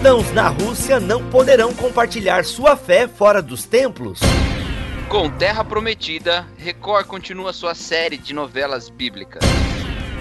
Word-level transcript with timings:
Cristãos 0.00 0.32
na 0.32 0.48
Rússia 0.48 0.98
não 0.98 1.22
poderão 1.26 1.74
compartilhar 1.74 2.42
sua 2.46 2.74
fé 2.74 3.06
fora 3.06 3.42
dos 3.42 3.64
templos. 3.64 4.18
Com 5.10 5.28
Terra 5.28 5.62
Prometida, 5.62 6.46
Record 6.56 7.06
continua 7.06 7.52
sua 7.52 7.74
série 7.74 8.16
de 8.16 8.32
novelas 8.32 8.88
bíblicas. 8.88 9.42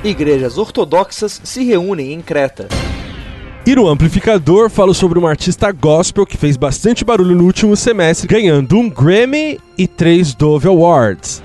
Igrejas 0.04 0.57
ortodoxas 0.57 1.39
se 1.46 1.63
reúnem 1.63 2.12
em 2.12 2.21
Creta. 2.21 2.67
E 3.65 3.74
no 3.74 3.88
amplificador 3.88 4.70
falo 4.70 4.94
sobre 4.94 5.17
uma 5.17 5.29
artista 5.29 5.71
gospel 5.71 6.25
que 6.25 6.35
fez 6.35 6.57
bastante 6.57 7.06
barulho 7.06 7.34
no 7.34 7.46
último 7.46 7.78
semestre, 7.78 8.28
ganhando 8.28 8.78
um 8.78 8.89
Grammy 8.89 9.61
e 9.78 9.88
três 9.88 10.35
Dove 10.35 10.67
Awards. 10.67 11.42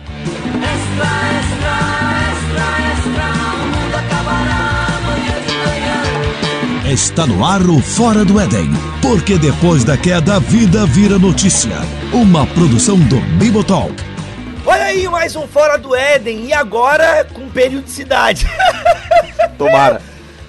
Está 6.95 7.27
no 7.27 7.45
ar 7.45 7.61
o 7.63 7.81
Fora 7.83 8.25
do 8.25 8.39
Éden, 8.39 8.71
porque 9.03 9.37
depois 9.37 9.83
da 9.83 9.99
queda 9.99 10.37
a 10.37 10.39
vida 10.39 10.87
vira 10.87 11.19
notícia. 11.19 11.75
Uma 12.13 12.47
produção 12.47 12.97
do 12.97 13.19
Bibotalk. 13.37 14.01
Olha 14.65 14.85
aí, 14.85 15.09
mais 15.09 15.35
um 15.35 15.45
Fora 15.49 15.77
do 15.77 15.93
Éden, 15.93 16.47
e 16.47 16.53
agora 16.53 17.25
com 17.25 17.51
periodicidade. 17.51 18.47
Tomara. 19.59 20.01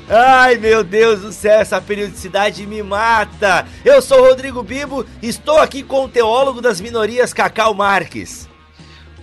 Ai 0.08 0.58
meu 0.58 0.84
Deus 0.84 1.22
do 1.22 1.34
céu, 1.34 1.62
essa 1.62 1.82
periodicidade 1.82 2.64
me 2.68 2.84
mata. 2.84 3.66
Eu 3.84 4.00
sou 4.00 4.28
Rodrigo 4.28 4.62
Bibo, 4.62 5.04
estou 5.24 5.58
aqui 5.58 5.82
com 5.82 6.06
o 6.06 6.08
teólogo 6.08 6.62
das 6.62 6.80
minorias 6.80 7.34
Cacau 7.34 7.74
Marques. 7.74 8.48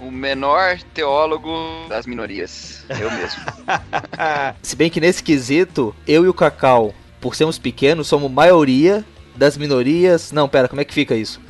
O 0.01 0.11
menor 0.11 0.81
teólogo 0.93 1.87
das 1.89 2.05
minorias. 2.05 2.84
Eu 2.89 3.09
mesmo. 3.12 3.41
Se 4.61 4.75
bem 4.75 4.91
que 4.91 5.01
nesse 5.01 5.23
quesito, 5.23 5.95
eu 6.05 6.25
e 6.25 6.29
o 6.29 6.34
Cacau, 6.34 6.93
por 7.23 7.37
sermos 7.37 7.57
pequenos, 7.57 8.09
somos 8.09 8.31
maioria 8.31 9.05
das 9.37 9.56
minorias. 9.56 10.33
Não, 10.33 10.48
pera, 10.48 10.69
como 10.69 10.83
é 10.83 10.84
que 10.84 10.92
fica 10.92 11.15
isso? 11.15 11.41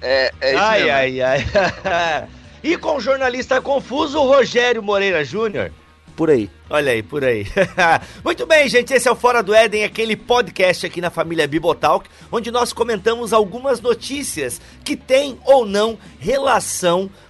É, 0.00 0.32
é 0.40 0.54
isso 0.54 0.62
ai, 0.62 0.78
mesmo. 0.78 0.94
ai, 0.94 1.20
ai. 1.20 2.28
e 2.62 2.76
com 2.78 2.96
o 2.96 3.00
jornalista 3.00 3.60
confuso 3.60 4.20
Rogério 4.20 4.82
Moreira 4.82 5.24
Júnior. 5.24 5.72
Por 6.16 6.30
aí. 6.30 6.50
Olha 6.68 6.92
aí, 6.92 7.02
por 7.02 7.24
aí. 7.24 7.46
Muito 8.22 8.46
bem, 8.46 8.68
gente, 8.68 8.92
esse 8.92 9.08
é 9.08 9.10
o 9.10 9.16
Fora 9.16 9.42
do 9.42 9.54
Éden, 9.54 9.84
aquele 9.84 10.14
podcast 10.14 10.86
aqui 10.86 11.00
na 11.00 11.10
família 11.10 11.48
Bibotalk, 11.48 12.08
onde 12.30 12.50
nós 12.50 12.72
comentamos 12.72 13.32
algumas 13.32 13.80
notícias 13.80 14.60
que 14.84 14.96
têm 14.96 15.38
ou 15.44 15.66
não 15.66 15.98
relação 16.18 17.10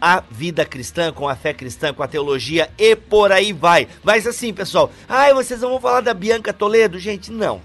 a 0.00 0.22
vida 0.30 0.64
cristã, 0.64 1.12
com 1.12 1.28
a 1.28 1.36
fé 1.36 1.52
cristã, 1.52 1.92
com 1.92 2.02
a 2.02 2.08
teologia 2.08 2.70
e 2.78 2.96
por 2.96 3.30
aí 3.30 3.52
vai. 3.52 3.86
Mas 4.02 4.26
assim, 4.26 4.52
pessoal, 4.52 4.90
ai, 5.08 5.34
vocês 5.34 5.60
não 5.60 5.70
vão 5.70 5.80
falar 5.80 6.00
da 6.00 6.14
Bianca 6.14 6.52
Toledo? 6.52 6.98
Gente, 6.98 7.30
não. 7.30 7.60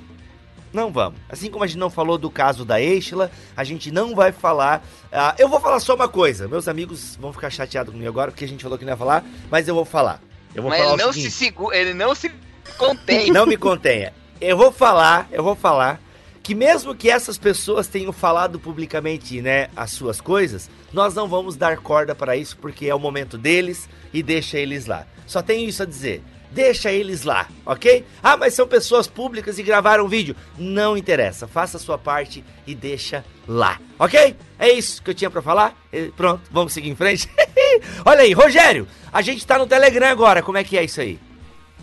Não 0.73 0.91
vamos. 0.91 1.19
Assim 1.29 1.49
como 1.49 1.63
a 1.63 1.67
gente 1.67 1.79
não 1.79 1.89
falou 1.89 2.17
do 2.17 2.29
caso 2.29 2.65
da 2.65 2.79
Eixla, 2.81 3.31
a 3.55 3.63
gente 3.63 3.89
não 3.89 4.13
vai 4.13 4.31
falar. 4.31 4.85
ah, 5.11 5.33
eu 5.39 5.47
vou 5.47 5.59
falar 5.59 5.79
só 5.79 5.95
uma 5.95 6.07
coisa. 6.09 6.47
Meus 6.47 6.67
amigos 6.67 7.15
vão 7.15 7.31
ficar 7.31 7.49
chateados 7.49 7.91
comigo 7.91 8.09
agora, 8.09 8.31
porque 8.31 8.45
a 8.45 8.47
gente 8.47 8.61
falou 8.61 8.77
que 8.77 8.83
não 8.83 8.91
ia 8.91 8.97
falar, 8.97 9.23
mas 9.49 9.67
eu 9.67 9.73
vou 9.73 9.85
falar. 9.85 10.21
Eu 10.53 10.61
vou 10.61 10.69
Mas 10.69 10.79
falar 10.81 10.93
ele 10.93 11.03
não, 11.03 11.13
seguinte. 11.13 11.31
se 11.31 11.45
segu... 11.45 11.71
ele 11.73 11.93
não 11.93 12.15
se 12.15 12.31
contém. 12.77 13.31
Não 13.31 13.45
me 13.45 13.57
contenha. 13.57 14.13
Eu 14.41 14.57
vou 14.57 14.71
falar, 14.71 15.27
eu 15.31 15.43
vou 15.43 15.55
falar 15.55 16.01
que 16.47 16.55
mesmo 16.55 16.95
que 16.95 17.09
essas 17.09 17.37
pessoas 17.37 17.89
tenham 17.89 18.13
falado 18.13 18.57
publicamente, 18.57 19.41
né, 19.41 19.67
as 19.75 19.91
suas 19.91 20.21
coisas, 20.21 20.69
nós 20.93 21.13
não 21.13 21.27
vamos 21.27 21.57
dar 21.57 21.75
corda 21.75 22.15
para 22.15 22.37
isso 22.37 22.55
porque 22.55 22.87
é 22.87 22.95
o 22.95 22.99
momento 22.99 23.37
deles 23.37 23.89
e 24.13 24.23
deixa 24.23 24.57
eles 24.57 24.85
lá. 24.85 25.05
Só 25.25 25.41
tenho 25.41 25.67
isso 25.67 25.83
a 25.83 25.85
dizer. 25.85 26.23
Deixa 26.49 26.89
eles 26.89 27.23
lá, 27.23 27.49
ok? 27.65 28.05
Ah, 28.23 28.37
mas 28.37 28.53
são 28.53 28.65
pessoas 28.65 29.07
públicas 29.07 29.59
e 29.59 29.63
gravaram 29.63 30.07
vídeo. 30.07 30.37
Não 30.57 30.95
interessa. 30.95 31.49
Faça 31.49 31.75
a 31.75 31.81
sua 31.81 31.97
parte 31.97 32.41
e 32.65 32.73
deixa 32.73 33.25
lá, 33.45 33.77
ok? 33.99 34.33
É 34.57 34.71
isso 34.71 35.03
que 35.03 35.09
eu 35.09 35.15
tinha 35.15 35.29
para 35.29 35.41
falar. 35.41 35.77
E 35.91 36.13
Pronto, 36.15 36.43
vamos 36.49 36.71
seguir 36.71 36.89
em 36.89 36.95
frente. 36.95 37.29
Olha 38.05 38.21
aí, 38.21 38.31
Rogério, 38.31 38.87
a 39.11 39.21
gente 39.21 39.45
tá 39.45 39.59
no 39.59 39.67
Telegram 39.67 40.07
agora. 40.07 40.41
Como 40.41 40.57
é 40.57 40.63
que 40.63 40.77
é 40.77 40.85
isso 40.85 41.01
aí? 41.01 41.19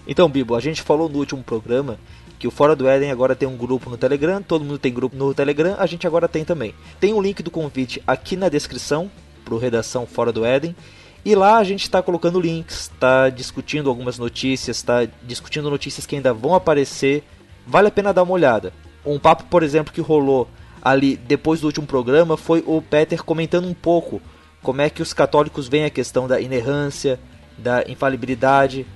Então, 0.07 0.27
Bibo, 0.27 0.55
a 0.55 0.61
gente 0.61 0.81
falou 0.81 1.07
no 1.07 1.19
último 1.19 1.43
programa 1.43 1.99
que 2.45 2.49
o 2.49 2.51
Fora 2.51 2.77
do 2.77 2.87
Éden 2.87 3.11
agora 3.11 3.35
tem 3.35 3.49
um 3.49 3.57
grupo 3.57 3.89
no 3.89 3.97
Telegram, 3.97 4.43
todo 4.43 4.67
mundo 4.67 4.79
tem 4.79 4.93
grupo 4.93 5.17
no 5.17 5.33
Telegram, 5.33 5.77
a 5.79 5.87
gente 5.87 6.07
agora 6.07 6.29
tem 6.29 6.45
também. 6.45 6.75
Tem 7.01 7.15
o 7.15 7.19
link 7.23 7.43
do 7.43 7.51
convite 7.51 8.03
aqui 8.07 8.37
na 8.37 8.51
descrição 8.51 9.11
pro 9.47 9.57
redação 9.57 10.07
Fora 10.07 10.31
do 10.31 10.45
Éden. 10.45 10.77
E 11.25 11.35
lá 11.35 11.57
a 11.57 11.65
gente 11.65 11.85
está 11.85 12.03
colocando 12.03 12.39
links, 12.39 12.91
está 12.93 13.31
discutindo 13.31 13.89
algumas 13.89 14.19
notícias, 14.19 14.77
está 14.77 15.09
discutindo 15.23 15.71
notícias 15.71 16.05
que 16.05 16.17
ainda 16.17 16.35
vão 16.35 16.55
aparecer. 16.55 17.25
Vale 17.67 17.89
a 17.89 17.91
pena 17.91 18.13
dar 18.13 18.25
uma 18.25 18.35
olhada. 18.35 18.75
Um 19.07 19.19
papo, 19.19 19.45
por 19.45 19.63
exemplo, 19.63 19.91
que 19.91 20.03
rolou 20.03 20.47
ali 20.83 21.17
depois 21.17 21.63
do 21.63 21.67
último 21.67 21.87
programa 21.87 22.37
foi 22.37 22.63
o 22.67 22.83
Peter 22.83 23.25
comentando 23.25 23.67
um 23.67 23.73
pouco 23.73 24.21
como 24.63 24.83
é 24.83 24.91
que 24.91 25.01
os 25.01 25.15
católicos 25.15 25.67
veem 25.67 25.87
a 25.87 25.91
questão 25.91 26.29
da 26.29 26.39
inerrância, 26.39 27.19
da 27.57 27.85
infalibilidade, 27.89 28.87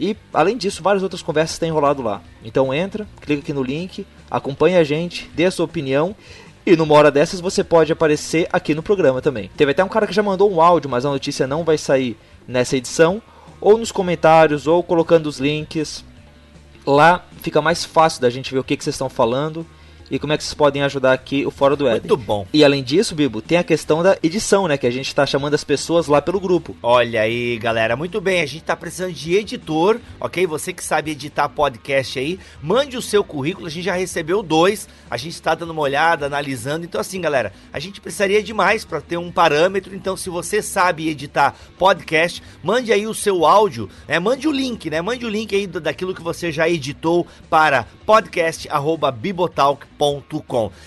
e 0.00 0.16
além 0.32 0.56
disso, 0.56 0.82
várias 0.82 1.02
outras 1.02 1.20
conversas 1.20 1.58
têm 1.58 1.70
rolado 1.70 2.00
lá. 2.00 2.22
Então 2.42 2.72
entra, 2.72 3.06
clica 3.20 3.42
aqui 3.42 3.52
no 3.52 3.62
link, 3.62 4.06
acompanha 4.30 4.80
a 4.80 4.84
gente, 4.84 5.30
dê 5.34 5.44
a 5.44 5.50
sua 5.50 5.66
opinião. 5.66 6.16
E 6.64 6.74
numa 6.74 6.94
hora 6.94 7.10
dessas 7.10 7.38
você 7.38 7.62
pode 7.62 7.92
aparecer 7.92 8.48
aqui 8.50 8.74
no 8.74 8.82
programa 8.82 9.20
também. 9.20 9.50
Teve 9.56 9.72
até 9.72 9.84
um 9.84 9.88
cara 9.88 10.06
que 10.06 10.14
já 10.14 10.22
mandou 10.22 10.50
um 10.50 10.60
áudio, 10.60 10.88
mas 10.88 11.04
a 11.04 11.10
notícia 11.10 11.46
não 11.46 11.64
vai 11.64 11.76
sair 11.76 12.16
nessa 12.48 12.78
edição. 12.78 13.20
Ou 13.60 13.76
nos 13.76 13.92
comentários, 13.92 14.66
ou 14.66 14.82
colocando 14.82 15.26
os 15.26 15.38
links. 15.38 16.02
Lá 16.86 17.22
fica 17.42 17.60
mais 17.60 17.84
fácil 17.84 18.22
da 18.22 18.30
gente 18.30 18.52
ver 18.54 18.58
o 18.58 18.64
que, 18.64 18.78
que 18.78 18.82
vocês 18.82 18.94
estão 18.94 19.10
falando 19.10 19.66
e 20.10 20.18
como 20.18 20.32
é 20.32 20.36
que 20.36 20.42
vocês 20.42 20.54
podem 20.54 20.82
ajudar 20.82 21.12
aqui 21.12 21.46
o 21.46 21.50
Fora 21.50 21.76
do 21.76 21.86
Éden. 21.86 22.00
Muito 22.00 22.16
bom. 22.16 22.46
E 22.52 22.64
além 22.64 22.82
disso, 22.82 23.14
Bibo, 23.14 23.40
tem 23.40 23.56
a 23.58 23.62
questão 23.62 24.02
da 24.02 24.18
edição, 24.22 24.66
né? 24.66 24.76
Que 24.76 24.86
a 24.86 24.90
gente 24.90 25.14
tá 25.14 25.24
chamando 25.24 25.54
as 25.54 25.62
pessoas 25.62 26.08
lá 26.08 26.20
pelo 26.20 26.40
grupo. 26.40 26.76
Olha 26.82 27.20
aí, 27.20 27.56
galera, 27.58 27.96
muito 27.96 28.20
bem. 28.20 28.40
A 28.40 28.46
gente 28.46 28.64
tá 28.64 28.74
precisando 28.74 29.12
de 29.12 29.36
editor, 29.36 30.00
ok? 30.18 30.46
Você 30.46 30.72
que 30.72 30.82
sabe 30.82 31.12
editar 31.12 31.48
podcast 31.48 32.18
aí, 32.18 32.40
mande 32.60 32.96
o 32.96 33.02
seu 33.02 33.22
currículo. 33.22 33.68
A 33.68 33.70
gente 33.70 33.84
já 33.84 33.94
recebeu 33.94 34.42
dois. 34.42 34.88
A 35.08 35.16
gente 35.16 35.34
está 35.34 35.54
dando 35.54 35.70
uma 35.70 35.82
olhada, 35.82 36.26
analisando. 36.26 36.84
Então, 36.84 37.00
assim, 37.00 37.20
galera, 37.20 37.52
a 37.72 37.78
gente 37.78 38.00
precisaria 38.00 38.42
de 38.42 38.52
mais 38.52 38.84
para 38.84 39.00
ter 39.00 39.16
um 39.16 39.30
parâmetro. 39.30 39.94
Então, 39.94 40.16
se 40.16 40.28
você 40.28 40.60
sabe 40.60 41.08
editar 41.08 41.54
podcast, 41.78 42.42
mande 42.62 42.92
aí 42.92 43.06
o 43.06 43.14
seu 43.14 43.46
áudio, 43.46 43.88
né? 44.08 44.18
Mande 44.18 44.48
o 44.48 44.52
link, 44.52 44.90
né? 44.90 45.00
Mande 45.00 45.24
o 45.24 45.28
link 45.28 45.54
aí 45.54 45.68
daquilo 45.68 46.14
que 46.14 46.22
você 46.22 46.50
já 46.50 46.68
editou 46.68 47.24
para 47.48 47.86
podcast@bibotalk.com. 48.04 49.99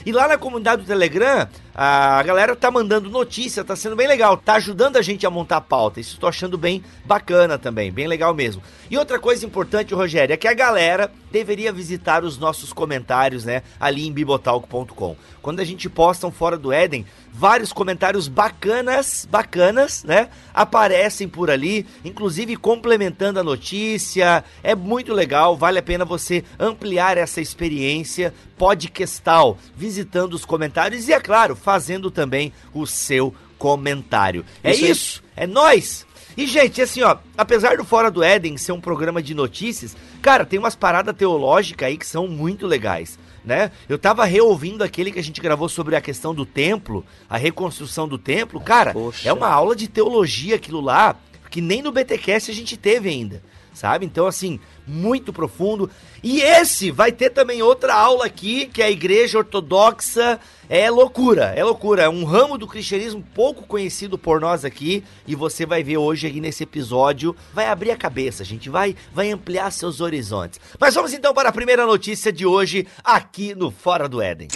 E 0.06 0.12
lá 0.12 0.28
na 0.28 0.38
comunidade 0.38 0.82
do 0.82 0.88
Telegram, 0.88 1.48
a 1.76 2.22
galera 2.24 2.56
tá 2.56 2.70
mandando 2.70 3.10
notícia, 3.10 3.64
tá 3.64 3.76
sendo 3.76 3.96
bem 3.96 4.08
legal, 4.08 4.38
tá 4.38 4.56
ajudando 4.56 4.98
a 4.98 5.02
gente 5.02 5.26
a 5.26 5.30
montar 5.30 5.58
a 5.58 5.62
pauta. 5.62 6.00
Isso 6.00 6.20
tô 6.20 6.28
achando 6.28 6.58
bem 6.58 6.84
bacana 7.04 7.58
também, 7.58 7.92
bem 7.92 8.08
legal 8.08 8.34
mesmo. 8.34 8.62
E 8.90 8.98
outra 8.98 9.20
coisa 9.20 9.46
importante, 9.46 9.94
Rogério, 9.94 10.34
é 10.34 10.38
que 10.38 10.48
a 10.48 10.54
galera 10.54 11.12
deveria 11.32 11.74
visitar 11.74 12.24
os 12.24 12.38
nossos 12.38 12.72
comentários, 12.72 13.44
né, 13.44 13.64
ali 13.80 14.08
em 14.08 14.12
bibotalk.com. 14.12 15.16
Quando 15.42 15.60
a 15.60 15.64
gente 15.66 15.90
posta 15.90 16.28
um 16.28 16.32
fora 16.32 16.58
do 16.58 16.72
Éden, 16.72 17.06
vários 17.34 17.74
comentários 17.74 18.28
bacanas, 18.28 19.28
bacanas, 19.30 20.04
né, 20.04 20.30
aparecem 20.54 21.28
por 21.28 21.50
ali, 21.50 21.88
inclusive 22.06 22.56
complementando 22.56 23.40
a 23.40 23.44
notícia. 23.44 24.44
É 24.62 24.76
muito 24.76 25.12
legal, 25.12 25.58
vale 25.58 25.80
a 25.80 25.84
pena 25.84 26.06
você 26.06 26.44
ampliar 26.60 27.18
essa 27.18 27.42
experiência 27.42 28.32
podcastal, 28.56 29.58
visitando 29.76 30.36
os 30.36 30.46
comentários 30.46 31.10
e, 31.10 31.14
é 31.14 31.20
claro, 31.20 31.56
fazendo 31.64 32.12
também 32.12 32.52
o 32.74 32.86
seu 32.86 33.34
comentário. 33.58 34.46
É 34.64 34.76
Isso 34.76 35.24
é 35.36 35.48
nós. 35.48 36.06
E, 36.36 36.48
gente, 36.48 36.82
assim, 36.82 37.02
ó, 37.04 37.18
apesar 37.38 37.78
do 37.78 37.86
Fora 37.86 38.10
do 38.10 38.24
Éden 38.24 38.58
ser 38.58 38.72
um 38.72 38.82
programa 38.82 39.22
de 39.22 39.34
notícias, 39.34 39.96
cara, 40.22 40.46
tem 40.46 40.60
umas 40.60 40.76
paradas 40.76 41.16
teológicas 41.16 41.88
aí 41.88 41.98
que 41.98 42.08
são 42.08 42.28
muito 42.28 42.66
legais, 42.66 43.20
né? 43.46 43.72
Eu 43.88 44.00
tava 44.00 44.26
reouvindo 44.26 44.84
aquele 44.84 45.12
que 45.12 45.20
a 45.20 45.24
gente 45.24 45.40
gravou 45.40 45.70
sobre 45.70 45.96
a 45.96 46.02
questão 46.02 46.34
do 46.34 46.46
templo, 46.46 47.06
a 47.30 47.38
reconstrução 47.38 48.08
do 48.08 48.18
templo. 48.18 48.60
Cara, 48.60 48.94
Poxa. 48.94 49.30
é 49.30 49.32
uma 49.32 49.48
aula 49.48 49.76
de 49.76 49.88
teologia 49.88 50.56
aquilo 50.56 50.82
lá, 50.82 51.16
que 51.52 51.62
nem 51.62 51.84
no 51.84 51.92
BTcast 51.92 52.50
a 52.50 52.54
gente 52.54 52.76
teve 52.76 53.10
ainda, 53.10 53.44
sabe? 53.74 54.06
Então, 54.06 54.28
assim, 54.28 54.60
muito 54.86 55.34
profundo. 55.34 55.90
E 56.22 56.42
esse 56.42 56.92
vai 56.92 57.12
ter 57.12 57.30
também 57.30 57.62
outra 57.62 57.94
aula 57.94 58.26
aqui, 58.26 58.66
que 58.68 58.82
é 58.82 58.86
a 58.86 58.92
Igreja 58.92 59.40
Ortodoxa. 59.40 60.40
É 60.70 60.90
loucura, 60.90 61.54
é 61.56 61.64
loucura. 61.64 62.04
É 62.04 62.10
um 62.10 62.24
ramo 62.24 62.58
do 62.58 62.68
cristianismo 62.68 63.24
pouco 63.34 63.64
conhecido 63.64 64.18
por 64.18 64.40
nós 64.40 64.64
aqui. 64.64 65.04
E 65.28 65.36
você 65.36 65.66
vai 65.66 65.84
ver 65.84 65.98
hoje 65.98 66.28
aqui 66.28 66.40
nesse 66.40 66.64
episódio. 66.64 67.36
Vai 67.54 67.68
abrir 67.68 67.92
a 67.92 67.98
cabeça, 67.98 68.44
gente. 68.44 68.70
Vai, 68.70 68.96
vai 69.14 69.32
ampliar 69.32 69.72
seus 69.72 70.00
horizontes. 70.00 70.60
Mas 70.80 70.96
vamos 70.96 71.14
então 71.14 71.34
para 71.34 71.50
a 71.50 71.54
primeira 71.54 71.86
notícia 71.86 72.32
de 72.32 72.46
hoje, 72.46 72.88
aqui 73.04 73.54
no 73.54 73.72
Fora 73.72 74.08
do 74.08 74.22
Éden. 74.22 74.48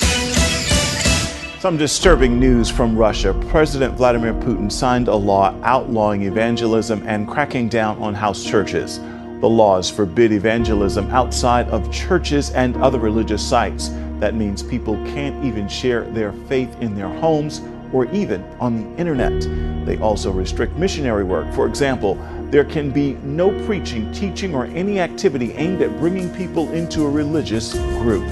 Some 1.60 1.76
disturbing 1.76 2.40
news 2.40 2.70
from 2.70 2.96
Russia. 2.96 3.34
President 3.50 3.96
Vladimir 3.96 4.36
Putin 4.36 4.72
signed 4.72 5.08
a 5.08 5.16
law 5.16 5.56
outlawing 5.64 6.22
evangelism 6.22 7.02
and 7.08 7.28
cracking 7.28 7.68
down 7.68 7.98
on 7.98 8.14
house 8.14 8.44
churches. 8.44 9.00
The 9.00 9.50
laws 9.50 9.90
forbid 9.90 10.32
evangelism 10.32 11.10
outside 11.10 11.68
of 11.70 11.92
churches 11.92 12.52
and 12.52 12.78
other 12.78 13.00
religious 13.00 13.44
sites. 13.44 13.90
That 14.20 14.36
means 14.36 14.62
people 14.62 14.98
can't 14.98 15.44
even 15.44 15.68
share 15.68 16.04
their 16.04 16.32
faith 16.48 16.80
in 16.80 16.94
their 16.94 17.10
homes 17.10 17.64
or 17.92 18.06
even 18.12 18.44
on 18.60 18.76
the 18.76 19.00
internet. 19.00 19.42
They 19.84 19.98
also 19.98 20.32
restrict 20.32 20.76
missionary 20.76 21.24
work. 21.24 21.52
For 21.56 21.66
example, 21.66 22.20
there 22.52 22.66
can 22.66 22.92
be 22.92 23.14
no 23.24 23.50
preaching, 23.66 24.12
teaching, 24.12 24.54
or 24.54 24.66
any 24.66 25.00
activity 25.00 25.54
aimed 25.54 25.82
at 25.82 25.98
bringing 25.98 26.32
people 26.36 26.72
into 26.72 27.04
a 27.04 27.10
religious 27.10 27.74
group. 27.74 28.30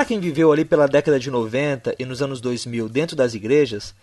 Para 0.00 0.06
quem 0.06 0.18
viveu 0.18 0.50
ali 0.50 0.64
pela 0.64 0.88
década 0.88 1.20
de 1.20 1.30
90 1.30 1.94
e 1.98 2.06
nos 2.06 2.22
anos 2.22 2.40
2000 2.40 2.88
dentro 2.88 3.14
das 3.14 3.34
igrejas, 3.34 3.94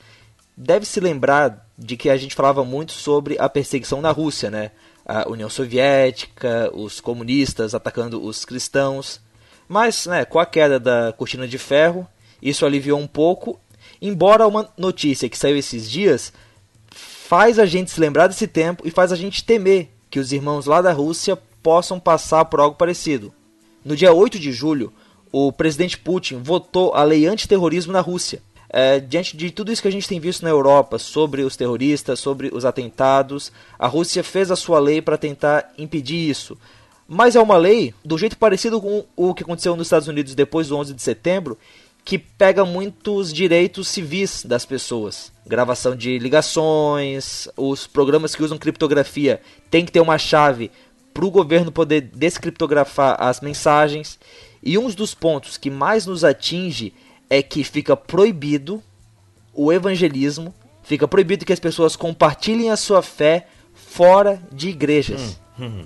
deve 0.55 0.85
se 0.85 0.99
lembrar 0.99 1.67
de 1.75 1.97
que 1.97 2.07
a 2.07 2.15
gente 2.15 2.35
falava 2.35 2.63
muito 2.63 2.91
sobre 2.91 3.35
a 3.39 3.49
perseguição 3.49 3.99
na 3.99 4.11
Rússia, 4.11 4.51
né? 4.51 4.69
A 5.03 5.27
União 5.27 5.49
Soviética, 5.49 6.69
os 6.71 7.01
comunistas 7.01 7.73
atacando 7.73 8.23
os 8.23 8.45
cristãos. 8.45 9.19
Mas, 9.67 10.05
né, 10.05 10.23
com 10.23 10.37
a 10.37 10.45
queda 10.45 10.79
da 10.79 11.15
cortina 11.17 11.47
de 11.47 11.57
ferro, 11.57 12.07
isso 12.39 12.63
aliviou 12.63 12.99
um 12.99 13.07
pouco, 13.07 13.59
embora 13.99 14.47
uma 14.47 14.69
notícia 14.77 15.27
que 15.27 15.35
saiu 15.35 15.57
esses 15.57 15.89
dias 15.89 16.31
faz 16.91 17.57
a 17.57 17.65
gente 17.65 17.89
se 17.89 17.99
lembrar 17.99 18.27
desse 18.27 18.45
tempo 18.45 18.87
e 18.87 18.91
faz 18.91 19.11
a 19.11 19.15
gente 19.15 19.43
temer 19.43 19.89
que 20.11 20.19
os 20.19 20.31
irmãos 20.31 20.67
lá 20.67 20.79
da 20.79 20.93
Rússia 20.93 21.35
possam 21.63 21.99
passar 21.99 22.45
por 22.45 22.59
algo 22.59 22.77
parecido. 22.77 23.33
No 23.83 23.95
dia 23.95 24.13
8 24.13 24.37
de 24.37 24.51
julho, 24.51 24.93
o 25.31 25.51
presidente 25.51 25.97
Putin 25.97 26.37
votou 26.37 26.93
a 26.93 27.03
lei 27.03 27.25
antiterrorismo 27.25 27.93
na 27.93 28.01
Rússia. 28.01 28.41
É, 28.69 28.99
diante 28.99 29.37
de 29.37 29.49
tudo 29.49 29.71
isso 29.71 29.81
que 29.81 29.87
a 29.87 29.91
gente 29.91 30.07
tem 30.07 30.19
visto 30.19 30.43
na 30.43 30.49
Europa 30.49 30.99
sobre 30.99 31.41
os 31.43 31.55
terroristas, 31.55 32.19
sobre 32.19 32.49
os 32.53 32.65
atentados, 32.65 33.51
a 33.79 33.87
Rússia 33.87 34.23
fez 34.23 34.51
a 34.51 34.55
sua 34.55 34.79
lei 34.79 35.01
para 35.01 35.17
tentar 35.17 35.73
impedir 35.77 36.29
isso. 36.29 36.57
Mas 37.07 37.35
é 37.35 37.41
uma 37.41 37.55
lei 37.55 37.93
do 38.03 38.17
jeito 38.17 38.37
parecido 38.37 38.81
com 38.81 39.05
o 39.15 39.33
que 39.33 39.43
aconteceu 39.43 39.75
nos 39.75 39.87
Estados 39.87 40.09
Unidos 40.09 40.35
depois 40.35 40.67
do 40.67 40.75
11 40.75 40.93
de 40.93 41.01
setembro, 41.01 41.57
que 42.03 42.17
pega 42.17 42.65
muitos 42.65 43.33
direitos 43.33 43.87
civis 43.87 44.43
das 44.43 44.65
pessoas. 44.65 45.31
Gravação 45.45 45.95
de 45.95 46.19
ligações, 46.19 47.47
os 47.55 47.87
programas 47.87 48.35
que 48.35 48.43
usam 48.43 48.57
criptografia 48.57 49.41
tem 49.71 49.85
que 49.85 49.91
ter 49.91 50.01
uma 50.01 50.17
chave 50.17 50.71
para 51.13 51.25
o 51.25 51.31
governo 51.31 51.71
poder 51.71 52.01
descriptografar 52.01 53.17
as 53.19 53.41
mensagens. 53.41 54.19
E 54.61 54.77
um 54.77 54.89
dos 54.89 55.13
pontos 55.13 55.57
que 55.57 55.69
mais 55.69 56.05
nos 56.05 56.23
atinge 56.23 56.93
é 57.29 57.41
que 57.41 57.63
fica 57.63 57.95
proibido 57.95 58.81
o 59.53 59.71
evangelismo, 59.71 60.53
fica 60.83 61.07
proibido 61.07 61.45
que 61.45 61.53
as 61.53 61.59
pessoas 61.59 61.95
compartilhem 61.95 62.69
a 62.69 62.77
sua 62.77 63.01
fé 63.01 63.47
fora 63.73 64.41
de 64.51 64.69
igrejas. 64.69 65.39
Hum, 65.59 65.65
hum, 65.65 65.85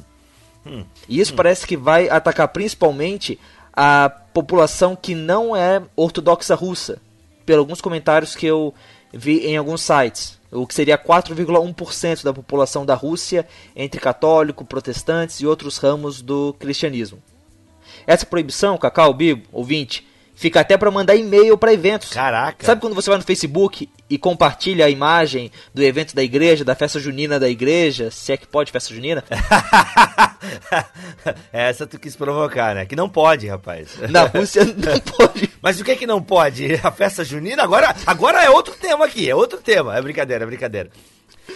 hum, 0.66 0.86
e 1.08 1.20
isso 1.20 1.34
parece 1.34 1.66
que 1.66 1.78
vai 1.78 2.10
atacar 2.10 2.48
principalmente 2.50 3.40
a 3.74 4.10
população 4.34 4.96
que 4.96 5.16
não 5.16 5.56
é 5.56 5.82
ortodoxa 5.96 6.56
russa, 6.56 7.00
por 7.46 7.58
alguns 7.58 7.82
comentários 7.82 8.36
que 8.36 8.46
eu 8.46 8.74
vi 9.14 9.46
em 9.46 9.58
alguns 9.58 9.82
sites. 9.82 10.40
O 10.52 10.68
que 10.68 10.74
seria 10.74 10.98
4,1% 10.98 12.24
da 12.24 12.34
população 12.34 12.86
da 12.86 12.94
Rússia 12.94 13.48
entre 13.74 14.02
católico, 14.02 14.66
protestantes 14.66 15.38
e 15.38 15.48
outros 15.48 15.78
ramos 15.78 16.22
do 16.22 16.54
cristianismo. 16.60 17.20
Essa 18.12 18.26
proibição, 18.26 18.78
Cacau, 18.78 19.14
Bibo, 19.14 19.48
ouvinte, 19.54 20.06
fica 20.36 20.60
até 20.60 20.76
para 20.76 20.92
mandar 20.92 21.16
e-mail 21.16 21.58
para 21.58 21.72
eventos. 21.72 22.10
Caraca. 22.10 22.66
Sabe 22.66 22.82
quando 22.82 22.94
você 22.94 23.10
vai 23.10 23.18
no 23.18 23.24
Facebook 23.24 23.88
e 24.10 24.18
compartilha 24.18 24.86
a 24.86 24.90
imagem 24.90 25.50
do 25.74 25.82
evento 25.82 26.14
da 26.14 26.22
igreja, 26.22 26.66
da 26.66 26.76
festa 26.76 27.00
junina 27.00 27.40
da 27.40 27.48
igreja, 27.48 28.12
se 28.12 28.34
é 28.34 28.36
que 28.36 28.46
pode 28.46 28.70
festa 28.70 28.94
junina? 28.94 29.24
Essa 31.54 31.88
tu 31.88 31.98
quis 31.98 32.14
provocar, 32.14 32.76
né? 32.76 32.86
Que 32.86 32.98
não 32.98 33.08
pode, 33.08 33.48
rapaz. 33.48 33.92
Na 34.12 34.24
Rússia 34.24 34.66
não 34.66 35.00
pode. 35.16 35.50
Mas 35.62 35.80
o 35.80 35.86
que 35.86 35.92
é 35.92 35.96
que 35.96 36.06
não 36.06 36.22
pode? 36.22 36.82
A 36.84 36.92
festa 36.92 37.24
junina? 37.24 37.64
Agora, 37.64 37.96
agora 38.06 38.44
é 38.44 38.50
outro 38.50 38.74
tema 38.74 39.06
aqui, 39.06 39.30
é 39.30 39.34
outro 39.34 39.60
tema. 39.60 39.96
É 39.96 40.02
brincadeira, 40.02 40.44
é 40.44 40.48
brincadeira. 40.48 40.90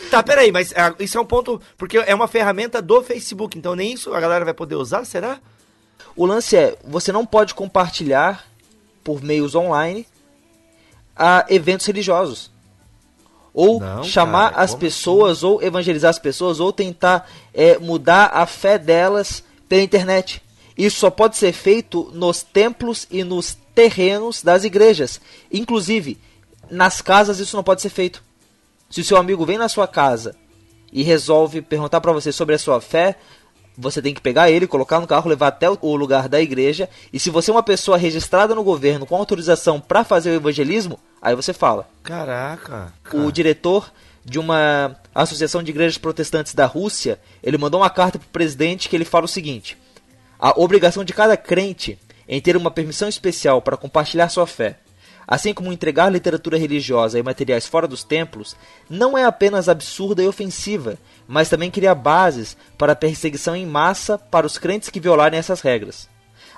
Tá, 0.09 0.23
peraí, 0.23 0.53
mas 0.53 0.73
ah, 0.73 0.95
isso 1.01 1.17
é 1.17 1.21
um 1.21 1.25
ponto. 1.25 1.61
Porque 1.77 1.97
é 1.97 2.15
uma 2.15 2.29
ferramenta 2.29 2.81
do 2.81 3.03
Facebook, 3.03 3.57
então 3.57 3.75
nem 3.75 3.91
isso 3.91 4.13
a 4.13 4.21
galera 4.21 4.45
vai 4.45 4.53
poder 4.53 4.75
usar, 4.75 5.03
será? 5.03 5.37
O 6.15 6.25
lance 6.25 6.55
é, 6.55 6.77
você 6.83 7.11
não 7.11 7.25
pode 7.25 7.53
compartilhar 7.53 8.45
por 9.03 9.21
meios 9.21 9.53
online 9.53 10.07
a 11.15 11.45
eventos 11.49 11.85
religiosos. 11.85 12.51
Ou 13.53 13.79
não, 13.79 14.03
chamar 14.03 14.51
cara, 14.51 14.63
as 14.63 14.75
pessoas, 14.75 15.37
assim? 15.37 15.45
ou 15.45 15.63
evangelizar 15.63 16.09
as 16.09 16.19
pessoas, 16.19 16.59
ou 16.59 16.73
tentar 16.73 17.29
é, 17.53 17.77
mudar 17.77 18.31
a 18.33 18.45
fé 18.45 18.77
delas 18.77 19.43
pela 19.69 19.81
internet. 19.81 20.41
Isso 20.77 20.99
só 20.99 21.09
pode 21.09 21.37
ser 21.37 21.53
feito 21.53 22.11
nos 22.13 22.43
templos 22.43 23.07
e 23.09 23.23
nos 23.23 23.57
terrenos 23.73 24.43
das 24.43 24.65
igrejas. 24.65 25.21
Inclusive, 25.51 26.17
nas 26.69 27.01
casas 27.01 27.39
isso 27.39 27.55
não 27.55 27.63
pode 27.63 27.81
ser 27.81 27.89
feito. 27.89 28.21
Se 28.89 29.01
o 29.01 29.05
seu 29.05 29.17
amigo 29.17 29.45
vem 29.45 29.57
na 29.57 29.69
sua 29.69 29.87
casa 29.87 30.35
e 30.91 31.01
resolve 31.03 31.61
perguntar 31.61 32.01
para 32.01 32.11
você 32.11 32.31
sobre 32.31 32.55
a 32.55 32.59
sua 32.59 32.81
fé, 32.81 33.17
você 33.77 34.01
tem 34.01 34.13
que 34.13 34.21
pegar 34.21 34.49
ele, 34.49 34.67
colocar 34.67 34.99
no 34.99 35.07
carro, 35.07 35.29
levar 35.29 35.47
até 35.47 35.69
o 35.69 35.95
lugar 35.95 36.29
da 36.29 36.41
igreja. 36.41 36.89
E 37.11 37.19
se 37.19 37.29
você 37.29 37.51
é 37.51 37.53
uma 37.53 37.63
pessoa 37.63 37.97
registrada 37.97 38.55
no 38.55 38.63
governo 38.63 39.05
com 39.05 39.15
autorização 39.15 39.79
para 39.79 40.03
fazer 40.03 40.31
o 40.31 40.35
evangelismo, 40.35 40.99
aí 41.21 41.35
você 41.35 41.53
fala. 41.53 41.87
Caraca. 42.03 42.93
Cara. 43.03 43.23
O 43.23 43.31
diretor 43.31 43.91
de 44.23 44.39
uma 44.39 44.95
associação 45.13 45.61
de 45.61 45.71
igrejas 45.71 45.97
protestantes 45.97 46.53
da 46.53 46.65
Rússia, 46.65 47.19
ele 47.43 47.57
mandou 47.57 47.81
uma 47.81 47.89
carta 47.89 48.17
para 48.17 48.25
o 48.25 48.29
presidente 48.29 48.89
que 48.89 48.95
ele 48.95 49.05
fala 49.05 49.25
o 49.25 49.29
seguinte: 49.29 49.77
a 50.39 50.59
obrigação 50.59 51.03
de 51.03 51.13
cada 51.13 51.37
crente 51.37 51.99
em 52.27 52.41
ter 52.41 52.57
uma 52.57 52.71
permissão 52.71 53.07
especial 53.07 53.61
para 53.61 53.77
compartilhar 53.77 54.29
sua 54.29 54.47
fé 54.47 54.79
assim 55.27 55.53
como 55.53 55.71
entregar 55.71 56.11
literatura 56.11 56.57
religiosa 56.57 57.17
e 57.17 57.23
materiais 57.23 57.67
fora 57.67 57.87
dos 57.87 58.03
templos, 58.03 58.55
não 58.89 59.17
é 59.17 59.25
apenas 59.25 59.67
absurda 59.67 60.21
e 60.23 60.27
ofensiva, 60.27 60.97
mas 61.27 61.49
também 61.49 61.71
cria 61.71 61.95
bases 61.95 62.55
para 62.77 62.93
a 62.93 62.95
perseguição 62.95 63.55
em 63.55 63.65
massa 63.65 64.17
para 64.17 64.45
os 64.45 64.57
crentes 64.57 64.89
que 64.89 64.99
violarem 64.99 65.39
essas 65.39 65.61
regras. 65.61 66.07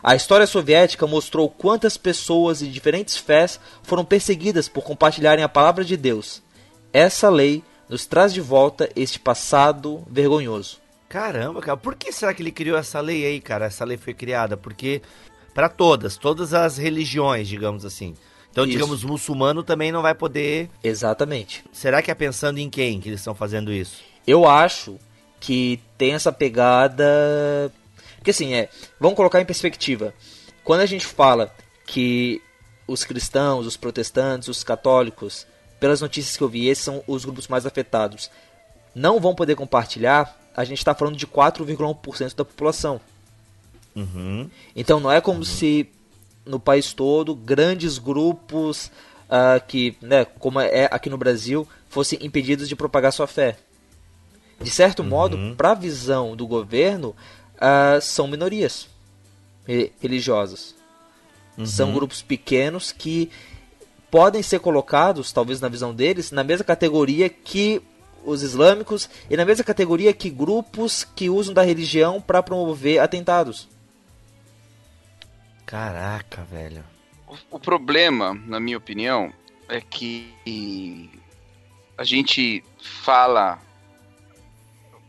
A 0.04 0.16
história 0.16 0.46
soviética 0.46 1.08
mostrou 1.08 1.50
quantas 1.50 1.98
pessoas 1.98 2.60
de 2.60 2.72
diferentes 2.72 3.18
fés 3.18 3.60
foram 3.84 4.06
perseguidas 4.06 4.70
por 4.70 4.84
compartilharem 4.84 5.44
a 5.44 5.50
palavra 5.50 5.84
de 5.84 5.98
Deus. 5.98 6.42
Essa 6.94 7.30
lei 7.30 7.64
nos 7.90 8.06
traz 8.06 8.34
de 8.34 8.42
volta 8.42 8.90
este 8.96 9.20
passado 9.20 10.04
vergonhoso. 10.10 10.78
Caramba, 11.10 11.62
cara, 11.62 11.78
por 11.78 11.96
que 11.96 12.12
será 12.12 12.34
que 12.34 12.44
ele 12.44 12.52
criou 12.52 12.78
essa 12.78 13.00
lei 13.00 13.26
aí, 13.26 13.40
cara? 13.40 13.66
Essa 13.66 13.86
lei 13.86 13.98
foi 13.98 14.14
criada 14.14 14.58
porque 14.58 15.02
para 15.54 15.70
todas, 15.70 16.18
todas 16.18 16.54
as 16.54 16.78
religiões, 16.78 17.48
digamos 17.48 17.86
assim. 17.86 18.14
Então, 18.58 18.66
Isso. 18.66 18.74
digamos, 18.74 19.04
muçulmano 19.04 19.62
também 19.62 19.92
não 19.92 20.02
vai 20.02 20.16
poder. 20.16 20.68
Exatamente. 20.84 21.64
Será 21.72 22.02
que 22.02 22.10
é 22.10 22.16
pensando 22.16 22.58
em 22.58 22.72
quem 22.72 23.00
que 23.00 23.08
eles 23.08 23.20
estão 23.20 23.36
fazendo 23.36 23.72
isso? 23.72 24.02
Eu 24.26 24.50
acho 24.50 24.98
que 25.40 25.80
tem 25.96 26.16
essa 26.16 26.32
pegada. 26.32 27.72
Porque 28.16 28.32
assim, 28.32 28.56
é. 28.56 28.68
Vamos 29.00 29.16
colocar 29.16 29.40
em 29.40 29.46
perspectiva. 29.46 30.12
Quando 30.64 30.80
a 30.80 30.88
gente 30.88 31.06
fala 31.06 31.54
que 31.86 32.42
os 32.88 33.04
cristãos, 33.04 33.68
os 33.68 33.78
protestantes, 33.78 34.48
os 34.48 34.64
católicos, 34.64 35.46
pelas 35.80 36.02
notícias 36.02 36.36
que 36.36 36.42
eu 36.42 36.50
vi, 36.50 36.68
esses 36.68 36.84
são 36.84 37.04
os 37.06 37.26
grupos 37.26 37.48
mais 37.48 37.64
afetados, 37.64 38.32
não 38.96 39.20
vão 39.20 39.36
poder 39.36 39.54
compartilhar, 39.54 40.36
a 40.56 40.64
gente 40.64 40.80
está 40.80 40.96
falando 40.96 41.16
de 41.16 41.28
4,1% 41.28 42.34
da 42.36 42.44
população. 42.44 43.00
Uhum. 43.96 44.50
Então 44.76 45.00
não 45.00 45.12
é 45.12 45.22
como 45.22 45.40
uhum. 45.40 45.46
se 45.46 45.88
no 46.48 46.60
país 46.60 46.94
todo, 46.94 47.36
grandes 47.36 47.98
grupos 47.98 48.92
uh, 49.28 49.66
que, 49.68 49.96
né, 50.02 50.26
como 50.26 50.60
é 50.60 50.88
aqui 50.92 51.10
no 51.10 51.18
Brasil, 51.18 51.68
fossem 51.90 52.20
impedidos 52.22 52.68
de 52.68 52.76
propagar 52.76 53.12
sua 53.14 53.28
fé. 53.28 53.58
De 54.60 54.72
certo 54.72 55.02
uhum. 55.04 55.10
modo, 55.10 55.56
para 55.56 55.72
a 55.72 55.76
visão 55.76 56.36
do 56.36 56.48
governo, 56.48 57.16
uh, 57.56 58.02
são 58.02 58.28
minorias 58.28 58.88
religiosas. 60.00 60.74
Uhum. 61.58 61.66
São 61.66 61.94
grupos 61.94 62.22
pequenos 62.22 62.92
que 62.92 63.30
podem 64.10 64.42
ser 64.42 64.60
colocados, 64.60 65.32
talvez 65.32 65.60
na 65.60 65.68
visão 65.68 65.94
deles, 65.94 66.32
na 66.32 66.44
mesma 66.44 66.64
categoria 66.64 67.30
que 67.30 67.82
os 68.26 68.42
islâmicos 68.42 69.10
e 69.30 69.38
na 69.38 69.46
mesma 69.46 69.64
categoria 69.64 70.14
que 70.14 70.30
grupos 70.30 71.04
que 71.04 71.30
usam 71.30 71.54
da 71.54 71.64
religião 71.64 72.22
para 72.22 72.44
promover 72.44 73.00
atentados. 73.00 73.68
Caraca, 75.68 76.44
velho. 76.46 76.84
O, 77.28 77.58
o 77.58 77.60
problema, 77.60 78.34
na 78.34 78.58
minha 78.58 78.78
opinião, 78.78 79.34
é 79.68 79.82
que 79.82 80.34
a 81.98 82.06
gente 82.06 82.64
fala 82.80 83.60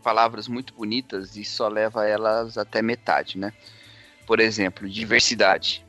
palavras 0.03 0.49
muito 0.49 0.75
bonitas 0.75 1.37
e 1.37 1.45
só 1.45 1.69
leva 1.69 2.09
elas 2.09 2.59
até 2.59 2.83
metade, 2.83 3.39
né? 3.39 3.53
Por 4.27 4.41
exemplo, 4.41 4.89
diversidade. 4.89 5.87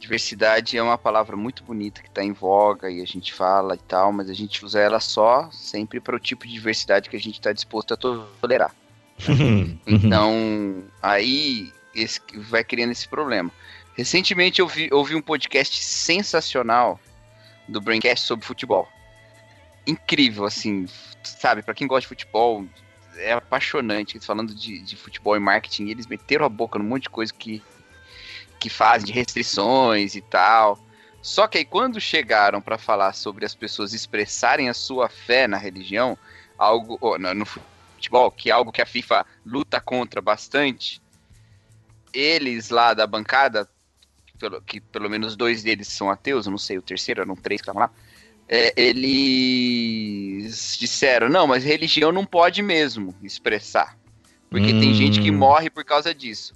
Diversidade 0.00 0.76
é 0.76 0.82
uma 0.82 0.98
palavra 0.98 1.36
muito 1.36 1.62
bonita 1.62 2.02
que 2.02 2.08
está 2.08 2.24
em 2.24 2.32
voga 2.32 2.90
e 2.90 3.00
a 3.00 3.06
gente 3.06 3.32
fala 3.32 3.76
e 3.76 3.78
tal, 3.78 4.12
mas 4.12 4.28
a 4.28 4.34
gente 4.34 4.64
usa 4.64 4.80
ela 4.80 4.98
só 4.98 5.48
sempre 5.52 6.00
para 6.00 6.16
o 6.16 6.18
tipo 6.18 6.44
de 6.44 6.52
diversidade 6.52 7.08
que 7.08 7.16
a 7.16 7.20
gente 7.20 7.34
está 7.34 7.52
disposto 7.52 7.94
a 7.94 7.96
tolerar. 7.96 8.74
então, 9.86 10.82
aí 11.00 11.72
esse, 11.94 12.20
vai 12.34 12.64
criando 12.64 12.90
esse 12.90 13.06
problema. 13.06 13.52
Recentemente 13.94 14.60
eu 14.60 14.66
vi, 14.66 14.88
ouvi 14.92 15.14
um 15.14 15.20
podcast 15.20 15.82
sensacional 15.82 16.98
do 17.68 17.80
Braincast 17.80 18.26
sobre 18.26 18.46
futebol. 18.46 18.88
Incrível, 19.86 20.44
assim, 20.44 20.86
sabe? 21.22 21.62
Para 21.62 21.74
quem 21.74 21.86
gosta 21.86 22.02
de 22.02 22.08
futebol, 22.08 22.64
é 23.16 23.32
apaixonante. 23.32 24.18
Falando 24.20 24.54
de, 24.54 24.80
de 24.80 24.96
futebol 24.96 25.36
e 25.36 25.40
marketing, 25.40 25.88
eles 25.88 26.06
meteram 26.06 26.46
a 26.46 26.48
boca 26.48 26.78
num 26.78 26.84
monte 26.84 27.04
de 27.04 27.10
coisa 27.10 27.32
que, 27.32 27.62
que 28.58 28.70
fazem, 28.70 29.06
de 29.06 29.12
restrições 29.12 30.14
e 30.14 30.22
tal. 30.22 30.78
Só 31.20 31.46
que 31.46 31.58
aí 31.58 31.64
quando 31.64 32.00
chegaram 32.00 32.60
para 32.60 32.78
falar 32.78 33.12
sobre 33.12 33.44
as 33.44 33.54
pessoas 33.54 33.92
expressarem 33.92 34.68
a 34.68 34.74
sua 34.74 35.08
fé 35.08 35.46
na 35.46 35.56
religião, 35.56 36.18
algo 36.58 36.98
oh, 37.00 37.18
no, 37.18 37.34
no 37.34 37.46
futebol, 37.46 38.30
que 38.30 38.50
é 38.50 38.52
algo 38.52 38.72
que 38.72 38.82
a 38.82 38.86
FIFA 38.86 39.24
luta 39.44 39.80
contra 39.80 40.20
bastante, 40.20 41.00
eles 42.12 42.70
lá 42.70 42.92
da 42.92 43.06
bancada, 43.06 43.68
pelo, 44.42 44.60
que 44.60 44.80
pelo 44.80 45.08
menos 45.08 45.36
dois 45.36 45.62
deles 45.62 45.86
são 45.86 46.10
ateus, 46.10 46.46
eu 46.46 46.50
não 46.50 46.58
sei, 46.58 46.76
o 46.76 46.82
terceiro 46.82 47.22
eram 47.22 47.36
três 47.36 47.60
que 47.60 47.62
estavam 47.62 47.82
lá, 47.82 47.90
é, 48.48 48.74
eles 48.76 50.76
disseram, 50.78 51.28
não, 51.28 51.46
mas 51.46 51.62
religião 51.62 52.10
não 52.10 52.26
pode 52.26 52.60
mesmo 52.60 53.14
expressar. 53.22 53.96
Porque 54.50 54.72
hum. 54.72 54.80
tem 54.80 54.94
gente 54.94 55.20
que 55.20 55.30
morre 55.30 55.70
por 55.70 55.84
causa 55.84 56.12
disso. 56.12 56.54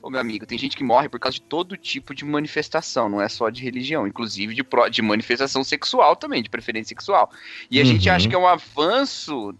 Ô, 0.00 0.08
meu 0.08 0.20
amigo, 0.20 0.46
tem 0.46 0.56
gente 0.56 0.76
que 0.76 0.84
morre 0.84 1.08
por 1.08 1.18
causa 1.18 1.34
de 1.34 1.42
todo 1.42 1.76
tipo 1.76 2.14
de 2.14 2.24
manifestação, 2.24 3.08
não 3.08 3.20
é 3.20 3.28
só 3.28 3.50
de 3.50 3.64
religião, 3.64 4.06
inclusive 4.06 4.54
de, 4.54 4.62
pro, 4.62 4.88
de 4.88 5.02
manifestação 5.02 5.64
sexual 5.64 6.14
também, 6.14 6.40
de 6.40 6.48
preferência 6.48 6.90
sexual. 6.90 7.28
E 7.68 7.80
a 7.80 7.82
uhum. 7.82 7.88
gente 7.88 8.08
acha 8.08 8.28
que 8.28 8.34
é 8.34 8.38
um 8.38 8.46
avanço 8.46 9.52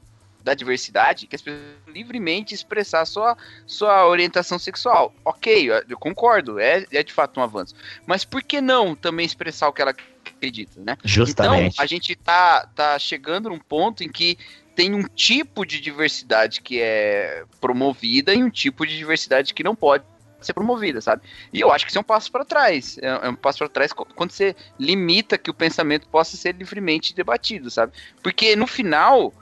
da 0.46 0.54
diversidade 0.54 1.26
que 1.26 1.34
as 1.34 1.42
pessoas 1.42 1.64
livremente 1.88 2.54
expressar 2.54 3.04
sua, 3.04 3.36
sua 3.66 4.06
orientação 4.06 4.60
sexual. 4.60 5.12
Ok, 5.24 5.68
eu 5.88 5.98
concordo, 5.98 6.60
é, 6.60 6.86
é 6.92 7.02
de 7.02 7.12
fato 7.12 7.40
um 7.40 7.42
avanço. 7.42 7.74
Mas 8.06 8.24
por 8.24 8.40
que 8.44 8.60
não 8.60 8.94
também 8.94 9.26
expressar 9.26 9.66
o 9.66 9.72
que 9.72 9.82
ela 9.82 9.90
acredita, 9.90 10.80
né? 10.80 10.96
Justamente. 11.02 11.74
Então, 11.74 11.82
a 11.82 11.86
gente 11.86 12.14
tá, 12.14 12.64
tá 12.76 12.96
chegando 12.96 13.48
num 13.48 13.58
ponto 13.58 14.04
em 14.04 14.08
que 14.08 14.38
tem 14.76 14.94
um 14.94 15.02
tipo 15.02 15.66
de 15.66 15.80
diversidade 15.80 16.60
que 16.60 16.80
é 16.80 17.42
promovida 17.60 18.32
e 18.32 18.44
um 18.44 18.50
tipo 18.50 18.86
de 18.86 18.96
diversidade 18.96 19.52
que 19.52 19.64
não 19.64 19.74
pode 19.74 20.04
ser 20.40 20.52
promovida, 20.52 21.00
sabe? 21.00 21.22
E 21.52 21.60
eu 21.60 21.72
acho 21.72 21.84
que 21.84 21.90
isso 21.90 21.98
é 21.98 22.00
um 22.00 22.04
passo 22.04 22.30
para 22.30 22.44
trás. 22.44 22.98
É, 22.98 23.08
é 23.08 23.28
um 23.28 23.34
passo 23.34 23.58
para 23.58 23.68
trás 23.68 23.92
quando 23.92 24.30
você 24.30 24.54
limita 24.78 25.36
que 25.36 25.50
o 25.50 25.54
pensamento 25.54 26.06
possa 26.06 26.36
ser 26.36 26.54
livremente 26.54 27.16
debatido, 27.16 27.68
sabe? 27.68 27.92
Porque 28.22 28.54
no 28.54 28.68
final 28.68 29.34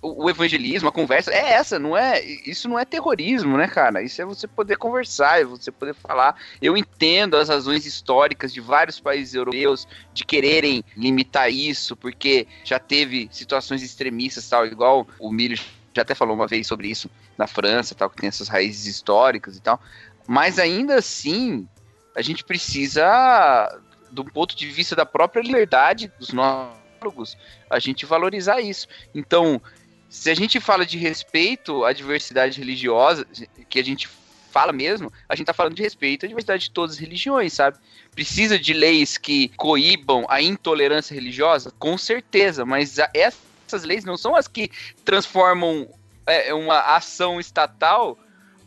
o 0.00 0.30
evangelismo, 0.30 0.88
a 0.88 0.92
conversa 0.92 1.32
é 1.32 1.52
essa, 1.52 1.78
não 1.78 1.96
é? 1.96 2.22
Isso 2.24 2.68
não 2.68 2.78
é 2.78 2.84
terrorismo, 2.84 3.56
né, 3.56 3.66
cara? 3.66 4.02
Isso 4.02 4.22
é 4.22 4.24
você 4.24 4.46
poder 4.46 4.76
conversar, 4.76 5.40
é 5.40 5.44
você 5.44 5.72
poder 5.72 5.94
falar. 5.94 6.36
Eu 6.62 6.76
entendo 6.76 7.36
as 7.36 7.48
razões 7.48 7.84
históricas 7.84 8.52
de 8.52 8.60
vários 8.60 9.00
países 9.00 9.34
europeus 9.34 9.88
de 10.14 10.24
quererem 10.24 10.84
limitar 10.96 11.50
isso, 11.50 11.96
porque 11.96 12.46
já 12.62 12.78
teve 12.78 13.28
situações 13.32 13.82
extremistas, 13.82 14.48
tal, 14.48 14.66
igual 14.66 15.06
o 15.18 15.32
Milho 15.32 15.58
já 15.92 16.02
até 16.02 16.14
falou 16.14 16.34
uma 16.34 16.46
vez 16.46 16.66
sobre 16.66 16.88
isso 16.88 17.10
na 17.36 17.48
França, 17.48 17.94
tal, 17.94 18.08
que 18.08 18.16
tem 18.16 18.28
essas 18.28 18.48
raízes 18.48 18.86
históricas 18.86 19.56
e 19.56 19.60
tal. 19.60 19.80
Mas 20.28 20.58
ainda 20.60 20.96
assim, 20.96 21.66
a 22.14 22.22
gente 22.22 22.44
precisa, 22.44 23.80
do 24.12 24.24
ponto 24.24 24.56
de 24.56 24.66
vista 24.68 24.94
da 24.94 25.06
própria 25.06 25.40
liberdade 25.40 26.12
dos 26.18 26.32
nossos, 26.32 27.36
a 27.70 27.78
gente 27.78 28.04
valorizar 28.04 28.60
isso. 28.60 28.86
Então, 29.14 29.60
se 30.08 30.30
a 30.30 30.34
gente 30.34 30.58
fala 30.60 30.86
de 30.86 30.96
respeito 30.96 31.84
à 31.84 31.92
diversidade 31.92 32.58
religiosa, 32.58 33.26
que 33.68 33.78
a 33.78 33.84
gente 33.84 34.08
fala 34.50 34.72
mesmo, 34.72 35.12
a 35.28 35.36
gente 35.36 35.46
tá 35.46 35.52
falando 35.52 35.74
de 35.74 35.82
respeito 35.82 36.24
à 36.24 36.28
diversidade 36.28 36.64
de 36.64 36.70
todas 36.70 36.96
as 36.96 37.00
religiões, 37.00 37.52
sabe? 37.52 37.76
Precisa 38.14 38.58
de 38.58 38.72
leis 38.72 39.18
que 39.18 39.48
coíbam 39.56 40.26
a 40.28 40.40
intolerância 40.40 41.14
religiosa? 41.14 41.72
Com 41.78 41.98
certeza, 41.98 42.64
mas 42.64 42.96
essas 43.12 43.84
leis 43.84 44.04
não 44.04 44.16
são 44.16 44.34
as 44.34 44.48
que 44.48 44.70
transformam 45.04 45.88
é, 46.26 46.52
uma 46.54 46.80
ação 46.80 47.38
estatal 47.38 48.18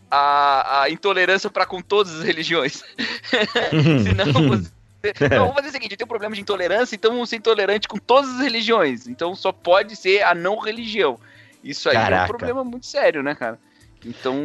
a, 0.09 0.83
a 0.83 0.89
intolerância 0.89 1.49
para 1.49 1.65
com 1.65 1.81
todas 1.81 2.13
as 2.19 2.23
religiões. 2.23 2.83
Senão 3.71 4.47
você 4.47 4.71
Então, 5.03 5.39
vamos 5.39 5.55
fazer 5.55 5.69
o 5.69 5.71
seguinte: 5.71 5.97
tem 5.97 6.05
um 6.05 6.07
problema 6.07 6.35
de 6.35 6.41
intolerância, 6.41 6.95
então 6.95 7.11
vamos 7.11 7.29
ser 7.29 7.37
intolerante 7.37 7.87
com 7.87 7.97
todas 7.97 8.29
as 8.29 8.39
religiões. 8.39 9.07
Então 9.07 9.35
só 9.35 9.51
pode 9.51 9.95
ser 9.95 10.23
a 10.23 10.35
não 10.35 10.59
religião. 10.59 11.19
Isso 11.63 11.89
aí 11.89 11.95
Caraca. 11.95 12.21
é 12.21 12.25
um 12.25 12.27
problema 12.27 12.63
muito 12.63 12.85
sério, 12.85 13.21
né, 13.21 13.35
cara? 13.35 13.59
Então, 14.05 14.35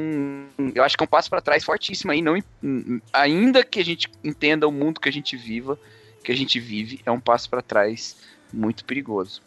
eu 0.74 0.84
acho 0.84 0.96
que 0.96 1.02
é 1.02 1.06
um 1.06 1.08
passo 1.08 1.30
para 1.30 1.40
trás 1.40 1.64
fortíssimo 1.64 2.12
aí, 2.12 2.20
não, 2.20 2.36
ainda 3.12 3.64
que 3.64 3.80
a 3.80 3.84
gente 3.84 4.10
entenda 4.22 4.68
o 4.68 4.72
mundo 4.72 5.00
que 5.00 5.08
a 5.08 5.12
gente 5.12 5.36
viva, 5.36 5.78
que 6.22 6.30
a 6.30 6.36
gente 6.36 6.60
vive, 6.60 7.00
é 7.06 7.10
um 7.10 7.20
passo 7.20 7.48
para 7.48 7.62
trás 7.62 8.16
muito 8.52 8.84
perigoso. 8.84 9.40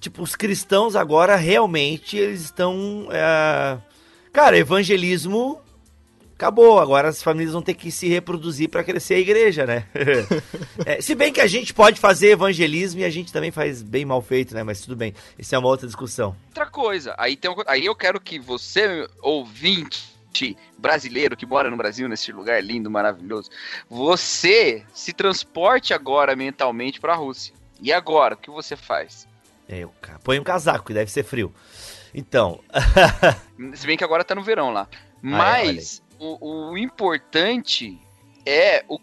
Tipo, 0.00 0.22
os 0.22 0.36
cristãos 0.36 0.96
agora 0.96 1.36
realmente 1.36 2.16
eles 2.16 2.42
estão, 2.42 3.08
é... 3.10 3.78
cara, 4.32 4.58
evangelismo 4.58 5.60
acabou. 6.42 6.80
Agora 6.80 7.08
as 7.08 7.22
famílias 7.22 7.52
vão 7.52 7.62
ter 7.62 7.74
que 7.74 7.90
se 7.90 8.08
reproduzir 8.08 8.68
para 8.68 8.82
crescer 8.82 9.14
a 9.14 9.18
igreja, 9.18 9.64
né? 9.64 9.86
é, 10.84 11.00
se 11.00 11.14
bem 11.14 11.32
que 11.32 11.40
a 11.40 11.46
gente 11.46 11.72
pode 11.72 12.00
fazer 12.00 12.30
evangelismo 12.30 13.00
e 13.00 13.04
a 13.04 13.10
gente 13.10 13.32
também 13.32 13.52
faz 13.52 13.82
bem 13.82 14.04
mal 14.04 14.20
feito, 14.20 14.54
né? 14.54 14.62
Mas 14.62 14.80
tudo 14.80 14.96
bem, 14.96 15.14
isso 15.38 15.54
é 15.54 15.58
uma 15.58 15.68
outra 15.68 15.86
discussão. 15.86 16.36
Outra 16.48 16.66
coisa, 16.66 17.14
aí, 17.16 17.36
tem, 17.36 17.54
aí 17.66 17.86
eu 17.86 17.94
quero 17.94 18.20
que 18.20 18.40
você, 18.40 19.08
ouvinte, 19.20 20.12
brasileiro 20.76 21.36
que 21.36 21.46
mora 21.46 21.70
no 21.70 21.76
Brasil, 21.76 22.08
nesse 22.08 22.32
lugar 22.32 22.62
lindo, 22.62 22.90
maravilhoso, 22.90 23.50
você 23.88 24.82
se 24.92 25.12
transporte 25.12 25.94
agora 25.94 26.34
mentalmente 26.34 26.98
para 26.98 27.12
a 27.12 27.16
Rússia. 27.16 27.54
E 27.80 27.92
agora, 27.92 28.34
o 28.34 28.38
que 28.38 28.50
você 28.50 28.76
faz? 28.76 29.28
É, 29.68 29.86
põe 30.22 30.38
um 30.38 30.44
casaco, 30.44 30.86
que 30.86 30.94
deve 30.94 31.10
ser 31.10 31.24
frio. 31.24 31.52
Então. 32.14 32.60
se 33.74 33.86
bem 33.86 33.96
que 33.96 34.04
agora 34.04 34.24
tá 34.24 34.34
no 34.34 34.42
verão 34.42 34.70
lá. 34.70 34.86
Mas 35.20 36.02
o, 36.22 36.70
o 36.70 36.78
importante 36.78 37.98
é 38.46 38.84
o 38.88 38.98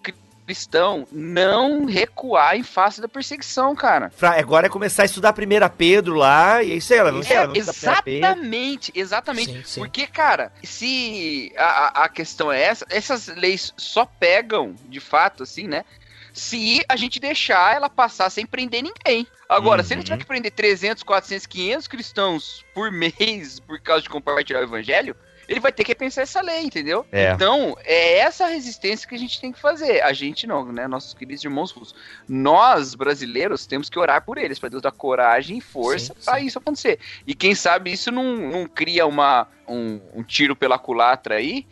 cristão 0.50 1.06
não 1.12 1.86
recuar 1.86 2.56
em 2.56 2.64
face 2.64 3.02
da 3.02 3.08
perseguição, 3.08 3.76
cara. 3.76 4.12
Agora 4.22 4.68
é 4.68 4.70
começar 4.70 5.04
a 5.04 5.06
estudar 5.06 5.34
primeiro 5.34 5.66
a 5.66 5.70
Pedro 5.70 6.16
lá, 6.16 6.64
e 6.64 6.72
é 6.72 6.76
isso 6.76 6.94
aí, 6.94 7.00
ela 7.00 7.12
é, 7.12 7.58
Exatamente, 7.58 8.92
exatamente. 8.96 9.52
Sim, 9.52 9.64
sim. 9.64 9.80
Porque, 9.82 10.08
cara, 10.08 10.52
se 10.64 11.54
a, 11.58 12.06
a 12.06 12.10
questão 12.10 12.52
é 12.52 12.62
essa, 12.62 12.86
essas 12.90 13.28
leis 13.28 13.74
só 13.78 14.06
pegam, 14.06 14.74
de 14.88 15.00
fato, 15.00 15.44
assim, 15.44 15.68
né? 15.68 15.84
Se 16.32 16.84
a 16.88 16.96
gente 16.96 17.20
deixar 17.20 17.76
ela 17.76 17.90
passar 17.90 18.30
sem 18.30 18.46
prender 18.46 18.82
ninguém. 18.82 19.28
Agora, 19.48 19.82
uhum. 19.82 19.88
se 19.88 19.94
ele 19.94 20.04
tiver 20.04 20.20
que 20.20 20.26
prender 20.26 20.52
300, 20.52 21.04
400, 21.04 21.46
500 21.48 21.88
cristãos 21.88 22.66
por 22.74 22.90
mês 22.94 23.60
por 23.60 23.80
causa 23.82 24.04
de 24.04 24.10
compartilhar 24.10 24.62
o 24.62 24.64
evangelho, 24.64 25.16
ele 25.50 25.60
vai 25.60 25.72
ter 25.72 25.84
que 25.84 25.96
pensar 25.96 26.22
essa 26.22 26.42
lei, 26.42 26.62
entendeu? 26.62 27.04
É. 27.12 27.32
Então, 27.32 27.76
é 27.84 28.20
essa 28.20 28.46
resistência 28.46 29.10
que 29.10 29.16
a 29.16 29.18
gente 29.18 29.42
tem 29.42 29.52
que 29.52 29.60
fazer. 29.60 30.02
A 30.04 30.14
gente 30.14 30.46
não, 30.46 30.72
né? 30.72 30.88
Nossos 30.88 31.16
queridos 31.16 31.44
irmãos 31.44 31.72
russos. 31.72 31.96
Nós, 32.28 32.94
brasileiros, 32.94 33.66
temos 33.66 33.90
que 33.90 33.98
orar 33.98 34.24
por 34.24 34.38
eles, 34.38 34.60
para 34.60 34.70
Deus 34.70 34.84
dar 34.84 34.92
coragem 34.92 35.58
e 35.58 35.62
força 35.62 36.14
para 36.24 36.40
isso 36.40 36.60
acontecer. 36.60 37.00
E 37.26 37.34
quem 37.34 37.56
sabe 37.56 37.92
isso 37.92 38.12
não, 38.12 38.38
não 38.38 38.68
cria 38.68 39.08
uma, 39.08 39.48
um, 39.68 40.00
um 40.14 40.24
tiro 40.24 40.56
pela 40.56 40.78
culatra 40.78 41.36
aí, 41.36 41.66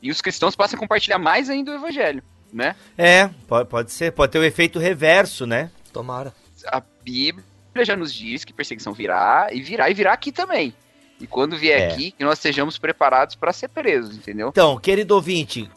e 0.00 0.10
os 0.10 0.20
cristãos 0.20 0.54
passam 0.54 0.76
a 0.76 0.80
compartilhar 0.80 1.18
mais 1.18 1.50
ainda 1.50 1.72
o 1.72 1.74
evangelho, 1.74 2.22
né? 2.52 2.76
É, 2.96 3.28
pode, 3.48 3.68
pode 3.68 3.92
ser, 3.92 4.12
pode 4.12 4.30
ter 4.30 4.38
o 4.38 4.42
um 4.42 4.44
efeito 4.44 4.78
reverso, 4.78 5.46
né? 5.46 5.70
Tomara. 5.92 6.32
A 6.66 6.80
Bíblia 7.02 7.44
já 7.82 7.96
nos 7.96 8.14
diz 8.14 8.44
que 8.44 8.52
perseguição 8.52 8.92
virá, 8.92 9.48
e 9.52 9.60
virá, 9.60 9.90
e 9.90 9.94
virá 9.94 10.12
aqui 10.12 10.30
também. 10.30 10.72
E 11.20 11.26
quando 11.26 11.56
vier 11.56 11.80
é. 11.80 11.92
aqui, 11.92 12.10
que 12.12 12.24
nós 12.24 12.38
sejamos 12.38 12.78
preparados 12.78 13.34
para 13.34 13.52
ser 13.52 13.68
presos, 13.68 14.16
entendeu? 14.16 14.48
Então, 14.48 14.78
querido 14.78 15.14
ouvinte, 15.14 15.70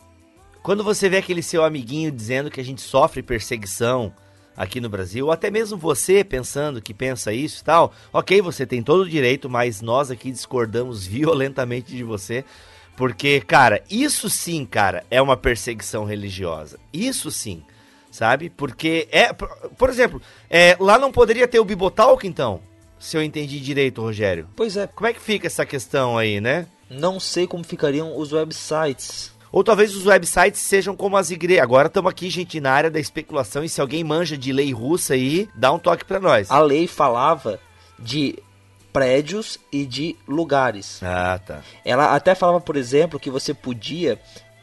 quando 0.62 0.84
você 0.84 1.10
vê 1.10 1.18
aquele 1.18 1.44
seu 1.44 1.64
amiguinho 1.66 2.10
dizendo 2.10 2.50
que 2.50 2.62
a 2.62 2.64
gente 2.64 2.82
sofre 2.82 3.22
perseguição 3.22 4.14
aqui 4.56 4.80
no 4.80 4.90
Brasil, 4.90 5.26
ou 5.26 5.32
até 5.32 5.52
mesmo 5.52 5.78
você 5.78 6.24
pensando 6.24 6.82
que 6.82 6.94
pensa 6.94 7.34
isso 7.34 7.62
e 7.62 7.64
tal, 7.66 7.94
ok, 8.14 8.42
você 8.42 8.66
tem 8.66 8.82
todo 8.82 9.02
o 9.02 9.10
direito, 9.10 9.50
mas 9.50 9.82
nós 9.82 10.10
aqui 10.10 10.32
discordamos 10.32 11.06
violentamente 11.08 11.94
de 11.94 12.04
você. 12.04 12.46
Porque, 12.96 13.42
cara, 13.42 13.84
isso 13.90 14.30
sim, 14.30 14.66
cara, 14.66 15.04
é 15.10 15.22
uma 15.22 15.36
perseguição 15.36 16.06
religiosa. 16.06 16.80
Isso 16.94 17.32
sim, 17.32 17.64
sabe? 18.12 18.50
Porque 18.50 19.08
é. 19.12 19.34
Por 19.34 19.90
exemplo, 19.90 20.22
é, 20.48 20.78
lá 20.80 21.00
não 21.00 21.12
poderia 21.12 21.48
ter 21.48 21.60
o 21.60 21.66
Bibotalk, 21.66 22.26
então? 22.26 22.62
Se 23.04 23.18
eu 23.18 23.24
entendi 23.24 23.60
direito, 23.60 24.02
Rogério. 24.02 24.48
Pois 24.56 24.78
é. 24.78 24.88
Como 24.88 25.08
é 25.08 25.14
que 25.14 25.20
fica 25.22 25.48
essa 25.48 25.66
questão 25.66 26.18
aí, 26.18 26.40
né? 26.40 26.66
Não 26.90 27.20
sei 27.20 27.46
como 27.48 27.64
ficariam 27.64 28.18
os 28.18 28.32
websites. 28.32 29.32
Ou 29.52 29.64
talvez 29.64 29.96
os 29.96 30.06
websites 30.06 30.62
sejam 30.62 30.96
como 30.96 31.16
as 31.18 31.30
igrejas. 31.30 31.64
Agora 31.64 31.88
estamos 31.88 32.10
aqui, 32.10 32.30
gente, 32.30 32.60
na 32.60 32.72
área 32.72 32.90
da 32.90 33.00
especulação. 33.00 33.64
E 33.64 33.70
se 33.70 33.82
alguém 33.82 34.04
manja 34.04 34.38
de 34.38 34.52
lei 34.54 34.72
russa 34.74 35.14
aí, 35.14 35.48
dá 35.54 35.72
um 35.72 35.78
toque 35.80 36.06
para 36.06 36.20
nós. 36.20 36.50
A 36.50 36.60
lei 36.60 36.88
falava 36.88 37.60
de 38.00 38.36
prédios 38.92 39.60
e 39.72 39.86
de 39.86 40.16
lugares. 40.28 41.00
Ah, 41.04 41.40
tá. 41.46 41.62
Ela 41.84 42.16
até 42.16 42.34
falava, 42.36 42.62
por 42.62 42.76
exemplo, 42.76 43.20
que 43.20 43.30
você 43.30 43.54
podia 43.54 44.20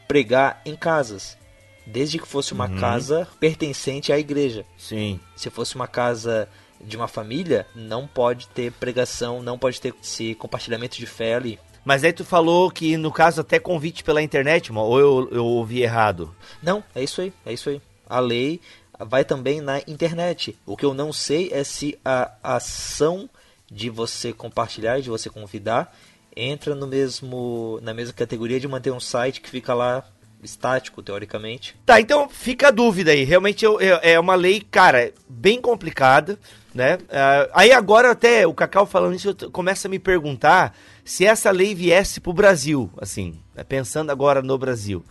pregar 0.07 0.61
em 0.65 0.75
casas, 0.75 1.37
desde 1.85 2.19
que 2.19 2.27
fosse 2.27 2.53
uma 2.53 2.67
Uhum. 2.69 2.77
casa 2.79 3.27
pertencente 3.39 4.11
à 4.11 4.19
igreja. 4.19 4.65
Sim. 4.77 5.19
Se 5.35 5.49
fosse 5.49 5.75
uma 5.75 5.87
casa 5.87 6.47
de 6.83 6.97
uma 6.97 7.07
família, 7.07 7.65
não 7.75 8.07
pode 8.07 8.47
ter 8.47 8.71
pregação, 8.71 9.41
não 9.41 9.57
pode 9.57 9.79
ter 9.79 9.93
esse 10.01 10.35
compartilhamento 10.35 10.97
de 10.97 11.05
fé 11.05 11.35
ali. 11.35 11.59
Mas 11.83 12.03
aí 12.03 12.13
tu 12.13 12.23
falou 12.23 12.69
que, 12.69 12.95
no 12.97 13.11
caso, 13.11 13.41
até 13.41 13.59
convite 13.59 14.03
pela 14.03 14.21
internet, 14.21 14.71
ou 14.71 14.99
eu, 14.99 15.29
eu 15.31 15.45
ouvi 15.45 15.81
errado? 15.81 16.35
Não, 16.61 16.83
é 16.93 17.03
isso 17.03 17.21
aí, 17.21 17.33
é 17.45 17.53
isso 17.53 17.69
aí. 17.69 17.81
A 18.07 18.19
lei 18.19 18.61
vai 18.99 19.25
também 19.25 19.61
na 19.61 19.79
internet. 19.87 20.55
O 20.65 20.77
que 20.77 20.85
eu 20.85 20.93
não 20.93 21.11
sei 21.11 21.49
é 21.51 21.63
se 21.63 21.97
a 22.05 22.31
ação 22.43 23.29
de 23.71 23.89
você 23.89 24.33
compartilhar 24.33 24.99
de 24.99 25.09
você 25.09 25.29
convidar 25.29 25.95
entra 26.35 26.75
no 26.75 26.85
mesmo 26.85 27.79
na 27.81 27.93
mesma 27.93 28.13
categoria 28.13 28.59
de 28.59 28.67
manter 28.67 28.91
um 28.91 28.99
site 28.99 29.39
que 29.39 29.49
fica 29.49 29.73
lá 29.73 30.03
estático, 30.43 31.01
teoricamente. 31.01 31.75
Tá, 31.85 31.99
então 32.01 32.27
fica 32.29 32.67
a 32.69 32.71
dúvida 32.71 33.11
aí. 33.11 33.23
Realmente 33.23 33.63
eu- 33.65 33.79
eu- 33.79 33.99
é 34.01 34.19
uma 34.19 34.35
lei, 34.35 34.61
cara, 34.61 35.11
bem 35.29 35.59
complicada, 35.61 36.37
né? 36.73 36.97
Ah, 37.09 37.49
aí 37.53 37.71
agora 37.71 38.11
até 38.11 38.45
o 38.47 38.53
Cacau 38.53 38.85
falando 38.85 39.15
isso, 39.15 39.33
começo 39.51 39.87
a 39.87 39.89
me 39.89 39.99
perguntar 39.99 40.75
se 41.03 41.25
essa 41.25 41.51
lei 41.51 41.75
viesse 41.75 42.19
pro 42.19 42.33
Brasil, 42.33 42.89
assim, 42.99 43.39
né, 43.55 43.63
pensando 43.63 44.11
agora 44.11 44.41
no 44.41 44.57
Brasil, 44.57 45.03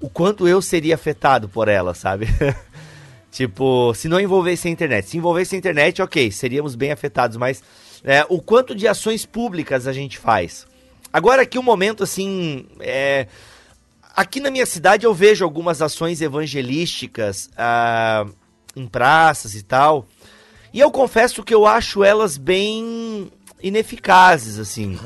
o 0.00 0.08
quanto 0.08 0.48
eu 0.48 0.60
seria 0.62 0.94
afetado 0.94 1.48
por 1.48 1.68
ela, 1.68 1.94
sabe? 1.94 2.26
tipo, 3.30 3.92
se 3.94 4.08
não 4.08 4.20
envolvesse 4.20 4.68
a 4.68 4.70
internet. 4.70 5.08
Se 5.08 5.16
envolvesse 5.16 5.54
a 5.54 5.58
internet, 5.58 6.02
ok, 6.02 6.30
seríamos 6.30 6.74
bem 6.74 6.90
afetados, 6.90 7.36
mas 7.36 7.62
é, 8.02 8.24
o 8.28 8.40
quanto 8.40 8.74
de 8.74 8.88
ações 8.88 9.24
públicas 9.26 9.86
a 9.86 9.92
gente 9.92 10.18
faz? 10.18 10.66
Agora 11.12 11.42
aqui 11.42 11.58
um 11.58 11.62
momento 11.62 12.02
assim, 12.04 12.66
é, 12.80 13.26
Aqui 14.20 14.38
na 14.38 14.50
minha 14.50 14.66
cidade 14.66 15.06
eu 15.06 15.14
vejo 15.14 15.42
algumas 15.44 15.80
ações 15.80 16.20
evangelísticas 16.20 17.48
ah, 17.56 18.26
em 18.76 18.86
praças 18.86 19.54
e 19.54 19.62
tal. 19.62 20.06
E 20.74 20.78
eu 20.78 20.90
confesso 20.90 21.42
que 21.42 21.54
eu 21.54 21.66
acho 21.66 22.04
elas 22.04 22.36
bem 22.36 23.30
ineficazes, 23.62 24.58
assim. 24.58 24.98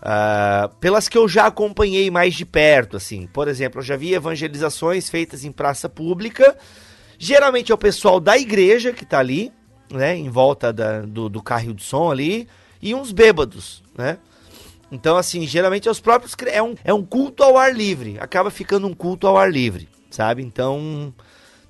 Ah, 0.00 0.70
pelas 0.80 1.08
que 1.08 1.18
eu 1.18 1.28
já 1.28 1.46
acompanhei 1.46 2.08
mais 2.10 2.34
de 2.34 2.44
perto, 2.46 2.96
assim. 2.96 3.26
Por 3.26 3.48
exemplo, 3.48 3.80
eu 3.80 3.84
já 3.84 3.96
vi 3.96 4.14
evangelizações 4.14 5.10
feitas 5.10 5.44
em 5.44 5.50
praça 5.50 5.88
pública. 5.88 6.56
Geralmente 7.18 7.72
é 7.72 7.74
o 7.74 7.78
pessoal 7.78 8.20
da 8.20 8.38
igreja 8.38 8.92
que 8.92 9.04
tá 9.04 9.18
ali, 9.18 9.52
né? 9.90 10.16
Em 10.16 10.28
volta 10.30 10.72
da- 10.72 11.00
do, 11.00 11.28
do 11.28 11.42
carro 11.42 11.74
de 11.74 11.82
som 11.82 12.10
ali. 12.12 12.46
E 12.80 12.94
uns 12.94 13.10
bêbados, 13.10 13.82
né? 13.98 14.18
Então, 14.90 15.16
assim, 15.16 15.46
geralmente 15.46 15.88
é 15.88 15.90
os 15.90 16.00
próprios. 16.00 16.34
É 16.46 16.62
um, 16.62 16.74
é 16.84 16.94
um 16.94 17.04
culto 17.04 17.42
ao 17.42 17.58
ar 17.58 17.74
livre. 17.74 18.16
Acaba 18.20 18.50
ficando 18.50 18.86
um 18.86 18.94
culto 18.94 19.26
ao 19.26 19.36
ar 19.36 19.50
livre, 19.50 19.88
sabe? 20.10 20.42
Então, 20.42 21.12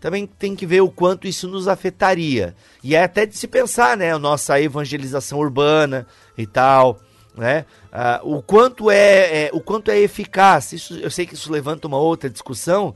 também 0.00 0.26
tem 0.26 0.54
que 0.54 0.66
ver 0.66 0.82
o 0.82 0.90
quanto 0.90 1.26
isso 1.26 1.48
nos 1.48 1.66
afetaria. 1.66 2.54
E 2.82 2.94
é 2.94 3.02
até 3.02 3.24
de 3.24 3.36
se 3.36 3.48
pensar, 3.48 3.96
né? 3.96 4.12
A 4.12 4.18
nossa 4.18 4.60
evangelização 4.60 5.38
urbana 5.38 6.06
e 6.36 6.46
tal, 6.46 7.00
né? 7.36 7.64
Ah, 7.90 8.20
o 8.22 8.42
quanto 8.42 8.90
é, 8.90 9.44
é- 9.46 9.50
o 9.52 9.60
quanto 9.60 9.90
é 9.90 9.98
eficaz. 9.98 10.72
Isso, 10.72 10.94
eu 10.98 11.10
sei 11.10 11.26
que 11.26 11.34
isso 11.34 11.50
levanta 11.50 11.88
uma 11.88 11.98
outra 11.98 12.28
discussão, 12.28 12.94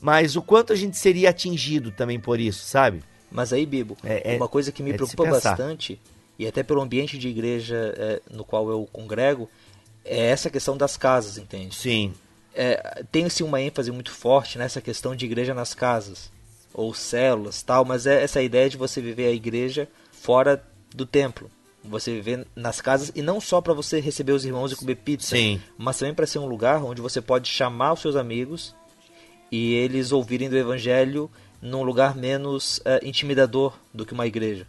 mas 0.00 0.34
o 0.34 0.42
quanto 0.42 0.72
a 0.72 0.76
gente 0.76 0.96
seria 0.96 1.28
atingido 1.28 1.90
também 1.90 2.18
por 2.18 2.40
isso, 2.40 2.66
sabe? 2.66 3.02
Mas 3.30 3.52
aí, 3.52 3.66
Bibo, 3.66 3.96
É- 4.02 4.32
é- 4.34 4.36
uma 4.36 4.48
coisa 4.48 4.72
que 4.72 4.82
me 4.82 4.90
é 4.90 4.94
preocupa 4.94 5.26
bastante, 5.26 6.00
e 6.38 6.46
até 6.46 6.62
pelo 6.62 6.80
ambiente 6.80 7.18
de 7.18 7.28
igreja 7.28 7.94
é, 7.96 8.22
no 8.30 8.44
qual 8.44 8.70
eu 8.70 8.88
congrego, 8.92 9.50
é 10.04 10.26
essa 10.26 10.48
questão 10.48 10.76
das 10.76 10.96
casas, 10.96 11.36
entende? 11.36 11.74
Sim. 11.74 12.14
É, 12.54 13.04
Tem-se 13.10 13.42
uma 13.42 13.60
ênfase 13.60 13.90
muito 13.90 14.10
forte 14.10 14.58
nessa 14.58 14.80
questão 14.80 15.14
de 15.14 15.26
igreja 15.26 15.52
nas 15.52 15.74
casas, 15.74 16.30
ou 16.72 16.94
células 16.94 17.62
tal, 17.62 17.84
mas 17.84 18.06
é 18.06 18.22
essa 18.22 18.42
ideia 18.42 18.70
de 18.70 18.76
você 18.76 19.00
viver 19.00 19.26
a 19.26 19.32
igreja 19.32 19.88
fora 20.12 20.62
do 20.94 21.04
templo. 21.04 21.50
Você 21.84 22.12
viver 22.12 22.46
nas 22.54 22.80
casas, 22.80 23.12
e 23.14 23.22
não 23.22 23.40
só 23.40 23.60
para 23.60 23.72
você 23.72 24.00
receber 24.00 24.32
os 24.32 24.44
irmãos 24.44 24.72
e 24.72 24.76
comer 24.76 24.96
pizza, 24.96 25.36
Sim. 25.36 25.60
mas 25.76 25.98
também 25.98 26.14
para 26.14 26.26
ser 26.26 26.38
um 26.38 26.46
lugar 26.46 26.82
onde 26.82 27.00
você 27.00 27.20
pode 27.20 27.48
chamar 27.48 27.94
os 27.94 28.00
seus 28.00 28.16
amigos 28.16 28.74
e 29.50 29.74
eles 29.74 30.12
ouvirem 30.12 30.50
do 30.50 30.56
evangelho 30.56 31.30
num 31.62 31.82
lugar 31.82 32.14
menos 32.14 32.80
eh, 32.84 33.00
intimidador 33.02 33.78
do 33.92 34.04
que 34.04 34.12
uma 34.12 34.26
igreja. 34.26 34.66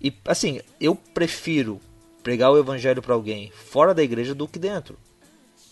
E 0.00 0.12
assim, 0.26 0.60
eu 0.80 0.94
prefiro 0.94 1.80
pregar 2.22 2.50
o 2.50 2.58
evangelho 2.58 3.02
para 3.02 3.14
alguém 3.14 3.52
fora 3.52 3.94
da 3.94 4.02
igreja 4.02 4.34
do 4.34 4.48
que 4.48 4.58
dentro. 4.58 4.98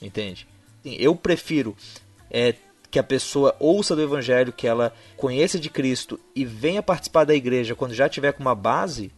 Entende? 0.01 0.47
Eu 0.85 1.17
prefiro 1.17 1.77
eh, 2.31 2.55
que 2.91 2.99
a 2.99 3.03
pessoa 3.03 3.57
ouça 3.59 3.97
do 3.97 4.03
evangelho, 4.03 4.53
que 4.53 4.67
ela 4.67 4.95
conheça 5.17 5.59
de 5.59 5.69
Cristo 5.69 6.19
e 6.35 6.45
venha 6.45 6.83
participar 6.83 7.25
da 7.25 7.35
igreja 7.35 7.75
quando 7.75 7.93
já 7.93 8.09
tiver 8.09 8.33
com 8.33 8.41
uma 8.41 8.55
base, 8.55 9.11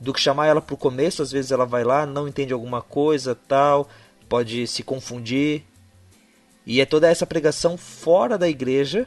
do 0.00 0.14
que 0.14 0.20
chamar 0.20 0.46
ela 0.46 0.62
pro 0.62 0.78
começo, 0.78 1.20
às 1.20 1.30
vezes 1.30 1.52
ela 1.52 1.66
vai 1.66 1.84
lá, 1.84 2.06
não 2.06 2.26
entende 2.26 2.54
alguma 2.54 2.80
coisa, 2.80 3.34
tal, 3.34 3.86
pode 4.28 4.66
se 4.66 4.82
confundir. 4.82 5.62
E 6.64 6.80
é 6.80 6.86
toda 6.86 7.08
essa 7.08 7.26
pregação 7.26 7.76
fora 7.76 8.38
da 8.38 8.48
igreja 8.48 9.06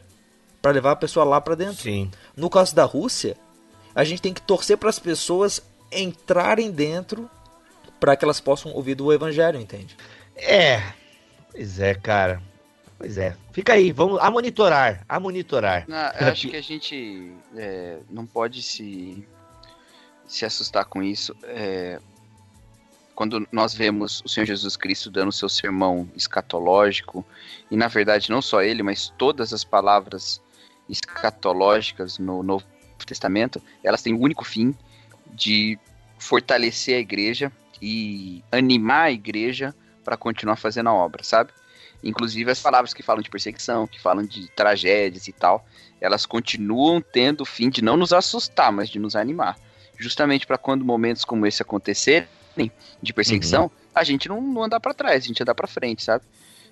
para 0.62 0.72
levar 0.72 0.92
a 0.92 0.96
pessoa 0.96 1.26
lá 1.26 1.42
para 1.42 1.56
dentro. 1.56 1.82
Sim. 1.82 2.12
No 2.38 2.50
caso 2.50 2.76
da 2.76 2.84
Rússia, 2.84 3.36
a 3.96 4.04
gente 4.04 4.22
tem 4.22 4.34
que 4.34 4.42
torcer 4.42 4.78
para 4.78 4.90
as 4.90 5.00
pessoas 5.00 5.62
entrarem 5.92 6.72
dentro 6.72 7.30
para 8.00 8.16
que 8.16 8.26
elas 8.26 8.42
possam 8.42 8.74
ouvir 8.74 8.96
do 8.96 9.14
evangelho, 9.14 9.60
entende? 9.60 9.96
É. 10.36 10.82
Pois 11.52 11.80
é, 11.80 11.94
cara. 11.94 12.42
Pois 12.98 13.18
é. 13.18 13.36
Fica 13.52 13.74
aí, 13.74 13.92
vamos 13.92 14.20
a 14.20 14.30
monitorar, 14.32 15.06
a 15.08 15.20
monitorar. 15.20 15.86
Não, 15.88 15.98
eu 15.98 16.28
acho 16.28 16.50
que 16.50 16.56
a 16.56 16.62
gente 16.62 17.32
é, 17.56 17.98
não 18.10 18.26
pode 18.26 18.62
se, 18.62 19.28
se 20.28 20.46
assustar 20.46 20.86
com 20.86 21.04
isso. 21.04 21.36
É, 21.44 22.00
quando 23.16 23.48
nós 23.52 23.74
vemos 23.74 24.22
o 24.26 24.30
Senhor 24.30 24.46
Jesus 24.46 24.76
Cristo 24.76 25.12
dando 25.12 25.30
o 25.30 25.34
seu 25.34 25.48
sermão 25.48 26.10
escatológico, 26.16 27.26
e 27.70 27.78
na 27.78 27.88
verdade 27.88 28.30
não 28.30 28.42
só 28.42 28.62
ele, 28.62 28.82
mas 28.82 29.14
todas 29.18 29.54
as 29.54 29.64
palavras 29.64 30.42
escatológicas 30.90 32.18
no 32.18 32.42
Novo 32.44 32.66
Testamento, 33.06 33.62
elas 33.84 34.02
têm 34.02 34.14
o 34.14 34.20
único 34.20 34.44
fim 34.44 34.76
de 35.34 35.78
fortalecer 36.18 36.96
a 36.96 37.00
igreja 37.00 37.52
e 37.82 38.44
animar 38.52 39.06
a 39.06 39.12
igreja 39.12 39.76
para 40.04 40.18
continuar 40.18 40.56
fazendo 40.56 40.90
a 40.90 40.94
obra, 40.94 41.24
sabe? 41.24 41.52
Inclusive 42.04 42.52
as 42.52 42.60
palavras 42.60 42.94
que 42.94 43.02
falam 43.02 43.22
de 43.22 43.30
perseguição, 43.30 43.88
que 43.88 44.02
falam 44.02 44.26
de 44.26 44.48
tragédias 44.50 45.28
e 45.28 45.32
tal, 45.32 45.66
elas 46.00 46.26
continuam 46.26 47.02
tendo 47.02 47.42
o 47.42 47.46
fim 47.46 47.70
de 47.70 47.82
não 47.82 47.96
nos 47.96 48.12
assustar, 48.12 48.72
mas 48.72 48.90
de 48.90 49.00
nos 49.00 49.16
animar. 49.16 49.58
Justamente 49.98 50.46
para 50.46 50.58
quando 50.58 50.84
momentos 50.84 51.24
como 51.24 51.46
esse 51.46 51.62
acontecerem, 51.62 52.28
de 53.02 53.14
perseguição, 53.14 53.72
a 53.96 54.04
gente 54.04 54.30
não, 54.30 54.42
não 54.42 54.64
andar 54.64 54.80
para 54.80 54.94
trás, 54.94 55.24
a 55.24 55.28
gente 55.28 55.42
andar 55.42 55.56
para 55.56 55.68
frente, 55.68 56.04
sabe? 56.04 56.24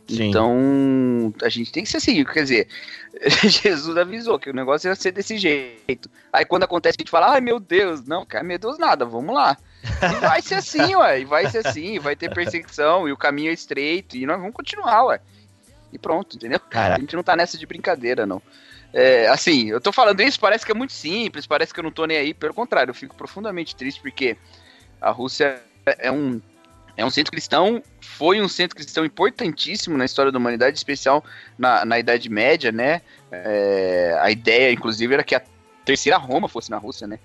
Sim. 0.07 0.29
Então, 0.29 1.33
a 1.41 1.49
gente 1.49 1.71
tem 1.71 1.83
que 1.83 1.89
ser 1.89 1.97
assim, 1.97 2.23
quer 2.25 2.43
dizer, 2.43 2.67
Jesus 3.47 3.95
avisou 3.97 4.39
que 4.39 4.49
o 4.49 4.53
negócio 4.53 4.89
ia 4.89 4.95
ser 4.95 5.11
desse 5.11 5.37
jeito. 5.37 6.09
Aí 6.33 6.43
quando 6.45 6.63
acontece, 6.63 6.97
a 6.99 7.01
gente 7.01 7.11
fala, 7.11 7.33
ai 7.33 7.41
meu 7.41 7.59
Deus, 7.59 8.05
não, 8.05 8.25
cara, 8.25 8.43
meu 8.43 8.59
Deus, 8.59 8.77
nada, 8.77 9.05
vamos 9.05 9.33
lá. 9.33 9.57
E 9.83 10.19
vai 10.19 10.41
ser 10.41 10.55
assim, 10.55 10.95
ué, 10.95 11.21
e 11.21 11.25
vai 11.25 11.49
ser 11.49 11.65
assim, 11.65 11.99
vai 11.99 12.15
ter 12.15 12.33
perseguição, 12.33 13.07
e 13.07 13.11
o 13.11 13.17
caminho 13.17 13.51
é 13.51 13.53
estreito, 13.53 14.17
e 14.17 14.25
nós 14.25 14.37
vamos 14.37 14.53
continuar, 14.53 15.05
ué. 15.05 15.21
E 15.93 15.97
pronto, 15.97 16.35
entendeu? 16.35 16.59
Cara. 16.59 16.95
A 16.95 16.99
gente 16.99 17.15
não 17.15 17.23
tá 17.23 17.35
nessa 17.35 17.57
de 17.57 17.65
brincadeira, 17.65 18.25
não. 18.25 18.41
É, 18.93 19.27
assim, 19.27 19.69
eu 19.69 19.79
tô 19.79 19.91
falando 19.91 20.19
isso, 20.21 20.39
parece 20.39 20.65
que 20.65 20.71
é 20.71 20.75
muito 20.75 20.93
simples, 20.93 21.47
parece 21.47 21.73
que 21.73 21.79
eu 21.79 21.83
não 21.83 21.91
tô 21.91 22.05
nem 22.05 22.17
aí, 22.17 22.33
pelo 22.33 22.53
contrário, 22.53 22.91
eu 22.91 22.95
fico 22.95 23.15
profundamente 23.15 23.75
triste 23.75 24.01
porque 24.01 24.35
a 24.99 25.11
Rússia 25.11 25.61
é 25.85 26.11
um 26.11 26.41
é 26.97 27.05
um 27.05 27.09
centro 27.09 27.31
cristão, 27.31 27.81
foi 28.01 28.41
um 28.41 28.47
centro 28.47 28.75
cristão 28.75 29.05
importantíssimo 29.05 29.97
na 29.97 30.05
história 30.05 30.31
da 30.31 30.37
humanidade, 30.37 30.77
especial 30.77 31.23
na, 31.57 31.85
na 31.85 31.99
Idade 31.99 32.29
Média, 32.29 32.71
né? 32.71 33.01
É, 33.31 34.17
a 34.19 34.31
ideia, 34.31 34.71
inclusive, 34.71 35.13
era 35.13 35.23
que 35.23 35.35
a 35.35 35.41
terceira 35.85 36.17
Roma 36.17 36.49
fosse 36.49 36.71
na 36.71 36.77
Rússia, 36.77 37.07
né? 37.07 37.19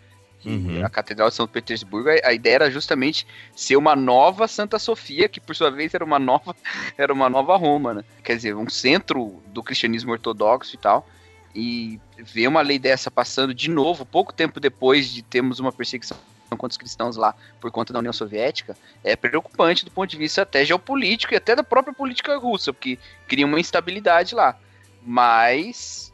Uhum. 0.45 0.85
A 0.85 0.89
Catedral 0.89 1.29
de 1.29 1.35
São 1.35 1.49
Petersburgo, 1.49 2.09
a, 2.09 2.29
a 2.29 2.33
ideia 2.33 2.55
era 2.55 2.71
justamente 2.71 3.27
ser 3.55 3.77
uma 3.77 3.97
nova 3.97 4.47
Santa 4.47 4.79
Sofia, 4.79 5.29
que 5.29 5.41
por 5.41 5.57
sua 5.57 5.71
vez 5.71 5.93
era 5.93 6.05
uma 6.05 6.19
nova, 6.19 6.55
era 6.97 7.13
uma 7.13 7.29
nova 7.29 7.57
Roma, 7.57 7.95
né? 7.95 8.05
Quer 8.23 8.37
dizer, 8.37 8.55
um 8.55 8.69
centro 8.69 9.43
do 9.49 9.63
cristianismo 9.63 10.13
ortodoxo 10.13 10.75
e 10.75 10.79
tal. 10.79 11.09
E 11.55 11.99
ver 12.19 12.47
uma 12.49 12.61
lei 12.61 12.79
dessa 12.79 13.11
passando 13.11 13.55
de 13.55 13.71
novo, 13.71 14.05
pouco 14.05 14.33
tempo 14.33 14.61
depois 14.61 15.11
de 15.11 15.23
termos 15.23 15.59
uma 15.59 15.73
perseguição 15.73 16.17
contra 16.51 16.69
os 16.73 16.77
cristãos 16.77 17.17
lá 17.17 17.35
por 17.61 17.71
conta 17.71 17.93
da 17.93 17.99
União 17.99 18.13
Soviética, 18.13 18.77
é 19.03 19.17
preocupante 19.17 19.85
do 19.85 19.91
ponto 19.91 20.09
de 20.09 20.17
vista 20.17 20.43
até 20.43 20.65
geopolítico 20.65 21.33
e 21.35 21.37
até 21.37 21.57
da 21.57 21.65
própria 21.65 21.95
política 21.95 22.37
russa, 22.37 22.73
porque 22.73 22.99
cria 23.27 23.47
uma 23.47 23.59
instabilidade 23.59 24.35
lá. 24.35 24.57
Mas, 25.03 26.13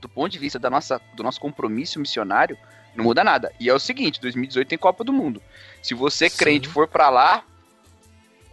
do 0.00 0.08
ponto 0.08 0.30
de 0.30 0.38
vista 0.38 0.58
da 0.58 0.70
nossa, 0.70 1.00
do 1.14 1.22
nosso 1.22 1.40
compromisso 1.40 1.98
missionário, 1.98 2.56
Não 2.94 3.04
muda 3.04 3.22
nada. 3.22 3.52
E 3.60 3.68
é 3.68 3.74
o 3.74 3.78
seguinte, 3.78 4.18
2018 4.20 4.68
tem 4.68 4.78
Copa 4.78 5.04
do 5.04 5.12
Mundo. 5.12 5.42
Se 5.82 5.92
você 5.92 6.30
Sim. 6.30 6.36
crente 6.38 6.66
for 6.68 6.88
pra 6.88 7.10
lá, 7.10 7.44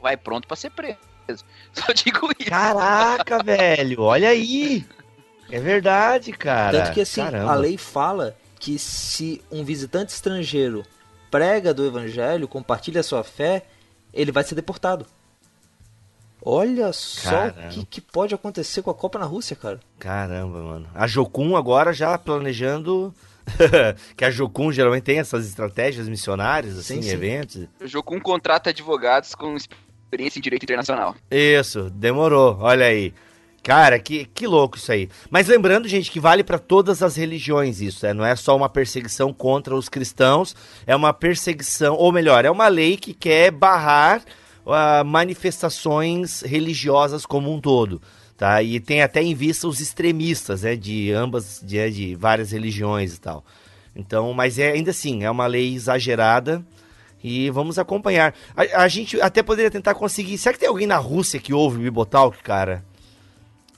vai 0.02 0.18
pronto 0.18 0.46
pra 0.48 0.58
ser 0.58 0.70
preso. 0.72 0.98
Só 1.72 1.94
digo 1.94 2.30
isso. 2.38 2.50
Caraca, 2.50 3.40
velho, 3.44 4.02
olha 4.02 4.28
aí. 4.28 4.86
É 5.50 5.60
verdade, 5.60 6.34
cara. 6.34 6.78
Tanto 6.78 6.94
que 6.94 7.02
assim, 7.02 7.22
Caramba. 7.24 7.52
a 7.52 7.56
lei 7.56 7.78
fala 7.78 8.36
que 8.60 8.78
se 8.78 9.42
um 9.50 9.64
visitante 9.64 10.12
estrangeiro 10.12 10.84
prega 11.34 11.74
do 11.74 11.84
evangelho, 11.84 12.48
compartilha 12.48 13.00
a 13.00 13.04
sua 13.04 13.24
fé, 13.24 13.64
ele 14.14 14.32
vai 14.32 14.44
ser 14.44 14.54
deportado. 14.54 15.04
Olha 16.40 16.94
só 16.94 17.48
o 17.48 17.70
que, 17.70 17.86
que 17.86 18.02
pode 18.02 18.36
acontecer 18.36 18.84
com 18.84 18.92
a 18.92 18.94
Copa 18.94 19.18
na 19.18 19.26
Rússia, 19.26 19.56
cara. 19.56 19.80
Caramba, 19.98 20.62
mano. 20.62 20.88
A 20.94 21.08
Jocum 21.08 21.56
agora 21.56 21.92
já 21.92 22.16
planejando. 22.20 23.12
que 24.16 24.24
a 24.24 24.30
Jocum 24.30 24.72
geralmente 24.72 25.04
tem 25.04 25.18
essas 25.18 25.48
estratégias 25.48 26.08
missionárias, 26.08 26.78
assim, 26.78 27.02
Sim, 27.02 27.02
sim. 27.02 27.10
eventos. 27.10 27.68
O 27.82 27.88
Jocum 27.88 28.20
contrata 28.20 28.70
advogados 28.70 29.34
com 29.34 29.56
experiência 29.56 30.38
em 30.38 30.42
direito 30.42 30.64
internacional. 30.64 31.16
Isso, 31.32 31.90
demorou. 31.90 32.60
Olha 32.60 32.86
aí. 32.86 33.12
Cara, 33.64 33.98
que, 33.98 34.26
que 34.26 34.46
louco 34.46 34.76
isso 34.76 34.92
aí. 34.92 35.10
Mas 35.32 35.48
lembrando, 35.48 35.88
gente, 35.88 36.12
que 36.12 36.20
vale 36.20 36.44
para 36.44 36.60
todas 36.60 37.02
as 37.02 37.16
religiões 37.16 37.80
isso, 37.80 38.06
é, 38.06 38.14
não 38.14 38.26
é 38.26 38.36
só 38.36 38.58
uma 38.58 38.68
perseguição 38.68 39.32
contra 39.32 39.74
os 39.74 39.88
cristãos, 39.88 40.54
é 40.86 40.94
uma 40.94 41.14
perseguição, 41.14 41.96
ou 41.96 42.12
melhor, 42.12 42.44
é 42.44 42.52
uma 42.52 42.68
lei 42.68 42.98
que 42.98 43.14
quer 43.14 43.52
barrar 43.52 44.22
ah, 44.68 45.04
manifestações 45.06 46.42
religiosas 46.42 47.26
como 47.26 47.54
um 47.54 47.62
todo, 47.62 48.02
tá? 48.36 48.62
E 48.62 48.82
tem 48.82 49.02
até 49.02 49.24
em 49.24 49.34
vista 49.34 49.66
os 49.66 49.80
extremistas, 49.80 50.64
né, 50.64 50.76
de 50.76 51.14
ambas, 51.14 51.62
de, 51.64 51.90
de 51.90 52.16
várias 52.16 52.52
religiões 52.52 53.16
e 53.16 53.22
tal. 53.22 53.46
Então, 53.96 54.34
mas 54.34 54.60
é 54.60 54.72
ainda 54.72 54.92
assim, 54.92 55.24
é 55.24 55.32
uma 55.32 55.48
lei 55.48 55.74
exagerada 55.74 56.62
e 57.24 57.50
vamos 57.50 57.80
acompanhar. 57.80 58.36
A, 58.58 58.84
a 58.84 58.88
gente 58.90 59.22
até 59.22 59.42
poderia 59.42 59.72
tentar 59.72 59.94
conseguir. 59.94 60.38
Será 60.38 60.52
que 60.52 60.60
tem 60.60 60.68
alguém 60.68 60.88
na 60.88 60.98
Rússia 60.98 61.40
que 61.40 61.54
ouve 61.54 61.78
o 61.78 61.82
Bibotalk, 61.84 62.44
cara? 62.44 62.84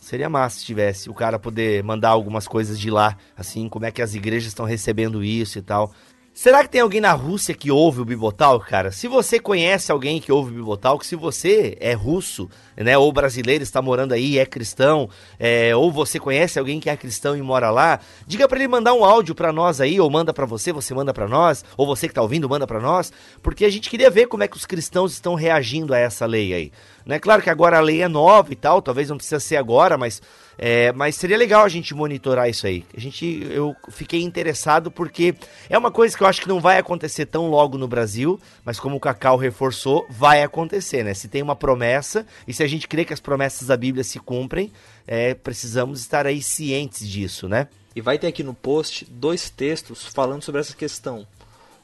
Seria 0.05 0.29
massa 0.29 0.59
se 0.59 0.65
tivesse 0.65 1.09
o 1.09 1.15
cara 1.15 1.39
poder 1.39 1.83
mandar 1.83 2.09
algumas 2.09 2.47
coisas 2.47 2.79
de 2.79 2.91
lá, 2.91 3.17
assim, 3.35 3.67
como 3.67 3.87
é 3.87 3.91
que 3.91 4.03
as 4.03 4.13
igrejas 4.13 4.49
estão 4.49 4.63
recebendo 4.63 5.23
isso 5.23 5.57
e 5.57 5.63
tal. 5.63 5.91
Será 6.31 6.61
que 6.61 6.69
tem 6.69 6.81
alguém 6.81 7.01
na 7.01 7.13
Rússia 7.13 7.55
que 7.55 7.71
ouve 7.71 8.01
o 8.01 8.05
Bibotalk, 8.05 8.69
cara? 8.69 8.91
Se 8.91 9.07
você 9.07 9.39
conhece 9.39 9.91
alguém 9.91 10.21
que 10.21 10.31
ouve 10.31 10.51
o 10.51 10.55
Bibotalk, 10.57 11.03
se 11.03 11.15
você 11.15 11.75
é 11.79 11.93
russo, 11.93 12.47
né, 12.77 12.95
ou 12.95 13.11
brasileiro, 13.11 13.63
está 13.63 13.81
morando 13.81 14.13
aí, 14.13 14.37
é 14.37 14.45
cristão, 14.45 15.09
é, 15.39 15.75
ou 15.75 15.91
você 15.91 16.19
conhece 16.19 16.59
alguém 16.59 16.79
que 16.79 16.89
é 16.89 16.95
cristão 16.95 17.35
e 17.35 17.41
mora 17.41 17.71
lá, 17.71 17.99
diga 18.27 18.47
pra 18.47 18.59
ele 18.59 18.67
mandar 18.67 18.93
um 18.93 19.03
áudio 19.03 19.33
pra 19.33 19.51
nós 19.51 19.81
aí, 19.81 19.99
ou 19.99 20.07
manda 20.11 20.33
pra 20.33 20.45
você, 20.45 20.71
você 20.71 20.93
manda 20.93 21.13
pra 21.13 21.27
nós, 21.27 21.65
ou 21.75 21.87
você 21.87 22.07
que 22.07 22.13
tá 22.13 22.21
ouvindo, 22.21 22.47
manda 22.47 22.67
pra 22.67 22.79
nós, 22.79 23.11
porque 23.41 23.65
a 23.65 23.69
gente 23.71 23.89
queria 23.89 24.11
ver 24.11 24.27
como 24.27 24.43
é 24.43 24.47
que 24.47 24.57
os 24.57 24.65
cristãos 24.67 25.13
estão 25.13 25.33
reagindo 25.33 25.95
a 25.95 25.97
essa 25.97 26.27
lei 26.27 26.53
aí. 26.53 26.71
Né? 27.05 27.19
Claro 27.19 27.41
que 27.41 27.49
agora 27.49 27.77
a 27.77 27.81
lei 27.81 28.01
é 28.01 28.07
nova 28.07 28.51
e 28.51 28.55
tal, 28.55 28.81
talvez 28.81 29.09
não 29.09 29.17
precisa 29.17 29.39
ser 29.39 29.57
agora, 29.57 29.95
mas, 29.95 30.21
é, 30.57 30.91
mas 30.91 31.15
seria 31.15 31.37
legal 31.37 31.63
a 31.63 31.69
gente 31.69 31.93
monitorar 31.93 32.49
isso 32.49 32.65
aí. 32.65 32.83
A 32.97 32.99
gente, 32.99 33.47
eu 33.51 33.75
fiquei 33.89 34.23
interessado 34.23 34.89
porque 34.89 35.35
é 35.69 35.77
uma 35.77 35.91
coisa 35.91 36.17
que 36.17 36.23
eu 36.23 36.27
acho 36.27 36.41
que 36.41 36.47
não 36.47 36.59
vai 36.59 36.79
acontecer 36.79 37.27
tão 37.27 37.47
logo 37.47 37.77
no 37.77 37.87
Brasil, 37.87 38.39
mas 38.63 38.79
como 38.79 38.95
o 38.95 38.99
Cacau 38.99 39.37
reforçou, 39.37 40.07
vai 40.09 40.41
acontecer, 40.41 41.03
né? 41.03 41.13
Se 41.13 41.27
tem 41.27 41.43
uma 41.43 41.55
promessa 41.55 42.25
e 42.47 42.53
se 42.53 42.63
a 42.63 42.67
gente 42.67 42.87
crê 42.87 43.05
que 43.05 43.13
as 43.13 43.19
promessas 43.19 43.67
da 43.67 43.77
Bíblia 43.77 44.03
se 44.03 44.17
cumprem, 44.17 44.71
é, 45.05 45.35
precisamos 45.35 45.99
estar 45.99 46.25
aí 46.25 46.41
cientes 46.41 47.07
disso, 47.07 47.47
né? 47.47 47.67
E 47.95 48.01
vai 48.01 48.17
ter 48.17 48.27
aqui 48.27 48.43
no 48.43 48.53
post 48.53 49.05
dois 49.05 49.49
textos 49.49 50.05
falando 50.07 50.41
sobre 50.41 50.59
essa 50.59 50.75
questão. 50.75 51.25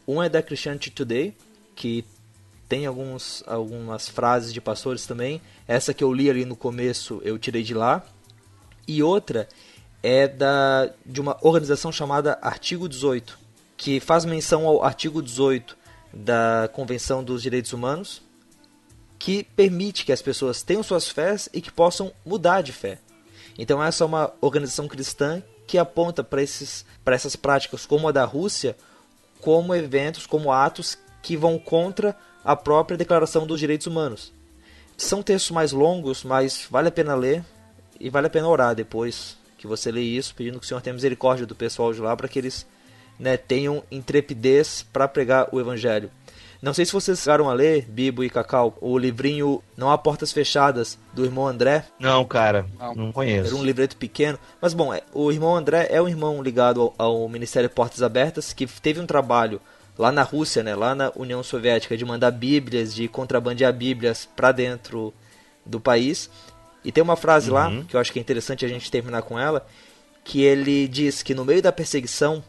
Um 0.07 0.21
é 0.21 0.27
da 0.27 0.41
Christianity 0.41 0.89
Today, 0.89 1.36
que 1.75 2.03
tem 2.71 2.86
alguns, 2.86 3.43
algumas 3.47 4.07
frases 4.07 4.53
de 4.53 4.62
pastores 4.62 5.05
também. 5.05 5.41
Essa 5.67 5.93
que 5.93 6.01
eu 6.01 6.13
li 6.13 6.29
ali 6.29 6.45
no 6.45 6.55
começo 6.55 7.21
eu 7.21 7.38
tirei 7.38 7.63
de 7.63 7.73
lá. 7.73 8.01
E 8.88 9.03
outra 9.03 9.49
é 10.01 10.25
da 10.25 10.89
de 11.05 11.19
uma 11.19 11.38
organização 11.41 11.91
chamada 11.91 12.39
Artigo 12.41 12.88
18, 12.88 13.38
que 13.75 13.99
faz 13.99 14.23
menção 14.23 14.65
ao 14.65 14.86
artigo 14.86 15.21
18 15.21 15.77
da 16.13 16.69
Convenção 16.71 17.21
dos 17.21 17.43
Direitos 17.43 17.73
Humanos, 17.73 18.21
que 19.19 19.43
permite 19.43 20.05
que 20.05 20.13
as 20.13 20.21
pessoas 20.21 20.63
tenham 20.63 20.81
suas 20.81 21.10
fés 21.10 21.49
e 21.53 21.60
que 21.60 21.73
possam 21.73 22.13
mudar 22.25 22.62
de 22.62 22.71
fé. 22.71 22.99
Então 23.60 23.84
essa 23.84 24.05
é 24.05 24.07
uma 24.07 24.31
organização 24.39 24.88
cristã 24.88 25.43
que 25.67 25.77
aponta 25.77 26.23
para 26.23 26.41
essas 26.41 27.36
práticas 27.36 27.86
como 27.86 28.07
a 28.07 28.13
da 28.13 28.23
Rússia 28.23 28.77
como 29.41 29.75
eventos, 29.75 30.25
como 30.25 30.53
atos 30.53 30.97
que 31.21 31.36
vão 31.36 31.60
contra 31.60 32.15
a 32.43 32.56
própria 32.56 32.97
Declaração 32.97 33.45
dos 33.45 33.60
Direitos 33.60 33.88
Humanos. 33.88 34.32
São 34.97 35.23
textos 35.23 35.51
mais 35.51 35.71
longos, 35.71 36.23
mas 36.23 36.67
vale 36.69 36.88
a 36.88 36.91
pena 36.91 37.15
ler 37.15 37.43
e 37.99 38.10
vale 38.10 38.27
a 38.27 38.30
pena 38.30 38.47
orar 38.47 38.75
depois 38.75 39.38
que 39.58 39.67
você 39.67 39.91
lê 39.91 40.01
isso, 40.01 40.34
pedindo 40.36 40.60
que 40.60 40.65
o 40.65 40.67
Senhor 40.67 40.82
tenha 40.82 40.93
misericórdia 40.93 41.45
do 41.45 41.56
pessoal 41.56 41.93
de 41.93 42.01
lá 42.01 42.15
para 42.15 42.27
que 42.27 42.39
eles 42.39 42.65
né, 43.19 43.38
tenham 43.38 43.84
intrepidez 43.91 44.86
para 44.91 45.08
pregar 45.08 45.47
o 45.51 45.60
Evangelho. 45.60 46.10
Não 46.62 46.75
sei 46.75 46.86
se 46.86 46.93
vocês 46.93 47.19
chegaram 47.19 47.49
a 47.49 47.54
ler, 47.54 47.86
Bibo 47.89 48.23
e 48.23 48.30
Cacau, 48.30 48.77
o 48.80 48.95
livrinho 48.95 49.63
Não 49.75 49.89
Há 49.89 49.97
Portas 49.97 50.32
Fechadas, 50.32 50.95
do 51.12 51.25
irmão 51.25 51.47
André. 51.47 51.86
Não, 51.99 52.23
cara, 52.23 52.67
Não. 52.95 53.12
conheço. 53.12 53.47
Era 53.47 53.56
um 53.56 53.63
livreto 53.65 53.97
pequeno. 53.97 54.38
Mas 54.62 54.75
bom, 54.75 54.93
é, 54.93 55.01
o 55.12 55.32
irmão 55.32 55.56
André 55.56 55.88
é 55.89 55.99
um 55.99 56.08
irmão 56.08 56.41
ligado 56.41 56.82
ao, 56.82 56.93
ao 56.99 57.27
Ministério 57.27 57.67
Portas 57.67 58.04
Abertas, 58.04 58.54
que 58.54 58.67
teve 58.67 58.99
um 58.99 59.08
trabalho 59.08 59.60
lá 59.97 60.12
na 60.12 60.23
Rússia, 60.23 60.63
né, 60.63 60.75
lá 60.75 60.95
na 60.95 61.12
União 61.15 61.43
Soviética, 61.43 61.95
de 61.97 62.06
mandar 62.06 62.32
bíblias, 62.32 62.93
de 62.93 63.08
contrabandear 63.08 63.73
bíblias 63.73 64.27
para 64.36 64.51
dentro 64.51 65.13
do 65.65 65.80
país. 65.80 66.30
E 66.84 66.91
tem 66.91 67.04
uma 67.04 67.15
frase 67.15 67.49
lá, 67.51 67.67
Uhum. 67.67 67.84
que 67.86 67.95
eu 67.95 67.99
acho 67.99 68.12
que 68.12 68.17
é 68.19 68.21
interessante 68.21 68.65
a 68.65 68.67
gente 68.67 68.89
terminar 68.89 69.21
com 69.21 69.38
ela, 69.38 69.65
que 70.23 70.41
ele 70.41 70.88
diz 70.88 71.21
que 71.21 71.36
no 71.36 71.45
meio 71.45 71.62
da 71.62 71.71
perseguição, 71.71 72.43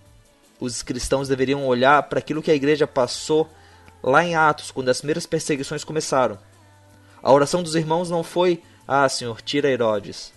os 0.61 0.83
cristãos 0.83 1.29
deveriam 1.29 1.67
olhar 1.67 2.03
para 2.05 2.19
aquilo 2.19 2.43
que 2.43 2.51
a 2.51 2.55
igreja 2.55 2.87
passou 2.87 3.51
lá 4.03 4.25
em 4.25 4.35
Atos, 4.35 4.71
quando 4.71 4.89
as 4.89 4.99
primeiras 4.99 5.27
perseguições 5.27 5.85
começaram. 5.85 6.39
A 7.23 7.33
oração 7.33 7.63
dos 7.63 7.75
irmãos 7.75 8.09
não 8.11 8.23
foi: 8.23 8.63
Ah, 8.87 9.09
Senhor, 9.09 9.41
tira 9.43 9.71
Herodes. 9.71 10.33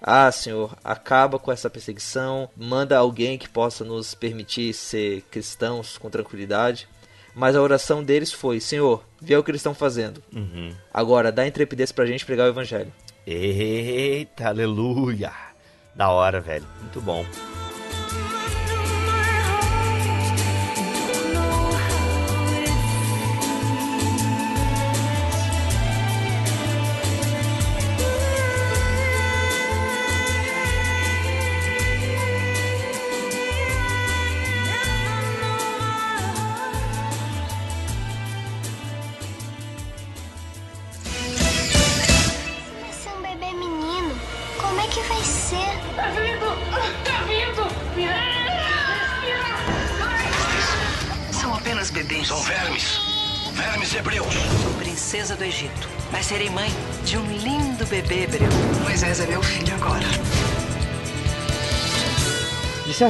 Ah, 0.00 0.30
Senhor, 0.30 0.76
acaba 0.84 1.38
com 1.38 1.50
essa 1.50 1.68
perseguição, 1.68 2.48
manda 2.56 2.96
alguém 2.96 3.36
que 3.36 3.48
possa 3.48 3.84
nos 3.84 4.14
permitir 4.14 4.72
ser 4.72 5.22
cristãos 5.30 5.98
com 5.98 6.08
tranquilidade. 6.08 6.88
Mas 7.34 7.54
a 7.54 7.62
oração 7.62 8.02
deles 8.02 8.32
foi: 8.32 8.60
Senhor, 8.60 9.04
vê 9.20 9.36
o 9.36 9.44
que 9.44 9.50
eles 9.50 9.60
estão 9.60 9.74
fazendo. 9.74 10.22
Uhum. 10.34 10.72
Agora 10.92 11.30
dá 11.30 11.46
intrepidez 11.46 11.92
pra 11.92 12.06
gente 12.06 12.24
pregar 12.24 12.46
o 12.46 12.50
evangelho. 12.50 12.92
Eita, 13.26 14.48
aleluia. 14.48 15.32
Da 15.94 16.10
hora, 16.10 16.40
velho. 16.40 16.66
Muito 16.80 17.00
bom. 17.00 17.24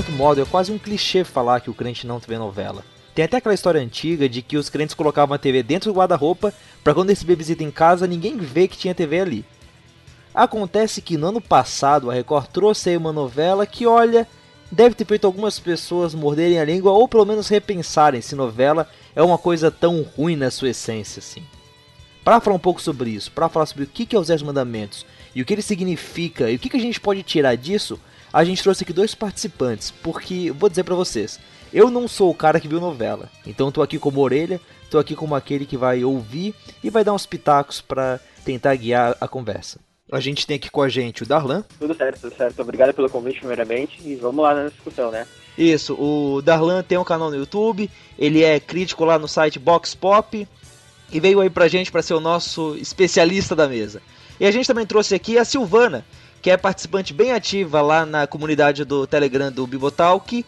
Certo 0.02 0.12
modo, 0.12 0.40
é 0.40 0.44
quase 0.44 0.70
um 0.70 0.78
clichê 0.78 1.24
falar 1.24 1.60
que 1.60 1.68
o 1.68 1.74
crente 1.74 2.06
não 2.06 2.20
vê 2.20 2.38
novela. 2.38 2.84
Tem 3.16 3.24
até 3.24 3.38
aquela 3.38 3.54
história 3.54 3.80
antiga 3.80 4.28
de 4.28 4.42
que 4.42 4.56
os 4.56 4.70
crentes 4.70 4.94
colocavam 4.94 5.34
a 5.34 5.38
TV 5.38 5.60
dentro 5.60 5.92
do 5.92 5.98
guarda-roupa 5.98 6.54
para 6.84 6.94
quando 6.94 7.08
receber 7.08 7.34
visita 7.34 7.64
em 7.64 7.70
casa 7.70 8.06
ninguém 8.06 8.36
vê 8.36 8.68
que 8.68 8.78
tinha 8.78 8.94
TV 8.94 9.20
ali. 9.20 9.44
Acontece 10.32 11.02
que 11.02 11.16
no 11.16 11.26
ano 11.26 11.40
passado 11.40 12.08
a 12.08 12.14
Record 12.14 12.46
trouxe 12.46 12.90
aí 12.90 12.96
uma 12.96 13.12
novela 13.12 13.66
que, 13.66 13.88
olha, 13.88 14.28
deve 14.70 14.94
ter 14.94 15.04
feito 15.04 15.26
algumas 15.26 15.58
pessoas 15.58 16.14
morderem 16.14 16.60
a 16.60 16.64
língua 16.64 16.92
ou 16.92 17.08
pelo 17.08 17.24
menos 17.24 17.48
repensarem 17.48 18.20
se 18.20 18.36
novela 18.36 18.88
é 19.16 19.22
uma 19.22 19.36
coisa 19.36 19.68
tão 19.68 20.02
ruim 20.16 20.36
na 20.36 20.48
sua 20.48 20.68
essência 20.68 21.18
assim. 21.18 21.42
Para 22.22 22.40
falar 22.40 22.54
um 22.54 22.60
pouco 22.60 22.80
sobre 22.80 23.10
isso, 23.10 23.32
para 23.32 23.48
falar 23.48 23.66
sobre 23.66 23.82
o 23.82 23.86
que 23.88 24.14
é 24.14 24.18
os 24.18 24.28
Dez 24.28 24.42
Mandamentos 24.42 25.04
e 25.34 25.42
o 25.42 25.44
que 25.44 25.54
ele 25.54 25.62
significa 25.62 26.48
e 26.48 26.54
o 26.54 26.58
que 26.60 26.76
a 26.76 26.80
gente 26.80 27.00
pode 27.00 27.24
tirar 27.24 27.56
disso, 27.56 27.98
a 28.32 28.44
gente 28.44 28.62
trouxe 28.62 28.84
aqui 28.84 28.92
dois 28.92 29.14
participantes, 29.14 29.90
porque 29.90 30.50
vou 30.50 30.68
dizer 30.68 30.84
para 30.84 30.94
vocês, 30.94 31.38
Eu 31.72 31.90
não 31.90 32.08
sou 32.08 32.30
o 32.30 32.34
cara 32.34 32.58
que 32.58 32.68
viu 32.68 32.80
novela, 32.80 33.28
então 33.46 33.70
tô 33.70 33.82
aqui 33.82 33.98
como 33.98 34.20
orelha, 34.20 34.60
tô 34.90 34.98
aqui 34.98 35.14
como 35.14 35.34
aquele 35.34 35.66
que 35.66 35.76
vai 35.76 36.02
ouvir 36.02 36.54
e 36.82 36.88
vai 36.88 37.04
dar 37.04 37.12
uns 37.12 37.26
pitacos 37.26 37.80
para 37.80 38.18
tentar 38.44 38.74
guiar 38.76 39.16
a 39.20 39.28
conversa. 39.28 39.78
A 40.10 40.20
gente 40.20 40.46
tem 40.46 40.56
aqui 40.56 40.70
com 40.70 40.80
a 40.80 40.88
gente 40.88 41.22
o 41.22 41.26
Darlan. 41.26 41.62
Tudo 41.78 41.94
certo, 41.94 42.22
tudo 42.22 42.34
certo. 42.34 42.62
Obrigado 42.62 42.94
pelo 42.94 43.10
convite, 43.10 43.40
primeiramente, 43.40 44.00
e 44.02 44.16
vamos 44.16 44.42
lá 44.42 44.54
na 44.54 44.68
discussão, 44.70 45.10
né? 45.10 45.26
Isso, 45.58 45.94
o 45.94 46.40
Darlan 46.40 46.82
tem 46.82 46.96
um 46.96 47.04
canal 47.04 47.30
no 47.30 47.36
YouTube, 47.36 47.90
ele 48.18 48.42
é 48.42 48.58
crítico 48.58 49.04
lá 49.04 49.18
no 49.18 49.28
site 49.28 49.58
Box 49.58 49.94
Pop 49.94 50.48
e 51.12 51.20
veio 51.20 51.40
aí 51.40 51.50
pra 51.50 51.68
gente 51.68 51.92
para 51.92 52.00
ser 52.00 52.14
o 52.14 52.20
nosso 52.20 52.76
especialista 52.76 53.54
da 53.54 53.68
mesa. 53.68 54.00
E 54.40 54.46
a 54.46 54.50
gente 54.50 54.66
também 54.66 54.86
trouxe 54.86 55.14
aqui 55.14 55.36
a 55.36 55.44
Silvana, 55.44 56.06
que 56.40 56.50
é 56.50 56.56
participante 56.56 57.12
bem 57.12 57.32
ativa 57.32 57.80
lá 57.80 58.06
na 58.06 58.26
comunidade 58.26 58.84
do 58.84 59.06
Telegram 59.06 59.50
do 59.50 59.66
Bibotalk 59.66 60.44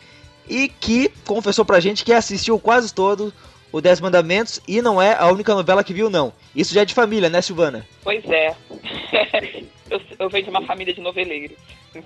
e 0.48 0.68
que 0.68 1.11
confessou 1.26 1.64
pra 1.64 1.81
gente 1.81 2.05
que 2.05 2.12
assistiu 2.12 2.59
quase 2.59 2.92
todo 2.92 3.33
o 3.72 3.81
Dez 3.81 4.00
Mandamentos 4.00 4.61
e 4.66 4.83
não 4.83 5.00
é 5.00 5.14
a 5.14 5.26
única 5.26 5.55
novela 5.55 5.85
que 5.85 5.92
viu, 5.94 6.11
não. 6.11 6.33
Isso 6.55 6.74
já 6.74 6.83
é 6.83 6.85
de 6.85 6.94
família, 6.94 7.29
né, 7.29 7.40
Silvana? 7.40 7.87
Pois 8.03 8.24
é. 8.29 8.55
eu, 9.90 10.00
eu 10.18 10.29
venho 10.29 10.44
de 10.44 10.50
uma 10.50 10.66
família 10.66 10.92
de 10.92 11.00
noveleiros. 11.00 11.57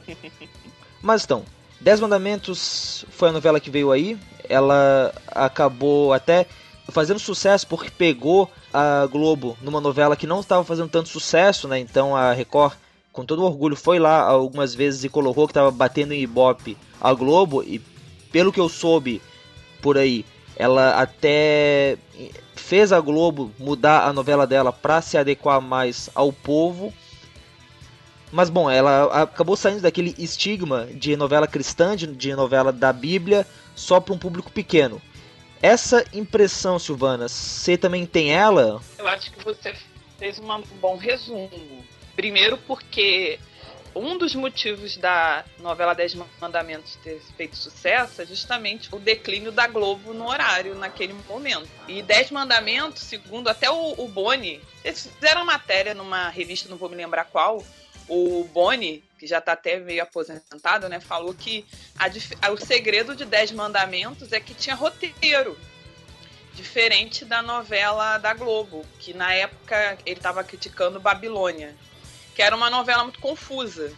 Mas 1.00 1.24
então, 1.24 1.44
Dez 1.80 2.00
Mandamentos 2.00 3.04
foi 3.10 3.28
a 3.28 3.32
novela 3.32 3.60
que 3.60 3.70
veio 3.70 3.90
aí. 3.90 4.18
Ela 4.48 5.14
acabou 5.26 6.12
até 6.12 6.46
fazendo 6.90 7.18
sucesso 7.18 7.66
porque 7.66 7.90
pegou 7.90 8.50
a 8.72 9.06
Globo 9.06 9.56
numa 9.62 9.80
novela 9.80 10.16
que 10.16 10.26
não 10.26 10.40
estava 10.40 10.64
fazendo 10.64 10.88
tanto 10.88 11.08
sucesso, 11.08 11.66
né? 11.66 11.78
Então 11.78 12.14
a 12.14 12.32
Record, 12.32 12.74
com 13.14 13.24
todo 13.24 13.44
orgulho, 13.44 13.76
foi 13.76 14.00
lá 14.00 14.22
algumas 14.22 14.74
vezes 14.74 15.04
e 15.04 15.08
colocou 15.08 15.46
que 15.46 15.52
estava 15.52 15.70
batendo 15.70 16.12
em 16.12 16.20
Ibope 16.20 16.76
a 17.00 17.14
Globo 17.14 17.62
e 17.62 17.80
pelo 18.32 18.52
que 18.52 18.58
eu 18.58 18.68
soube 18.68 19.22
por 19.80 19.96
aí, 19.96 20.26
ela 20.56 21.00
até 21.00 21.96
fez 22.56 22.92
a 22.92 23.00
Globo 23.00 23.52
mudar 23.56 24.04
a 24.04 24.12
novela 24.12 24.48
dela 24.48 24.72
para 24.72 25.00
se 25.00 25.16
adequar 25.16 25.60
mais 25.60 26.10
ao 26.12 26.32
povo. 26.32 26.92
Mas 28.32 28.50
bom, 28.50 28.68
ela 28.68 29.22
acabou 29.22 29.56
saindo 29.56 29.82
daquele 29.82 30.12
estigma 30.18 30.86
de 30.86 31.16
novela 31.16 31.46
cristã, 31.46 31.94
de, 31.94 32.34
novela 32.34 32.72
da 32.72 32.92
Bíblia, 32.92 33.46
só 33.76 34.00
para 34.00 34.12
um 34.12 34.18
público 34.18 34.50
pequeno. 34.50 35.00
Essa 35.62 36.04
impressão, 36.12 36.80
Silvana, 36.80 37.28
você 37.28 37.78
também 37.78 38.06
tem 38.06 38.32
ela? 38.32 38.82
Eu 38.98 39.06
acho 39.06 39.30
que 39.30 39.44
você 39.44 39.72
fez 40.18 40.40
um 40.40 40.62
bom 40.80 40.96
resumo. 40.96 41.48
Primeiro 42.16 42.56
porque 42.58 43.38
um 43.94 44.18
dos 44.18 44.34
motivos 44.34 44.96
da 44.96 45.44
novela 45.58 45.94
Dez 45.94 46.16
Mandamentos 46.40 46.96
ter 46.96 47.20
feito 47.36 47.56
sucesso 47.56 48.22
é 48.22 48.26
justamente 48.26 48.88
o 48.92 48.98
declínio 48.98 49.52
da 49.52 49.68
Globo 49.68 50.12
no 50.12 50.28
horário 50.28 50.74
naquele 50.74 51.12
momento. 51.28 51.68
E 51.86 52.02
Dez 52.02 52.30
Mandamentos, 52.30 53.02
segundo 53.02 53.48
até 53.48 53.70
o, 53.70 53.94
o 53.98 54.08
Boni, 54.08 54.60
eles 54.84 55.06
fizeram 55.06 55.44
matéria 55.44 55.94
numa 55.94 56.28
revista, 56.28 56.68
não 56.68 56.76
vou 56.76 56.88
me 56.88 56.96
lembrar 56.96 57.26
qual, 57.26 57.64
o 58.08 58.44
Boni, 58.52 59.04
que 59.18 59.26
já 59.26 59.38
está 59.38 59.52
até 59.52 59.78
meio 59.78 60.02
aposentado, 60.02 60.88
né, 60.88 60.98
falou 60.98 61.32
que 61.32 61.64
a, 61.96 62.50
o 62.50 62.56
segredo 62.56 63.14
de 63.14 63.24
Dez 63.24 63.52
Mandamentos 63.52 64.32
é 64.32 64.40
que 64.40 64.54
tinha 64.54 64.74
roteiro. 64.74 65.56
Diferente 66.54 67.24
da 67.24 67.42
novela 67.42 68.16
da 68.18 68.32
Globo, 68.32 68.84
que 69.00 69.12
na 69.12 69.34
época 69.34 69.98
ele 70.06 70.16
estava 70.16 70.44
criticando 70.44 71.00
Babilônia 71.00 71.74
que 72.34 72.42
era 72.42 72.54
uma 72.54 72.68
novela 72.68 73.04
muito 73.04 73.20
confusa. 73.20 73.92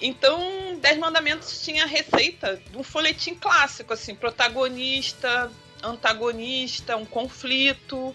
Então, 0.00 0.78
Dez 0.80 0.98
Mandamentos 0.98 1.62
tinha 1.62 1.84
a 1.84 1.86
receita 1.86 2.60
de 2.70 2.76
um 2.76 2.82
folhetim 2.82 3.34
clássico, 3.34 3.92
assim, 3.92 4.14
protagonista, 4.14 5.50
antagonista, 5.82 6.96
um 6.96 7.04
conflito, 7.04 8.14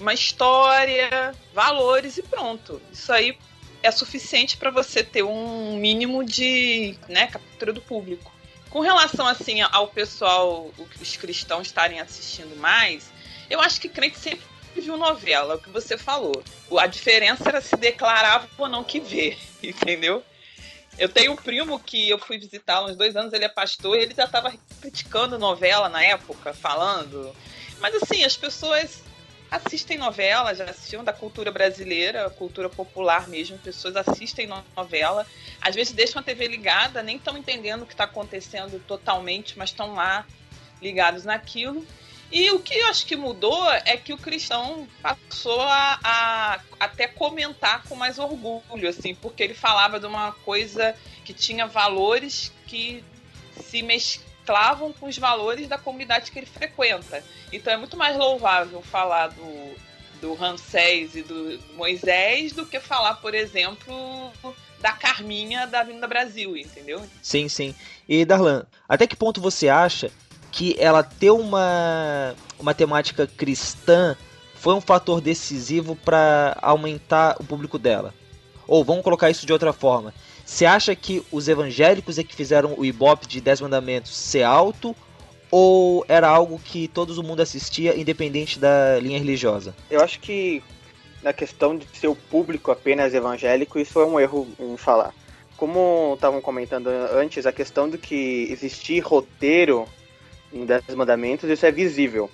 uma 0.00 0.14
história, 0.14 1.34
valores 1.52 2.16
e 2.16 2.22
pronto. 2.22 2.80
Isso 2.92 3.12
aí 3.12 3.36
é 3.82 3.90
suficiente 3.90 4.56
para 4.56 4.70
você 4.70 5.02
ter 5.02 5.22
um 5.22 5.76
mínimo 5.76 6.24
de 6.24 6.96
né, 7.08 7.26
captura 7.26 7.72
do 7.72 7.80
público. 7.80 8.32
Com 8.70 8.80
relação 8.80 9.26
assim 9.26 9.60
ao 9.60 9.88
pessoal, 9.88 10.70
os 11.00 11.16
cristãos 11.16 11.66
estarem 11.66 12.00
assistindo 12.00 12.56
mais, 12.56 13.10
eu 13.48 13.60
acho 13.60 13.80
que 13.80 13.88
crente 13.88 14.18
sempre 14.18 14.44
viu 14.80 14.96
novela, 14.96 15.54
é 15.54 15.56
o 15.56 15.60
que 15.60 15.70
você 15.70 15.96
falou. 15.96 16.42
A 16.78 16.86
diferença 16.86 17.48
era 17.48 17.60
se 17.60 17.76
declarava 17.76 18.48
ou 18.58 18.68
não 18.68 18.84
que 18.84 19.00
vê, 19.00 19.36
entendeu? 19.62 20.22
Eu 20.98 21.08
tenho 21.08 21.32
um 21.32 21.36
primo 21.36 21.78
que 21.78 22.08
eu 22.08 22.18
fui 22.18 22.38
visitar 22.38 22.76
há 22.76 22.84
uns 22.84 22.96
dois 22.96 23.14
anos, 23.16 23.32
ele 23.32 23.44
é 23.44 23.48
pastor, 23.48 23.98
e 23.98 24.02
ele 24.02 24.14
já 24.14 24.24
estava 24.24 24.52
criticando 24.80 25.38
novela 25.38 25.88
na 25.88 26.02
época, 26.02 26.54
falando. 26.54 27.34
Mas 27.80 27.94
assim, 28.02 28.24
as 28.24 28.36
pessoas 28.36 29.02
assistem 29.50 29.98
novela, 29.98 30.54
já 30.54 30.64
assistiam 30.64 31.04
da 31.04 31.12
cultura 31.12 31.50
brasileira, 31.50 32.30
cultura 32.30 32.68
popular 32.68 33.28
mesmo, 33.28 33.58
pessoas 33.58 33.94
assistem 33.96 34.48
novela, 34.76 35.26
às 35.60 35.74
vezes 35.74 35.92
deixam 35.92 36.20
a 36.20 36.22
TV 36.22 36.48
ligada, 36.48 37.02
nem 37.02 37.16
estão 37.16 37.36
entendendo 37.36 37.82
o 37.82 37.86
que 37.86 37.92
está 37.92 38.04
acontecendo 38.04 38.82
totalmente, 38.86 39.56
mas 39.58 39.70
estão 39.70 39.94
lá 39.94 40.26
ligados 40.80 41.24
naquilo. 41.24 41.86
E 42.30 42.50
o 42.50 42.58
que 42.58 42.74
eu 42.74 42.86
acho 42.88 43.06
que 43.06 43.16
mudou 43.16 43.70
é 43.84 43.96
que 43.96 44.12
o 44.12 44.18
cristão 44.18 44.86
passou 45.00 45.60
a, 45.60 45.98
a, 46.02 46.60
até 46.80 47.06
comentar 47.06 47.84
com 47.84 47.94
mais 47.94 48.18
orgulho, 48.18 48.88
assim, 48.88 49.14
porque 49.14 49.42
ele 49.42 49.54
falava 49.54 50.00
de 50.00 50.06
uma 50.06 50.32
coisa 50.32 50.94
que 51.24 51.32
tinha 51.32 51.66
valores 51.66 52.52
que 52.66 53.04
se 53.62 53.80
mesclavam 53.82 54.92
com 54.92 55.06
os 55.06 55.16
valores 55.16 55.68
da 55.68 55.78
comunidade 55.78 56.30
que 56.30 56.38
ele 56.38 56.46
frequenta. 56.46 57.22
Então 57.52 57.72
é 57.72 57.76
muito 57.76 57.96
mais 57.96 58.16
louvável 58.16 58.82
falar 58.82 59.28
do, 59.28 59.76
do 60.20 60.34
Ramsés 60.34 61.14
e 61.14 61.22
do 61.22 61.60
Moisés 61.74 62.52
do 62.52 62.66
que 62.66 62.80
falar, 62.80 63.14
por 63.14 63.34
exemplo, 63.34 64.32
da 64.80 64.92
Carminha 64.92 65.66
da 65.66 65.84
Vinda 65.84 66.06
Brasil, 66.06 66.56
entendeu? 66.56 67.04
Sim, 67.22 67.48
sim. 67.48 67.74
E 68.08 68.24
Darlan, 68.24 68.66
até 68.88 69.06
que 69.06 69.16
ponto 69.16 69.40
você 69.40 69.68
acha 69.68 70.10
que 70.56 70.74
ela 70.78 71.02
ter 71.02 71.30
uma, 71.30 72.34
uma 72.58 72.72
temática 72.72 73.26
cristã 73.26 74.16
foi 74.54 74.72
um 74.72 74.80
fator 74.80 75.20
decisivo 75.20 75.94
para 75.94 76.56
aumentar 76.62 77.36
o 77.38 77.44
público 77.44 77.78
dela. 77.78 78.14
Ou 78.66 78.82
vamos 78.82 79.04
colocar 79.04 79.28
isso 79.28 79.44
de 79.44 79.52
outra 79.52 79.70
forma. 79.74 80.14
Você 80.46 80.64
acha 80.64 80.96
que 80.96 81.22
os 81.30 81.46
evangélicos 81.46 82.18
é 82.18 82.24
que 82.24 82.34
fizeram 82.34 82.74
o 82.74 82.86
Ibope 82.86 83.26
de 83.26 83.38
Dez 83.38 83.60
Mandamentos 83.60 84.16
ser 84.16 84.44
alto? 84.44 84.96
Ou 85.50 86.06
era 86.08 86.26
algo 86.26 86.58
que 86.58 86.88
todo 86.88 87.22
mundo 87.22 87.42
assistia, 87.42 87.94
independente 87.94 88.58
da 88.58 88.98
linha 88.98 89.18
religiosa? 89.18 89.76
Eu 89.90 90.00
acho 90.00 90.18
que 90.20 90.62
na 91.22 91.34
questão 91.34 91.76
de 91.76 91.86
ser 91.92 92.08
o 92.08 92.16
público 92.16 92.70
apenas 92.70 93.12
evangélico, 93.12 93.78
isso 93.78 94.00
é 94.00 94.06
um 94.06 94.18
erro 94.18 94.48
em 94.58 94.76
falar. 94.78 95.12
Como 95.54 96.14
estavam 96.14 96.40
comentando 96.40 96.86
antes, 96.86 97.44
a 97.44 97.52
questão 97.52 97.90
do 97.90 97.98
que 97.98 98.48
existir 98.50 99.00
roteiro 99.00 99.86
em 100.56 100.64
Dez 100.64 100.82
Mandamentos, 100.94 101.48
isso 101.48 101.66
é 101.66 101.70
visível. 101.70 102.30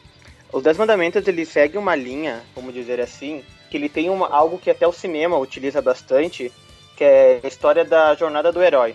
Os 0.52 0.62
Dez 0.62 0.76
Mandamentos, 0.76 1.26
ele 1.26 1.44
segue 1.44 1.76
uma 1.76 1.94
linha, 1.94 2.42
vamos 2.54 2.72
dizer 2.72 3.00
assim, 3.00 3.42
que 3.70 3.76
ele 3.76 3.88
tem 3.88 4.10
uma, 4.10 4.28
algo 4.28 4.58
que 4.58 4.70
até 4.70 4.86
o 4.86 4.92
cinema 4.92 5.38
utiliza 5.38 5.80
bastante, 5.80 6.52
que 6.96 7.04
é 7.04 7.40
a 7.42 7.48
história 7.48 7.84
da 7.84 8.14
jornada 8.14 8.52
do 8.52 8.62
herói. 8.62 8.94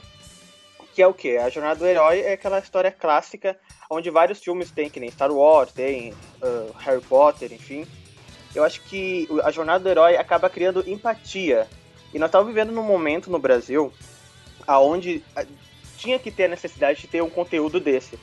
Que 0.93 1.01
é 1.01 1.07
o 1.07 1.13
quê? 1.13 1.37
A 1.41 1.49
jornada 1.49 1.79
do 1.79 1.85
herói 1.85 2.21
é 2.21 2.33
aquela 2.33 2.59
história 2.59 2.91
clássica, 2.91 3.57
onde 3.89 4.09
vários 4.09 4.39
filmes 4.39 4.71
tem, 4.71 4.89
que 4.89 4.99
nem 4.99 5.11
Star 5.11 5.31
Wars, 5.31 5.71
tem 5.71 6.11
uh, 6.41 6.71
Harry 6.79 7.01
Potter, 7.01 7.51
enfim. 7.51 7.85
Eu 8.55 8.63
acho 8.63 8.81
que 8.83 9.27
a 9.43 9.51
jornada 9.51 9.83
do 9.83 9.89
herói 9.89 10.15
acaba 10.15 10.49
criando 10.49 10.83
empatia. 10.87 11.67
E 12.13 12.19
nós 12.19 12.29
estamos 12.29 12.47
vivendo 12.47 12.71
num 12.71 12.83
momento 12.83 13.29
no 13.29 13.37
Brasil 13.37 13.91
aonde 14.65 15.23
tinha 15.97 16.19
que 16.19 16.31
ter 16.31 16.45
a 16.45 16.49
necessidade 16.49 17.01
de 17.01 17.07
ter 17.07 17.21
um 17.21 17.29
conteúdo 17.29 17.79
desse 17.79 18.17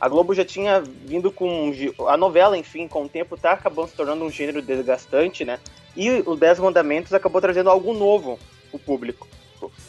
a 0.00 0.08
Globo 0.08 0.34
já 0.34 0.44
tinha 0.44 0.80
vindo 0.80 1.30
com 1.30 1.72
a 2.06 2.16
novela, 2.16 2.56
enfim, 2.56 2.86
com 2.86 3.04
o 3.04 3.08
tempo 3.08 3.36
tá 3.36 3.52
acabando 3.52 3.88
se 3.88 3.94
tornando 3.94 4.24
um 4.24 4.30
gênero 4.30 4.62
desgastante, 4.62 5.44
né? 5.44 5.58
E 5.96 6.22
os 6.24 6.38
Dez 6.38 6.58
Mandamentos 6.58 7.12
acabou 7.12 7.40
trazendo 7.40 7.70
algo 7.70 7.92
novo 7.92 8.38
pro 8.70 8.78
público. 8.78 9.26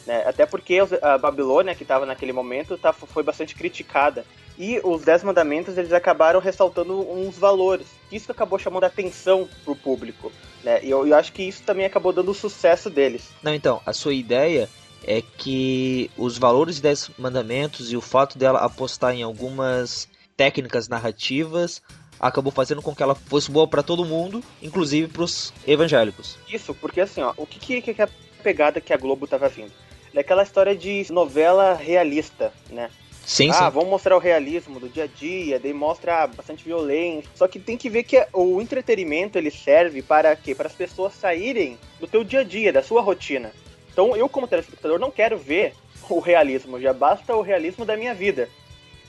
Né? 0.07 0.23
Até 0.25 0.45
porque 0.45 0.79
a 1.01 1.17
Babilônia, 1.17 1.75
que 1.75 1.83
estava 1.83 2.05
naquele 2.05 2.33
momento, 2.33 2.77
tá, 2.77 2.91
foi 2.91 3.21
bastante 3.21 3.53
criticada. 3.53 4.25
E 4.57 4.81
os 4.83 5.03
Dez 5.03 5.23
Mandamentos, 5.23 5.77
eles 5.77 5.93
acabaram 5.93 6.39
ressaltando 6.39 6.99
uns 7.11 7.37
valores. 7.37 7.87
Isso 8.11 8.31
acabou 8.31 8.57
chamando 8.57 8.85
a 8.85 8.87
atenção 8.87 9.47
pro 9.63 9.75
público. 9.75 10.31
Né? 10.63 10.83
E 10.83 10.89
eu, 10.89 11.07
eu 11.07 11.15
acho 11.15 11.31
que 11.31 11.43
isso 11.43 11.63
também 11.63 11.85
acabou 11.85 12.11
dando 12.11 12.31
o 12.31 12.33
sucesso 12.33 12.89
deles. 12.89 13.29
Não, 13.43 13.53
então, 13.53 13.81
a 13.85 13.93
sua 13.93 14.13
ideia 14.13 14.67
é 15.03 15.21
que 15.21 16.09
os 16.17 16.37
valores 16.37 16.79
dos 16.79 17.11
mandamentos 17.17 17.91
e 17.91 17.97
o 17.97 18.01
fato 18.01 18.37
dela 18.37 18.59
apostar 18.59 19.13
em 19.13 19.23
algumas 19.23 20.07
técnicas 20.35 20.87
narrativas 20.87 21.81
acabou 22.19 22.51
fazendo 22.51 22.81
com 22.81 22.93
que 22.93 23.01
ela 23.01 23.15
fosse 23.15 23.49
boa 23.49 23.67
para 23.67 23.81
todo 23.81 24.05
mundo, 24.05 24.43
inclusive 24.61 25.07
para 25.07 25.23
os 25.23 25.53
evangélicos. 25.65 26.37
Isso, 26.51 26.73
porque 26.75 27.01
assim, 27.01 27.21
ó, 27.21 27.33
o 27.37 27.45
que, 27.45 27.81
que 27.81 28.01
é 28.01 28.03
a 28.03 28.09
pegada 28.43 28.81
que 28.81 28.93
a 28.93 28.97
Globo 28.97 29.25
tava 29.25 29.47
vindo? 29.47 29.71
É 30.13 30.19
aquela 30.19 30.43
história 30.43 30.75
de 30.75 31.05
novela 31.11 31.75
realista, 31.75 32.51
né? 32.69 32.89
Sim, 33.25 33.51
ah, 33.51 33.53
sim. 33.53 33.69
vamos 33.69 33.89
mostrar 33.89 34.15
o 34.15 34.19
realismo 34.19 34.79
do 34.79 34.89
dia 34.89 35.03
a 35.03 35.07
dia, 35.07 35.59
daí 35.59 35.71
mostra 35.71 36.25
bastante 36.25 36.65
violência. 36.65 37.29
Só 37.35 37.47
que 37.47 37.59
tem 37.59 37.77
que 37.77 37.87
ver 37.87 38.03
que 38.03 38.25
o 38.33 38.59
entretenimento 38.59 39.37
ele 39.37 39.51
serve 39.51 40.01
para 40.01 40.35
quê? 40.35 40.55
Para 40.55 40.67
as 40.67 40.73
pessoas 40.73 41.13
saírem 41.13 41.77
do 41.99 42.07
teu 42.07 42.23
dia 42.23 42.39
a 42.39 42.43
dia, 42.43 42.73
da 42.73 42.81
sua 42.81 43.01
rotina. 43.01 43.53
Então 43.99 44.15
eu 44.15 44.29
como 44.29 44.47
telespectador 44.47 44.97
não 44.97 45.11
quero 45.11 45.37
ver 45.37 45.75
o 46.09 46.19
realismo, 46.19 46.79
já 46.79 46.93
basta 46.93 47.35
o 47.35 47.41
realismo 47.41 47.83
da 47.83 47.97
minha 47.97 48.13
vida. 48.13 48.47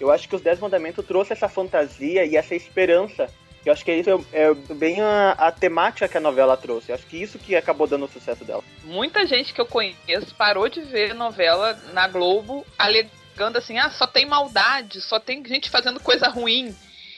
Eu 0.00 0.10
acho 0.10 0.28
que 0.28 0.34
os 0.34 0.42
Dez 0.42 0.58
Mandamentos 0.58 1.06
trouxe 1.06 1.32
essa 1.32 1.48
fantasia 1.48 2.24
e 2.24 2.36
essa 2.36 2.56
esperança. 2.56 3.32
Eu 3.64 3.72
acho 3.72 3.84
que 3.84 3.92
isso 3.92 4.10
é, 4.32 4.46
é 4.46 4.54
bem 4.74 5.00
a, 5.00 5.30
a, 5.38 5.52
temática 5.52 6.08
que 6.08 6.16
a 6.16 6.20
novela 6.20 6.56
trouxe. 6.56 6.90
Eu 6.90 6.96
acho 6.96 7.06
que 7.06 7.22
isso 7.22 7.38
que 7.38 7.54
acabou 7.54 7.86
dando 7.86 8.06
o 8.06 8.08
sucesso 8.08 8.44
dela. 8.44 8.64
Muita 8.82 9.24
gente 9.28 9.54
que 9.54 9.60
eu 9.60 9.66
conheço 9.66 10.34
parou 10.36 10.68
de 10.68 10.80
ver 10.80 11.14
novela 11.14 11.78
na 11.92 12.08
Globo 12.08 12.66
alegando 12.76 13.58
assim: 13.58 13.78
ah, 13.78 13.90
só 13.90 14.08
tem 14.08 14.26
maldade, 14.26 15.00
só 15.00 15.20
tem 15.20 15.44
gente 15.46 15.70
fazendo 15.70 16.00
coisa 16.00 16.26
ruim. 16.26 16.74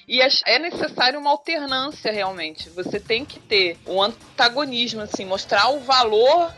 E 0.07 0.21
é 0.21 0.59
necessário 0.59 1.19
uma 1.19 1.31
alternância 1.31 2.13
realmente. 2.13 2.69
Você 2.69 3.01
tem 3.01 3.25
que 3.25 3.39
ter 3.39 3.79
um 3.87 4.03
antagonismo, 4.03 5.01
assim, 5.01 5.25
mostrar 5.25 5.71
o 5.71 5.81
valor 5.81 6.53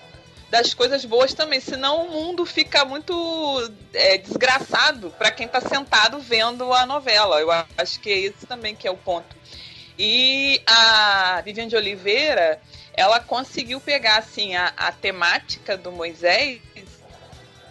das 0.55 0.73
coisas 0.73 1.05
boas 1.05 1.35
também, 1.35 1.59
senão 1.59 2.07
o 2.07 2.11
mundo 2.13 2.47
fica 2.47 2.85
muito 2.85 3.73
é, 3.93 4.19
desgraçado 4.19 5.11
para 5.19 5.33
quem 5.33 5.47
está 5.47 5.61
sentado 5.61 6.21
vendo 6.21 6.73
a 6.73 6.87
novela. 6.87 7.41
Eu 7.41 7.51
acho 7.51 7.99
que 7.99 8.09
é 8.09 8.19
esse 8.21 8.47
também 8.47 8.73
que 8.73 8.87
é 8.87 8.91
o 8.91 8.97
ponto. 8.97 9.35
E 9.99 10.63
a 10.65 11.43
Viviane 11.45 11.69
de 11.69 11.75
Oliveira, 11.75 12.61
ela 12.93 13.19
conseguiu 13.19 13.81
pegar 13.81 14.19
assim 14.19 14.55
a, 14.55 14.73
a 14.77 14.93
temática 14.93 15.77
do 15.77 15.91
Moisés, 15.91 16.61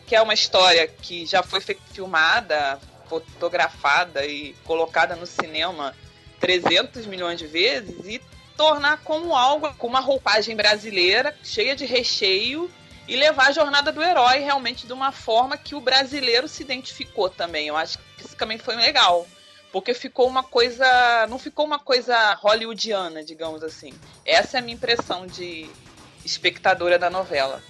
que 0.06 0.14
é 0.14 0.22
uma 0.22 0.34
história 0.34 0.86
que 0.86 1.26
já 1.26 1.42
foi 1.42 1.62
filmada, 1.62 2.82
fotografada 3.08 4.26
e 4.26 4.54
colocada 4.66 5.16
no 5.16 5.26
cinema 5.26 5.96
300 6.42 7.06
milhões 7.06 7.40
de 7.40 7.48
vezes 7.48 8.06
e 8.06 8.22
tornar 8.58 8.98
como 9.04 9.36
algo 9.36 9.74
com 9.76 9.88
uma 9.88 10.00
roupagem 10.00 10.56
brasileira, 10.56 11.36
cheia 11.44 11.76
de 11.76 11.86
recheio 11.86 12.70
e 13.08 13.16
levar 13.16 13.48
a 13.48 13.52
jornada 13.52 13.92
do 13.92 14.02
herói 14.02 14.40
realmente 14.40 14.88
de 14.88 14.94
uma 14.94 15.12
forma 15.12 15.58
que 15.58 15.76
o 15.76 15.82
brasileiro 15.82 16.48
se 16.48 16.64
identificou 16.64 17.30
também. 17.30 17.68
Eu 17.68 17.76
acho 17.76 17.98
que 18.18 18.26
isso 18.26 18.36
também 18.36 18.58
foi 18.58 18.76
legal. 18.76 19.28
Porque 19.72 19.94
ficou 19.94 20.28
uma 20.28 20.44
coisa. 20.44 20.86
Não 21.28 21.40
ficou 21.40 21.66
uma 21.66 21.80
coisa 21.80 22.36
hollywoodiana, 22.36 23.24
digamos 23.24 23.64
assim. 23.64 23.92
Essa 24.24 24.58
é 24.58 24.60
a 24.60 24.62
minha 24.62 24.76
impressão 24.76 25.26
de 25.26 25.68
espectadora 26.24 27.00
da 27.00 27.10
novela. 27.10 27.62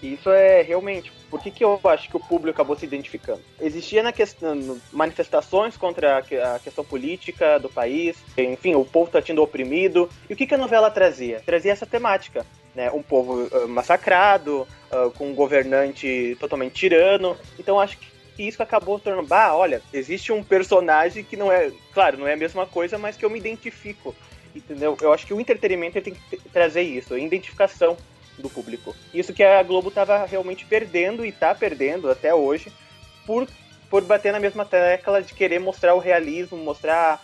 Isso 0.00 0.30
é 0.30 0.62
realmente. 0.62 1.12
Por 1.30 1.40
que, 1.40 1.50
que 1.50 1.64
eu 1.64 1.80
acho 1.84 2.08
que 2.08 2.16
o 2.16 2.20
público 2.20 2.50
acabou 2.50 2.76
se 2.76 2.84
identificando? 2.84 3.40
Existia 3.60 4.02
na 4.02 4.12
questão 4.12 4.80
manifestações 4.92 5.76
contra 5.76 6.18
a 6.18 6.58
questão 6.58 6.84
política 6.84 7.58
do 7.58 7.68
país, 7.68 8.16
enfim, 8.36 8.74
o 8.74 8.84
povo 8.84 9.06
está 9.06 9.22
sendo 9.22 9.42
oprimido. 9.42 10.10
E 10.28 10.34
o 10.34 10.36
que, 10.36 10.46
que 10.46 10.54
a 10.54 10.58
novela 10.58 10.90
trazia? 10.90 11.40
Trazia 11.46 11.72
essa 11.72 11.86
temática. 11.86 12.44
Né? 12.74 12.90
Um 12.90 13.02
povo 13.02 13.44
uh, 13.44 13.68
massacrado, 13.68 14.66
uh, 14.92 15.10
com 15.12 15.30
um 15.30 15.34
governante 15.34 16.36
totalmente 16.40 16.74
tirano. 16.74 17.36
Então 17.58 17.78
acho 17.78 17.96
que 17.98 18.08
isso 18.38 18.62
acabou 18.62 18.98
tornando. 18.98 19.28
Bah, 19.28 19.54
olha, 19.54 19.82
existe 19.92 20.32
um 20.32 20.42
personagem 20.42 21.22
que 21.22 21.36
não 21.36 21.50
é. 21.52 21.70
Claro, 21.92 22.18
não 22.18 22.26
é 22.26 22.34
a 22.34 22.36
mesma 22.36 22.66
coisa, 22.66 22.98
mas 22.98 23.16
que 23.16 23.24
eu 23.24 23.30
me 23.30 23.38
identifico. 23.38 24.14
Entendeu? 24.54 24.96
Eu 25.00 25.12
acho 25.12 25.26
que 25.26 25.34
o 25.34 25.40
entretenimento 25.40 26.00
tem 26.00 26.14
que 26.14 26.36
trazer 26.52 26.82
isso, 26.82 27.16
identificação 27.16 27.96
do 28.40 28.50
público. 28.50 28.94
Isso 29.12 29.32
que 29.32 29.42
a 29.42 29.62
Globo 29.62 29.88
estava 29.88 30.24
realmente 30.24 30.64
perdendo 30.64 31.24
e 31.24 31.28
está 31.28 31.54
perdendo 31.54 32.10
até 32.10 32.34
hoje 32.34 32.72
por, 33.26 33.48
por 33.88 34.02
bater 34.02 34.32
na 34.32 34.40
mesma 34.40 34.64
tecla 34.64 35.22
de 35.22 35.34
querer 35.34 35.58
mostrar 35.58 35.94
o 35.94 35.98
realismo, 35.98 36.56
mostrar 36.58 37.22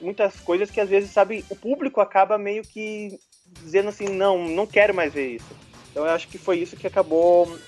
muitas 0.00 0.40
coisas 0.40 0.70
que 0.70 0.80
às 0.80 0.88
vezes, 0.88 1.10
sabe, 1.10 1.44
o 1.48 1.56
público 1.56 2.00
acaba 2.00 2.38
meio 2.38 2.62
que 2.62 3.18
dizendo 3.62 3.88
assim, 3.88 4.08
não, 4.08 4.48
não 4.48 4.66
quero 4.66 4.94
mais 4.94 5.12
ver 5.12 5.36
isso. 5.36 5.56
Então 5.90 6.04
eu 6.04 6.10
acho 6.12 6.28
que 6.28 6.38
foi 6.38 6.58
isso 6.58 6.76
que 6.76 6.86
acabou 6.86 7.58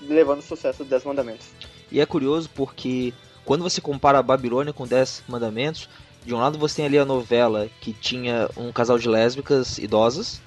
levando 0.00 0.40
o 0.40 0.42
sucesso 0.42 0.78
dos 0.78 0.88
Dez 0.88 1.04
Mandamentos. 1.04 1.46
E 1.90 2.00
é 2.00 2.06
curioso 2.06 2.50
porque 2.54 3.12
quando 3.44 3.62
você 3.62 3.80
compara 3.80 4.18
a 4.18 4.22
Babilônia 4.22 4.72
com 4.72 4.86
Dez 4.86 5.22
Mandamentos, 5.26 5.88
de 6.24 6.34
um 6.34 6.38
lado 6.38 6.58
você 6.58 6.76
tem 6.76 6.86
ali 6.86 6.98
a 6.98 7.04
novela 7.04 7.68
que 7.80 7.92
tinha 7.92 8.48
um 8.56 8.72
casal 8.72 8.98
de 8.98 9.08
lésbicas 9.08 9.78
idosas, 9.78 10.42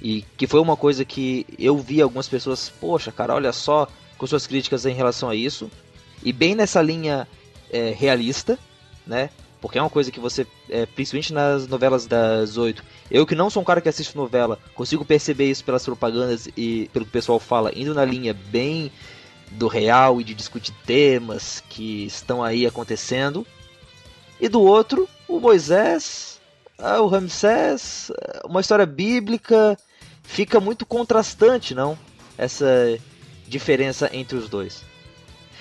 e 0.00 0.24
que 0.36 0.46
foi 0.46 0.60
uma 0.60 0.76
coisa 0.76 1.04
que 1.04 1.46
eu 1.58 1.76
vi 1.78 2.00
algumas 2.00 2.28
pessoas, 2.28 2.68
poxa, 2.68 3.10
cara, 3.10 3.34
olha 3.34 3.52
só, 3.52 3.88
com 4.16 4.26
suas 4.26 4.46
críticas 4.46 4.86
em 4.86 4.94
relação 4.94 5.28
a 5.28 5.34
isso. 5.34 5.70
E 6.22 6.32
bem 6.32 6.54
nessa 6.54 6.80
linha 6.82 7.26
é, 7.70 7.94
realista, 7.96 8.58
né? 9.06 9.30
Porque 9.60 9.78
é 9.78 9.82
uma 9.82 9.90
coisa 9.90 10.10
que 10.10 10.20
você, 10.20 10.46
é, 10.68 10.86
principalmente 10.86 11.32
nas 11.32 11.66
novelas 11.66 12.06
das 12.06 12.56
oito, 12.56 12.84
eu 13.10 13.26
que 13.26 13.34
não 13.34 13.50
sou 13.50 13.60
um 13.60 13.64
cara 13.64 13.80
que 13.80 13.88
assiste 13.88 14.16
novela, 14.16 14.58
consigo 14.74 15.04
perceber 15.04 15.50
isso 15.50 15.64
pelas 15.64 15.84
propagandas 15.84 16.48
e 16.56 16.88
pelo 16.92 17.04
que 17.04 17.10
o 17.10 17.12
pessoal 17.12 17.40
fala, 17.40 17.72
indo 17.74 17.92
na 17.92 18.04
linha 18.04 18.32
bem 18.32 18.92
do 19.50 19.66
real 19.66 20.20
e 20.20 20.24
de 20.24 20.34
discutir 20.34 20.72
temas 20.86 21.62
que 21.68 22.04
estão 22.04 22.42
aí 22.42 22.66
acontecendo. 22.66 23.44
E 24.40 24.48
do 24.48 24.62
outro, 24.62 25.08
o 25.26 25.40
Moisés, 25.40 26.40
ah, 26.78 27.00
o 27.00 27.08
Ramsés, 27.08 28.12
uma 28.44 28.60
história 28.60 28.86
bíblica, 28.86 29.76
fica 30.28 30.60
muito 30.60 30.84
contrastante, 30.84 31.74
não? 31.74 31.98
Essa 32.36 32.98
diferença 33.46 34.10
entre 34.12 34.36
os 34.36 34.48
dois. 34.48 34.84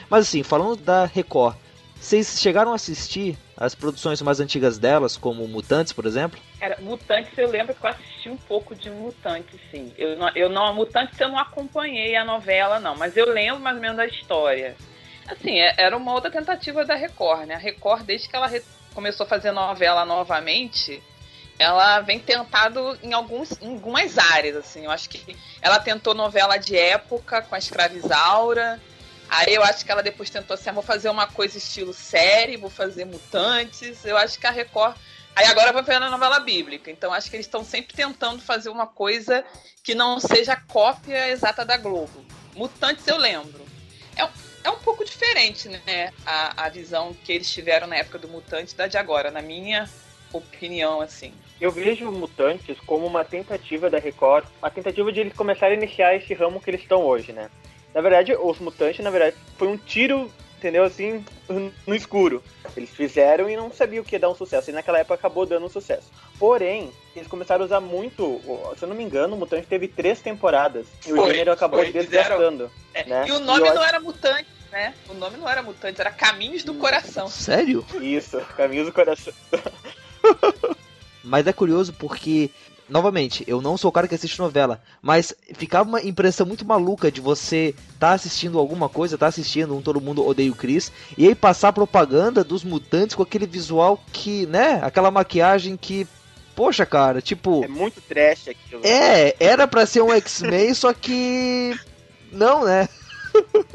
Mas 0.10 0.28
assim, 0.28 0.44
falando 0.44 0.76
da 0.76 1.06
Record, 1.06 1.56
vocês 1.96 2.40
chegaram 2.40 2.74
a 2.74 2.76
assistir 2.76 3.38
as 3.56 3.74
produções 3.74 4.22
mais 4.22 4.40
antigas 4.40 4.78
delas, 4.78 5.18
como 5.18 5.48
Mutantes, 5.48 5.94
por 5.94 6.06
exemplo? 6.06 6.40
Cara, 6.60 6.78
Mutantes 6.82 7.36
eu 7.38 7.50
lembro 7.50 7.74
que 7.74 7.84
eu 7.84 7.90
assisti 7.90 8.30
um 8.30 8.38
pouco 8.38 8.76
de 8.76 8.90
Mutantes, 8.92 9.60
sim. 9.72 9.92
Eu 9.98 10.18
não, 10.18 10.30
eu 10.36 10.50
não 10.50 10.76
Mutantes 10.76 11.20
eu 11.20 11.30
não 11.30 11.40
acompanhei 11.40 12.16
a 12.16 12.26
novela, 12.26 12.80
não, 12.80 12.96
mas 12.96 13.18
eu 13.18 13.26
lembro 13.32 13.62
mais 13.62 13.78
ou 13.78 13.82
menos 13.82 13.98
da 13.98 14.06
história. 14.06 14.76
Assim, 15.28 15.60
é, 15.60 15.74
era 15.78 15.96
uma 15.98 16.14
outra 16.14 16.30
tentativa 16.30 16.86
da 16.86 16.94
Record, 16.94 17.48
né? 17.48 17.56
A 17.56 17.58
Record, 17.58 18.04
desde 18.04 18.30
que 18.30 18.36
ela 18.36 18.52
começou 18.94 19.26
a 19.26 19.30
fazer 19.30 19.52
novela 19.52 20.06
novamente, 20.06 21.02
ela 21.60 22.02
vem 22.02 22.20
tentado 22.20 22.98
em, 23.02 23.14
alguns, 23.14 23.52
em 23.62 23.74
algumas 23.74 24.18
áreas, 24.18 24.56
assim. 24.56 24.86
Eu 24.86 24.92
acho 24.92 25.10
que 25.10 25.36
ela 25.62 25.80
tentou 25.80 26.14
novela 26.14 26.58
de 26.58 26.78
época 26.78 27.42
com 27.42 27.56
a 27.56 27.58
Escravizaura. 27.58 28.80
Aí 29.30 29.54
eu 29.54 29.64
acho 29.64 29.84
que 29.84 29.92
ela 29.92 30.04
depois 30.04 30.30
tentou 30.30 30.54
assim, 30.54 30.70
ah, 30.70 30.74
vou 30.74 30.84
fazer 30.84 31.10
uma 31.10 31.28
coisa 31.28 31.58
estilo 31.58 31.94
série, 31.94 32.58
vou 32.58 32.70
fazer 32.70 33.06
mutantes. 33.06 34.06
Eu 34.06 34.16
acho 34.18 34.40
que 34.40 34.46
a 34.46 34.52
Record. 34.52 34.96
Aí 35.36 35.46
agora 35.46 35.74
vai 35.74 35.84
fazer 35.84 36.04
a 36.04 36.10
novela 36.10 36.40
bíblica. 36.40 36.92
Então 36.92 37.12
acho 37.12 37.30
que 37.30 37.36
eles 37.36 37.48
estão 37.48 37.64
sempre 37.64 37.96
tentando 37.96 38.42
fazer 38.42 38.70
uma 38.70 38.88
coisa 38.88 39.44
que 39.84 39.96
não 39.96 40.20
seja 40.20 40.56
cópia 40.56 41.30
exata 41.30 41.66
da 41.66 41.78
Globo. 41.78 42.24
Mutantes 42.56 43.08
eu 43.08 43.18
lembro. 43.18 43.66
É, 44.16 44.28
é 44.64 44.70
um 44.70 44.80
pouco 44.80 45.04
diferente, 45.04 45.70
né? 45.70 46.12
A, 46.26 46.66
a 46.66 46.70
visão 46.70 47.16
que 47.24 47.32
eles 47.32 47.50
tiveram 47.50 47.88
na 47.88 47.96
época 47.96 48.20
do 48.20 48.28
Mutante 48.28 48.76
da 48.76 48.88
de 48.88 48.98
agora, 48.98 49.32
na 49.32 49.42
minha 49.42 49.90
opinião, 50.32 51.02
assim. 51.02 51.34
Eu 51.60 51.72
vejo 51.72 52.12
Mutantes 52.12 52.78
como 52.86 53.06
uma 53.06 53.26
tentativa 53.26 53.90
da 53.90 53.98
Record, 53.98 54.46
uma 54.62 54.70
tentativa 54.70 55.12
de 55.12 55.20
eles 55.20 55.34
começarem 55.34 55.78
a 55.78 55.82
iniciar 55.82 56.16
esse 56.16 56.34
ramo 56.34 56.62
que 56.62 56.70
eles 56.70 56.82
estão 56.82 57.02
hoje, 57.02 57.32
né? 57.32 57.50
Na 57.94 58.02
verdade, 58.02 58.36
os 58.36 58.60
Mutantes, 58.60 59.04
na 59.04 59.10
verdade, 59.10 59.36
foi 59.58 59.68
um 59.68 59.78
tiro, 59.78 60.32
entendeu, 60.58 60.84
assim, 60.84 61.26
no 61.88 61.96
escuro. 61.96 62.44
Eles 62.76 62.92
fizeram 62.92 63.50
e 63.50 63.56
não 63.56 63.72
sabiam 63.72 64.04
o 64.04 64.06
que 64.06 64.16
ia 64.16 64.20
dar 64.20 64.30
um 64.30 64.36
sucesso, 64.36 64.70
e 64.70 64.74
naquela 64.74 65.00
época 65.00 65.16
acabou 65.16 65.48
dando 65.48 65.66
um 65.66 65.70
sucesso. 65.70 66.12
Porém, 66.38 66.92
eles 67.16 67.28
começaram 67.28 67.64
a 67.64 67.66
usar 67.66 67.80
muito, 67.80 68.40
se 68.78 68.84
eu 68.84 68.90
não 68.90 68.96
me 68.96 69.04
engano, 69.04 69.36
o 69.36 69.40
Mutante 69.40 69.66
teve 69.66 69.88
três 69.88 70.22
temporadas, 70.22 70.86
e 71.08 71.14
o 71.14 71.26
gênero 71.28 71.52
acabou 71.52 71.80
foi, 71.80 71.92
desgastando. 71.92 72.70
É, 72.94 73.04
né? 73.06 73.26
E 73.28 73.32
o 73.32 73.40
nome 73.40 73.68
e 73.68 73.74
não 73.74 73.82
acho... 73.82 73.90
era 73.90 74.00
Mutante. 74.00 74.58
Né? 74.72 74.94
O 75.10 75.14
nome 75.14 75.38
não 75.38 75.50
era 75.50 75.64
Mutante, 75.64 76.02
era 76.02 76.12
Caminhos 76.12 76.64
do 76.64 76.76
Coração. 76.76 77.28
Sério? 77.30 77.86
Isso, 78.02 78.40
Caminhos 78.58 78.86
do 78.86 78.94
Coração. 78.94 79.34
Mas 81.28 81.46
é 81.46 81.54
curioso 81.54 81.94
porque, 81.94 82.50
novamente, 82.90 83.44
eu 83.48 83.62
não 83.62 83.78
sou 83.78 83.90
o 83.90 83.92
cara 83.92 84.08
que 84.08 84.16
assiste 84.16 84.40
novela, 84.40 84.82
mas 85.02 85.34
ficava 85.54 85.88
uma 85.88 86.02
impressão 86.02 86.46
muito 86.46 86.66
maluca 86.66 87.12
de 87.12 87.20
você 87.20 87.76
tá 88.00 88.14
assistindo 88.14 88.58
alguma 88.58 88.88
coisa, 88.88 89.18
tá 89.18 89.28
assistindo 89.28 89.76
um 89.76 89.82
Todo 89.82 90.02
Mundo 90.02 90.26
Odeia 90.26 90.52
o 90.52 90.56
Chris, 90.56 90.92
e 91.18 91.28
aí 91.28 91.36
passar 91.36 91.74
propaganda 91.74 92.44
dos 92.44 92.64
mutantes 92.64 93.16
com 93.16 93.24
aquele 93.24 93.46
visual 93.46 94.02
que, 94.12 94.46
né, 94.48 94.80
aquela 94.82 95.12
maquiagem 95.12 95.76
que 95.76 96.08
poxa, 96.56 96.86
cara, 96.88 97.22
tipo. 97.22 97.64
É 97.64 97.68
muito 97.68 98.02
trash 98.02 98.48
aquilo. 98.48 98.82
É, 98.84 99.36
era 99.40 99.68
pra 99.68 99.86
ser 99.86 100.02
um 100.02 100.12
X-Men, 100.12 100.74
só 100.74 100.92
que. 100.92 101.80
Não, 102.32 102.66
né? 102.66 102.90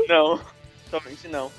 Não, 0.08 0.40
somente 0.90 1.28
não. 1.28 1.52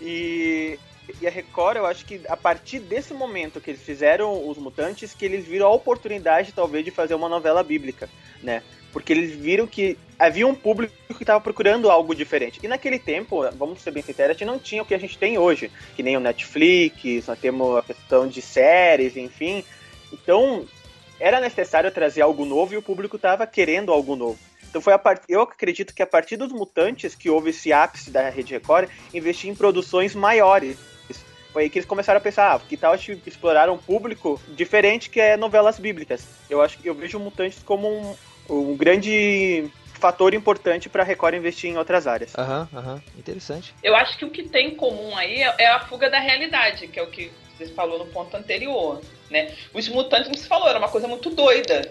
E 0.00 0.78
E 1.20 1.26
a 1.26 1.30
Record, 1.30 1.76
eu 1.76 1.86
acho 1.86 2.06
que 2.06 2.20
a 2.28 2.36
partir 2.36 2.78
desse 2.78 3.12
momento 3.12 3.60
que 3.60 3.70
eles 3.70 3.82
fizeram 3.82 4.48
os 4.48 4.56
Mutantes, 4.56 5.12
que 5.12 5.24
eles 5.24 5.44
viram 5.44 5.66
a 5.66 5.70
oportunidade, 5.70 6.52
talvez, 6.52 6.84
de 6.84 6.90
fazer 6.90 7.14
uma 7.14 7.28
novela 7.28 7.62
bíblica, 7.62 8.08
né? 8.42 8.62
Porque 8.90 9.12
eles 9.12 9.32
viram 9.32 9.66
que 9.66 9.98
havia 10.18 10.46
um 10.46 10.54
público 10.54 10.94
que 11.14 11.22
estava 11.22 11.40
procurando 11.40 11.90
algo 11.90 12.14
diferente. 12.14 12.58
E 12.62 12.66
naquele 12.66 12.98
tempo, 12.98 13.42
vamos 13.52 13.82
ser 13.82 13.90
bem 13.90 14.02
sinceros, 14.02 14.30
a 14.30 14.38
gente 14.38 14.46
não 14.46 14.58
tinha 14.58 14.82
o 14.82 14.86
que 14.86 14.94
a 14.94 14.98
gente 14.98 15.18
tem 15.18 15.38
hoje, 15.38 15.70
que 15.94 16.02
nem 16.02 16.16
o 16.16 16.20
Netflix, 16.20 17.26
nós 17.26 17.38
temos 17.38 17.76
a 17.76 17.82
questão 17.82 18.26
de 18.26 18.40
séries, 18.40 19.16
enfim. 19.16 19.62
Então, 20.10 20.66
era 21.20 21.38
necessário 21.38 21.90
trazer 21.92 22.22
algo 22.22 22.46
novo 22.46 22.72
e 22.72 22.78
o 22.78 22.82
público 22.82 23.16
estava 23.16 23.46
querendo 23.46 23.92
algo 23.92 24.16
novo. 24.16 24.38
Então 24.70 24.80
foi 24.80 24.92
a 24.92 24.98
part... 24.98 25.22
eu 25.28 25.42
acredito 25.42 25.92
que 25.92 26.02
a 26.02 26.06
partir 26.06 26.36
dos 26.36 26.52
Mutantes 26.52 27.14
que 27.14 27.28
houve 27.28 27.50
esse 27.50 27.72
ápice 27.72 28.10
da 28.10 28.30
Rede 28.30 28.54
Record 28.54 28.88
investir 29.12 29.50
em 29.50 29.54
produções 29.54 30.14
maiores. 30.14 30.78
Foi 31.52 31.64
aí 31.64 31.70
que 31.70 31.78
eles 31.78 31.88
começaram 31.88 32.18
a 32.18 32.20
pensar, 32.20 32.54
ah, 32.54 32.60
que 32.60 32.76
tal 32.76 32.94
explorar 32.94 33.68
um 33.70 33.78
público 33.78 34.40
diferente 34.48 35.10
que 35.10 35.20
é 35.20 35.36
novelas 35.36 35.78
bíblicas. 35.78 36.26
Eu 36.48 36.62
acho 36.62 36.78
que 36.78 36.88
eu 36.88 36.94
vejo 36.94 37.18
Mutantes 37.18 37.62
como 37.62 37.88
um, 37.88 38.16
um 38.48 38.76
grande 38.76 39.68
fator 39.94 40.32
importante 40.32 40.88
para 40.88 41.02
a 41.02 41.06
Record 41.06 41.34
investir 41.34 41.70
em 41.70 41.76
outras 41.76 42.06
áreas. 42.06 42.36
Aham, 42.36 42.68
aham, 42.74 43.02
interessante. 43.18 43.74
Eu 43.82 43.94
acho 43.94 44.16
que 44.16 44.24
o 44.24 44.30
que 44.30 44.44
tem 44.44 44.68
em 44.68 44.76
comum 44.76 45.16
aí 45.16 45.42
é, 45.42 45.54
é 45.58 45.68
a 45.68 45.80
fuga 45.80 46.08
da 46.08 46.18
realidade, 46.18 46.88
que 46.88 46.98
é 46.98 47.02
o 47.02 47.08
que 47.08 47.30
você 47.56 47.66
falou 47.66 47.98
no 47.98 48.06
ponto 48.06 48.34
anterior, 48.36 49.00
né? 49.28 49.54
Os 49.74 49.88
mutantes, 49.88 50.26
como 50.26 50.38
você 50.38 50.46
falou, 50.46 50.68
era 50.68 50.78
uma 50.78 50.88
coisa 50.88 51.06
muito 51.06 51.30
doida 51.30 51.90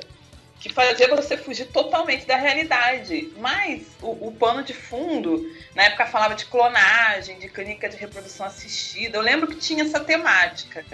que 0.59 0.69
fazia 0.69 1.07
você 1.15 1.37
fugir 1.37 1.65
totalmente 1.67 2.25
da 2.25 2.35
realidade. 2.35 3.31
Mas 3.37 3.83
o, 4.01 4.27
o, 4.27 4.31
pano 4.31 4.63
de 4.63 4.73
fundo, 4.73 5.49
na 5.73 5.83
época 5.83 6.05
falava 6.05 6.35
de 6.35 6.45
clonagem, 6.45 7.39
de 7.39 7.47
clínica 7.47 7.87
de 7.87 7.95
reprodução 7.95 8.45
assistida. 8.45 9.17
Eu 9.17 9.21
lembro 9.21 9.47
que 9.47 9.55
tinha 9.55 9.83
essa 9.83 9.99
temática. 9.99 10.85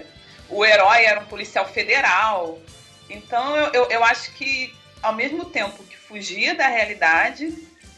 O 0.48 0.64
herói 0.64 1.04
era 1.04 1.20
um 1.20 1.26
policial 1.26 1.68
federal. 1.68 2.60
Então 3.10 3.56
eu, 3.58 3.74
eu, 3.74 3.90
eu 3.90 4.04
acho 4.04 4.32
que, 4.34 4.74
ao 5.02 5.14
mesmo 5.14 5.46
tempo 5.46 5.84
que 5.84 5.98
fugia 5.98 6.54
da 6.54 6.68
realidade, 6.68 7.52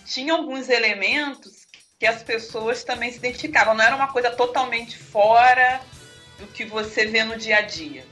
tinha 0.06 0.34
alguns 0.34 0.70
elementos 0.70 1.68
que 2.00 2.06
as 2.06 2.24
pessoas 2.24 2.84
também 2.84 3.12
se 3.12 3.18
identificavam. 3.18 3.74
Não 3.74 3.84
era 3.84 3.96
uma 3.96 4.08
coisa 4.08 4.32
totalmente 4.32 4.98
fora 4.98 5.82
do 6.40 6.48
que 6.48 6.64
você 6.64 7.08
vê 7.08 7.24
no 7.26 7.38
dia 7.38 7.58
a 7.58 7.62
dia. 7.62 8.06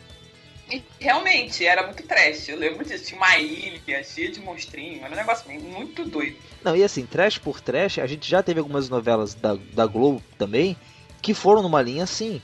E 0.71 0.83
realmente, 0.99 1.65
era 1.65 1.83
muito 1.83 2.03
trash. 2.03 2.49
Eu 2.49 2.57
lembro 2.57 2.83
disso. 2.83 3.05
Tinha 3.05 3.17
uma 3.17 3.37
ilha 3.37 4.03
cheia 4.03 4.31
de 4.31 4.39
monstrinhos. 4.39 5.03
Era 5.03 5.13
um 5.13 5.17
negócio 5.17 5.51
muito 5.51 6.05
doido. 6.05 6.37
Não, 6.63 6.75
e 6.75 6.83
assim, 6.83 7.05
trash 7.05 7.37
por 7.37 7.61
trash, 7.61 7.99
a 7.99 8.07
gente 8.07 8.29
já 8.29 8.41
teve 8.41 8.59
algumas 8.59 8.89
novelas 8.89 9.35
da, 9.35 9.55
da 9.73 9.85
Globo 9.85 10.23
também 10.37 10.75
que 11.21 11.33
foram 11.33 11.61
numa 11.61 11.81
linha 11.81 12.03
assim. 12.03 12.41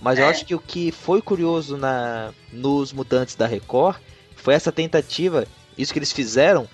Mas 0.00 0.18
é. 0.18 0.22
eu 0.22 0.26
acho 0.28 0.44
que 0.44 0.54
o 0.54 0.60
que 0.60 0.92
foi 0.92 1.20
curioso 1.20 1.76
na 1.76 2.32
nos 2.52 2.92
Mutantes 2.92 3.34
da 3.34 3.46
Record 3.46 3.98
foi 4.36 4.54
essa 4.54 4.70
tentativa, 4.70 5.46
isso 5.76 5.92
que 5.92 5.98
eles 5.98 6.12
fizeram, 6.12 6.68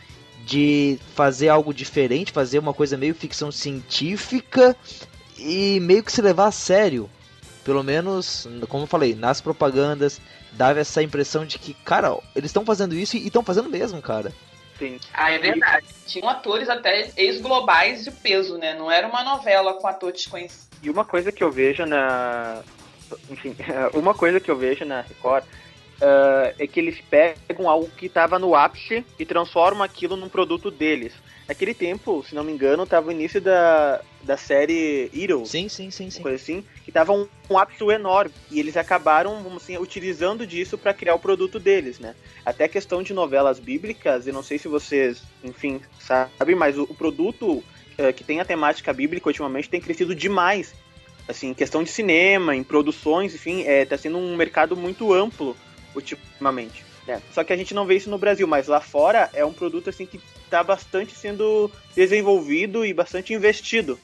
de 0.44 0.98
fazer 1.14 1.48
algo 1.48 1.72
diferente, 1.72 2.32
fazer 2.32 2.58
uma 2.58 2.74
coisa 2.74 2.96
meio 2.96 3.14
ficção 3.14 3.50
científica 3.50 4.76
e 5.38 5.80
meio 5.80 6.02
que 6.02 6.12
se 6.12 6.20
levar 6.20 6.46
a 6.46 6.52
sério. 6.52 7.08
Pelo 7.64 7.82
menos, 7.82 8.46
como 8.68 8.82
eu 8.82 8.88
falei, 8.88 9.14
nas 9.14 9.40
propagandas, 9.40 10.20
dava 10.56 10.80
essa 10.80 11.02
impressão 11.02 11.44
de 11.44 11.58
que, 11.58 11.74
cara, 11.74 12.16
eles 12.34 12.50
estão 12.50 12.64
fazendo 12.64 12.94
isso 12.94 13.16
e 13.16 13.26
estão 13.26 13.42
fazendo 13.42 13.68
mesmo, 13.68 14.00
cara. 14.00 14.32
Sim. 14.78 14.98
Ah, 15.12 15.30
é 15.30 15.38
verdade. 15.38 15.86
Tinham 16.06 16.28
atores 16.28 16.68
até 16.68 17.10
ex-globais 17.16 18.04
de 18.04 18.10
peso, 18.10 18.58
né? 18.58 18.74
Não 18.74 18.90
era 18.90 19.06
uma 19.06 19.22
novela 19.22 19.74
com 19.74 19.86
atores 19.86 20.26
conhecidos. 20.26 20.68
E 20.82 20.90
uma 20.90 21.04
coisa 21.04 21.30
que 21.30 21.42
eu 21.42 21.50
vejo 21.50 21.86
na. 21.86 22.60
Enfim, 23.30 23.54
uma 23.94 24.14
coisa 24.14 24.40
que 24.40 24.50
eu 24.50 24.56
vejo 24.56 24.84
na 24.84 25.02
Record 25.02 25.44
uh, 26.00 26.54
é 26.58 26.66
que 26.66 26.80
eles 26.80 27.00
pegam 27.00 27.68
algo 27.68 27.90
que 27.96 28.06
estava 28.06 28.38
no 28.38 28.54
ápice 28.54 29.04
e 29.18 29.24
transformam 29.24 29.82
aquilo 29.82 30.16
num 30.16 30.28
produto 30.28 30.70
deles. 30.70 31.12
Naquele 31.46 31.74
tempo, 31.74 32.24
se 32.26 32.34
não 32.34 32.42
me 32.42 32.52
engano, 32.52 32.84
estava 32.84 33.08
o 33.08 33.12
início 33.12 33.38
da, 33.40 34.00
da 34.22 34.36
série 34.36 35.10
Hero. 35.14 35.44
Sim, 35.44 35.68
sim, 35.68 35.90
sim, 35.90 36.08
sim. 36.08 36.22
Coisa 36.22 36.36
assim, 36.36 36.64
que 36.84 36.90
tava 36.90 37.12
um, 37.12 37.28
um 37.50 37.58
ápice 37.58 37.84
enorme. 37.84 38.32
E 38.50 38.58
eles 38.58 38.78
acabaram, 38.78 39.42
vamos 39.42 39.62
assim, 39.62 39.76
utilizando 39.76 40.46
disso 40.46 40.78
para 40.78 40.94
criar 40.94 41.14
o 41.14 41.18
produto 41.18 41.60
deles, 41.60 41.98
né? 41.98 42.14
Até 42.46 42.64
a 42.64 42.68
questão 42.68 43.02
de 43.02 43.12
novelas 43.12 43.58
bíblicas, 43.58 44.26
eu 44.26 44.32
não 44.32 44.42
sei 44.42 44.58
se 44.58 44.68
vocês, 44.68 45.22
enfim, 45.42 45.80
sabem, 45.98 46.56
mas 46.56 46.78
o, 46.78 46.84
o 46.84 46.94
produto 46.94 47.62
uh, 47.98 48.12
que 48.16 48.24
tem 48.24 48.40
a 48.40 48.44
temática 48.44 48.90
bíblica 48.92 49.28
ultimamente 49.28 49.68
tem 49.68 49.82
crescido 49.82 50.14
demais. 50.14 50.74
Assim, 51.28 51.52
questão 51.52 51.82
de 51.82 51.90
cinema, 51.90 52.56
em 52.56 52.62
produções, 52.62 53.34
enfim, 53.34 53.64
é, 53.64 53.84
tá 53.84 53.98
sendo 53.98 54.16
um 54.16 54.34
mercado 54.36 54.74
muito 54.74 55.12
amplo 55.12 55.54
ultimamente. 55.94 56.84
Né? 57.06 57.20
Só 57.32 57.44
que 57.44 57.52
a 57.52 57.56
gente 57.56 57.74
não 57.74 57.86
vê 57.86 57.96
isso 57.96 58.10
no 58.10 58.18
Brasil, 58.18 58.46
mas 58.46 58.66
lá 58.66 58.80
fora 58.80 59.30
é 59.32 59.44
um 59.44 59.52
produto 59.52 59.90
assim 59.90 60.06
que 60.06 60.20
está 60.44 60.62
bastante 60.62 61.14
sendo 61.14 61.70
desenvolvido 61.94 62.84
e 62.84 62.94
bastante 62.94 63.32
investido. 63.32 63.98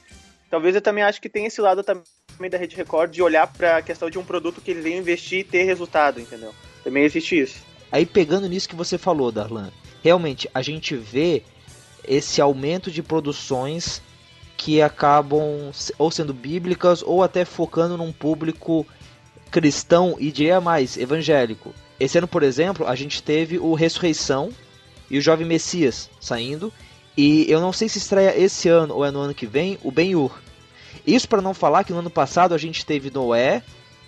Talvez 0.49 0.75
eu 0.75 0.81
também 0.81 1.03
acho 1.03 1.21
que 1.21 1.29
tem 1.29 1.45
esse 1.45 1.61
lado 1.61 1.83
também 1.83 2.49
da 2.49 2.57
Rede 2.57 2.75
Record 2.75 3.11
de 3.11 3.21
olhar 3.21 3.47
para 3.47 3.77
a 3.77 3.81
questão 3.81 4.09
de 4.09 4.19
um 4.19 4.23
produto 4.23 4.61
que 4.61 4.71
eles 4.71 4.83
vêm 4.83 4.97
investir 4.97 5.39
e 5.39 5.43
ter 5.43 5.63
resultado, 5.63 6.19
entendeu? 6.19 6.53
Também 6.83 7.03
existe 7.03 7.39
isso. 7.39 7.63
Aí 7.91 8.05
pegando 8.05 8.47
nisso 8.47 8.69
que 8.69 8.75
você 8.75 8.97
falou, 8.97 9.31
Darlan, 9.31 9.71
realmente 10.03 10.49
a 10.53 10.61
gente 10.61 10.95
vê 10.95 11.43
esse 12.07 12.41
aumento 12.41 12.91
de 12.91 13.01
produções 13.01 14.01
que 14.57 14.81
acabam 14.81 15.71
ou 15.97 16.11
sendo 16.11 16.33
bíblicas 16.33 17.01
ou 17.01 17.23
até 17.23 17.45
focando 17.45 17.97
num 17.97 18.11
público 18.11 18.85
cristão 19.51 20.15
e 20.17 20.31
diria 20.31 20.61
mais 20.61 20.97
evangélico. 20.97 21.73
Esse 21.99 22.17
ano, 22.17 22.27
por 22.27 22.41
exemplo, 22.41 22.87
a 22.87 22.95
gente 22.95 23.21
teve 23.21 23.59
o 23.59 23.73
Ressurreição 23.73 24.49
e 25.09 25.17
o 25.17 25.21
Jovem 25.21 25.45
Messias 25.45 26.09
saindo. 26.19 26.73
E 27.15 27.45
eu 27.51 27.59
não 27.59 27.73
sei 27.73 27.89
se 27.89 27.97
estreia 27.97 28.35
esse 28.35 28.69
ano 28.69 28.95
ou 28.95 29.05
é 29.05 29.11
no 29.11 29.19
ano 29.19 29.33
que 29.33 29.45
vem 29.45 29.77
o 29.83 29.91
Ben-Hur. 29.91 30.31
Isso 31.05 31.27
para 31.27 31.41
não 31.41 31.53
falar 31.53 31.83
que 31.83 31.91
no 31.91 31.99
ano 31.99 32.09
passado 32.09 32.55
a 32.55 32.57
gente 32.57 32.85
teve 32.85 33.11
Noé 33.11 33.61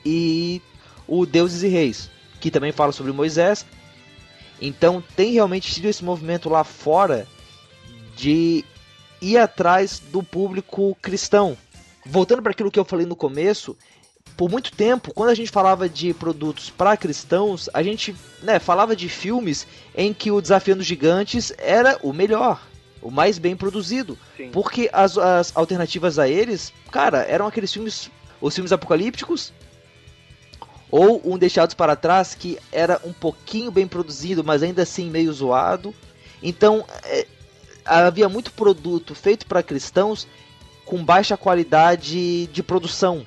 e 0.06 0.62
o 1.08 1.26
Deuses 1.26 1.64
e 1.64 1.68
Reis, 1.68 2.10
que 2.40 2.50
também 2.50 2.72
fala 2.72 2.92
sobre 2.92 3.12
Moisés. 3.12 3.66
Então 4.62 5.04
tem 5.16 5.34
realmente 5.34 5.72
tido 5.72 5.86
esse 5.86 6.04
movimento 6.04 6.50
lá 6.50 6.64
fora 6.64 7.28
de 8.16 8.64
ir 9.22 9.38
atrás 9.38 10.00
do 10.00 10.24
público 10.24 10.96
cristão. 11.02 11.58
Voltando 12.06 12.42
para 12.42 12.52
aquilo 12.52 12.72
que 12.72 12.80
eu 12.80 12.86
falei 12.86 13.06
no 13.06 13.16
começo, 13.16 13.78
por 14.36 14.50
muito 14.50 14.72
tempo, 14.72 15.14
quando 15.14 15.30
a 15.30 15.36
gente 15.36 15.52
falava 15.52 15.88
de 15.88 16.14
produtos 16.14 16.70
para 16.70 16.98
cristãos, 16.98 17.70
a 17.74 17.84
gente 17.84 18.16
né, 18.42 18.60
falava 18.60 18.96
de 18.96 19.08
filmes 19.08 19.68
em 19.96 20.14
que 20.14 20.32
o 20.32 20.42
Desafiando 20.42 20.84
Gigantes 20.84 21.54
era 21.58 22.00
o 22.02 22.12
melhor, 22.12 22.62
o 23.02 23.12
mais 23.12 23.38
bem 23.38 23.56
produzido. 23.56 24.18
Sim. 24.36 24.50
Porque 24.52 24.90
as, 24.92 25.18
as 25.18 25.56
alternativas 25.56 26.18
a 26.18 26.28
eles, 26.28 26.74
cara, 26.92 27.20
eram 27.24 27.46
aqueles 27.46 27.72
filmes, 27.72 28.10
os 28.42 28.56
filmes 28.56 28.72
apocalípticos, 28.72 29.54
ou 30.90 31.22
um 31.26 31.38
Deixados 31.38 31.76
para 31.76 31.96
Trás, 31.96 32.36
que 32.36 32.58
era 32.72 33.00
um 33.04 33.14
pouquinho 33.14 33.72
bem 33.72 33.88
produzido, 33.88 34.44
mas 34.44 34.64
ainda 34.64 34.84
assim 34.84 35.10
meio 35.10 35.32
zoado. 35.34 35.94
Então, 36.42 36.86
é, 37.06 37.26
havia 37.86 38.30
muito 38.30 38.52
produto 38.52 39.16
feito 39.16 39.46
para 39.46 39.64
cristãos 39.64 40.28
com 40.86 41.04
baixa 41.04 41.38
qualidade 41.38 42.48
de 42.48 42.64
produção 42.64 43.26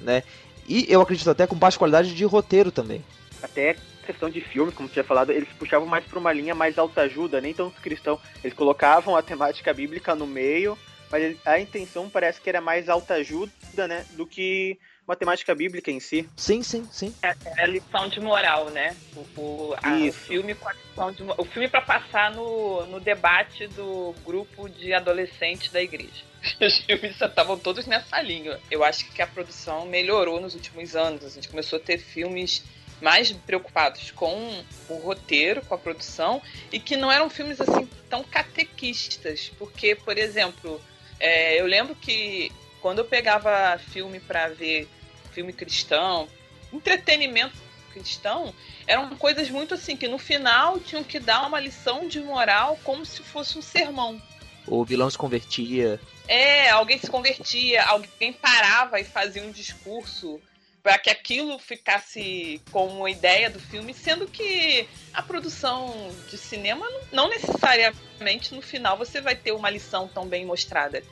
né? 0.00 0.22
E 0.68 0.86
eu 0.88 1.00
acredito 1.00 1.30
até 1.30 1.46
com 1.46 1.56
baixa 1.56 1.78
qualidade 1.78 2.14
de 2.14 2.24
roteiro 2.24 2.70
também. 2.70 3.04
Até 3.42 3.76
questão 4.04 4.30
de 4.30 4.40
filmes, 4.40 4.74
como 4.74 4.88
tinha 4.88 5.04
falado, 5.04 5.32
eles 5.32 5.48
puxavam 5.58 5.86
mais 5.86 6.04
para 6.04 6.18
uma 6.18 6.32
linha 6.32 6.54
mais 6.54 6.78
alta 6.78 7.02
ajuda, 7.02 7.40
nem 7.40 7.52
tanto 7.52 7.80
cristão. 7.80 8.20
Eles 8.42 8.56
colocavam 8.56 9.16
a 9.16 9.22
temática 9.22 9.74
bíblica 9.74 10.14
no 10.14 10.26
meio, 10.26 10.78
mas 11.10 11.36
a 11.44 11.58
intenção 11.58 12.08
parece 12.08 12.40
que 12.40 12.48
era 12.48 12.60
mais 12.60 12.88
alta 12.88 13.14
ajuda, 13.14 13.88
né, 13.88 14.06
do 14.12 14.24
que 14.24 14.78
uma 15.06 15.14
temática 15.14 15.54
bíblica 15.54 15.90
em 15.90 16.00
si. 16.00 16.28
Sim, 16.36 16.62
sim, 16.62 16.86
sim. 16.90 17.14
É, 17.22 17.34
é 17.56 17.62
a 17.62 17.66
lição 17.66 18.08
de 18.08 18.20
moral, 18.20 18.70
né? 18.70 18.96
O, 19.14 19.40
o, 19.40 19.74
a, 19.80 19.94
o 19.94 20.12
filme 20.12 20.54
com 20.54 20.68
a 20.68 20.72
lição 20.72 21.12
de 21.12 21.22
O 21.38 21.44
filme 21.44 21.68
para 21.68 21.80
passar 21.80 22.32
no, 22.32 22.84
no 22.86 22.98
debate 22.98 23.68
do 23.68 24.14
grupo 24.24 24.68
de 24.68 24.92
adolescentes 24.92 25.70
da 25.70 25.80
igreja. 25.80 26.24
Os 26.60 26.78
filmes 26.78 27.20
estavam 27.20 27.56
todos 27.56 27.86
nessa 27.86 28.20
linha. 28.20 28.58
Eu 28.70 28.82
acho 28.82 29.10
que 29.12 29.22
a 29.22 29.26
produção 29.26 29.86
melhorou 29.86 30.40
nos 30.40 30.54
últimos 30.54 30.96
anos. 30.96 31.24
A 31.24 31.28
gente 31.28 31.48
começou 31.48 31.78
a 31.78 31.82
ter 31.82 31.98
filmes 31.98 32.64
mais 33.00 33.30
preocupados 33.30 34.10
com 34.10 34.64
o 34.88 34.94
roteiro, 34.96 35.60
com 35.66 35.74
a 35.74 35.78
produção, 35.78 36.42
e 36.72 36.80
que 36.80 36.96
não 36.96 37.12
eram 37.12 37.28
filmes 37.28 37.60
assim 37.60 37.88
tão 38.08 38.24
catequistas. 38.24 39.52
Porque, 39.58 39.94
por 39.94 40.16
exemplo, 40.18 40.80
é, 41.20 41.60
eu 41.60 41.66
lembro 41.66 41.94
que 41.94 42.50
quando 42.80 42.98
eu 42.98 43.04
pegava 43.04 43.78
filme 43.78 44.20
para 44.20 44.48
ver 44.48 44.88
filme 45.36 45.52
cristão, 45.52 46.26
entretenimento 46.72 47.54
cristão, 47.92 48.54
eram 48.86 49.14
coisas 49.16 49.50
muito 49.50 49.74
assim 49.74 49.94
que 49.94 50.08
no 50.08 50.18
final 50.18 50.80
tinham 50.80 51.04
que 51.04 51.20
dar 51.20 51.46
uma 51.46 51.60
lição 51.60 52.08
de 52.08 52.20
moral 52.20 52.78
como 52.82 53.04
se 53.04 53.20
fosse 53.22 53.58
um 53.58 53.62
sermão. 53.62 54.20
O 54.66 54.82
vilão 54.82 55.10
se 55.10 55.18
convertia. 55.18 56.00
É, 56.26 56.70
alguém 56.70 56.98
se 56.98 57.10
convertia, 57.10 57.84
alguém 57.84 58.32
parava 58.32 58.98
e 58.98 59.04
fazia 59.04 59.42
um 59.42 59.50
discurso 59.50 60.40
para 60.82 60.98
que 60.98 61.10
aquilo 61.10 61.58
ficasse 61.58 62.60
como 62.70 63.00
uma 63.00 63.10
ideia 63.10 63.50
do 63.50 63.60
filme, 63.60 63.92
sendo 63.92 64.26
que 64.26 64.88
a 65.12 65.22
produção 65.22 66.10
de 66.30 66.38
cinema 66.38 66.86
não 67.12 67.28
necessariamente 67.28 68.54
no 68.54 68.62
final 68.62 68.96
você 68.96 69.20
vai 69.20 69.36
ter 69.36 69.52
uma 69.52 69.68
lição 69.68 70.08
tão 70.08 70.26
bem 70.26 70.46
mostrada. 70.46 71.02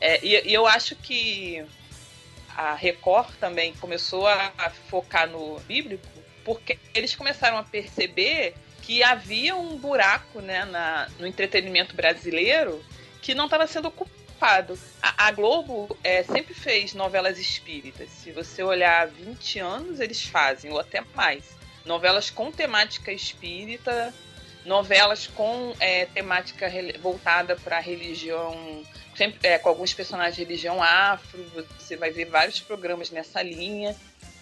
É, 0.00 0.24
e, 0.24 0.48
e, 0.48 0.54
eu 0.54 0.66
acho 0.66 0.96
que 0.96 1.64
a 2.56 2.74
Record 2.74 3.34
também 3.36 3.74
começou 3.74 4.26
a, 4.26 4.52
focar 4.88 5.28
no 5.28 5.58
bíblico 5.60 6.06
porque 6.44 6.78
eles 6.94 7.14
começaram 7.14 7.56
a 7.56 7.62
perceber 7.62 8.54
que 8.82 9.02
havia 9.02 9.56
um 9.56 9.76
buraco 9.78 10.40
né, 10.40 10.64
na, 10.66 11.08
no 11.18 11.26
entretenimento 11.26 11.96
brasileiro 11.96 12.84
que 13.22 13.34
não 13.34 13.46
estava 13.46 13.66
sendo 13.66 13.88
ocupado. 13.88 14.78
A, 15.02 15.28
a 15.28 15.32
Globo 15.32 15.96
é, 16.04 16.22
sempre 16.22 16.52
fez 16.52 16.92
novelas 16.92 17.38
espíritas. 17.38 18.10
Se 18.10 18.30
você 18.30 18.62
olhar 18.62 19.02
há 19.02 19.06
20 19.06 19.58
anos, 19.58 20.00
eles 20.00 20.22
fazem, 20.22 20.70
ou 20.70 20.78
até 20.78 21.02
mais. 21.14 21.56
Novelas 21.86 22.28
com 22.28 22.52
temática 22.52 23.10
espírita, 23.10 24.12
novelas 24.66 25.26
com 25.26 25.74
é, 25.80 26.04
temática 26.06 26.70
voltada 27.00 27.56
para 27.56 27.78
a 27.78 27.80
religião, 27.80 28.84
sempre, 29.16 29.46
é, 29.46 29.58
com 29.58 29.68
alguns 29.68 29.92
personagens 29.94 30.36
de 30.36 30.42
religião 30.42 30.82
afro. 30.82 31.44
Você 31.78 31.96
vai 31.96 32.10
ver 32.10 32.26
vários 32.26 32.60
programas 32.60 33.10
nessa 33.10 33.42
linha. 33.42 33.96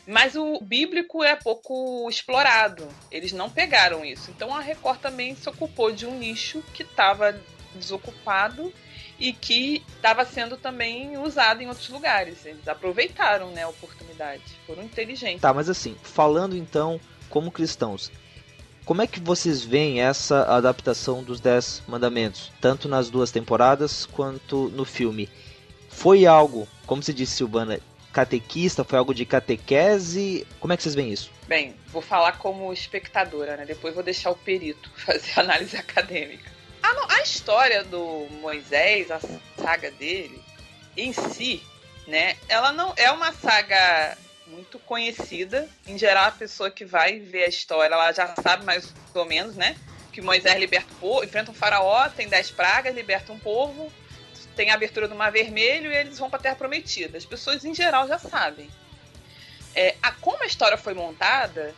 Mas 0.06 0.34
o 0.34 0.60
bíblico 0.60 1.22
é 1.22 1.36
pouco 1.36 2.08
explorado. 2.10 2.88
Eles 3.10 3.32
não 3.32 3.48
pegaram 3.48 4.04
isso. 4.04 4.30
Então 4.30 4.54
a 4.54 4.60
Record 4.60 5.00
também 5.00 5.34
se 5.36 5.48
ocupou 5.48 5.92
de 5.92 6.06
um 6.06 6.18
nicho 6.18 6.62
que 6.74 6.82
estava 6.82 7.38
desocupado 7.74 8.72
e 9.18 9.32
que 9.32 9.84
estava 9.94 10.24
sendo 10.24 10.56
também 10.56 11.16
usado 11.16 11.62
em 11.62 11.68
outros 11.68 11.88
lugares. 11.88 12.44
Eles 12.44 12.66
aproveitaram 12.66 13.50
né, 13.50 13.62
a 13.62 13.68
oportunidade. 13.68 14.42
Foram 14.66 14.82
inteligentes. 14.82 15.40
Tá, 15.40 15.54
mas 15.54 15.68
assim, 15.68 15.96
falando 16.02 16.56
então 16.56 17.00
como 17.30 17.50
cristãos, 17.50 18.10
como 18.85 19.01
é 19.01 19.07
que 19.07 19.20
vocês 19.20 19.62
veem 19.62 20.01
essa 20.01 20.43
adaptação 20.45 21.22
dos 21.22 21.41
Dez 21.41 21.83
Mandamentos, 21.87 22.51
tanto 22.61 22.89
nas 22.89 23.09
duas 23.09 23.30
temporadas 23.30 24.07
quanto 24.07 24.68
no 24.70 24.85
filme? 24.85 25.28
Foi 25.89 26.26
algo, 26.26 26.66
como 26.87 27.03
se 27.03 27.14
disse 27.14 27.37
Silvana, 27.37 27.78
catequista? 28.12 28.83
Foi 28.83 28.99
algo 28.99 29.14
de 29.14 29.24
catequese? 29.24 30.47
Como 30.59 30.72
é 30.72 30.76
que 30.76 30.83
vocês 30.83 30.95
veem 30.95 31.12
isso? 31.12 31.30
Bem, 31.47 31.76
vou 31.89 32.03
falar 32.03 32.39
como 32.39 32.72
espectadora, 32.72 33.57
né? 33.57 33.64
Depois 33.64 33.95
vou 33.95 34.03
deixar 34.03 34.30
o 34.30 34.37
perito 34.37 34.91
fazer 34.97 35.39
análise 35.39 35.76
acadêmica. 35.76 36.51
A, 36.83 37.14
a 37.14 37.22
história 37.22 37.85
do 37.85 38.26
Moisés, 38.41 39.11
a 39.11 39.20
saga 39.57 39.91
dele, 39.93 40.43
em 40.97 41.12
si, 41.12 41.62
né? 42.07 42.37
Ela 42.49 42.72
não 42.72 42.93
é 42.97 43.11
uma 43.12 43.33
saga 43.33 44.18
muito 44.53 44.78
conhecida. 44.80 45.68
Em 45.86 45.98
geral, 45.98 46.26
a 46.26 46.32
pessoa 46.32 46.70
que 46.70 46.84
vai 46.84 47.18
ver 47.18 47.44
a 47.44 47.48
história, 47.48 47.94
ela 47.94 48.12
já 48.12 48.34
sabe 48.36 48.64
mais 48.64 48.92
ou 49.14 49.24
menos, 49.24 49.57
né? 49.57 49.76
Que 50.12 50.20
Moisés 50.20 50.59
liberta 50.59 50.92
o 50.92 50.96
povo, 50.96 51.24
enfrenta 51.24 51.50
um 51.50 51.55
faraó, 51.55 52.09
tem 52.11 52.28
dez 52.28 52.50
pragas, 52.50 52.94
liberta 52.94 53.32
um 53.32 53.38
povo, 53.38 53.90
tem 54.55 54.70
a 54.70 54.74
abertura 54.74 55.09
do 55.09 55.14
Mar 55.14 55.32
Vermelho 55.32 55.90
e 55.90 55.96
eles 55.96 56.18
vão 56.18 56.28
para 56.28 56.38
a 56.38 56.42
Terra 56.42 56.57
Prometida. 56.57 57.16
As 57.16 57.24
pessoas 57.24 57.64
em 57.64 57.74
geral 57.74 58.07
já 58.07 58.18
sabem. 58.18 58.68
É, 59.74 59.96
a, 60.03 60.12
como 60.12 60.42
a 60.42 60.46
história 60.46 60.76
foi 60.76 60.92
montada, 60.92 61.74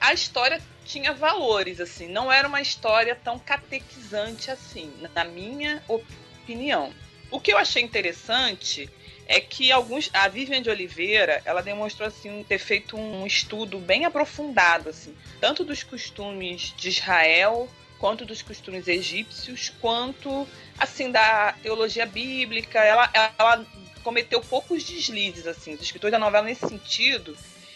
a 0.00 0.14
história 0.14 0.60
tinha 0.86 1.12
valores, 1.12 1.80
assim, 1.80 2.08
não 2.08 2.32
era 2.32 2.48
uma 2.48 2.60
história 2.60 3.14
tão 3.14 3.38
catequizante 3.38 4.50
assim, 4.50 4.92
na 5.14 5.24
minha 5.24 5.82
opinião. 5.86 6.92
O 7.30 7.40
que 7.40 7.52
eu 7.52 7.58
achei 7.58 7.82
interessante 7.82 8.88
é 9.26 9.40
que 9.40 9.72
alguns 9.72 10.10
a 10.12 10.28
Vivian 10.28 10.62
de 10.62 10.70
Oliveira 10.70 11.40
ela 11.44 11.62
demonstrou 11.62 12.08
assim 12.08 12.44
ter 12.48 12.58
feito 12.58 12.96
um 12.96 13.26
estudo 13.26 13.78
bem 13.78 14.04
aprofundado 14.04 14.88
assim 14.88 15.14
tanto 15.40 15.64
dos 15.64 15.82
costumes 15.82 16.74
de 16.76 16.88
Israel 16.88 17.68
quanto 18.04 18.26
dos 18.26 18.42
costumes 18.42 18.86
egípcios, 18.86 19.72
quanto 19.80 20.46
assim 20.78 21.10
da 21.10 21.54
teologia 21.62 22.04
bíblica. 22.04 22.78
Ela, 22.78 23.10
ela 23.38 23.66
cometeu 24.02 24.42
poucos 24.42 24.84
deslizes 24.84 25.46
assim. 25.46 25.72
Os 25.72 25.80
escritores 25.80 26.12
da 26.12 26.18
novela 26.18 26.44
nesse 26.44 26.68
sentido 26.68 27.34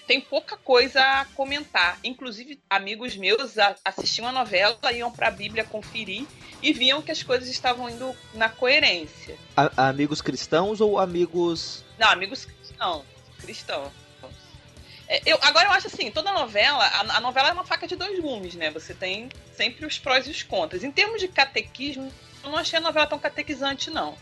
tem 0.09 0.20
pouca 0.22 0.56
coisa 0.56 1.00
a 1.02 1.26
comentar. 1.26 1.98
Inclusive, 2.02 2.59
amigos 2.68 3.14
meus 3.14 3.56
assistiam 3.84 4.26
a 4.26 4.32
novela, 4.32 4.90
iam 4.90 5.12
para 5.12 5.28
a 5.28 5.30
Bíblia 5.30 5.62
conferir 5.64 6.26
e 6.62 6.72
viam 6.72 7.02
que 7.02 7.12
as 7.12 7.22
coisas 7.22 7.46
estavam 7.46 7.90
indo 7.90 8.16
na 8.32 8.48
coerência. 8.48 9.36
A 9.54 9.88
amigos 9.88 10.22
cristãos 10.22 10.80
ou 10.80 10.98
amigos. 10.98 11.84
Não, 11.98 12.09
amigos 12.09 12.46
cristãos. 12.46 13.04
Cristãos. 13.38 13.92
É, 15.06 15.22
eu, 15.26 15.38
agora 15.42 15.68
eu 15.68 15.72
acho 15.72 15.86
assim, 15.86 16.11
toda 16.11 16.32
novela, 16.32 16.84
a, 16.84 17.16
a, 17.16 17.20
novela 17.20 17.48
é 17.48 17.52
uma 17.52 17.64
faca 17.64 17.86
de 17.86 17.96
dois 17.96 18.18
gumes, 18.18 18.54
né? 18.54 18.70
Você 18.70 18.94
tem 18.94 19.28
sempre 19.52 19.86
os 19.86 19.98
prós 19.98 20.26
e 20.26 20.30
os 20.30 20.42
contras. 20.42 20.82
Em 20.82 20.90
termos 20.90 21.20
de 21.20 21.28
catequismo, 21.28 22.12
eu 22.42 22.50
não 22.50 22.59
achei 22.59 22.78
a 22.78 22.82
novela 22.82 23.06
tão 23.06 23.18
catequizante, 23.18 23.90
não. 23.90 24.16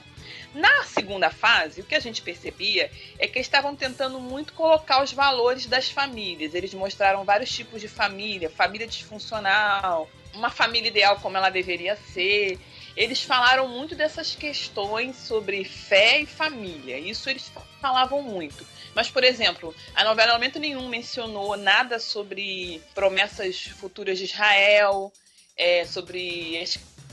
Na 0.55 0.85
segunda 0.85 1.31
fase, 1.31 1.81
o 1.81 1.85
que 1.85 1.95
a 1.95 2.01
gente 2.01 2.23
percebia 2.23 2.91
é 3.19 3.27
que 3.27 3.39
eles 3.39 3.47
estavam 3.47 3.77
tentando 3.77 4.19
muito 4.19 4.53
colocar 4.53 5.03
os 5.03 5.13
valores 5.13 5.67
das 5.67 5.91
famílias. 5.91 6.55
Eles 6.55 6.73
mostraram 6.75 7.25
vários 7.25 7.51
tipos 7.51 7.81
de 7.81 7.89
família, 7.89 8.49
família 8.49 8.87
disfuncional, 8.87 10.09
uma 10.35 10.51
família 10.51 10.89
ideal 10.89 11.19
como 11.21 11.37
ela 11.37 11.51
deveria 11.51 11.97
ser. 11.97 12.59
Eles 12.97 13.23
falaram 13.23 13.69
muito 13.69 13.95
dessas 13.95 14.35
questões 14.35 15.17
sobre 15.17 15.65
fé 15.65 16.21
e 16.21 16.27
família. 16.27 16.99
Isso 16.99 17.29
eles 17.29 17.53
falavam 17.81 18.23
muito. 18.23 18.67
Mas, 18.95 19.11
por 19.11 19.23
exemplo, 19.23 19.75
a 19.95 20.03
novela 20.03 20.31
em 20.31 20.35
momento 20.35 20.59
nenhum 20.59 20.89
mencionou 20.89 21.57
nada 21.57 21.99
sobre 21.99 22.81
promessas 22.95 23.63
futuras 23.63 24.19
de 24.19 24.25
Israel, 24.25 25.13
é, 25.57 25.85
sobre 25.85 26.57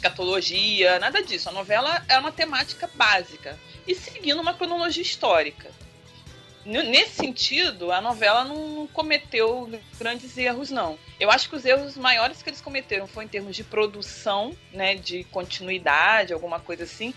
escatologia, 0.03 0.99
nada 0.99 1.23
disso. 1.23 1.47
A 1.47 1.51
novela 1.53 2.03
é 2.09 2.17
uma 2.17 2.31
temática 2.31 2.89
básica 2.93 3.57
e 3.87 3.95
seguindo 3.95 4.41
uma 4.41 4.53
cronologia 4.53 5.01
histórica. 5.01 5.71
Nesse 6.65 7.15
sentido, 7.15 7.91
a 7.91 7.99
novela 7.99 8.45
não 8.45 8.87
cometeu 8.87 9.69
grandes 9.99 10.37
erros, 10.37 10.69
não. 10.69 10.97
Eu 11.19 11.29
acho 11.29 11.49
que 11.49 11.55
os 11.57 11.65
erros 11.65 11.97
maiores 11.97 12.41
que 12.41 12.49
eles 12.49 12.61
cometeram 12.61 13.05
foi 13.05 13.25
em 13.25 13.27
termos 13.27 13.55
de 13.55 13.65
produção, 13.65 14.55
né, 14.71 14.95
de 14.95 15.25
continuidade, 15.25 16.31
alguma 16.31 16.61
coisa 16.61 16.83
assim, 16.83 17.13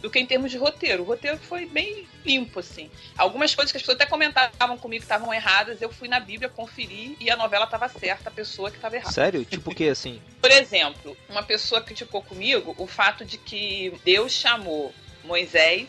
do 0.00 0.10
que 0.10 0.18
em 0.18 0.26
termos 0.26 0.50
de 0.50 0.58
roteiro. 0.58 1.02
O 1.02 1.06
roteiro 1.06 1.38
foi 1.38 1.66
bem 1.66 2.06
limpo, 2.24 2.60
assim. 2.60 2.90
Algumas 3.16 3.54
coisas 3.54 3.70
que 3.70 3.76
as 3.76 3.82
pessoas 3.82 3.96
até 3.96 4.06
comentavam 4.06 4.76
comigo 4.78 5.00
que 5.00 5.04
estavam 5.04 5.32
erradas, 5.32 5.80
eu 5.80 5.92
fui 5.92 6.08
na 6.08 6.20
Bíblia 6.20 6.48
conferir 6.48 7.16
e 7.20 7.30
a 7.30 7.36
novela 7.36 7.64
estava 7.64 7.88
certa, 7.88 8.28
a 8.28 8.32
pessoa 8.32 8.70
que 8.70 8.76
estava 8.76 8.96
errada. 8.96 9.12
Sério? 9.12 9.44
Tipo 9.44 9.70
o 9.70 9.74
que, 9.74 9.88
assim? 9.88 10.20
Por 10.40 10.50
exemplo, 10.50 11.16
uma 11.28 11.42
pessoa 11.42 11.80
criticou 11.80 12.22
comigo 12.22 12.74
o 12.78 12.86
fato 12.86 13.24
de 13.24 13.38
que 13.38 13.92
Deus 14.04 14.32
chamou 14.32 14.94
Moisés, 15.24 15.88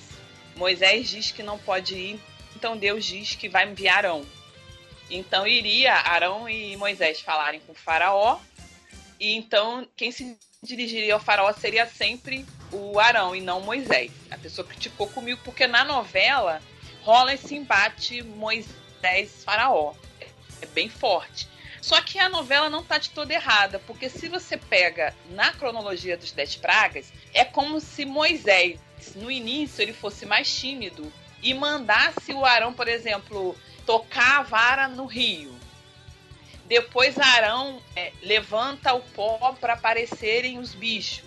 Moisés 0.55 1.10
diz 1.10 1.32
que 1.32 1.43
não 1.43 1.60
pode 1.60 1.95
ir, 1.95 2.20
então 2.55 2.76
Deus 2.76 3.05
diz 3.05 3.36
que 3.36 3.47
vai 3.47 3.70
enviar 3.70 3.97
Arão. 3.97 4.26
Então 5.10 5.47
iria 5.47 5.93
Arão 5.93 6.49
e 6.49 6.76
Moisés 6.76 7.22
falarem 7.22 7.62
com 7.62 7.74
faraó, 7.74 8.39
e 9.20 9.34
então 9.34 9.88
quem 9.95 10.12
se 10.12 10.38
dirigiria 10.64 11.14
ao 11.14 11.20
faraó 11.20 11.53
seria 11.53 11.86
sempre 11.86 12.45
o 12.72 12.99
Arão 12.99 13.36
e 13.36 13.41
não 13.41 13.62
Moisés. 13.62 14.12
A 14.32 14.38
pessoa 14.38 14.68
criticou 14.68 15.08
comigo 15.08 15.39
porque 15.43 15.68
na 15.68 15.84
novela 15.84 16.62
rola 17.01 17.34
esse 17.34 17.55
embate 17.55 18.24
Moisés-Faraó. 18.24 19.93
É 20.62 20.66
bem 20.66 20.89
forte. 20.89 21.47
Só 21.80 22.01
que 22.01 22.18
a 22.18 22.28
novela 22.28 22.70
não 22.70 22.82
está 22.82 22.97
de 22.97 23.12
toda 23.12 23.34
errada, 23.34 23.80
porque 23.80 24.10
se 24.10 24.28
você 24.28 24.58
pega 24.58 25.16
na 25.30 25.53
cronologia 25.53 26.18
dos 26.18 26.32
Dez 26.32 26.55
Pragas, 26.55 27.14
é 27.34 27.45
como 27.45 27.80
se 27.80 28.03
Moisés, 28.03 28.80
no 29.16 29.30
início, 29.30 29.82
ele 29.82 29.93
fosse 29.93 30.26
mais 30.26 30.53
tímido 30.53 31.14
e 31.41 31.53
mandasse 31.53 32.34
o 32.34 32.43
Arão, 32.43 32.74
por 32.74 32.88
exemplo, 32.88 33.55
tocar 33.86 34.39
a 34.39 34.43
vara 34.43 34.88
no 34.88 35.05
rio. 35.05 35.57
Depois 36.68 37.18
Arão 37.18 37.82
é, 37.95 38.11
levanta 38.22 38.93
o 38.93 39.01
pó 39.01 39.55
para 39.59 39.74
aparecerem 39.74 40.59
os 40.59 40.74
bichos. 40.74 41.26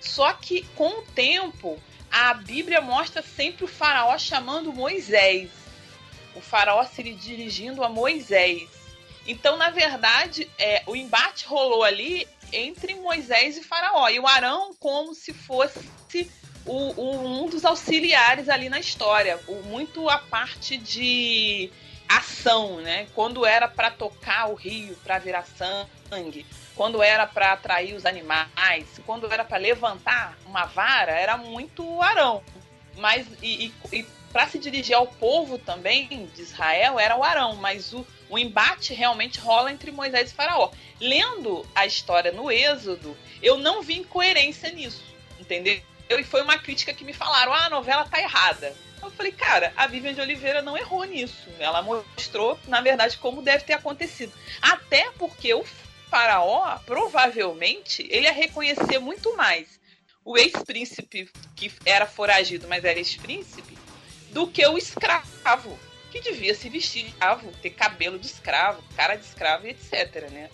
Só 0.00 0.32
que 0.32 0.62
com 0.74 1.00
o 1.00 1.02
tempo, 1.02 1.78
a 2.10 2.32
Bíblia 2.34 2.80
mostra 2.80 3.22
sempre 3.22 3.64
o 3.64 3.68
faraó 3.68 4.16
chamando 4.18 4.72
Moisés. 4.72 5.50
O 6.34 6.40
faraó 6.40 6.82
se 6.84 7.02
dirigindo 7.02 7.84
a 7.84 7.88
Moisés. 7.88 8.68
Então, 9.26 9.56
na 9.56 9.70
verdade, 9.70 10.50
é, 10.58 10.82
o 10.86 10.96
embate 10.96 11.44
rolou 11.46 11.84
ali 11.84 12.26
entre 12.52 12.94
Moisés 12.94 13.58
e 13.58 13.62
Faraó. 13.62 14.08
E 14.08 14.18
o 14.18 14.26
Arão 14.26 14.74
como 14.78 15.14
se 15.14 15.32
fosse 15.32 16.30
o, 16.64 17.00
o, 17.00 17.44
um 17.44 17.48
dos 17.48 17.64
auxiliares 17.64 18.48
ali 18.48 18.68
na 18.68 18.80
história. 18.80 19.38
O, 19.46 19.62
muito 19.64 20.08
a 20.08 20.18
parte 20.18 20.76
de 20.76 21.70
ação, 22.10 22.80
né? 22.80 23.06
Quando 23.14 23.46
era 23.46 23.68
para 23.68 23.90
tocar 23.90 24.50
o 24.50 24.54
rio, 24.54 24.96
para 25.04 25.18
virar 25.18 25.44
sangue, 25.44 26.44
quando 26.74 27.02
era 27.02 27.26
para 27.26 27.52
atrair 27.52 27.94
os 27.94 28.04
animais, 28.04 28.86
quando 29.06 29.30
era 29.32 29.44
para 29.44 29.58
levantar 29.58 30.36
uma 30.44 30.66
vara, 30.66 31.12
era 31.12 31.36
muito 31.36 32.02
Arão. 32.02 32.42
Mas 32.96 33.26
e, 33.40 33.66
e, 33.66 33.96
e 33.98 34.06
para 34.32 34.48
se 34.48 34.58
dirigir 34.58 34.96
ao 34.96 35.06
povo 35.06 35.58
também 35.58 36.08
de 36.34 36.42
Israel 36.42 36.98
era 36.98 37.16
o 37.16 37.22
Arão, 37.22 37.56
mas 37.56 37.92
o, 37.92 38.06
o 38.28 38.38
embate 38.38 38.92
realmente 38.92 39.38
rola 39.38 39.72
entre 39.72 39.90
Moisés 39.90 40.30
e 40.30 40.34
Faraó. 40.34 40.70
Lendo 41.00 41.66
a 41.74 41.86
história 41.86 42.32
no 42.32 42.50
Êxodo, 42.50 43.16
eu 43.42 43.56
não 43.56 43.82
vi 43.82 43.98
incoerência 43.98 44.70
nisso, 44.70 45.02
entendeu? 45.38 45.80
E 46.08 46.24
foi 46.24 46.42
uma 46.42 46.58
crítica 46.58 46.92
que 46.92 47.04
me 47.04 47.12
falaram: 47.12 47.52
ah, 47.52 47.66
a 47.66 47.70
novela 47.70 48.04
tá 48.04 48.20
errada. 48.20 48.74
Eu 49.02 49.10
falei, 49.10 49.32
cara, 49.32 49.72
a 49.76 49.86
Vivian 49.86 50.14
de 50.14 50.20
Oliveira 50.20 50.62
não 50.62 50.76
errou 50.76 51.04
nisso. 51.04 51.48
Ela 51.58 51.82
mostrou, 51.82 52.58
na 52.68 52.80
verdade, 52.80 53.16
como 53.18 53.42
deve 53.42 53.64
ter 53.64 53.74
acontecido. 53.74 54.32
Até 54.60 55.10
porque 55.12 55.52
o 55.54 55.64
faraó, 56.10 56.78
provavelmente, 56.84 58.06
ele 58.10 58.26
ia 58.26 58.32
reconhecer 58.32 58.98
muito 58.98 59.36
mais 59.36 59.80
o 60.24 60.36
ex-príncipe 60.36 61.30
que 61.56 61.72
era 61.84 62.06
foragido, 62.06 62.68
mas 62.68 62.84
era 62.84 62.98
ex-príncipe, 62.98 63.78
do 64.30 64.46
que 64.46 64.66
o 64.66 64.76
escravo, 64.76 65.78
que 66.10 66.20
devia 66.20 66.54
se 66.54 66.68
vestir 66.68 67.04
de 67.04 67.10
escravo, 67.10 67.52
ter 67.62 67.70
cabelo 67.70 68.18
de 68.18 68.26
escravo, 68.26 68.82
cara 68.96 69.16
de 69.16 69.24
escravo 69.24 69.66
e 69.66 69.70
etc, 69.70 70.30
né? 70.30 70.50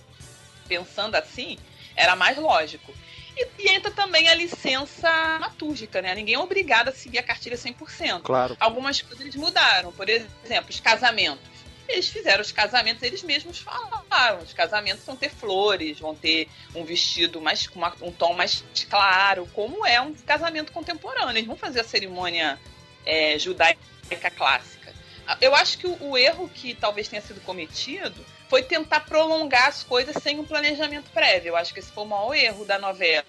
Pensando 0.69 1.15
assim, 1.15 1.59
era 1.95 2.15
mais 2.15 2.37
lógico. 2.37 2.95
E, 3.37 3.47
e, 3.59 3.69
entra 3.69 3.91
também 3.91 4.29
a 4.29 4.35
licença 4.35 5.39
matúrgica, 5.39 6.01
né? 6.01 6.15
Ninguém 6.15 6.35
é 6.35 6.39
obrigado 6.39 6.89
a 6.89 6.93
seguir 6.93 7.19
a 7.19 7.23
cartilha 7.23 7.57
100%. 7.57 8.23
Claro. 8.23 8.57
Algumas 8.59 9.03
coisas 9.03 9.21
eles 9.21 9.37
mudaram. 9.37 9.93
Por 9.93 10.09
exemplo, 10.09 10.71
os 10.71 10.81
casamentos. 10.81 11.57
Eles 11.89 12.09
fizeram 12.09 12.41
os 12.41 12.51
casamentos, 12.51 13.03
eles 13.03 13.23
mesmos 13.23 13.61
falaram. 13.61 14.39
Os 14.39 14.53
casamentos 14.53 15.05
vão 15.05 15.15
ter 15.15 15.31
flores, 15.31 16.01
vão 16.01 16.15
ter 16.15 16.49
um 16.75 16.85
vestido 16.85 17.41
mais 17.41 17.67
com 17.67 17.81
um 18.03 18.11
tom 18.11 18.33
mais 18.33 18.65
claro, 18.91 19.49
como 19.53 19.87
é 19.87 20.01
um 20.01 20.13
casamento 20.15 20.73
contemporâneo. 20.73 21.31
Eles 21.31 21.47
vão 21.47 21.57
fazer 21.57 21.81
a 21.81 21.85
cerimônia 21.85 22.59
é, 23.05 23.39
judaica 23.39 24.31
clássica. 24.37 24.93
Eu 25.41 25.55
acho 25.55 25.79
que 25.79 25.87
o, 25.87 26.11
o 26.11 26.19
erro 26.19 26.49
que 26.49 26.75
talvez 26.75 27.07
tenha 27.09 27.23
sido 27.23 27.41
cometido 27.43 28.25
foi 28.49 28.63
tentar 28.63 29.01
prolongar 29.01 29.69
as 29.69 29.83
coisas 29.83 30.23
sem 30.23 30.39
um 30.39 30.45
planejamento 30.45 31.11
prévio. 31.11 31.51
Eu 31.51 31.57
acho 31.57 31.73
que 31.73 31.81
esse 31.81 31.91
foi 31.91 32.05
o 32.05 32.07
maior 32.07 32.35
erro 32.35 32.65
da 32.65 32.79
novela. 32.79 33.25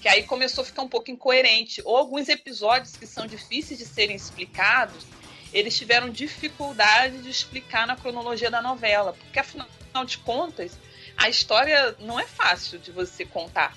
Que 0.00 0.08
aí 0.08 0.22
começou 0.22 0.62
a 0.62 0.64
ficar 0.64 0.82
um 0.82 0.88
pouco 0.88 1.10
incoerente. 1.10 1.82
Ou 1.84 1.96
alguns 1.96 2.28
episódios 2.28 2.96
que 2.96 3.06
são 3.06 3.26
difíceis 3.26 3.78
de 3.78 3.84
serem 3.84 4.16
explicados, 4.16 5.04
eles 5.52 5.76
tiveram 5.76 6.08
dificuldade 6.10 7.22
de 7.22 7.30
explicar 7.30 7.86
na 7.86 7.96
cronologia 7.96 8.50
da 8.50 8.62
novela. 8.62 9.12
Porque, 9.12 9.38
afinal 9.38 9.68
de 10.06 10.18
contas, 10.18 10.78
a 11.16 11.28
história 11.28 11.96
não 11.98 12.18
é 12.18 12.26
fácil 12.26 12.78
de 12.78 12.92
você 12.92 13.24
contar. 13.24 13.76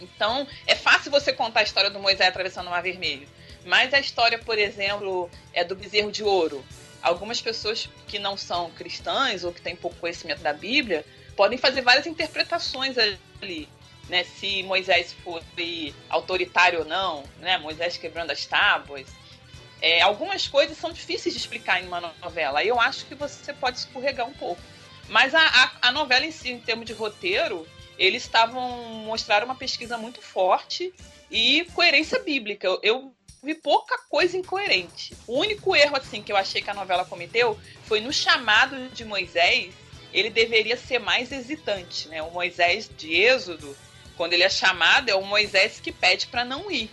Então, 0.00 0.46
é 0.66 0.74
fácil 0.74 1.10
você 1.10 1.32
contar 1.32 1.60
a 1.60 1.64
história 1.64 1.90
do 1.90 1.98
Moisés 1.98 2.28
atravessando 2.28 2.68
o 2.68 2.70
Mar 2.70 2.82
Vermelho. 2.82 3.28
Mas 3.64 3.92
a 3.92 3.98
história, 3.98 4.38
por 4.38 4.58
exemplo, 4.58 5.30
é 5.52 5.64
do 5.64 5.74
bezerro 5.74 6.12
de 6.12 6.22
ouro 6.22 6.64
algumas 7.04 7.40
pessoas 7.40 7.88
que 8.08 8.18
não 8.18 8.36
são 8.36 8.70
cristãs 8.70 9.44
ou 9.44 9.52
que 9.52 9.60
têm 9.60 9.76
pouco 9.76 9.96
conhecimento 9.98 10.40
da 10.40 10.52
Bíblia 10.52 11.04
podem 11.36 11.58
fazer 11.58 11.82
várias 11.82 12.06
interpretações 12.06 12.96
ali. 12.98 13.68
Né, 14.08 14.22
se 14.22 14.62
Moisés 14.64 15.14
foi 15.24 15.94
autoritário 16.10 16.80
ou 16.80 16.84
não, 16.84 17.24
né, 17.38 17.56
Moisés 17.56 17.96
quebrando 17.96 18.32
as 18.32 18.44
tábuas. 18.44 19.06
É, 19.80 20.02
algumas 20.02 20.46
coisas 20.46 20.76
são 20.76 20.92
difíceis 20.92 21.34
de 21.34 21.40
explicar 21.40 21.82
em 21.82 21.86
uma 21.86 22.00
novela. 22.22 22.62
Eu 22.62 22.78
acho 22.78 23.06
que 23.06 23.14
você 23.14 23.52
pode 23.54 23.78
escorregar 23.78 24.26
um 24.26 24.34
pouco. 24.34 24.60
Mas 25.08 25.34
a, 25.34 25.40
a, 25.40 25.88
a 25.88 25.92
novela 25.92 26.24
em 26.24 26.30
si, 26.30 26.50
em 26.50 26.60
termos 26.60 26.86
de 26.86 26.92
roteiro, 26.92 27.66
eles 27.98 28.22
estavam 28.22 28.60
mostraram 29.06 29.46
uma 29.46 29.54
pesquisa 29.54 29.96
muito 29.96 30.20
forte 30.20 30.92
e 31.30 31.64
coerência 31.74 32.18
bíblica. 32.20 32.66
Eu, 32.66 32.80
eu 32.82 33.13
vi 33.44 33.54
pouca 33.54 33.98
coisa 34.08 34.36
incoerente. 34.36 35.14
O 35.26 35.38
único 35.38 35.76
erro 35.76 35.96
assim 35.96 36.22
que 36.22 36.32
eu 36.32 36.36
achei 36.36 36.62
que 36.62 36.70
a 36.70 36.74
novela 36.74 37.04
cometeu 37.04 37.58
foi 37.84 38.00
no 38.00 38.12
chamado 38.12 38.88
de 38.88 39.04
Moisés. 39.04 39.72
Ele 40.12 40.30
deveria 40.30 40.76
ser 40.76 40.98
mais 40.98 41.30
hesitante, 41.30 42.08
né? 42.08 42.22
O 42.22 42.30
Moisés 42.30 42.90
de 42.96 43.12
Êxodo, 43.14 43.76
quando 44.16 44.32
ele 44.32 44.44
é 44.44 44.48
chamado, 44.48 45.08
é 45.08 45.14
o 45.14 45.24
Moisés 45.24 45.80
que 45.80 45.92
pede 45.92 46.26
para 46.26 46.44
não 46.44 46.70
ir. 46.70 46.90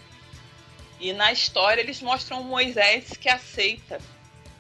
E 1.00 1.14
na 1.14 1.32
história 1.32 1.82
eles 1.82 2.02
mostram 2.02 2.42
o 2.42 2.44
Moisés 2.44 3.18
que 3.18 3.30
aceita 3.30 4.00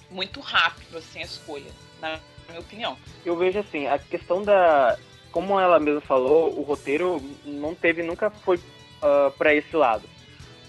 muito 0.09 0.39
rápido 0.39 0.97
assim 0.97 1.19
a 1.19 1.25
escolha, 1.25 1.71
na 1.99 2.19
minha 2.47 2.59
opinião. 2.59 2.97
Eu 3.25 3.37
vejo 3.37 3.59
assim, 3.59 3.87
a 3.87 3.97
questão 3.99 4.43
da 4.43 4.97
como 5.31 5.59
ela 5.59 5.79
mesma 5.79 6.01
falou, 6.01 6.53
o 6.59 6.61
roteiro 6.61 7.21
não 7.45 7.73
teve 7.73 8.03
nunca 8.03 8.29
foi 8.29 8.57
uh, 8.57 8.61
ah, 9.01 9.33
para 9.37 9.53
esse 9.53 9.75
lado. 9.75 10.03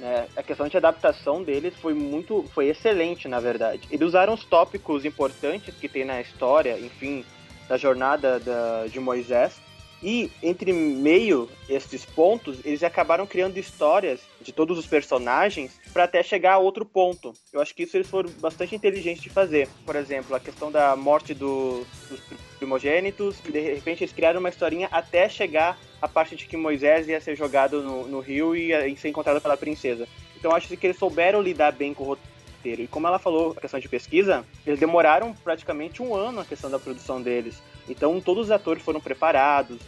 Né? 0.02 0.26
A 0.36 0.42
questão 0.42 0.66
de 0.66 0.76
adaptação 0.76 1.44
deles 1.44 1.74
foi 1.76 1.94
muito, 1.94 2.44
foi 2.52 2.66
excelente, 2.66 3.28
na 3.28 3.38
verdade. 3.38 3.86
Eles 3.88 4.08
usaram 4.08 4.34
os 4.34 4.44
tópicos 4.44 5.04
importantes 5.04 5.72
que 5.76 5.88
tem 5.88 6.04
na 6.04 6.20
história, 6.20 6.76
enfim, 6.76 7.24
da 7.68 7.76
jornada 7.76 8.40
da, 8.40 8.88
de 8.88 8.98
Moisés. 8.98 9.60
E 10.02 10.28
entre 10.42 10.72
meio 10.72 11.48
esses 11.68 12.04
pontos, 12.04 12.58
eles 12.64 12.82
acabaram 12.82 13.24
criando 13.24 13.56
histórias 13.56 14.18
de 14.40 14.50
todos 14.50 14.76
os 14.76 14.84
personagens 14.84 15.78
para 15.92 16.02
até 16.02 16.20
chegar 16.24 16.54
a 16.54 16.58
outro 16.58 16.84
ponto. 16.84 17.32
Eu 17.52 17.60
acho 17.60 17.72
que 17.72 17.84
isso 17.84 17.96
eles 17.96 18.10
foram 18.10 18.28
bastante 18.40 18.74
inteligentes 18.74 19.22
de 19.22 19.30
fazer. 19.30 19.68
Por 19.86 19.94
exemplo, 19.94 20.34
a 20.34 20.40
questão 20.40 20.72
da 20.72 20.96
morte 20.96 21.32
do, 21.32 21.86
dos 22.10 22.20
primogênitos, 22.58 23.36
de 23.42 23.60
repente 23.60 24.02
eles 24.02 24.12
criaram 24.12 24.40
uma 24.40 24.48
historinha 24.48 24.88
até 24.90 25.28
chegar 25.28 25.78
a 26.02 26.08
parte 26.08 26.34
de 26.34 26.46
que 26.46 26.56
Moisés 26.56 27.06
ia 27.06 27.20
ser 27.20 27.36
jogado 27.36 27.80
no, 27.80 28.08
no 28.08 28.18
rio 28.18 28.56
e 28.56 28.70
ia 28.70 28.96
ser 28.96 29.08
encontrado 29.08 29.40
pela 29.40 29.56
princesa. 29.56 30.08
Então 30.36 30.52
acho 30.52 30.76
que 30.76 30.86
eles 30.86 30.98
souberam 30.98 31.40
lidar 31.40 31.70
bem 31.70 31.94
com 31.94 32.02
o 32.02 32.06
roteiro. 32.08 32.82
E 32.82 32.88
como 32.88 33.06
ela 33.06 33.20
falou, 33.20 33.54
a 33.56 33.60
questão 33.60 33.78
de 33.78 33.88
pesquisa, 33.88 34.44
eles 34.66 34.80
demoraram 34.80 35.32
praticamente 35.32 36.02
um 36.02 36.12
ano 36.12 36.40
a 36.40 36.44
questão 36.44 36.68
da 36.68 36.78
produção 36.78 37.22
deles. 37.22 37.62
Então 37.88 38.20
todos 38.20 38.46
os 38.46 38.50
atores 38.50 38.82
foram 38.82 39.00
preparados, 39.00 39.78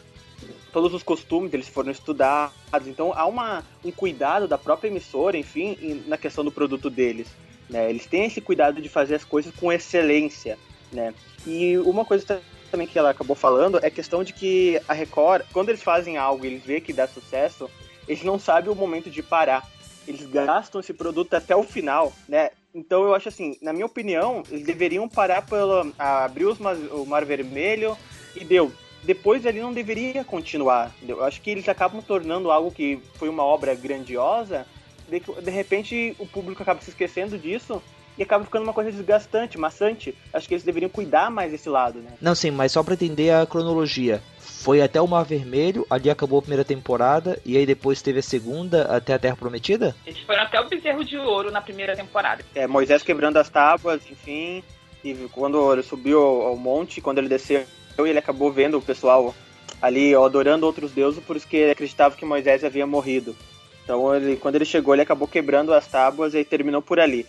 todos 0.72 0.94
os 0.94 1.02
costumes 1.02 1.52
eles 1.52 1.68
foram 1.68 1.90
estudados. 1.90 2.86
Então 2.86 3.12
há 3.16 3.26
uma, 3.26 3.64
um 3.84 3.90
cuidado 3.90 4.46
da 4.46 4.56
própria 4.56 4.88
emissora, 4.88 5.36
enfim, 5.36 6.04
na 6.06 6.16
questão 6.16 6.44
do 6.44 6.52
produto 6.52 6.88
deles. 6.88 7.26
Né? 7.68 7.90
Eles 7.90 8.06
têm 8.06 8.26
esse 8.26 8.40
cuidado 8.40 8.80
de 8.80 8.88
fazer 8.88 9.16
as 9.16 9.24
coisas 9.24 9.52
com 9.52 9.72
excelência. 9.72 10.56
Né? 10.92 11.12
E 11.44 11.76
uma 11.78 12.04
coisa 12.04 12.40
também 12.74 12.88
que 12.88 12.98
ela 12.98 13.10
acabou 13.10 13.36
falando 13.36 13.78
é 13.82 13.88
questão 13.88 14.24
de 14.24 14.32
que 14.32 14.80
a 14.88 14.92
Record, 14.92 15.44
quando 15.52 15.68
eles 15.68 15.80
fazem 15.80 16.16
algo 16.16 16.44
e 16.44 16.48
eles 16.48 16.64
vê 16.64 16.80
que 16.80 16.92
dá 16.92 17.06
sucesso, 17.06 17.70
eles 18.08 18.24
não 18.24 18.36
sabem 18.36 18.68
o 18.68 18.74
momento 18.74 19.08
de 19.08 19.22
parar. 19.22 19.64
Eles 20.08 20.26
gastam 20.26 20.80
esse 20.80 20.92
produto 20.92 21.34
até 21.34 21.54
o 21.54 21.62
final, 21.62 22.12
né? 22.28 22.50
Então 22.74 23.04
eu 23.04 23.14
acho 23.14 23.28
assim, 23.28 23.56
na 23.62 23.72
minha 23.72 23.86
opinião, 23.86 24.42
eles 24.50 24.66
deveriam 24.66 25.08
parar 25.08 25.42
pelo 25.42 25.92
abrir 25.96 26.46
os, 26.46 26.58
o 26.58 27.06
Mar 27.06 27.24
Vermelho 27.24 27.96
e 28.34 28.44
deu. 28.44 28.72
Depois 29.04 29.46
ele 29.46 29.60
não 29.60 29.72
deveria 29.72 30.24
continuar. 30.24 30.92
Eu 31.06 31.22
acho 31.22 31.40
que 31.42 31.50
eles 31.50 31.68
acabam 31.68 32.02
tornando 32.02 32.50
algo 32.50 32.72
que 32.72 32.98
foi 33.14 33.28
uma 33.28 33.44
obra 33.44 33.72
grandiosa, 33.76 34.66
de, 35.08 35.20
de 35.20 35.50
repente 35.50 36.16
o 36.18 36.26
público 36.26 36.60
acaba 36.60 36.80
se 36.80 36.90
esquecendo 36.90 37.38
disso 37.38 37.80
e 38.16 38.22
acaba 38.22 38.44
ficando 38.44 38.62
uma 38.62 38.72
coisa 38.72 38.90
desgastante, 38.90 39.58
maçante. 39.58 40.14
Acho 40.32 40.48
que 40.48 40.54
eles 40.54 40.64
deveriam 40.64 40.88
cuidar 40.88 41.30
mais 41.30 41.50
desse 41.50 41.68
lado, 41.68 41.98
né? 42.00 42.10
Não, 42.20 42.34
sim, 42.34 42.50
mas 42.50 42.72
só 42.72 42.82
pra 42.82 42.94
entender 42.94 43.30
a 43.30 43.46
cronologia. 43.46 44.22
Foi 44.38 44.80
até 44.80 45.00
o 45.00 45.06
Mar 45.06 45.24
Vermelho, 45.24 45.86
ali 45.90 46.08
acabou 46.08 46.38
a 46.38 46.42
primeira 46.42 46.64
temporada, 46.64 47.38
e 47.44 47.56
aí 47.56 47.66
depois 47.66 48.00
teve 48.00 48.20
a 48.20 48.22
segunda 48.22 48.84
até 48.84 49.12
a 49.12 49.18
Terra 49.18 49.36
Prometida? 49.36 49.94
Eles 50.06 50.20
foram 50.20 50.42
até 50.42 50.58
o 50.58 50.68
Bezerro 50.68 51.04
de 51.04 51.18
Ouro 51.18 51.50
na 51.50 51.60
primeira 51.60 51.94
temporada. 51.94 52.42
É, 52.54 52.66
Moisés 52.66 53.02
quebrando 53.02 53.36
as 53.36 53.50
tábuas, 53.50 54.00
enfim, 54.10 54.62
e 55.04 55.14
quando 55.32 55.70
ele 55.70 55.82
subiu 55.82 56.18
ao 56.18 56.56
monte, 56.56 57.02
quando 57.02 57.18
ele 57.18 57.28
desceu, 57.28 57.66
ele 57.98 58.18
acabou 58.18 58.50
vendo 58.50 58.78
o 58.78 58.82
pessoal 58.82 59.34
ali 59.82 60.16
ó, 60.16 60.24
adorando 60.24 60.64
outros 60.64 60.92
deuses, 60.92 61.22
por 61.22 61.36
isso 61.36 61.46
que 61.46 61.58
ele 61.58 61.72
acreditava 61.72 62.16
que 62.16 62.24
Moisés 62.24 62.64
havia 62.64 62.86
morrido. 62.86 63.36
Então, 63.84 64.14
ele, 64.14 64.36
quando 64.36 64.54
ele 64.54 64.64
chegou, 64.64 64.94
ele 64.94 65.02
acabou 65.02 65.28
quebrando 65.28 65.74
as 65.74 65.86
tábuas 65.86 66.34
e 66.34 66.42
terminou 66.42 66.80
por 66.80 66.98
ali 66.98 67.26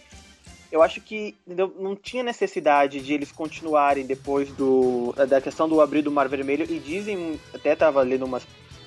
eu 0.72 0.82
acho 0.82 1.02
que 1.02 1.36
entendeu? 1.46 1.74
não 1.80 1.96
tinha 1.96 2.24
necessidade 2.24 3.00
de 3.00 3.14
eles 3.14 3.32
continuarem 3.32 4.06
depois 4.06 4.50
do 4.50 5.14
da 5.28 5.40
questão 5.40 5.70
do 5.70 5.82
abrir 5.82 6.02
do 6.02 6.12
Mar 6.12 6.28
Vermelho 6.28 6.66
e 6.70 6.80
dizem, 6.80 7.40
até 7.54 7.74
estava 7.74 8.02
lendo 8.02 8.26
umas 8.26 8.46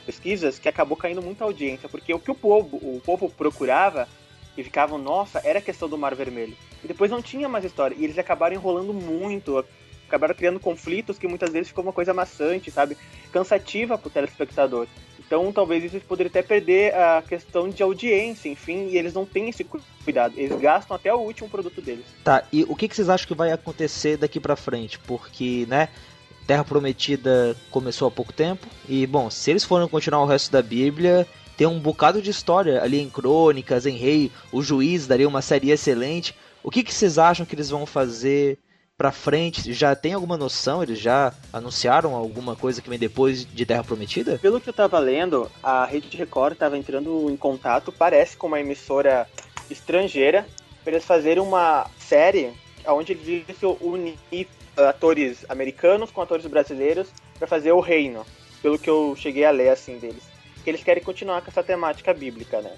pesquisas, 0.09 0.59
que 0.59 0.69
acabou 0.69 0.97
caindo 0.97 1.21
muita 1.21 1.45
audiência, 1.45 1.87
porque 1.87 2.15
o 2.15 2.19
que 2.19 2.31
o 2.31 2.35
povo, 2.35 2.79
o 2.79 3.01
povo 3.05 3.29
procurava 3.29 4.09
e 4.57 4.65
ficavam, 4.65 4.97
nossa, 4.97 5.41
era 5.45 5.59
a 5.59 5.63
questão 5.63 5.87
do 5.87 5.99
Mar 5.99 6.15
Vermelho. 6.15 6.57
E 6.83 6.89
depois 6.89 7.11
não 7.11 7.21
tinha 7.21 7.47
mais 7.47 7.65
história, 7.65 7.95
e 7.95 8.05
eles 8.05 8.19
acabaram 8.19 8.57
enrolando 8.57 8.95
muito, 8.95 9.63
acabaram 10.07 10.35
criando 10.35 10.59
conflitos 10.59 11.19
que 11.19 11.29
muitas 11.29 11.51
vezes 11.51 11.69
ficou 11.69 11.85
uma 11.85 11.93
coisa 11.93 12.15
maçante, 12.15 12.71
sabe? 12.71 12.97
Cansativa 13.31 13.99
pro 13.99 14.09
telespectador. 14.09 14.87
Então, 15.29 15.53
talvez 15.53 15.85
isso 15.85 16.01
poderia 16.07 16.31
até 16.31 16.43
perder 16.43 16.95
a 16.95 17.23
questão 17.23 17.69
de 17.69 17.83
audiência, 17.83 18.49
enfim, 18.49 18.89
e 18.89 18.97
eles 18.97 19.13
não 19.13 19.27
têm 19.27 19.51
esse 19.51 19.63
cuidado. 20.03 20.33
Eles 20.39 20.59
gastam 20.59 20.97
até 20.97 21.13
o 21.13 21.19
último 21.19 21.51
produto 21.51 21.83
deles. 21.83 22.07
Tá, 22.25 22.45
e 22.51 22.65
o 22.65 22.75
que, 22.75 22.89
vocês 22.89 23.11
acham 23.11 23.29
que 23.29 23.35
vai 23.35 23.53
acontecer 23.53 24.17
daqui 24.17 24.41
pra 24.41 24.57
frente? 24.57 24.99
Porque, 25.01 25.67
né, 25.69 25.91
Terra 26.47 26.65
Prometida 26.65 27.55
começou 27.71 28.09
há 28.09 28.11
pouco 28.11 28.33
tempo, 28.33 28.67
e, 28.89 29.07
bom, 29.07 29.29
se 29.29 29.51
eles 29.51 29.65
forem 29.65 29.87
continuar 29.87 30.23
o 30.23 30.27
resto 30.27 30.51
da 30.51 30.63
Bíblia, 30.63 31.29
tem 31.59 31.67
um 31.67 31.79
bocado 31.79 32.23
de 32.23 32.31
história 32.31 32.83
ali 32.83 32.99
em 32.99 33.11
Crônicas, 33.11 33.85
em 33.85 33.99
Rei, 33.99 34.33
o 34.51 34.63
Juiz 34.63 35.07
daria 35.07 35.29
uma 35.29 35.43
série 35.43 35.71
excelente. 35.71 36.35
O 36.63 36.71
que 36.71 36.83
vocês 36.83 37.19
acham 37.19 37.45
que 37.45 37.55
eles 37.55 37.69
vão 37.69 37.85
fazer 37.85 38.57
pra 38.99 39.13
frente? 39.13 39.73
Já 39.73 39.95
tem 39.95 40.13
alguma 40.13 40.37
noção? 40.37 40.83
Eles 40.83 40.99
já 40.99 41.33
anunciaram 41.53 42.17
alguma 42.17 42.57
coisa 42.57 42.83
que 42.83 42.91
vem 42.91 42.99
depois 42.99 43.47
de 43.47 43.65
Terra 43.65 43.85
Prometida? 43.85 44.39
Pelo 44.39 44.61
que 44.61 44.69
eu 44.69 44.75
tava 44.75 44.99
lendo, 44.99 45.49
a 45.63 45.87
Rede 45.87 46.17
Record 46.17 46.57
tava 46.59 46.77
entrando 46.77 47.31
em 47.31 47.37
contato, 47.37 47.93
parece 47.93 48.37
com 48.37 48.49
uma 48.49 48.59
emissora 48.59 49.29
estrangeira, 49.71 50.45
para 50.83 50.95
eles 50.95 51.05
fazerem 51.05 51.43
uma 51.43 51.89
série 51.99 52.53
onde 52.87 53.13
eles 53.13 53.45
unir 53.81 54.49
atores 54.77 55.45
americanos 55.49 56.11
com 56.11 56.21
atores 56.21 56.47
brasileiros 56.47 57.09
para 57.39 57.47
fazer 57.47 57.73
o 57.73 57.81
reino, 57.81 58.27
pelo 58.61 58.79
que 58.79 58.91
eu 58.91 59.15
cheguei 59.17 59.45
a 59.45 59.51
ler 59.51 59.69
assim 59.69 59.99
deles. 59.99 60.23
Que 60.65 60.71
eles 60.71 60.83
querem 60.83 61.03
continuar 61.03 61.41
com 61.43 61.51
essa 61.51 61.63
temática 61.63 62.13
bíblica, 62.13 62.61
né? 62.61 62.73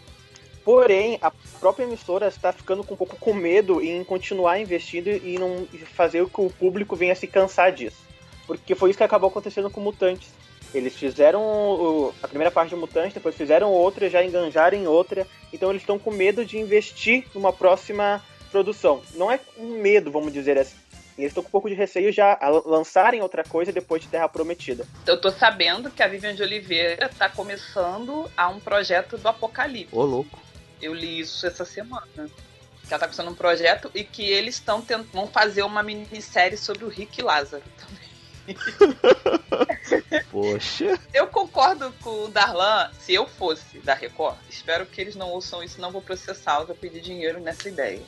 Porém, 0.65 1.19
a 1.23 1.31
própria 1.59 1.85
emissora 1.85 2.29
está 2.29 2.53
ficando 2.53 2.85
com 2.85 2.95
um 2.95 2.97
pouco 2.97 3.17
com 3.17 3.33
medo 3.33 3.83
em 3.83 4.05
continuar 4.05 4.59
investindo 4.59 5.09
e 5.09 5.39
não 5.39 5.67
fazer 5.95 6.27
com 6.27 6.49
que 6.49 6.55
o 6.55 6.59
público 6.59 6.95
venha 6.95 7.15
se 7.15 7.27
cansar 7.27 7.73
disso. 7.73 7.99
Porque 8.47 8.75
foi 8.75 8.91
isso 8.91 8.97
que 8.97 9.05
acabou 9.05 9.31
acontecendo 9.31 9.71
com 9.71 9.81
Mutantes. 9.81 10.29
Eles 10.73 10.97
fizeram 10.97 12.13
a 12.23 12.29
primeira 12.29 12.51
parte 12.51 12.71
de 12.71 12.77
Mutantes, 12.77 13.15
depois 13.15 13.35
fizeram 13.35 13.73
outra, 13.73 14.09
já 14.09 14.25
enganjaram 14.25 14.79
em 14.79 14.87
outra. 14.87 15.27
Então 15.53 15.71
eles 15.71 15.83
estão 15.83 15.99
com 15.99 16.11
medo 16.11 16.45
de 16.45 16.59
investir 16.59 17.27
numa 17.35 17.53
próxima 17.53 18.23
produção. 18.51 19.03
Não 19.15 19.31
é 19.31 19.41
um 19.59 19.81
medo, 19.81 20.11
vamos 20.11 20.33
dizer 20.33 20.59
assim. 20.59 20.77
Eles 21.19 21.31
estão 21.31 21.43
com 21.43 21.49
um 21.49 21.53
pouco 21.53 21.69
de 21.69 21.75
receio 21.75 22.13
já 22.13 22.39
a 22.41 22.49
lançarem 22.49 23.21
outra 23.21 23.45
coisa 23.45 23.73
depois 23.73 24.01
de 24.01 24.09
Terra 24.09 24.29
Prometida. 24.29 24.87
Eu 25.07 25.21
tô 25.21 25.31
sabendo 25.31 25.91
que 25.91 26.03
a 26.03 26.09
Vivian 26.09 26.35
de 26.35 26.43
Oliveira 26.43 27.11
tá 27.19 27.29
começando 27.29 28.31
a 28.37 28.49
um 28.49 28.59
projeto 28.59 29.19
do 29.19 29.29
Apocalipse. 29.29 29.95
Ô, 29.95 30.03
louco. 30.03 30.50
Eu 30.81 30.95
li 30.95 31.21
isso 31.21 31.47
essa 31.47 31.65
semana. 31.65 32.07
Que 32.17 32.95
ela 32.95 32.99
tá 32.99 33.07
começando 33.07 33.29
um 33.29 33.35
projeto 33.35 33.91
e 33.95 34.03
que 34.03 34.25
eles 34.25 34.57
estão 34.57 34.85
vão 35.13 35.29
fazer 35.29 35.63
uma 35.63 35.83
minissérie 35.83 36.57
sobre 36.57 36.85
o 36.85 36.89
Rick 36.89 37.23
Lázaro 37.23 37.63
também. 37.79 38.11
Poxa. 40.31 40.99
Eu 41.15 41.29
concordo 41.29 41.93
com 42.03 42.25
o 42.25 42.29
Darlan, 42.29 42.91
se 42.99 43.15
eu 43.15 43.27
fosse 43.27 43.79
da 43.79 43.95
Record, 43.95 44.37
espero 44.49 44.87
que 44.87 45.01
eles 45.01 45.15
não 45.15 45.29
ouçam 45.29 45.63
isso, 45.63 45.81
não 45.81 45.93
vou 45.93 46.03
processá-los 46.03 46.71
a 46.71 46.75
pedir 46.75 47.01
dinheiro 47.01 47.39
nessa 47.39 47.69
ideia. 47.69 48.03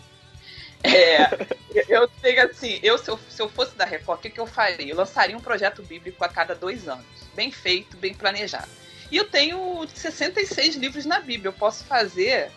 É, 0.83 1.29
eu 1.89 2.09
tenho 2.09 2.45
assim, 2.45 2.81
eu 2.83 2.99
se, 2.99 3.09
eu 3.09 3.18
se 3.29 3.41
eu 3.41 3.49
fosse 3.49 3.77
da 3.77 3.85
Record, 3.85 4.18
o 4.18 4.23
que, 4.23 4.31
que 4.31 4.41
eu 4.41 4.47
faria? 4.47 4.93
Eu 4.93 4.97
lançaria 4.97 5.37
um 5.37 5.41
projeto 5.41 5.83
bíblico 5.83 6.25
a 6.25 6.29
cada 6.29 6.55
dois 6.55 6.89
anos. 6.89 7.07
Bem 7.35 7.53
feito, 7.53 7.97
bem 7.97 8.12
planejado. 8.12 8.68
E 9.11 9.16
eu 9.16 9.25
tenho 9.25 9.87
66 9.95 10.77
livros 10.77 11.05
na 11.05 11.20
Bíblia. 11.20 11.49
Eu 11.49 11.53
posso 11.53 11.85
fazer, 11.85 12.51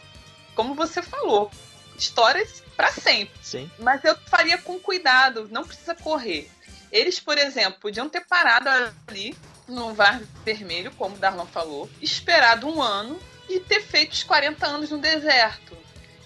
como 0.56 0.74
você 0.74 1.02
falou, 1.02 1.52
histórias 1.98 2.64
para 2.76 2.92
sempre. 2.92 3.38
Sim. 3.42 3.70
Mas 3.80 4.04
eu 4.04 4.16
faria 4.28 4.58
com 4.58 4.80
cuidado, 4.80 5.48
não 5.52 5.64
precisa 5.64 5.96
correr. 5.96 6.50
Eles, 6.92 7.20
por 7.20 7.38
exemplo, 7.38 7.80
podiam 7.80 8.10
ter 8.10 8.22
parado 8.26 8.70
ali 9.08 9.36
no 9.68 9.94
Var 9.94 10.22
Vermelho, 10.44 10.92
como 10.92 11.16
o 11.16 11.20
Darlan 11.20 11.46
falou, 11.46 11.90
esperado 12.02 12.68
um 12.68 12.82
ano 12.82 13.20
e 13.50 13.60
ter 13.60 13.82
feito 13.82 14.14
os 14.14 14.24
40 14.24 14.66
anos 14.66 14.92
no 14.92 14.98
deserto. 14.98 15.76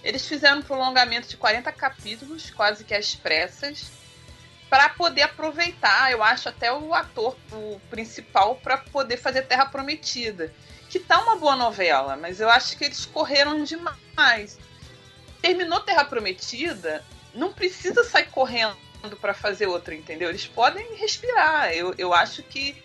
Eles 0.03 0.27
fizeram 0.27 0.59
um 0.59 0.61
prolongamento 0.61 1.27
de 1.27 1.37
40 1.37 1.71
capítulos, 1.71 2.49
quase 2.51 2.83
que 2.83 2.93
às 2.93 3.15
pressas, 3.15 3.91
para 4.69 4.89
poder 4.89 5.23
aproveitar, 5.23 6.11
eu 6.11 6.23
acho, 6.23 6.47
até 6.47 6.71
o 6.71 6.93
ator 6.93 7.35
o 7.51 7.79
principal 7.89 8.55
para 8.57 8.77
poder 8.77 9.17
fazer 9.17 9.43
Terra 9.43 9.65
Prometida. 9.65 10.53
Que 10.89 10.99
tá 10.99 11.21
uma 11.21 11.35
boa 11.35 11.55
novela, 11.55 12.15
mas 12.15 12.39
eu 12.39 12.49
acho 12.49 12.77
que 12.77 12.85
eles 12.85 13.05
correram 13.05 13.63
demais. 13.63 14.57
Terminou 15.41 15.79
Terra 15.81 16.03
Prometida, 16.03 17.05
não 17.33 17.53
precisa 17.53 18.03
sair 18.03 18.29
correndo 18.29 18.75
para 19.21 19.33
fazer 19.33 19.67
outra, 19.67 19.93
entendeu? 19.93 20.29
Eles 20.29 20.47
podem 20.47 20.95
respirar. 20.95 21.71
Eu, 21.71 21.93
eu 21.97 22.13
acho 22.13 22.43
que 22.43 22.75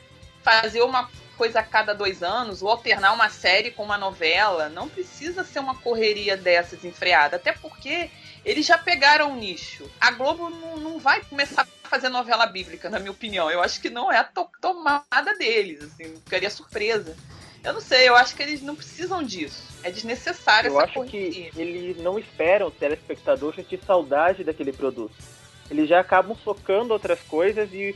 fazer 0.43 0.83
uma 0.83 1.11
coisa 1.37 1.61
a 1.61 1.63
cada 1.63 1.95
dois 1.95 2.23
anos, 2.23 2.63
ou 2.63 2.69
alternar 2.69 3.13
uma 3.13 3.29
série 3.29 3.71
com 3.71 3.83
uma 3.83 3.99
novela. 3.99 4.69
Não 4.69 4.89
precisa 4.89 5.43
ser 5.43 5.59
uma 5.59 5.75
correria 5.75 6.37
dessas 6.37 6.85
enfreada. 6.85 7.37
Até 7.37 7.53
porque 7.53 8.11
eles 8.45 8.67
já 8.67 8.79
pegaram 8.79 9.33
o 9.33 9.37
nicho. 9.37 9.91
A 10.01 10.11
Globo 10.11 10.51
não, 10.51 10.77
não 10.77 10.99
vai 10.99 11.23
começar 11.23 11.63
a 11.63 11.89
fazer 11.89 12.09
novela 12.09 12.47
bíblica, 12.47 12.91
na 12.91 12.99
minha 12.99 13.11
opinião. 13.11 13.51
Eu 13.51 13.63
acho 13.63 13.81
que 13.81 13.91
não 13.91 14.13
é 14.13 14.19
a 14.19 14.25
to 14.25 14.49
tomada 14.61 15.37
deles. 15.39 15.83
Assim, 15.83 16.15
ficaria 16.23 16.51
surpresa. 16.51 17.17
Eu 17.65 17.73
não 17.73 17.81
sei, 17.81 18.09
eu 18.09 18.15
acho 18.15 18.37
que 18.37 18.43
eles 18.43 18.61
não 18.63 18.77
precisam 18.77 19.23
disso. 19.23 19.63
É 19.83 19.91
desnecessário 19.91 20.69
eu 20.69 20.77
essa 20.77 20.85
acho 20.85 20.95
correria. 20.95 21.51
que 21.51 21.61
eles 21.61 21.97
não 21.97 22.19
esperam 22.19 22.69
o 22.69 22.71
telespectador 22.71 23.55
sentir 23.55 23.81
saudade 23.85 24.45
daquele 24.45 24.73
produto. 24.73 25.15
Eles 25.71 25.89
já 25.89 26.01
acabam 26.01 26.37
socando 26.37 26.93
outras 26.93 27.21
coisas 27.23 27.73
e, 27.73 27.95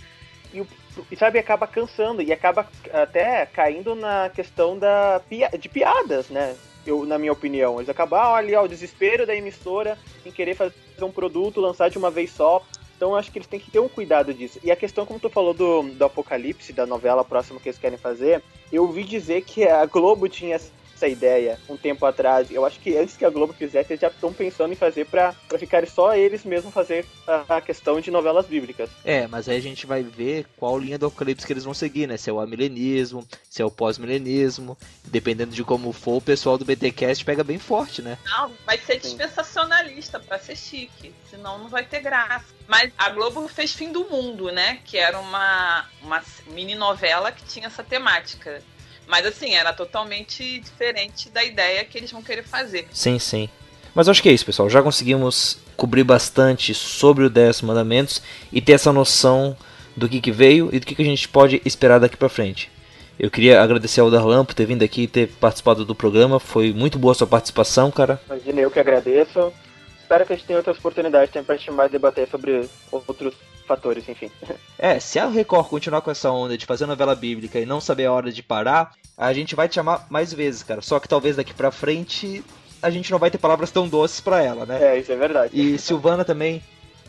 e 0.55 0.63
e 1.11 1.17
sabe, 1.17 1.39
acaba 1.39 1.67
cansando 1.67 2.23
e 2.23 2.33
acaba 2.33 2.69
até 2.93 3.47
caindo 3.47 3.95
na 3.95 4.31
questão 4.31 4.79
da 4.79 5.21
de 5.59 5.69
piadas, 5.69 6.29
né? 6.29 6.57
Eu, 6.87 7.05
na 7.05 7.19
minha 7.19 7.33
opinião, 7.33 7.77
eles 7.77 7.89
acabaram 7.89 8.35
ali 8.35 8.55
ó, 8.55 8.65
o 8.65 8.69
desespero 8.69 9.27
da 9.27 9.35
emissora 9.35 9.99
em 10.25 10.33
querer 10.33 10.55
fazer 10.55 10.75
um 11.03 11.11
produto, 11.11 11.61
lançar 11.61 11.91
de 11.91 11.99
uma 11.99 12.11
vez 12.11 12.33
só. 12.33 12.65
Então 12.99 13.15
acho 13.15 13.31
que 13.31 13.39
eles 13.39 13.47
têm 13.47 13.61
que 13.61 13.71
ter 13.71 13.79
um 13.79 13.89
cuidado 13.89 14.35
disso. 14.35 14.59
E 14.61 14.73
a 14.73 14.77
questão, 14.77 15.07
como 15.07 15.21
tu 15.21 15.31
falou 15.31 15.55
do, 15.55 15.83
do 15.83 16.05
Apocalipse, 16.05 16.73
da 16.73 16.85
novela 16.85 17.25
próxima 17.25 17.61
que 17.61 17.69
eles 17.69 17.79
querem 17.79 17.97
fazer, 17.97 18.43
eu 18.73 18.83
ouvi 18.83 19.05
dizer 19.05 19.43
que 19.43 19.69
a 19.69 19.87
Globo 19.87 20.29
tinha 20.29 20.59
essa 20.99 21.07
ideia 21.07 21.59
um 21.69 21.77
tempo 21.77 22.05
atrás. 22.05 22.51
Eu 22.51 22.67
acho 22.67 22.81
que 22.81 22.97
antes 22.97 23.17
que 23.17 23.25
a 23.25 23.31
Globo 23.31 23.53
fizesse, 23.53 23.93
eles 23.93 24.01
já 24.01 24.09
estão 24.09 24.33
pensando 24.33 24.73
em 24.73 24.77
fazer 24.77 25.07
para 25.07 25.35
ficarem 25.59 25.89
só 25.89 26.15
eles 26.15 26.45
mesmos 26.45 26.75
fazer 26.75 27.07
a, 27.27 27.57
a, 27.57 27.61
questão 27.61 28.01
de 28.01 28.11
novelas 28.11 28.47
bíblicas. 28.47 28.91
É, 29.05 29.27
mas 29.29 29.49
aí 29.49 29.57
a 29.57 29.63
gente 29.63 29.87
vai 29.87 30.03
ver 30.03 30.47
qual 30.57 30.79
linha 30.79 30.99
do 30.99 31.07
Apocalipse 31.07 31.47
que 31.47 31.53
eles 31.53 31.65
vão 31.65 31.75
seguir, 31.75 32.07
né? 32.07 32.17
Se 32.17 32.29
é 32.29 32.33
o 32.33 32.41
amilenismo, 32.41 33.27
se 33.49 33.63
é 33.63 33.65
o 33.65 33.71
pós-milenismo. 33.71 34.77
Dependendo 35.05 35.55
de 35.55 35.65
como 35.65 35.93
for, 35.93 36.17
o 36.17 36.21
pessoal 36.21 36.59
do 36.59 36.65
BTcast 36.65 37.25
pega 37.25 37.45
bem 37.45 37.59
forte, 37.59 38.03
né? 38.03 38.19
Não, 38.25 38.53
vai 38.67 38.77
ser 38.79 38.99
dispensacionalista 38.99 40.19
para 40.19 40.39
ser 40.39 40.57
chique, 40.57 41.15
senão 41.31 41.59
não 41.59 41.69
vai 41.69 41.85
ter 41.85 42.01
graça. 42.01 42.47
Mas 42.67 42.93
a 42.99 43.09
Globo 43.11 43.47
fez 43.49 43.73
Fim 43.73 43.93
do 43.93 44.05
Mundo, 44.05 44.51
né? 44.51 44.81
Que 44.85 44.99
era 44.99 45.19
uma, 45.19 45.87
uma 46.03 46.23
mini 46.49 46.75
novela 46.75 47.31
que 47.33 47.45
tinha 47.45 47.67
essa 47.67 47.83
temática 47.83 48.63
mas 49.09 49.27
assim, 49.27 49.55
era 49.55 49.73
totalmente 49.73 50.61
diferente 50.61 51.31
da 51.31 51.43
ideia 51.43 51.85
que 51.85 51.97
eles 51.97 52.13
vão 52.13 52.23
querer 52.23 52.45
fazer. 52.45 52.87
Sim, 52.93 53.19
sim. 53.19 53.49
Mas 53.95 54.09
acho 54.09 54.23
que 54.23 54.29
é 54.29 54.33
isso, 54.33 54.47
pessoal. 54.47 54.69
Já 54.69 54.83
conseguimos 54.83 55.59
cobrir 55.77 56.05
bastante 56.05 56.75
sobre 56.75 57.25
o 57.25 57.31
10 57.31 57.63
mandamentos 57.63 58.23
e 58.53 58.61
ter 58.61 58.73
essa 58.73 58.93
noção 58.93 59.57
do 59.97 60.09
que, 60.09 60.21
que 60.21 60.31
veio 60.31 60.69
e 60.73 60.79
do 60.79 60.87
que, 60.87 60.95
que 60.95 61.03
a 61.03 61.05
gente 61.05 61.29
pode 61.29 61.61
esperar 61.65 61.99
daqui 61.99 62.17
para 62.17 62.29
frente. 62.29 62.71
Eu 63.19 63.31
queria 63.31 63.61
agradecer 63.61 64.01
ao 64.01 64.11
Darlan 64.11 64.45
por 64.45 64.55
ter 64.55 64.67
vindo 64.67 64.85
aqui 64.85 65.03
e 65.03 65.09
ter 65.09 65.29
participado 65.41 65.85
do 65.85 65.95
programa. 65.95 66.39
Foi 66.39 66.73
muito 66.73 66.99
boa 66.99 67.13
a 67.13 67.15
sua 67.15 67.27
participação, 67.27 67.91
cara. 67.91 68.21
Imagina, 68.27 68.61
eu 68.61 68.71
que 68.71 68.79
agradeço. 68.79 69.53
Espero 69.99 70.25
que 70.25 70.33
a 70.33 70.37
gente 70.37 70.47
tenha 70.47 70.59
outras 70.59 70.79
oportunidades 70.79 71.33
também 71.33 71.45
pra 71.45 71.57
gente 71.57 71.71
mais 71.73 71.91
debater 71.91 72.29
sobre 72.29 72.69
outros 72.93 73.35
fatores, 73.69 74.09
enfim. 74.09 74.31
É, 74.81 75.01
se 75.01 75.19
a 75.19 75.27
Record 75.27 75.67
continuar 75.67 76.01
com 76.03 76.11
essa 76.11 76.31
onda 76.31 76.57
de 76.57 76.65
fazer 76.65 76.87
novela 76.87 77.13
bíblica 77.13 77.59
e 77.59 77.67
não 77.67 77.81
saber 77.81 78.07
a 78.07 78.13
hora 78.13 78.31
de 78.31 78.45
parar, 78.45 78.95
a 79.17 79.33
gente 79.33 79.57
vai 79.57 79.69
te 79.69 79.75
chamar 79.75 80.07
mais 80.09 80.33
vezes, 80.33 80.63
cara. 80.63 80.81
Só 80.81 81.01
que 81.01 81.09
talvez 81.09 81.35
daqui 81.35 81.53
pra 81.53 81.73
frente 81.73 82.45
a 82.81 82.89
gente 82.89 83.11
não 83.11 83.19
vai 83.19 83.29
ter 83.29 83.39
palavras 83.39 83.73
tão 83.73 83.89
doces 83.89 84.21
para 84.21 84.41
ela, 84.41 84.65
né? 84.65 84.79
É, 84.81 84.99
isso 85.01 85.11
é 85.11 85.17
verdade. 85.17 85.51
E 85.53 85.77
Silvana 85.79 86.25
também, 86.25 86.63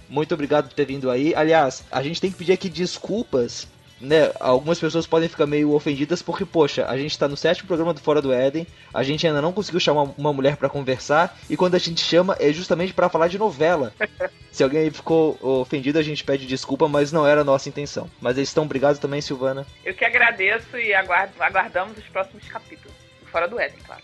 muito 0.10 0.34
obrigado 0.34 0.68
por 0.68 0.74
ter 0.74 0.86
vindo 0.86 1.12
aí. 1.12 1.36
Aliás, 1.36 1.84
a 1.92 2.02
gente 2.02 2.20
tem 2.20 2.32
que 2.32 2.38
pedir 2.38 2.54
aqui 2.54 2.70
desculpas 2.70 3.68
né, 4.00 4.32
algumas 4.40 4.80
pessoas 4.80 5.06
podem 5.06 5.30
ficar 5.30 5.46
meio 5.46 5.74
ofendidas 5.74 6.22
porque, 6.22 6.46
poxa, 6.46 6.86
a 6.88 6.98
gente 6.98 7.18
tá 7.18 7.28
no 7.28 7.38
sétimo 7.38 7.68
programa 7.68 7.94
do 7.94 8.00
Fora 8.00 8.22
do 8.22 8.32
Éden, 8.32 8.66
a 8.94 9.04
gente 9.04 9.26
ainda 9.26 9.42
não 9.42 9.54
conseguiu 9.54 9.80
chamar 9.80 10.04
uma 10.18 10.34
mulher 10.34 10.58
para 10.58 10.70
conversar, 10.70 11.38
e 11.50 11.58
quando 11.58 11.76
a 11.76 11.80
gente 11.80 12.02
chama 12.02 12.36
é 12.40 12.52
justamente 12.52 12.94
para 12.94 13.10
falar 13.10 13.28
de 13.28 13.38
novela. 13.38 13.94
Se 14.52 14.64
alguém 14.64 14.82
aí 14.82 14.92
ficou 14.92 15.38
ofendido, 15.42 16.00
a 16.00 16.04
gente 16.04 16.24
pede 16.24 16.48
desculpa, 16.48 16.88
mas 16.88 17.12
não 17.12 17.26
era 17.26 17.42
a 17.42 17.46
nossa 17.46 17.70
intenção. 17.70 18.10
Mas 18.20 18.36
eles 18.36 18.50
estão 18.50 18.64
obrigados 18.64 19.00
também, 19.00 19.22
Silvana. 19.22 19.66
Eu 19.86 19.94
que 19.94 20.04
agradeço 20.04 20.76
e 20.78 20.94
aguardo, 20.94 21.34
aguardamos 21.40 21.98
os 21.98 22.06
próximos 22.06 22.48
capítulos. 22.48 22.98
Fora 23.32 23.48
do 23.48 23.60
Éden, 23.60 23.80
claro. 23.86 24.02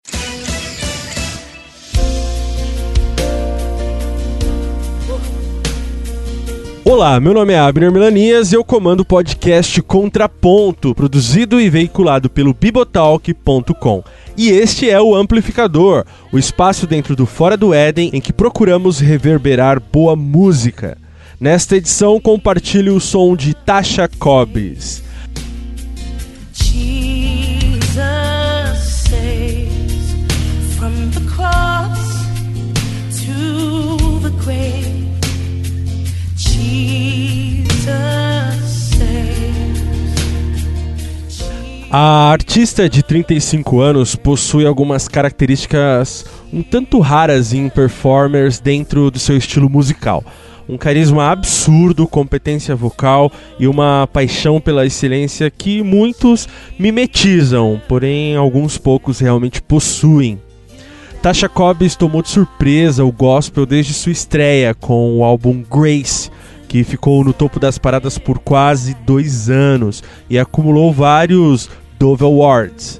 Olá, 6.87 7.19
meu 7.19 7.33
nome 7.33 7.51
é 7.51 7.57
Abner 7.57 7.91
Melanias 7.91 8.51
e 8.51 8.55
eu 8.55 8.63
comando 8.63 8.99
o 8.99 9.05
podcast 9.05 9.81
Contraponto, 9.81 10.93
produzido 10.93 11.59
e 11.59 11.67
veiculado 11.67 12.29
pelo 12.29 12.53
bibotalk.com. 12.53 14.03
E 14.37 14.49
este 14.49 14.87
é 14.87 15.01
o 15.01 15.15
Amplificador, 15.15 16.05
o 16.31 16.37
espaço 16.37 16.85
dentro 16.85 17.15
do 17.15 17.25
Fora 17.25 17.57
do 17.57 17.73
Éden 17.73 18.11
em 18.13 18.21
que 18.21 18.31
procuramos 18.31 18.99
reverberar 18.99 19.81
boa 19.81 20.15
música. 20.15 20.95
Nesta 21.39 21.75
edição, 21.75 22.21
compartilhe 22.21 22.91
o 22.91 22.99
som 22.99 23.35
de 23.35 23.55
Tasha 23.55 24.07
Cobbs. 24.19 25.03
A 41.97 42.29
artista 42.29 42.89
de 42.89 43.01
35 43.01 43.79
anos 43.79 44.17
possui 44.17 44.65
algumas 44.65 45.07
características 45.07 46.25
um 46.51 46.61
tanto 46.61 46.99
raras 46.99 47.53
em 47.53 47.69
performers 47.69 48.59
dentro 48.59 49.09
do 49.09 49.17
seu 49.17 49.37
estilo 49.37 49.69
musical. 49.69 50.21
Um 50.67 50.77
carisma 50.77 51.31
absurdo, 51.31 52.05
competência 52.05 52.75
vocal 52.75 53.31
e 53.57 53.65
uma 53.65 54.09
paixão 54.11 54.59
pela 54.59 54.85
excelência 54.85 55.49
que 55.49 55.81
muitos 55.81 56.49
mimetizam, 56.77 57.81
porém 57.87 58.35
alguns 58.35 58.77
poucos 58.77 59.19
realmente 59.19 59.61
possuem. 59.61 60.37
Tasha 61.21 61.47
Cobbs 61.47 61.95
tomou 61.95 62.21
de 62.21 62.27
surpresa 62.27 63.05
o 63.05 63.11
gospel 63.11 63.65
desde 63.65 63.93
sua 63.93 64.11
estreia 64.11 64.73
com 64.73 65.17
o 65.17 65.23
álbum 65.23 65.63
Grace, 65.63 66.29
que 66.75 66.83
ficou 66.83 67.23
no 67.23 67.31
topo 67.31 67.57
das 67.57 67.77
paradas 67.77 68.17
por 68.17 68.37
quase 68.37 68.97
dois 69.05 69.49
anos 69.49 70.03
e 70.29 70.37
acumulou 70.37 70.91
vários 70.91 71.69
Dove 71.97 72.25
Awards. 72.25 72.99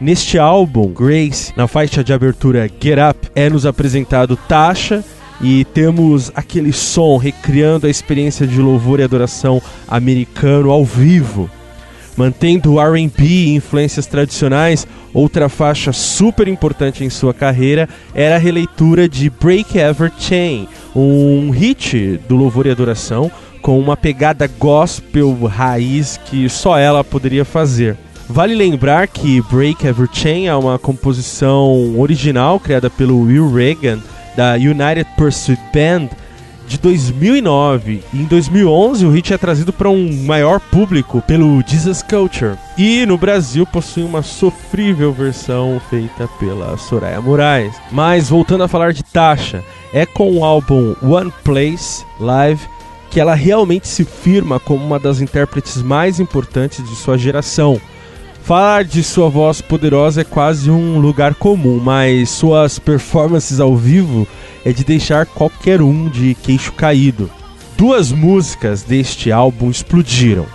Neste 0.00 0.38
álbum, 0.38 0.90
Grace, 0.90 1.52
na 1.54 1.68
faixa 1.68 2.02
de 2.02 2.10
abertura 2.10 2.70
Get 2.80 2.98
Up, 3.10 3.30
é 3.34 3.50
nos 3.50 3.66
apresentado 3.66 4.34
Tasha 4.34 5.04
e 5.42 5.62
temos 5.62 6.32
aquele 6.34 6.72
som 6.72 7.18
recriando 7.18 7.86
a 7.86 7.90
experiência 7.90 8.46
de 8.46 8.58
louvor 8.58 8.98
e 8.98 9.02
adoração 9.02 9.60
americano 9.86 10.70
ao 10.70 10.82
vivo. 10.82 11.50
Mantendo 12.16 12.78
R&B 12.78 13.24
e 13.24 13.54
influências 13.54 14.06
tradicionais, 14.06 14.86
outra 15.14 15.48
faixa 15.48 15.92
super 15.92 16.46
importante 16.46 17.04
em 17.04 17.10
sua 17.10 17.32
carreira 17.32 17.88
era 18.14 18.36
a 18.36 18.38
releitura 18.38 19.08
de 19.08 19.30
Break 19.30 19.78
Ever 19.78 20.12
Chain, 20.18 20.68
um 20.94 21.50
hit 21.50 22.20
do 22.28 22.36
louvor 22.36 22.66
e 22.66 22.70
adoração 22.70 23.30
com 23.62 23.78
uma 23.78 23.96
pegada 23.96 24.46
gospel 24.58 25.32
raiz 25.44 26.18
que 26.26 26.48
só 26.48 26.76
ela 26.76 27.02
poderia 27.02 27.44
fazer. 27.44 27.96
Vale 28.28 28.54
lembrar 28.54 29.08
que 29.08 29.42
Break 29.42 29.86
Every 29.86 30.08
Chain 30.12 30.46
é 30.46 30.54
uma 30.54 30.78
composição 30.78 31.98
original 31.98 32.58
criada 32.58 32.88
pelo 32.88 33.20
Will 33.22 33.52
Reagan 33.52 34.00
da 34.36 34.54
United 34.54 35.06
Pursuit 35.16 35.60
Band 35.72 36.08
de 36.72 36.78
2009. 36.78 38.02
E 38.12 38.22
em 38.22 38.24
2011 38.24 39.04
o 39.04 39.10
hit 39.10 39.32
é 39.32 39.38
trazido 39.38 39.72
para 39.72 39.90
um 39.90 40.24
maior 40.24 40.58
público 40.58 41.20
pelo 41.22 41.62
Jesus 41.66 42.02
Culture. 42.02 42.56
E 42.78 43.04
no 43.04 43.18
Brasil 43.18 43.66
possui 43.66 44.02
uma 44.02 44.22
sofrível 44.22 45.12
versão 45.12 45.80
feita 45.90 46.26
pela 46.40 46.76
Soraya 46.78 47.20
Moraes. 47.20 47.74
Mas 47.90 48.30
voltando 48.30 48.64
a 48.64 48.68
falar 48.68 48.92
de 48.92 49.02
Tasha, 49.04 49.62
é 49.92 50.06
com 50.06 50.38
o 50.38 50.44
álbum 50.44 50.94
One 51.02 51.32
Place 51.44 52.04
Live 52.18 52.66
que 53.10 53.20
ela 53.20 53.34
realmente 53.34 53.86
se 53.86 54.06
firma 54.06 54.58
como 54.58 54.82
uma 54.82 54.98
das 54.98 55.20
intérpretes 55.20 55.82
mais 55.82 56.18
importantes 56.18 56.82
de 56.82 56.96
sua 56.96 57.18
geração. 57.18 57.78
Falar 58.42 58.84
de 58.84 59.04
sua 59.04 59.28
voz 59.28 59.60
poderosa 59.60 60.22
é 60.22 60.24
quase 60.24 60.70
um 60.70 60.98
lugar 60.98 61.34
comum, 61.34 61.78
mas 61.78 62.30
suas 62.30 62.78
performances 62.78 63.60
ao 63.60 63.76
vivo 63.76 64.26
é 64.64 64.72
de 64.72 64.84
deixar 64.84 65.26
qualquer 65.26 65.80
um 65.80 66.08
de 66.08 66.34
queixo 66.34 66.72
caído. 66.72 67.30
Duas 67.76 68.12
músicas 68.12 68.82
deste 68.82 69.32
álbum 69.32 69.70
explodiram. 69.70 70.46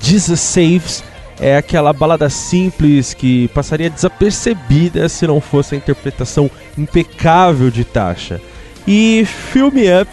Jesus 0.00 0.40
Saves 0.40 1.04
é 1.38 1.56
aquela 1.56 1.92
balada 1.92 2.28
simples 2.30 3.14
que 3.14 3.48
passaria 3.48 3.90
desapercebida 3.90 5.08
se 5.08 5.26
não 5.26 5.40
fosse 5.40 5.74
a 5.74 5.78
interpretação 5.78 6.50
impecável 6.76 7.70
de 7.70 7.84
Tasha. 7.84 8.40
E 8.86 9.26
Fill 9.52 9.70
Me 9.70 9.84
Up 10.00 10.10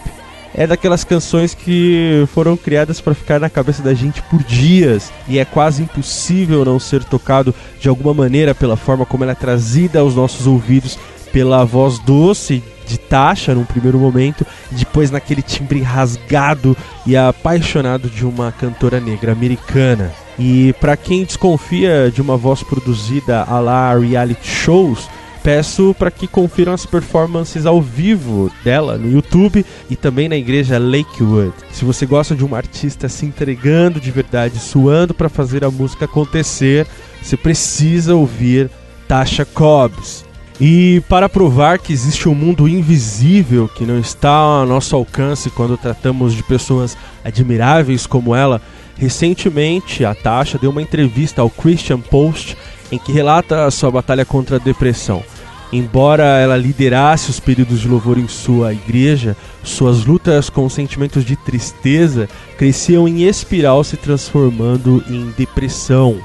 é 0.55 0.67
daquelas 0.67 1.03
canções 1.03 1.53
que 1.53 2.25
foram 2.33 2.55
criadas 2.55 3.01
para 3.01 3.15
ficar 3.15 3.39
na 3.39 3.49
cabeça 3.49 3.81
da 3.81 3.93
gente 3.93 4.21
por 4.23 4.43
dias 4.43 5.11
e 5.27 5.39
é 5.39 5.45
quase 5.45 5.81
impossível 5.81 6.63
não 6.63 6.79
ser 6.79 7.03
tocado 7.03 7.55
de 7.79 7.89
alguma 7.89 8.13
maneira 8.13 8.53
pela 8.53 8.77
forma 8.77 9.05
como 9.05 9.23
ela 9.23 9.31
é 9.31 9.35
trazida 9.35 9.99
aos 9.99 10.15
nossos 10.15 10.45
ouvidos 10.45 10.99
pela 11.31 11.63
voz 11.65 11.97
doce 11.99 12.63
de 12.85 12.97
Tasha 12.97 13.53
num 13.53 13.63
primeiro 13.63 13.97
momento, 13.97 14.45
depois 14.71 15.11
naquele 15.11 15.41
timbre 15.41 15.81
rasgado 15.81 16.75
e 17.05 17.15
apaixonado 17.15 18.09
de 18.09 18.25
uma 18.25 18.51
cantora 18.51 18.99
negra 18.99 19.31
americana. 19.31 20.11
E 20.37 20.73
para 20.79 20.97
quem 20.97 21.23
desconfia 21.23 22.11
de 22.11 22.21
uma 22.21 22.37
voz 22.37 22.63
produzida 22.63 23.43
a 23.43 23.59
la 23.59 23.95
reality 23.95 24.47
shows, 24.47 25.07
peço 25.43 25.93
para 25.99 26.09
que 26.09 26.25
confiram 26.25 26.73
as 26.73 26.85
performances 26.85 27.65
ao 27.65 27.81
vivo 27.81 28.49
dela 28.63 28.97
no 28.97 29.11
YouTube 29.11 29.65
e 29.89 29.95
também 29.95 30.29
na 30.29 30.37
igreja 30.37 30.79
Lakewood. 30.79 31.53
Se 31.71 31.83
você 31.83 32.05
gosta 32.05 32.33
de 32.33 32.45
uma 32.45 32.57
artista 32.57 33.09
se 33.09 33.25
entregando 33.25 33.99
de 33.99 34.09
verdade, 34.09 34.57
suando 34.57 35.13
para 35.13 35.29
fazer 35.29 35.65
a 35.65 35.69
música 35.69 36.05
acontecer, 36.05 36.87
você 37.21 37.35
precisa 37.35 38.15
ouvir 38.15 38.71
Tasha 39.07 39.45
Cobbs. 39.45 40.25
E 40.65 41.03
para 41.09 41.27
provar 41.27 41.77
que 41.77 41.91
existe 41.91 42.29
um 42.29 42.33
mundo 42.33 42.69
invisível 42.69 43.67
que 43.67 43.83
não 43.83 43.99
está 43.99 44.29
ao 44.29 44.65
nosso 44.65 44.95
alcance 44.95 45.49
quando 45.49 45.75
tratamos 45.75 46.33
de 46.33 46.41
pessoas 46.41 46.95
admiráveis 47.21 48.07
como 48.07 48.33
ela, 48.33 48.61
recentemente 48.95 50.05
a 50.05 50.15
Tasha 50.15 50.57
deu 50.57 50.69
uma 50.69 50.81
entrevista 50.81 51.41
ao 51.41 51.49
Christian 51.49 51.99
Post 51.99 52.55
em 52.89 52.97
que 52.97 53.11
relata 53.11 53.65
a 53.65 53.71
sua 53.71 53.91
batalha 53.91 54.23
contra 54.23 54.55
a 54.55 54.59
depressão. 54.59 55.21
Embora 55.69 56.23
ela 56.23 56.55
liderasse 56.55 57.29
os 57.29 57.41
períodos 57.41 57.81
de 57.81 57.89
louvor 57.89 58.17
em 58.17 58.29
sua 58.29 58.71
igreja, 58.71 59.35
suas 59.65 60.05
lutas 60.05 60.49
com 60.49 60.69
sentimentos 60.69 61.25
de 61.25 61.35
tristeza 61.35 62.29
cresciam 62.57 63.05
em 63.05 63.23
espiral, 63.23 63.83
se 63.83 63.97
transformando 63.97 65.03
em 65.09 65.29
depressão. 65.37 66.21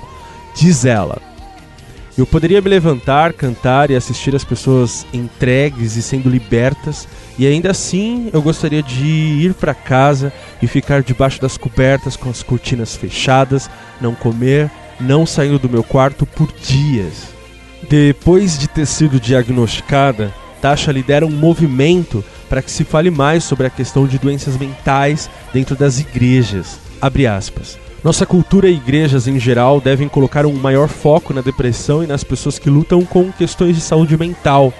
Diz 0.54 0.84
ela: 0.84 1.27
Eu 2.18 2.26
poderia 2.26 2.60
me 2.60 2.68
levantar, 2.68 3.32
cantar 3.32 3.92
e 3.92 3.94
assistir 3.94 4.34
as 4.34 4.42
pessoas 4.42 5.06
entregues 5.12 5.94
e 5.94 6.02
sendo 6.02 6.28
libertas, 6.28 7.06
e 7.38 7.46
ainda 7.46 7.70
assim 7.70 8.28
eu 8.32 8.42
gostaria 8.42 8.82
de 8.82 9.06
ir 9.06 9.54
para 9.54 9.72
casa 9.72 10.32
e 10.60 10.66
ficar 10.66 11.00
debaixo 11.00 11.40
das 11.40 11.56
cobertas 11.56 12.16
com 12.16 12.28
as 12.28 12.42
cortinas 12.42 12.96
fechadas, 12.96 13.70
não 14.00 14.16
comer, 14.16 14.68
não 14.98 15.24
saindo 15.24 15.60
do 15.60 15.70
meu 15.70 15.84
quarto 15.84 16.26
por 16.26 16.52
dias. 16.52 17.28
Depois 17.88 18.58
de 18.58 18.66
ter 18.66 18.86
sido 18.86 19.20
diagnosticada, 19.20 20.34
Tasha 20.60 20.90
lidera 20.90 21.24
um 21.24 21.30
movimento 21.30 22.24
para 22.48 22.60
que 22.60 22.70
se 22.72 22.82
fale 22.82 23.12
mais 23.12 23.44
sobre 23.44 23.68
a 23.68 23.70
questão 23.70 24.08
de 24.08 24.18
doenças 24.18 24.56
mentais 24.56 25.30
dentro 25.52 25.76
das 25.76 26.00
igrejas. 26.00 26.80
Nossa 28.02 28.24
cultura 28.24 28.68
e 28.68 28.74
igrejas 28.74 29.26
em 29.26 29.40
geral 29.40 29.80
devem 29.80 30.08
colocar 30.08 30.46
um 30.46 30.52
maior 30.52 30.88
foco 30.88 31.34
na 31.34 31.40
depressão 31.40 32.02
e 32.02 32.06
nas 32.06 32.22
pessoas 32.22 32.58
que 32.58 32.70
lutam 32.70 33.04
com 33.04 33.32
questões 33.32 33.74
de 33.74 33.82
saúde 33.82 34.16
mental. 34.16 34.72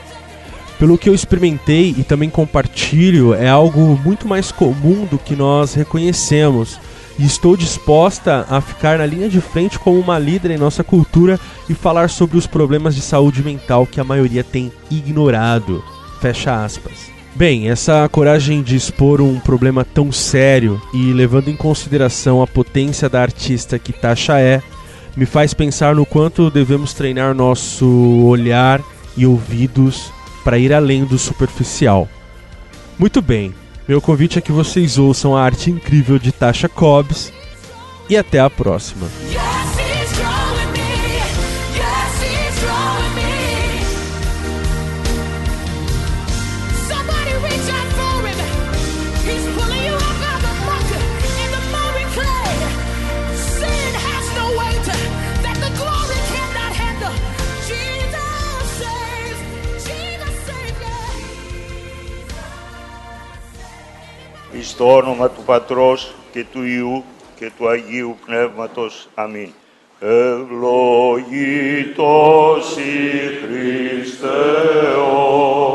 Pelo 0.79 0.97
que 0.97 1.09
eu 1.09 1.15
experimentei 1.15 1.93
e 1.99 2.05
também 2.05 2.31
compartilho, 2.31 3.35
é 3.35 3.49
algo 3.49 3.99
muito 4.05 4.29
mais 4.29 4.53
comum 4.53 5.05
do 5.05 5.19
que 5.19 5.35
nós 5.35 5.75
reconhecemos 5.75 6.79
e 7.19 7.27
estou 7.27 7.57
disposta 7.57 8.47
a 8.49 8.61
ficar 8.61 8.99
na 8.99 9.07
linha 9.07 9.29
de 9.29 9.41
frente 9.41 9.77
como 9.77 9.99
uma 9.99 10.21
líder 10.21 10.53
em 10.53 10.59
nossa 10.59 10.85
cultura 10.85 11.41
e 11.69 11.75
falar 11.75 12.09
sobre 12.09 12.39
os 12.39 12.47
problemas 12.47 12.95
de 12.95 13.01
saúde 13.01 13.43
mental 13.43 13.85
que 13.85 14.01
a 14.01 14.05
maioria 14.05 14.45
tem 14.45 14.73
ignorado. 14.89 15.83
Fecha 16.21 16.65
aspas. 16.65 17.18
Bem, 17.35 17.69
essa 17.69 18.09
coragem 18.09 18.63
de 18.63 18.75
expor 18.75 19.21
um 19.21 19.39
problema 19.39 19.85
tão 19.85 20.11
sério 20.11 20.81
e 20.93 21.13
levando 21.13 21.49
em 21.49 21.57
consideração 21.57 22.43
a 22.43 22.47
potência 22.47 23.09
da 23.09 23.23
artista 23.23 23.79
que 23.79 23.93
Tasha 23.93 24.41
é, 24.41 24.61
me 25.17 25.27
faz 25.27 25.55
pensar 25.55 25.95
no 25.95 26.05
quanto 26.05 26.51
devemos 26.51 26.93
treinar 26.95 27.35
nosso 27.35 27.87
olhar 28.27 28.83
e 29.17 29.27
ouvidos 29.27 30.13
para 30.43 30.59
ir 30.59 30.73
além 30.73 31.05
do 31.05 31.19
superficial. 31.19 32.09
Muito 32.99 33.21
bem, 33.23 33.55
meu 33.87 34.01
convite 34.01 34.39
é 34.39 34.43
que 34.43 34.53
vocês 34.53 34.99
ouçam 34.99 35.37
a 35.37 35.43
arte 35.43 35.71
incrível 35.71 36.19
de 36.19 36.33
Tasha 36.33 36.69
Cobbs 36.69 37.33
e 38.09 38.17
até 38.17 38.41
a 38.41 38.51
próxima. 38.51 39.07
Χριστό 64.79 64.97
όνομα 64.97 65.31
του 65.31 65.43
Πατρός 65.47 66.15
και 66.33 66.45
του 66.53 66.63
Υιού 66.63 67.05
και 67.39 67.51
του 67.59 67.69
Αγίου 67.69 68.17
Πνεύματος. 68.27 69.09
Αμήν. 69.15 69.53
Ευλογητός 70.01 71.17
η 72.77 73.11
Χριστέ 73.43 74.95
ο 74.97 75.68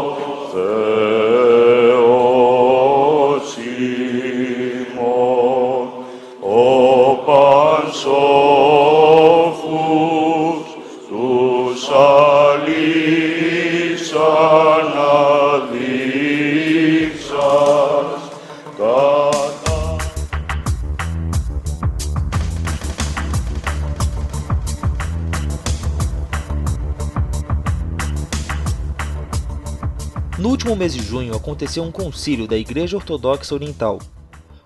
mês 30.84 30.94
de 30.94 31.02
junho 31.02 31.34
aconteceu 31.34 31.82
um 31.82 31.94
concílio 31.94 32.46
da 32.46 32.58
Igreja 32.58 32.98
Ortodoxa 32.98 33.56
Oriental. 33.56 34.00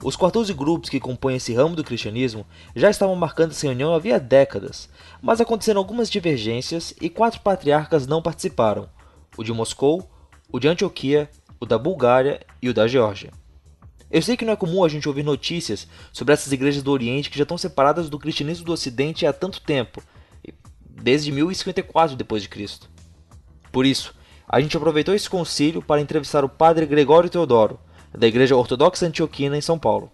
Os 0.04 0.16
14 0.16 0.52
grupos 0.52 0.90
que 0.90 1.00
compõem 1.00 1.36
esse 1.36 1.54
ramo 1.54 1.76
do 1.76 1.84
cristianismo 1.84 2.44
já 2.76 2.90
estavam 2.90 3.16
marcando 3.16 3.52
essa 3.52 3.68
reunião 3.68 3.94
havia 3.94 4.20
décadas, 4.20 4.90
mas 5.22 5.40
aconteceram 5.40 5.80
algumas 5.80 6.10
divergências 6.10 6.92
e 7.00 7.08
quatro 7.08 7.42
patriarcas 7.42 8.08
não 8.08 8.20
participaram: 8.20 8.90
o 9.38 9.44
de 9.44 9.54
Moscou, 9.54 10.10
o 10.52 10.60
de 10.60 10.68
Antioquia, 10.68 11.30
o 11.60 11.68
da 11.68 11.78
Bulgária 11.78 12.44
e 12.64 12.68
o 12.68 12.74
da 12.74 12.88
Geórgia. 12.88 13.32
Eu 14.10 14.24
sei 14.24 14.36
que 14.36 14.44
não 14.44 14.54
é 14.54 14.56
comum 14.56 14.84
a 14.84 14.90
gente 14.90 15.08
ouvir 15.08 15.22
notícias 15.22 15.88
sobre 16.12 16.34
essas 16.34 16.52
igrejas 16.52 16.82
do 16.82 16.92
Oriente 16.92 17.30
que 17.30 17.38
já 17.38 17.44
estão 17.44 17.60
separadas 17.60 18.10
do 18.10 18.18
cristianismo 18.18 18.66
do 18.66 18.74
Ocidente 18.74 19.28
há 19.28 19.32
tanto 19.32 19.62
tempo, 19.62 20.02
desde 20.84 21.32
1054 21.32 22.16
depois 22.16 22.42
de 22.42 22.50
Cristo. 22.50 22.90
Por 23.72 23.86
isso, 23.86 24.18
a 24.48 24.62
gente 24.62 24.78
aproveitou 24.78 25.14
esse 25.14 25.30
concílio 25.30 25.82
para 25.82 26.00
entrevistar 26.00 26.46
o 26.46 26.50
padre 26.50 26.86
Gregório 26.86 27.30
Teodoro, 27.30 27.80
da 28.18 28.26
Igreja 28.26 28.56
Ortodoxa 28.56 29.06
Antioquina 29.06 29.58
em 29.58 29.62
São 29.62 29.78
Paulo. 29.78 30.10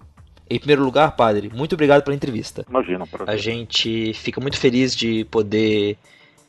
Em 0.49 0.57
primeiro 0.57 0.84
lugar, 0.84 1.15
padre, 1.15 1.51
muito 1.53 1.73
obrigado 1.73 2.03
pela 2.03 2.15
entrevista. 2.15 2.65
Imagina, 2.67 3.07
A 3.25 3.38
gente 3.38 4.13
fica 4.13 4.41
muito 4.41 4.57
feliz 4.57 4.95
de 4.95 5.23
poder 5.25 5.97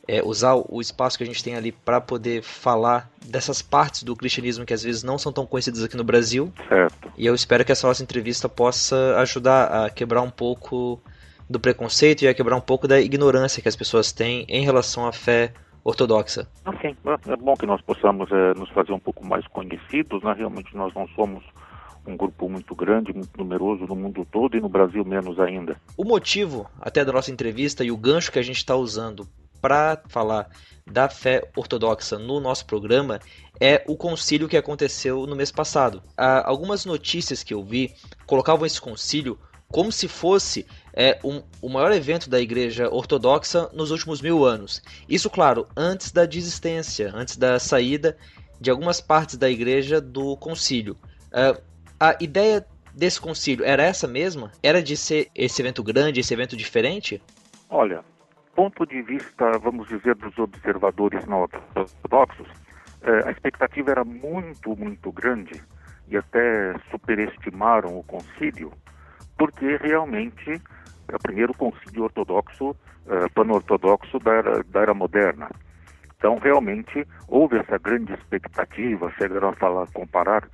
é, 0.07 0.21
usar 0.23 0.55
o 0.55 0.81
espaço 0.81 1.17
que 1.17 1.23
a 1.23 1.27
gente 1.27 1.43
tem 1.43 1.55
ali 1.55 1.71
para 1.71 2.01
poder 2.01 2.41
falar 2.41 3.09
dessas 3.23 3.61
partes 3.61 4.03
do 4.03 4.15
cristianismo 4.15 4.65
que 4.65 4.73
às 4.73 4.83
vezes 4.83 5.03
não 5.03 5.17
são 5.17 5.31
tão 5.31 5.45
conhecidas 5.45 5.83
aqui 5.83 5.95
no 5.95 6.03
Brasil. 6.03 6.51
Certo. 6.67 7.11
E 7.17 7.25
eu 7.25 7.33
espero 7.33 7.63
que 7.63 7.71
essa 7.71 7.87
nossa 7.87 8.03
entrevista 8.03 8.49
possa 8.49 9.15
ajudar 9.19 9.85
a 9.85 9.89
quebrar 9.89 10.21
um 10.21 10.29
pouco 10.29 10.99
do 11.49 11.59
preconceito 11.59 12.23
e 12.23 12.27
a 12.27 12.33
quebrar 12.33 12.55
um 12.55 12.61
pouco 12.61 12.87
da 12.87 12.99
ignorância 12.99 13.61
que 13.61 13.69
as 13.69 13.75
pessoas 13.75 14.11
têm 14.11 14.45
em 14.49 14.63
relação 14.63 15.07
à 15.07 15.11
fé 15.11 15.53
ortodoxa. 15.85 16.47
Assim, 16.65 16.97
é 17.27 17.35
bom 17.37 17.53
que 17.53 17.67
nós 17.67 17.79
possamos 17.81 18.29
é, 18.31 18.53
nos 18.55 18.69
fazer 18.71 18.91
um 18.91 18.99
pouco 18.99 19.23
mais 19.23 19.47
conhecidos, 19.47 20.23
né? 20.23 20.33
Realmente 20.33 20.75
nós 20.75 20.91
não 20.95 21.07
somos 21.09 21.43
um 22.07 22.17
grupo 22.17 22.49
muito 22.49 22.75
grande, 22.75 23.13
muito 23.13 23.37
numeroso 23.37 23.85
no 23.85 23.95
mundo 23.95 24.27
todo 24.31 24.57
e 24.57 24.61
no 24.61 24.67
Brasil 24.67 25.05
menos 25.05 25.39
ainda. 25.39 25.79
O 25.95 26.03
motivo 26.03 26.67
até 26.81 27.05
da 27.05 27.11
nossa 27.11 27.31
entrevista 27.31 27.83
e 27.83 27.91
o 27.91 27.97
gancho 27.97 28.31
que 28.31 28.39
a 28.39 28.43
gente 28.43 28.57
está 28.57 28.75
usando 28.75 29.27
para 29.61 30.01
falar 30.07 30.49
da 30.85 31.07
fé 31.07 31.49
ortodoxa 31.55 32.19
no 32.19 32.39
nosso 32.39 32.65
programa 32.65 33.19
é 33.59 33.83
o 33.87 33.95
concílio 33.95 34.47
que 34.47 34.57
aconteceu 34.57 35.25
no 35.25 35.35
mês 35.35 35.51
passado. 35.51 36.01
Há 36.17 36.47
algumas 36.47 36.85
notícias 36.85 37.43
que 37.43 37.53
eu 37.53 37.63
vi 37.63 37.93
colocavam 38.25 38.65
esse 38.65 38.81
concílio 38.81 39.39
como 39.67 39.91
se 39.91 40.07
fosse 40.07 40.65
é, 40.95 41.19
um, 41.23 41.43
o 41.61 41.69
maior 41.69 41.91
evento 41.91 42.29
da 42.29 42.39
Igreja 42.39 42.89
Ortodoxa 42.89 43.69
nos 43.73 43.91
últimos 43.91 44.21
mil 44.21 44.45
anos. 44.45 44.81
Isso, 45.09 45.29
claro, 45.29 45.67
antes 45.75 46.11
da 46.11 46.25
desistência, 46.25 47.11
antes 47.13 47.35
da 47.35 47.59
saída 47.59 48.17
de 48.59 48.71
algumas 48.71 49.01
partes 49.01 49.35
da 49.37 49.49
Igreja 49.49 49.99
do 49.99 50.37
concílio. 50.37 50.97
Uh, 51.27 51.61
a 51.99 52.15
ideia 52.21 52.65
desse 52.93 53.19
concílio 53.19 53.65
era 53.65 53.83
essa 53.83 54.07
mesma? 54.07 54.51
Era 54.63 54.81
de 54.81 54.95
ser 54.95 55.29
esse 55.35 55.61
evento 55.61 55.83
grande, 55.83 56.21
esse 56.21 56.33
evento 56.33 56.55
diferente? 56.55 57.21
Olha, 57.69 58.03
ponto 58.55 58.85
de 58.85 59.01
vista, 59.01 59.51
vamos 59.59 59.87
dizer, 59.89 60.15
dos 60.15 60.37
observadores 60.39 61.25
não 61.25 61.41
ortodoxos, 61.41 62.47
é, 63.01 63.27
a 63.27 63.31
expectativa 63.31 63.91
era 63.91 64.03
muito, 64.05 64.75
muito 64.75 65.11
grande 65.11 65.61
e 66.07 66.15
até 66.15 66.73
superestimaram 66.89 67.97
o 67.97 68.03
concílio, 68.03 68.71
porque 69.37 69.77
realmente 69.77 70.61
primeiro 71.21 71.53
concílio 71.53 72.03
ortodoxo, 72.03 72.69
uh, 72.71 73.29
pan-ortodoxo 73.33 74.19
da 74.19 74.31
era, 74.33 74.63
da 74.63 74.81
era 74.81 74.93
moderna. 74.93 75.49
Então, 76.17 76.37
realmente, 76.37 77.05
houve 77.27 77.57
essa 77.57 77.77
grande 77.77 78.13
expectativa, 78.13 79.11
chegaram 79.17 79.49
a 79.49 79.55
falar, 79.55 79.87
comparar 79.93 80.47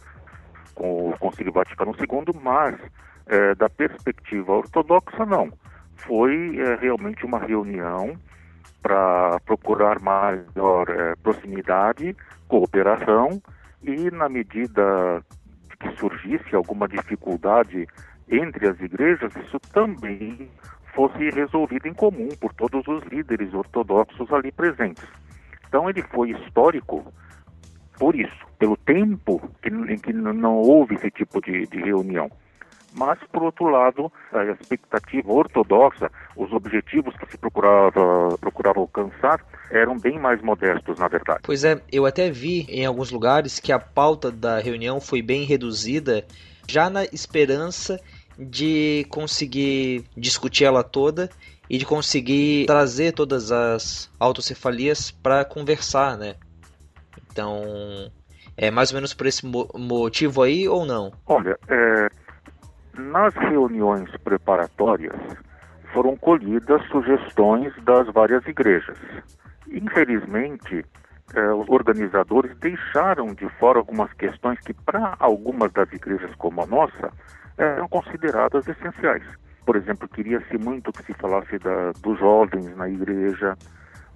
com 0.75 1.09
o 1.09 1.17
Concílio 1.19 1.53
Vaticano 1.53 1.95
II, 1.99 2.39
mas, 2.41 2.75
uh, 2.75 3.55
da 3.57 3.69
perspectiva 3.69 4.53
ortodoxa, 4.53 5.25
não. 5.25 5.51
Foi 5.95 6.59
uh, 6.59 6.77
realmente 6.79 7.25
uma 7.25 7.39
reunião 7.39 8.17
para 8.81 9.39
procurar 9.45 10.01
maior 10.01 10.87
proximidade, 11.21 12.15
cooperação, 12.47 13.39
e, 13.83 14.09
na 14.11 14.27
medida 14.27 15.23
que 15.79 15.97
surgisse 15.97 16.55
alguma 16.55 16.87
dificuldade 16.87 17.87
entre 18.32 18.67
as 18.67 18.79
igrejas, 18.79 19.32
isso 19.36 19.59
também 19.73 20.49
fosse 20.95 21.29
resolvido 21.29 21.88
em 21.88 21.93
comum 21.93 22.29
por 22.39 22.53
todos 22.53 22.88
os 22.88 23.03
líderes 23.03 23.53
ortodoxos 23.53 24.32
ali 24.32 24.51
presentes. 24.51 25.05
Então 25.67 25.89
ele 25.89 26.01
foi 26.01 26.32
histórico 26.32 27.13
por 27.97 28.15
isso, 28.15 28.45
pelo 28.57 28.75
tempo 28.77 29.39
que, 29.61 29.69
em 29.69 29.97
que 29.97 30.11
não 30.11 30.55
houve 30.55 30.95
esse 30.95 31.11
tipo 31.11 31.41
de, 31.41 31.67
de 31.67 31.77
reunião. 31.79 32.29
Mas, 32.93 33.19
por 33.32 33.43
outro 33.43 33.69
lado, 33.69 34.11
a 34.34 34.43
expectativa 34.45 35.32
ortodoxa, 35.32 36.11
os 36.36 36.51
objetivos 36.51 37.15
que 37.15 37.32
se 37.32 37.38
procurava, 37.38 38.38
procurava 38.39 38.79
alcançar, 38.79 39.39
eram 39.69 39.97
bem 39.97 40.19
mais 40.19 40.41
modestos, 40.41 40.99
na 40.99 41.07
verdade. 41.07 41.39
Pois 41.43 41.63
é, 41.63 41.82
eu 41.91 42.05
até 42.05 42.29
vi 42.29 42.65
em 42.69 42.86
alguns 42.86 43.11
lugares 43.11 43.59
que 43.59 43.71
a 43.71 43.79
pauta 43.79 44.29
da 44.29 44.59
reunião 44.59 44.99
foi 44.99 45.21
bem 45.21 45.45
reduzida, 45.45 46.25
já 46.67 46.89
na 46.89 47.05
esperança 47.05 47.99
de 48.41 49.05
conseguir 49.09 50.03
discutir 50.17 50.65
ela 50.65 50.83
toda 50.83 51.29
e 51.69 51.77
de 51.77 51.85
conseguir 51.85 52.65
trazer 52.65 53.13
todas 53.13 53.51
as 53.51 54.11
autocefalias 54.19 55.11
para 55.11 55.45
conversar, 55.45 56.17
né? 56.17 56.35
Então, 57.31 58.11
é 58.57 58.71
mais 58.71 58.91
ou 58.91 58.95
menos 58.95 59.13
por 59.13 59.27
esse 59.27 59.45
mo 59.45 59.69
motivo 59.75 60.41
aí 60.41 60.67
ou 60.67 60.85
não? 60.85 61.13
Olha, 61.27 61.57
é, 61.69 62.07
nas 62.97 63.33
reuniões 63.35 64.09
preparatórias 64.23 65.15
foram 65.93 66.17
colhidas 66.17 66.81
sugestões 66.87 67.73
das 67.83 68.07
várias 68.07 68.45
igrejas. 68.47 68.97
Infelizmente, 69.67 70.83
é, 71.33 71.53
os 71.53 71.69
organizadores 71.69 72.57
deixaram 72.57 73.33
de 73.33 73.47
fora 73.59 73.79
algumas 73.79 74.11
questões 74.13 74.59
que, 74.59 74.73
para 74.73 75.15
algumas 75.19 75.71
das 75.71 75.91
igrejas 75.93 76.33
como 76.35 76.61
a 76.61 76.65
nossa, 76.65 77.11
eram 77.64 77.88
consideradas 77.88 78.68
essenciais. 78.68 79.24
Por 79.66 79.76
exemplo, 79.76 80.07
queria-se 80.07 80.57
muito 80.57 80.91
que 80.91 81.03
se 81.03 81.14
falasse 81.14 81.57
da, 81.59 81.91
dos 82.01 82.20
jovens 82.20 82.76
na 82.76 82.89
igreja, 82.89 83.57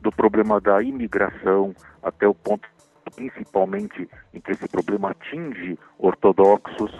do 0.01 0.11
problema 0.11 0.59
da 0.59 0.81
imigração, 0.81 1.73
até 2.03 2.27
o 2.27 2.33
ponto 2.33 2.67
principalmente 3.15 4.09
em 4.33 4.41
que 4.41 4.51
esse 4.51 4.67
problema 4.67 5.11
atinge 5.11 5.77
ortodoxos, 5.97 6.91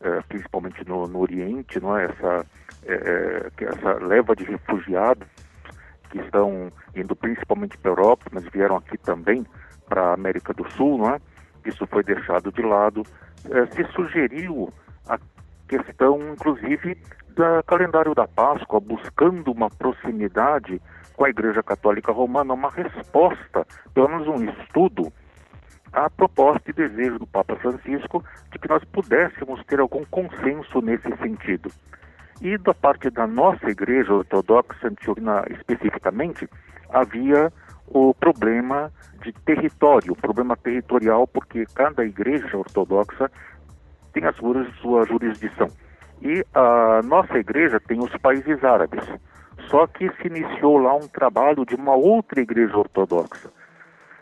eh, 0.00 0.20
principalmente 0.28 0.86
no, 0.86 1.06
no, 1.06 1.20
Oriente, 1.20 1.80
não 1.80 1.96
é? 1.96 2.04
essa, 2.04 2.46
eh, 2.84 3.50
essa 3.58 3.94
leva 4.04 4.36
de 4.36 4.44
refugiados 4.44 5.26
que 6.10 6.18
estão 6.18 6.70
indo 6.94 7.16
principalmente 7.16 7.76
para 7.78 7.90
a 7.90 7.94
Europa, 7.94 8.24
mas 8.32 8.44
vieram 8.48 8.76
aqui 8.76 8.96
também 8.98 9.44
para 9.88 10.10
a 10.10 10.14
América 10.14 10.52
do 10.52 10.70
Sul, 10.72 10.98
não 10.98 11.10
é? 11.10 11.20
Isso 11.64 11.86
foi 11.86 12.04
deixado 12.04 12.52
de 12.52 12.62
lado. 12.62 13.02
Eh, 13.50 13.66
se 13.74 13.84
sugeriu 13.92 14.72
a 15.08 15.18
questão, 15.68 16.18
inclusive, 16.32 16.96
do 17.28 17.62
calendário 17.66 18.14
da 18.14 18.26
Páscoa, 18.28 18.80
buscando 18.80 19.50
uma 19.50 19.68
proximidade 19.68 20.80
com 21.16 21.24
a 21.24 21.30
Igreja 21.30 21.62
Católica 21.62 22.12
Romana, 22.12 22.54
uma 22.54 22.70
resposta, 22.70 23.66
pelo 23.92 24.08
menos 24.08 24.28
um 24.28 24.44
estudo, 24.44 25.12
à 25.92 26.10
proposta 26.10 26.70
e 26.70 26.72
desejo 26.72 27.20
do 27.20 27.26
Papa 27.26 27.54
Francisco 27.56 28.24
de 28.50 28.58
que 28.58 28.68
nós 28.68 28.82
pudéssemos 28.84 29.64
ter 29.66 29.78
algum 29.78 30.04
consenso 30.06 30.80
nesse 30.80 31.08
sentido. 31.18 31.70
E 32.40 32.58
da 32.58 32.74
parte 32.74 33.10
da 33.10 33.26
nossa 33.26 33.70
Igreja 33.70 34.12
Ortodoxa 34.12 34.88
Antioquina 34.88 35.44
especificamente, 35.50 36.48
havia 36.90 37.52
o 37.86 38.14
problema 38.14 38.92
de 39.22 39.32
território, 39.32 40.12
o 40.12 40.16
problema 40.16 40.56
territorial, 40.56 41.26
porque 41.26 41.64
cada 41.74 42.04
igreja 42.04 42.56
ortodoxa 42.56 43.30
tem 44.14 44.24
a 44.24 44.32
sua, 44.32 44.64
sua 44.80 45.04
jurisdição. 45.04 45.68
E 46.22 46.44
a 46.54 47.02
nossa 47.04 47.36
igreja 47.36 47.78
tem 47.80 47.98
os 47.98 48.16
países 48.16 48.64
árabes. 48.64 49.04
Só 49.68 49.86
que 49.86 50.08
se 50.16 50.28
iniciou 50.28 50.78
lá 50.78 50.94
um 50.94 51.08
trabalho 51.08 51.66
de 51.66 51.74
uma 51.74 51.94
outra 51.94 52.40
igreja 52.40 52.76
ortodoxa. 52.76 53.50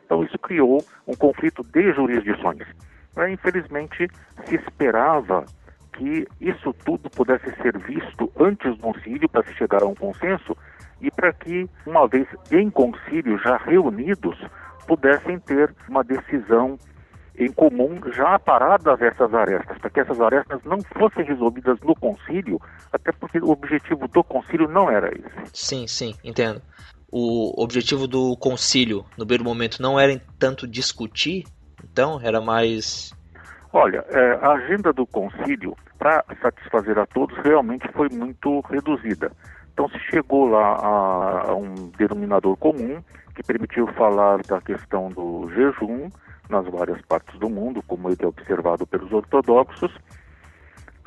Então 0.05 0.25
isso 0.25 0.39
criou 0.39 0.83
um 1.07 1.15
conflito 1.15 1.63
de 1.63 1.93
jurisdições. 1.93 2.67
Infelizmente, 3.31 4.09
se 4.47 4.55
esperava 4.57 5.45
que 5.93 6.27
isso 6.41 6.75
tudo 6.85 7.11
pudesse 7.11 7.55
ser 7.63 7.79
visto 7.79 8.33
antes 8.41 8.77
do 8.77 8.83
concílio 8.83 9.29
para 9.29 9.45
se 9.45 9.55
chegar 9.55 9.83
a 9.83 9.87
um 9.87 9.95
consenso 9.95 10.57
e 11.01 11.11
para 11.11 11.33
que, 11.33 11.69
uma 11.87 12.09
vez 12.09 12.27
em 12.51 12.71
concílio, 12.71 13.39
já 13.39 13.59
reunidos, 13.59 14.39
pudessem 14.87 15.39
ter 15.39 15.75
uma 15.89 16.03
decisão 16.03 16.79
em 17.45 17.53
comum 17.53 18.01
já 18.13 18.39
paradas 18.39 19.01
essas 19.01 19.33
arestas, 19.35 19.79
para 19.79 19.91
que 19.91 20.01
essas 20.01 20.21
arestas 20.21 20.61
não 20.65 20.81
fossem 20.99 21.25
resolvidas 21.25 21.79
no 21.81 21.95
concílio, 21.95 22.61
até 22.93 23.13
porque 23.13 23.39
o 23.39 23.51
objetivo 23.51 24.07
do 24.09 24.23
concílio 24.23 24.69
não 24.69 24.91
era 24.91 25.09
esse. 25.09 25.51
Sim, 25.53 25.87
sim, 25.87 26.15
entendo. 26.23 26.61
O 27.11 27.63
objetivo 27.63 28.07
do 28.07 28.37
concílio, 28.37 29.05
no 29.19 29.27
primeiro 29.27 29.45
momento, 29.45 29.83
não 29.83 30.01
era 30.01 30.21
tanto 30.39 30.67
discutir, 30.67 31.45
então 31.85 32.21
era 32.23 32.41
mais. 32.41 33.13
Olha, 33.73 34.05
é, 34.09 34.33
a 34.41 34.53
agenda 34.53 34.93
do 34.93 35.07
concílio, 35.07 35.77
para 35.99 36.25
satisfazer 36.41 36.99
a 36.99 37.07
todos, 37.07 37.37
realmente 37.39 37.87
foi 37.93 38.09
muito 38.09 38.61
reduzida. 38.61 39.31
Então 39.73 39.89
se 39.89 39.99
chegou 40.11 40.47
lá 40.47 40.77
a, 40.77 41.51
a 41.51 41.55
um 41.55 41.91
denominador 41.97 42.57
comum 42.57 43.03
que 43.35 43.43
permitiu 43.43 43.87
falar 43.95 44.43
da 44.43 44.61
questão 44.61 45.09
do 45.09 45.51
jejum 45.55 46.11
nas 46.49 46.67
várias 46.67 47.01
partes 47.03 47.39
do 47.39 47.49
mundo, 47.49 47.83
como 47.87 48.09
ele 48.09 48.19
é 48.21 48.27
observado 48.27 48.87
pelos 48.87 49.13
ortodoxos, 49.13 49.95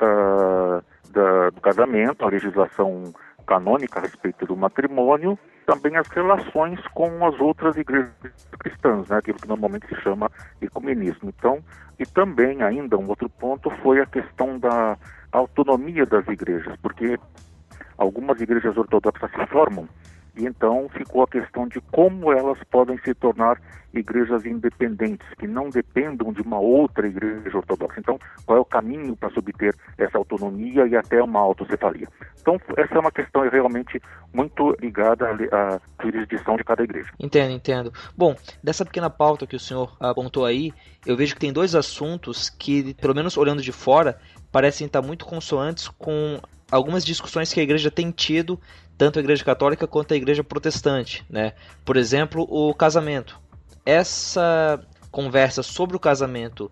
uh, 0.00 0.82
da, 1.10 1.50
do 1.50 1.60
casamento, 1.60 2.24
a 2.24 2.28
legislação 2.28 3.12
canônica 3.46 3.98
a 3.98 4.02
respeito 4.02 4.44
do 4.44 4.56
matrimônio, 4.56 5.38
também 5.66 5.96
as 5.96 6.08
relações 6.08 6.80
com 6.88 7.26
as 7.26 7.38
outras 7.40 7.76
igrejas 7.76 8.12
cristãs, 8.58 9.08
né, 9.08 9.16
aquilo 9.16 9.38
que 9.38 9.48
normalmente 9.48 9.86
se 9.88 10.00
chama 10.00 10.30
ecumenismo. 10.60 11.28
Então, 11.28 11.62
e 11.98 12.04
também 12.04 12.62
ainda 12.62 12.96
um 12.96 13.08
outro 13.08 13.28
ponto 13.28 13.70
foi 13.82 14.00
a 14.00 14.06
questão 14.06 14.58
da 14.58 14.96
autonomia 15.32 16.04
das 16.06 16.26
igrejas, 16.28 16.76
porque 16.82 17.18
algumas 17.98 18.40
igrejas 18.40 18.76
ortodoxas 18.76 19.30
se 19.30 19.46
formam 19.46 19.88
e 20.36 20.46
então 20.46 20.88
ficou 20.90 21.22
a 21.22 21.28
questão 21.28 21.66
de 21.66 21.80
como 21.92 22.32
elas 22.32 22.58
podem 22.70 22.98
se 22.98 23.14
tornar 23.14 23.58
igrejas 23.98 24.44
independentes, 24.44 25.26
que 25.38 25.46
não 25.46 25.70
dependam 25.70 26.32
de 26.32 26.42
uma 26.42 26.58
outra 26.58 27.06
igreja 27.06 27.56
ortodoxa. 27.56 27.98
Então, 27.98 28.18
qual 28.44 28.58
é 28.58 28.60
o 28.60 28.64
caminho 28.64 29.16
para 29.16 29.30
subter 29.30 29.74
essa 29.96 30.18
autonomia 30.18 30.86
e 30.86 30.94
até 30.94 31.22
uma 31.22 31.40
autocefalia? 31.40 32.06
Então, 32.40 32.60
essa 32.76 32.94
é 32.94 32.98
uma 32.98 33.10
questão 33.10 33.48
realmente 33.48 34.00
muito 34.32 34.76
ligada 34.80 35.26
à 35.52 35.80
jurisdição 36.02 36.56
de 36.56 36.64
cada 36.64 36.82
igreja. 36.82 37.10
Entendo, 37.18 37.52
entendo. 37.52 37.92
Bom, 38.16 38.36
dessa 38.62 38.84
pequena 38.84 39.08
pauta 39.08 39.46
que 39.46 39.56
o 39.56 39.60
senhor 39.60 39.96
apontou 39.98 40.44
aí, 40.44 40.72
eu 41.06 41.16
vejo 41.16 41.34
que 41.34 41.40
tem 41.40 41.52
dois 41.52 41.74
assuntos 41.74 42.50
que, 42.50 42.94
pelo 42.94 43.14
menos 43.14 43.36
olhando 43.36 43.62
de 43.62 43.72
fora, 43.72 44.18
parecem 44.52 44.86
estar 44.86 45.00
muito 45.02 45.24
consoantes 45.24 45.88
com 45.88 46.40
algumas 46.70 47.04
discussões 47.04 47.52
que 47.52 47.60
a 47.60 47.62
igreja 47.62 47.90
tem 47.90 48.10
tido, 48.10 48.60
tanto 48.96 49.18
a 49.18 49.22
igreja 49.22 49.44
católica 49.44 49.86
quanto 49.86 50.14
a 50.14 50.16
igreja 50.16 50.42
protestante, 50.42 51.24
né? 51.28 51.52
Por 51.84 51.96
exemplo, 51.96 52.46
o 52.48 52.74
casamento. 52.74 53.38
Essa 53.84 54.80
conversa 55.10 55.62
sobre 55.62 55.96
o 55.96 56.00
casamento 56.00 56.70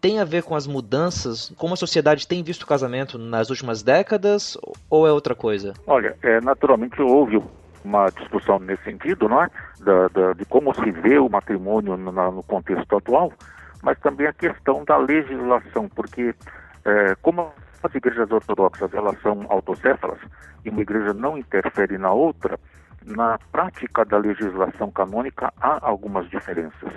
tem 0.00 0.20
a 0.20 0.24
ver 0.24 0.42
com 0.42 0.54
as 0.54 0.66
mudanças, 0.66 1.52
como 1.56 1.74
a 1.74 1.76
sociedade 1.76 2.26
tem 2.26 2.42
visto 2.42 2.62
o 2.62 2.66
casamento 2.66 3.18
nas 3.18 3.50
últimas 3.50 3.82
décadas, 3.82 4.56
ou 4.88 5.06
é 5.06 5.12
outra 5.12 5.34
coisa? 5.34 5.74
Olha, 5.86 6.16
é, 6.22 6.40
naturalmente 6.40 7.00
houve 7.02 7.42
uma 7.84 8.08
discussão 8.10 8.58
nesse 8.58 8.82
sentido, 8.84 9.28
não 9.28 9.42
é? 9.42 9.48
Da, 9.80 10.08
da, 10.08 10.32
de 10.34 10.44
como 10.44 10.74
se 10.74 10.90
vê 10.90 11.18
o 11.18 11.28
matrimônio 11.28 11.96
no, 11.96 12.12
no, 12.12 12.42
contexto 12.42 12.96
atual, 12.96 13.32
mas 13.82 13.98
também 14.00 14.26
a 14.26 14.32
questão 14.32 14.84
da 14.84 14.96
legislação, 14.96 15.88
porque 15.88 16.34
é, 16.84 17.14
como 17.22 17.50
as 17.82 17.94
igrejas 17.94 18.30
ortodoxas 18.30 18.92
elas 18.92 19.20
são 19.22 19.46
autocéfalas 19.48 20.18
e 20.64 20.70
uma 20.70 20.82
igreja 20.82 21.12
não 21.14 21.38
interfere 21.38 21.96
na 21.98 22.12
outra, 22.12 22.58
na 23.04 23.38
prática 23.52 24.04
da 24.04 24.18
legislação 24.18 24.90
canônica 24.90 25.52
há 25.60 25.78
algumas 25.86 26.28
diferenças 26.28 26.92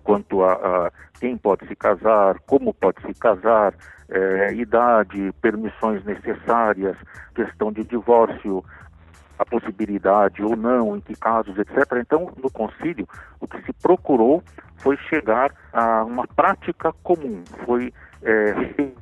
quanto 0.00 0.42
a, 0.44 0.52
a 0.52 0.92
quem 1.18 1.36
pode 1.38 1.66
se 1.66 1.74
casar, 1.74 2.38
como 2.40 2.74
pode 2.74 3.00
se 3.02 3.14
casar, 3.14 3.74
é, 4.08 4.52
idade, 4.54 5.32
permissões 5.40 6.04
necessárias, 6.04 6.96
questão 7.34 7.72
de 7.72 7.82
divórcio, 7.84 8.64
a 9.38 9.44
possibilidade 9.44 10.42
ou 10.42 10.56
não, 10.56 10.96
em 10.96 11.00
que 11.00 11.14
casos, 11.14 11.56
etc. 11.58 11.76
Então, 12.00 12.32
no 12.42 12.50
concílio, 12.50 13.06
o 13.40 13.46
que 13.46 13.60
se 13.62 13.72
procurou 13.72 14.42
foi 14.78 14.96
chegar 15.08 15.52
a 15.72 16.04
uma 16.04 16.26
prática 16.26 16.92
comum, 17.02 17.42
foi 17.64 17.92
é, 18.22 18.54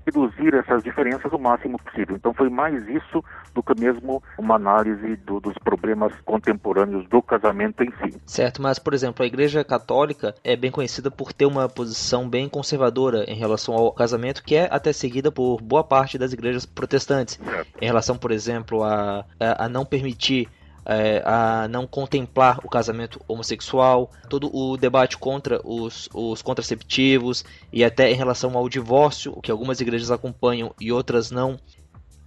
reduzir 0.07 0.55
essas 0.55 0.83
diferenças 0.83 1.33
o 1.33 1.39
máximo 1.39 1.79
possível. 1.79 2.17
Então 2.17 2.33
foi 2.35 2.49
mais 2.49 2.87
isso 2.89 3.25
do 3.55 3.63
que 3.63 3.79
mesmo 3.79 4.23
uma 4.39 4.57
análise 4.57 5.17
do, 5.17 5.41
dos 5.41 5.55
problemas 5.59 6.13
contemporâneos 6.25 7.09
do 7.09 7.23
casamento 7.23 7.83
em 7.83 7.91
si. 7.91 8.21
Certo, 8.27 8.61
mas 8.61 8.79
por 8.79 8.95
exemplo, 8.95 9.23
a 9.23 9.27
Igreja 9.27 9.65
Católica 9.65 10.35
é 10.43 10.57
bem 10.57 10.71
conhecida 10.71 11.11
por 11.11 11.33
ter 11.33 11.47
uma 11.47 11.69
posição 11.69 12.29
bem 12.29 12.49
conservadora 12.49 13.25
em 13.29 13.37
relação 13.37 13.75
ao 13.75 13.93
casamento, 13.93 14.43
que 14.43 14.55
é 14.55 14.69
até 14.71 14.93
seguida 14.93 15.31
por 15.31 15.61
boa 15.61 15.85
parte 15.85 16.19
das 16.19 16.33
igrejas 16.33 16.67
protestantes. 16.67 17.39
Certo. 17.43 17.69
Em 17.81 17.87
relação, 17.87 18.17
por 18.17 18.31
exemplo, 18.31 18.83
a, 18.83 19.25
a, 19.41 19.65
a 19.65 19.69
não 19.69 19.85
permitir 19.85 20.49
é, 20.87 21.23
a 21.25 21.67
não 21.69 21.87
contemplar 21.87 22.59
o 22.65 22.69
casamento 22.69 23.21
homossexual, 23.27 24.11
todo 24.29 24.55
o 24.55 24.77
debate 24.77 25.17
contra 25.17 25.61
os, 25.65 26.09
os 26.13 26.43
contraceptivos 26.43 27.45
e 27.73 27.85
até 27.85 28.11
em 28.11 28.15
relação 28.15 28.57
ao 28.57 28.69
divórcio, 28.69 29.33
o 29.35 29.41
que 29.41 29.51
algumas 29.51 29.81
igrejas 29.81 30.11
acompanham 30.11 30.75
e 30.81 30.93
outras 30.93 31.31
não. 31.31 31.59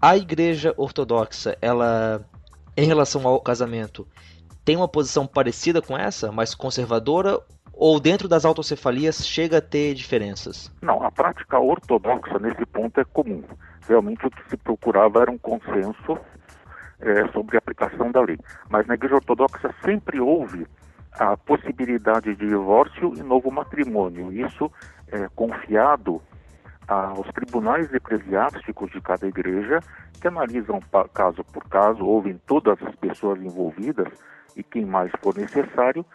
A 0.01 0.16
igreja 0.16 0.74
ortodoxa, 0.78 1.58
ela, 1.62 2.24
em 2.76 2.86
relação 2.86 3.28
ao 3.28 3.39
casamento, 3.41 4.08
tem 4.64 4.76
uma 4.76 4.88
posição 4.88 5.26
parecida 5.26 5.82
com 5.82 5.97
essa, 5.97 6.32
mais 6.32 6.53
conservadora, 6.53 7.39
ou 7.74 7.99
dentro 7.99 8.28
das 8.28 8.43
autocefalias 8.43 9.26
chega 9.26 9.60
a 9.60 9.62
ter 9.62 9.93
diferenças? 9.93 10.72
Não, 10.82 11.01
a 11.03 11.12
prática 11.12 11.60
ortodoxa 11.60 12.39
nesse 12.39 12.66
ponto 12.66 12.99
é 12.99 13.05
comum. 13.05 13.43
Realmente 13.88 14.26
o 14.26 14.32
que 14.32 14.49
se 14.49 14.58
procurava 14.58 15.22
era 15.22 15.32
um 15.32 15.38
consenso 15.38 16.20
é, 17.00 17.28
sobre 17.32 17.58
a 17.58 17.60
aplicação 17.60 18.12
da 18.12 18.22
lei. 18.22 18.38
Mas 18.70 18.88
na 18.88 18.95
Igreja 18.95 19.16
Ortodoxa 19.16 19.74
sempre 19.84 20.20
houve 20.20 20.68
a 21.14 21.36
possibilidade 21.36 22.36
de 22.36 22.48
divórcio 22.48 23.14
e 23.16 23.24
novo 23.24 23.52
matrimônio. 23.52 24.32
Isso 24.32 24.72
é 25.12 25.28
confiado 25.36 26.22
aos 26.88 27.28
tribunais 27.34 27.93
eclesiásticos 27.93 28.91
de 28.91 29.02
cada 29.02 29.28
igreja, 29.28 29.82
que 30.22 30.28
analisam 30.28 30.80
caso 31.14 31.43
por 31.43 31.68
caso, 31.68 32.06
ouvem 32.06 32.39
todas 32.48 32.82
as 32.82 32.95
pessoas 32.95 33.41
envolvidas 33.41 34.07
e 34.56 34.64
quem 34.64 34.86
mais 34.86 35.11
for 35.22 35.36
necessário, 35.36 36.06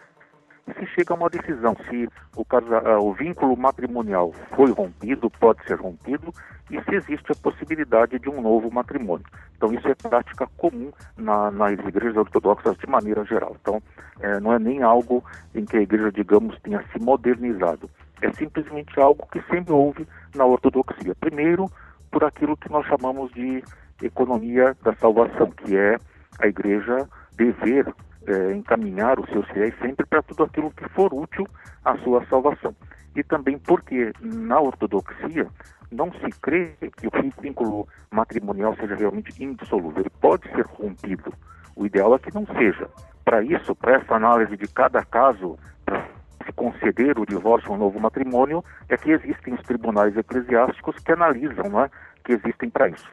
e 0.67 0.73
se 0.75 0.87
chega 0.95 1.13
a 1.13 1.17
uma 1.17 1.29
decisão 1.29 1.77
se 1.89 2.09
o, 2.37 2.45
casa, 2.45 2.99
o 2.99 3.13
vínculo 3.13 3.57
matrimonial 3.57 4.33
foi 4.55 4.71
rompido, 4.71 5.29
pode 5.31 5.63
ser 5.65 5.79
rompido, 5.79 6.33
e 6.71 6.81
se 6.83 6.95
existe 6.95 7.33
a 7.33 7.35
possibilidade 7.35 8.19
de 8.19 8.31
um 8.31 8.41
novo 8.41 8.71
matrimônio. 8.71 9.27
Então 9.57 9.73
isso 9.73 9.87
é 9.89 9.95
prática 9.95 10.47
comum 10.57 10.91
na, 11.17 11.51
nas 11.51 11.73
igrejas 11.73 12.17
ortodoxas 12.17 12.77
de 12.79 12.87
maneira 12.87 13.25
geral. 13.25 13.57
Então 13.61 13.83
é, 14.21 14.41
não 14.41 14.53
é 14.53 14.59
nem 14.59 14.83
algo 14.83 15.25
em 15.55 15.65
que 15.65 15.77
a 15.77 15.83
igreja, 15.83 16.11
digamos, 16.11 16.59
tenha 16.61 16.83
se 16.93 16.99
modernizado. 16.99 17.91
É 18.23 18.33
simplesmente 18.33 18.99
algo 19.01 19.27
que 19.33 19.43
sempre 19.51 19.73
houve 19.73 20.07
na 20.35 20.45
ortodoxia. 20.45 21.15
Primeiro, 21.17 21.67
por 22.11 22.25
aquilo 22.25 22.57
que 22.57 22.71
nós 22.71 22.87
chamamos 22.87 23.33
de 23.33 23.63
economia 24.03 24.77
da 24.83 24.95
salvação, 24.95 25.51
que 25.51 25.77
é 25.77 25.99
a 26.39 26.47
igreja 26.47 27.09
dever 27.37 27.93
é, 28.27 28.53
encaminhar 28.53 29.19
os 29.19 29.29
seus 29.31 29.47
fiéis 29.49 29.75
sempre 29.79 30.07
para 30.07 30.23
tudo 30.23 30.45
aquilo 30.45 30.71
que 30.71 30.89
for 30.91 31.13
útil 31.13 31.47
à 31.85 31.97
sua 31.99 32.25
salvação. 32.27 32.75
E 33.15 33.23
também 33.23 33.59
porque 33.59 34.13
na 34.21 34.61
ortodoxia 34.61 35.47
não 35.91 36.11
se 36.13 36.31
crê 36.41 36.75
que 36.97 37.07
o 37.07 37.11
vínculo 37.41 37.87
matrimonial 38.11 38.75
seja 38.77 38.95
realmente 38.95 39.43
indissolúvel. 39.43 40.01
Ele 40.01 40.11
pode 40.21 40.49
ser 40.51 40.65
rompido. 40.65 41.33
O 41.77 41.85
ideal 41.87 42.15
é 42.15 42.19
que 42.19 42.35
não 42.35 42.47
seja. 42.47 42.89
Para 43.25 43.43
isso, 43.43 43.75
para 43.75 43.97
essa 43.97 44.15
análise 44.15 44.57
de 44.57 44.67
cada 44.67 45.05
caso, 45.05 45.59
para 45.85 46.09
se 46.45 46.53
conceder 46.53 47.19
o 47.19 47.27
divórcio 47.27 47.71
ou 47.71 47.77
um 47.77 47.79
novo 47.79 48.01
matrimônio, 48.01 48.65
é 48.89 48.97
que 48.97 49.11
existem 49.11 49.55
os 49.55 49.63
tribunais 49.63 50.17
eclesiásticos 50.17 50.97
que 50.99 51.13
analisam, 51.13 51.69
não 51.71 51.83
é? 51.83 51.91
que 52.25 52.33
existem 52.33 52.71
para 52.71 52.89
isso. 52.89 53.09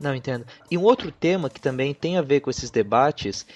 Não, 0.00 0.14
entendo. 0.14 0.44
E 0.70 0.78
um 0.78 0.82
outro 0.82 1.10
tema 1.10 1.50
que 1.50 1.60
também 1.60 1.92
tem 1.92 2.18
a 2.18 2.22
ver 2.22 2.40
com 2.40 2.50
esses 2.50 2.70
debates 2.70 3.46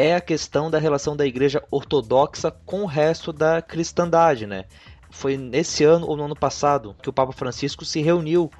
é 0.00 0.14
a 0.14 0.20
questão 0.20 0.70
da 0.70 0.78
relação 0.78 1.14
da 1.14 1.26
igreja 1.26 1.62
ortodoxa 1.70 2.50
com 2.50 2.82
o 2.82 2.86
resto 2.86 3.34
da 3.34 3.60
cristandade, 3.60 4.46
né? 4.46 4.64
Foi 5.10 5.36
nesse 5.36 5.84
ano 5.84 6.06
ou 6.06 6.16
no 6.16 6.24
ano 6.24 6.34
passado 6.34 6.96
que 7.02 7.10
o 7.10 7.12
Papa 7.12 7.32
Francisco 7.32 7.84
se 7.84 8.00
reuniu 8.00 8.50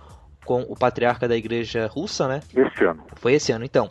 com 0.44 0.62
o 0.62 0.76
patriarca 0.76 1.26
da 1.26 1.36
igreja 1.36 1.86
russa, 1.86 2.28
né? 2.28 2.40
Este 2.54 2.84
ano. 2.84 3.02
Foi 3.16 3.32
esse 3.32 3.52
ano, 3.52 3.64
então. 3.64 3.90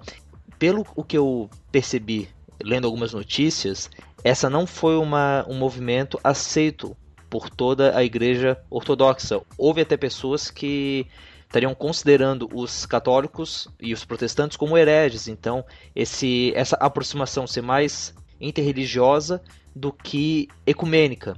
Pelo 0.60 0.86
o 0.96 1.04
que 1.04 1.18
eu 1.18 1.50
percebi 1.72 2.30
lendo 2.64 2.86
algumas 2.86 3.14
notícias, 3.14 3.90
essa 4.24 4.48
não 4.48 4.68
foi 4.68 4.98
uma, 4.98 5.44
um 5.48 5.58
movimento 5.58 6.20
aceito 6.24 6.96
por 7.30 7.50
toda 7.50 7.98
a 7.98 8.04
igreja 8.04 8.60
ortodoxa. 8.70 9.42
Houve 9.58 9.82
até 9.82 9.98
pessoas 9.98 10.52
que 10.52 11.08
estariam 11.50 11.74
considerando 11.74 12.48
os 12.54 12.86
católicos 12.86 13.68
e 13.80 13.92
os 13.92 14.06
protestantes 14.06 14.56
como 14.56 14.78
hereges. 14.78 15.28
Então, 15.28 15.66
esse, 15.96 16.54
essa 16.56 16.76
aproximação 16.80 17.48
ser 17.48 17.64
mais 17.64 18.16
interreligiosa 18.40 19.42
do 19.76 19.92
que 19.92 20.48
ecumênica. 20.66 21.36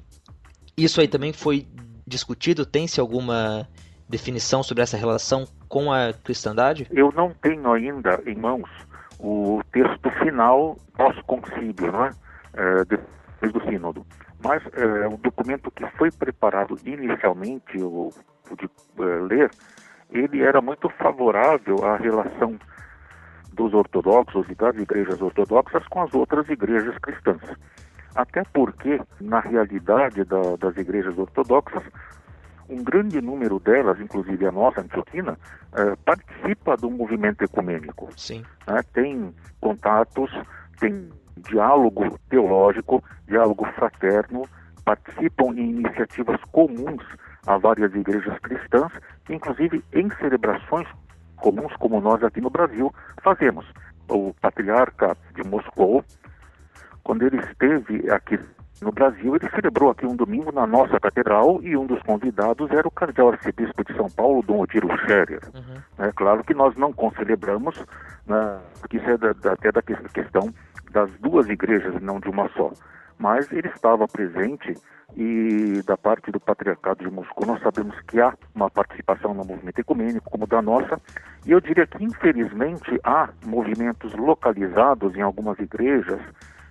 Isso 0.75 0.99
aí 0.99 1.07
também 1.07 1.31
foi 1.31 1.65
discutido? 2.05 2.65
Tem-se 2.65 2.99
alguma 2.99 3.65
definição 4.09 4.61
sobre 4.61 4.83
essa 4.83 4.97
relação 4.97 5.45
com 5.69 5.93
a 5.93 6.11
cristandade? 6.11 6.87
Eu 6.91 7.13
não 7.13 7.33
tenho 7.41 7.71
ainda 7.71 8.21
em 8.25 8.35
mãos 8.35 8.69
o 9.17 9.61
texto 9.71 10.09
final 10.21 10.77
pós-concílio, 10.97 11.89
não 11.89 12.05
é? 12.05 12.11
é? 12.53 12.85
depois 12.85 13.53
do 13.53 13.61
sínodo. 13.69 14.05
Mas 14.43 14.61
é, 14.73 15.07
o 15.07 15.15
documento 15.17 15.71
que 15.71 15.85
foi 15.97 16.11
preparado 16.11 16.77
inicialmente, 16.83 17.77
eu 17.77 18.09
pude 18.43 18.65
é, 18.65 19.03
ler, 19.21 19.51
ele 20.11 20.41
era 20.41 20.61
muito 20.61 20.89
favorável 20.89 21.85
à 21.85 21.95
relação 21.97 22.59
dos 23.53 23.73
ortodoxos 23.73 24.47
e 24.49 24.55
das 24.55 24.75
igrejas 24.75 25.21
ortodoxas 25.21 25.85
com 25.87 26.01
as 26.01 26.13
outras 26.13 26.47
igrejas 26.49 26.97
cristãs. 26.99 27.41
Até 28.15 28.43
porque, 28.53 28.99
na 29.19 29.39
realidade 29.39 30.23
da, 30.25 30.55
das 30.59 30.75
igrejas 30.77 31.17
ortodoxas, 31.17 31.83
um 32.69 32.83
grande 32.83 33.21
número 33.21 33.59
delas, 33.59 33.99
inclusive 33.99 34.45
a 34.45 34.51
nossa, 34.51 34.81
Antioquina, 34.81 35.37
eh, 35.73 35.95
participa 36.05 36.77
do 36.77 36.89
movimento 36.89 37.43
ecumênico. 37.43 38.09
Sim. 38.15 38.43
Né? 38.65 38.81
Tem 38.93 39.33
contatos, 39.59 40.31
tem 40.79 41.09
diálogo 41.37 42.17
teológico, 42.29 43.03
diálogo 43.27 43.65
fraterno, 43.75 44.43
participam 44.85 45.53
em 45.55 45.79
iniciativas 45.79 46.39
comuns 46.51 47.03
a 47.45 47.57
várias 47.57 47.93
igrejas 47.93 48.37
cristãs, 48.39 48.91
inclusive 49.33 49.83
em 49.93 50.09
celebrações 50.17 50.87
comuns 51.37 51.73
como 51.77 51.99
nós 51.99 52.23
aqui 52.23 52.39
no 52.39 52.49
Brasil 52.49 52.93
fazemos. 53.23 53.65
O 54.09 54.33
patriarca 54.41 55.17
de 55.35 55.43
Moscou, 55.47 56.03
quando 57.03 57.25
ele 57.25 57.37
esteve 57.37 58.09
aqui 58.11 58.39
no 58.81 58.91
Brasil, 58.91 59.35
ele 59.35 59.49
celebrou 59.51 59.91
aqui 59.91 60.05
um 60.05 60.15
domingo 60.15 60.51
na 60.51 60.65
nossa 60.65 60.99
catedral 60.99 61.59
e 61.61 61.77
um 61.77 61.85
dos 61.85 62.01
convidados 62.01 62.69
era 62.71 62.87
o 62.87 62.91
cardeal 62.91 63.29
arcebispo 63.29 63.83
de 63.83 63.95
São 63.95 64.09
Paulo, 64.09 64.41
Dom 64.41 64.61
Odilo 64.61 64.89
Scherer. 64.99 65.41
Uhum. 65.53 66.05
É 66.05 66.11
claro 66.11 66.43
que 66.43 66.53
nós 66.53 66.75
não 66.75 66.91
concelebramos, 66.91 67.75
né, 68.25 68.59
porque 68.79 68.97
isso 68.97 69.09
é 69.09 69.17
da, 69.17 69.33
da, 69.33 69.53
até 69.53 69.71
da 69.71 69.81
questão 69.81 70.51
das 70.91 71.11
duas 71.19 71.47
igrejas, 71.47 72.01
não 72.01 72.19
de 72.19 72.29
uma 72.29 72.49
só. 72.49 72.71
Mas 73.21 73.51
ele 73.51 73.67
estava 73.67 74.07
presente 74.07 74.75
e 75.15 75.81
da 75.85 75.95
parte 75.95 76.31
do 76.31 76.39
Patriarcado 76.39 77.03
de 77.03 77.11
Moscou 77.13 77.45
nós 77.45 77.61
sabemos 77.61 77.95
que 78.07 78.19
há 78.19 78.33
uma 78.55 78.69
participação 78.69 79.33
no 79.33 79.45
movimento 79.45 79.79
ecumênico 79.79 80.29
como 80.29 80.47
da 80.47 80.61
nossa 80.61 80.99
e 81.45 81.51
eu 81.51 81.59
diria 81.59 81.85
que 81.85 82.03
infelizmente 82.03 82.99
há 83.03 83.29
movimentos 83.45 84.13
localizados 84.13 85.13
em 85.15 85.21
algumas 85.21 85.59
igrejas 85.59 86.19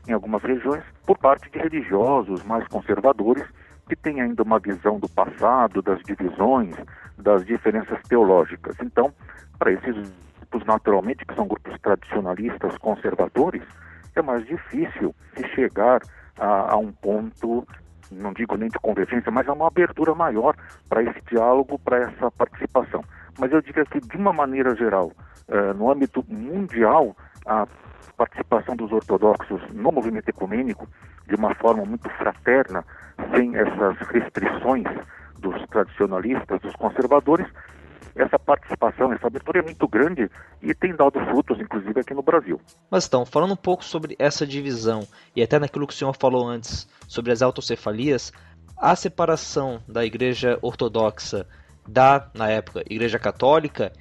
em 0.09 0.13
algumas 0.13 0.43
regiões 0.43 0.83
por 1.07 1.19
parte 1.19 1.51
de 1.51 1.59
religiosos 1.59 2.43
mais 2.45 2.67
conservadores 2.69 3.45
que 3.87 3.95
têm 3.97 4.21
ainda 4.21 4.43
uma 4.43 4.59
visão 4.59 4.99
do 4.99 5.09
passado, 5.09 5.83
das 5.83 6.01
divisões, 6.03 6.75
das 7.19 7.45
diferenças 7.45 8.01
teológicas. 8.09 8.77
Então, 8.81 9.13
para 9.59 9.73
esses 9.73 9.95
grupos, 10.51 10.65
naturalmente, 10.65 11.27
que 11.27 11.35
são 11.35 11.49
grupos 11.49 11.79
tradicionalistas 11.81 12.79
conservadores, 12.79 13.63
é 14.15 14.23
mais 14.23 14.47
difícil 14.47 15.15
se 15.37 15.47
chegar 15.49 16.01
a, 16.39 16.73
a 16.73 16.77
um 16.77 16.93
ponto, 16.93 17.67
não 18.11 18.33
digo 18.33 18.57
nem 18.57 18.69
de 18.69 18.79
convergência, 18.79 19.31
mas 19.31 19.49
a 19.49 19.53
uma 19.53 19.67
abertura 19.69 20.15
maior 20.15 20.55
para 20.89 21.03
esse 21.03 21.21
diálogo, 21.31 21.79
para 21.79 21.99
essa 21.99 22.31
participação. 22.31 23.03
Mas 23.39 23.53
eu 23.53 23.63
diria 23.63 23.85
que, 23.85 24.01
de 24.01 24.17
uma 24.17 24.33
maneira 24.33 24.75
geral, 24.75 25.13
eh, 25.49 25.73
no 25.73 25.91
âmbito 25.91 26.25
mundial, 26.29 27.17
a 27.47 27.67
participação 28.17 28.77
dos 28.77 28.93
ortodoxos 28.93 29.63
no 29.73 29.91
movimento 29.91 30.29
ecumênico 30.29 30.87
de 31.27 31.35
uma 31.35 31.55
forma 31.55 31.85
muito 31.85 32.09
fraterna, 32.11 32.85
sem 33.35 33.57
essas 33.57 33.97
restrições 34.09 34.85
dos 35.39 35.67
tradicionalistas, 35.69 36.61
dos 36.61 36.75
conservadores, 36.77 37.47
essa 38.15 38.39
participação, 38.39 39.13
essa 39.13 39.27
abertura 39.27 39.61
é 39.61 39.63
muito 39.63 39.87
grande 39.87 40.31
e 40.63 40.75
tem 40.75 40.95
dado 40.95 41.19
frutos, 41.27 41.61
inclusive 41.61 42.01
aqui 42.01 42.15
no 42.15 42.23
Brasil. 42.23 42.61
Mas 42.91 43.07
então, 43.07 43.25
falando 43.25 43.53
um 43.53 43.57
pouco 43.57 43.85
sobre 43.85 44.17
essa 44.19 44.47
divisão 44.47 45.07
e 45.35 45.43
até 45.43 45.59
naquilo 45.59 45.87
que 45.87 45.95
o 45.95 45.97
senhor 45.97 46.15
falou 46.19 46.47
antes 46.47 46.89
sobre 47.07 47.33
as 47.33 47.43
autocefalias, 47.43 48.33
a 48.77 48.97
separação 48.97 49.83
da 49.87 50.05
Igreja 50.05 50.59
Ortodoxa 50.63 51.47
da, 51.87 52.29
na 52.35 52.49
época, 52.49 52.83
Igreja 52.89 53.19
Católica, 53.19 53.93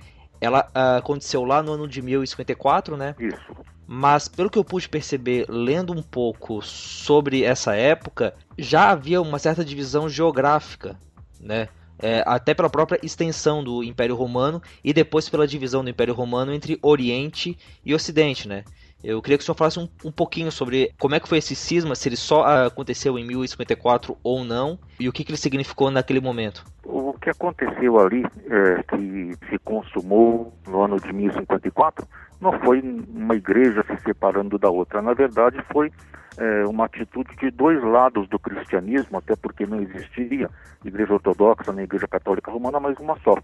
ela 0.41 0.67
uh, 0.69 0.97
aconteceu 0.97 1.43
lá 1.43 1.61
no 1.61 1.73
ano 1.73 1.87
de 1.87 2.01
1054, 2.01 2.95
né? 2.95 3.15
Isso. 3.19 3.55
Mas 3.85 4.27
pelo 4.27 4.49
que 4.49 4.57
eu 4.57 4.63
pude 4.63 4.87
perceber 4.87 5.45
lendo 5.49 5.91
um 5.91 6.01
pouco 6.01 6.61
sobre 6.61 7.43
essa 7.43 7.75
época, 7.75 8.35
já 8.57 8.91
havia 8.91 9.21
uma 9.21 9.39
certa 9.39 9.65
divisão 9.65 10.07
geográfica, 10.07 10.95
né? 11.39 11.67
É, 12.01 12.23
até 12.25 12.53
pela 12.53 12.69
própria 12.69 12.99
extensão 13.03 13.63
do 13.63 13.83
Império 13.83 14.15
Romano 14.15 14.61
e 14.83 14.93
depois 14.93 15.27
pela 15.27 15.45
divisão 15.45 15.83
do 15.83 15.89
Império 15.89 16.13
Romano 16.13 16.53
entre 16.53 16.79
Oriente 16.81 17.57
e 17.85 17.93
Ocidente, 17.93 18.47
né? 18.47 18.63
Eu 19.01 19.21
queria 19.21 19.37
que 19.37 19.43
o 19.43 19.45
senhor 19.45 19.55
falasse 19.55 19.79
um, 19.79 19.87
um 20.03 20.11
pouquinho 20.11 20.51
sobre 20.51 20.91
como 20.99 21.15
é 21.15 21.19
que 21.19 21.29
foi 21.29 21.37
esse 21.37 21.55
cisma, 21.55 21.95
se 21.95 22.09
ele 22.09 22.17
só 22.17 22.43
aconteceu 22.65 23.17
em 23.17 23.25
1054 23.25 24.17
ou 24.21 24.43
não, 24.43 24.77
e 24.99 25.07
o 25.07 25.13
que, 25.13 25.23
que 25.23 25.31
ele 25.31 25.37
significou 25.37 25.89
naquele 25.89 26.19
momento. 26.19 26.65
O 26.83 27.13
que 27.13 27.29
aconteceu 27.29 27.97
ali, 27.97 28.25
é, 28.49 28.83
que 28.83 29.37
se 29.49 29.57
consumou 29.59 30.53
no 30.67 30.81
ano 30.81 30.99
de 30.99 31.13
1054, 31.13 32.05
não 32.41 32.59
foi 32.59 32.81
uma 32.81 33.35
igreja 33.35 33.83
se 33.83 34.03
separando 34.03 34.57
da 34.57 34.69
outra. 34.69 35.01
Na 35.01 35.13
verdade, 35.13 35.63
foi 35.71 35.91
é, 36.39 36.65
uma 36.65 36.85
atitude 36.85 37.35
de 37.35 37.51
dois 37.51 37.83
lados 37.83 38.27
do 38.29 38.39
cristianismo, 38.39 39.17
até 39.17 39.35
porque 39.35 39.65
não 39.65 39.81
existiria 39.81 40.49
igreja 40.85 41.13
ortodoxa 41.13 41.73
nem 41.73 41.83
igreja 41.83 42.07
católica 42.07 42.49
romana, 42.49 42.79
mas 42.79 42.97
uma 42.97 43.19
só. 43.19 43.35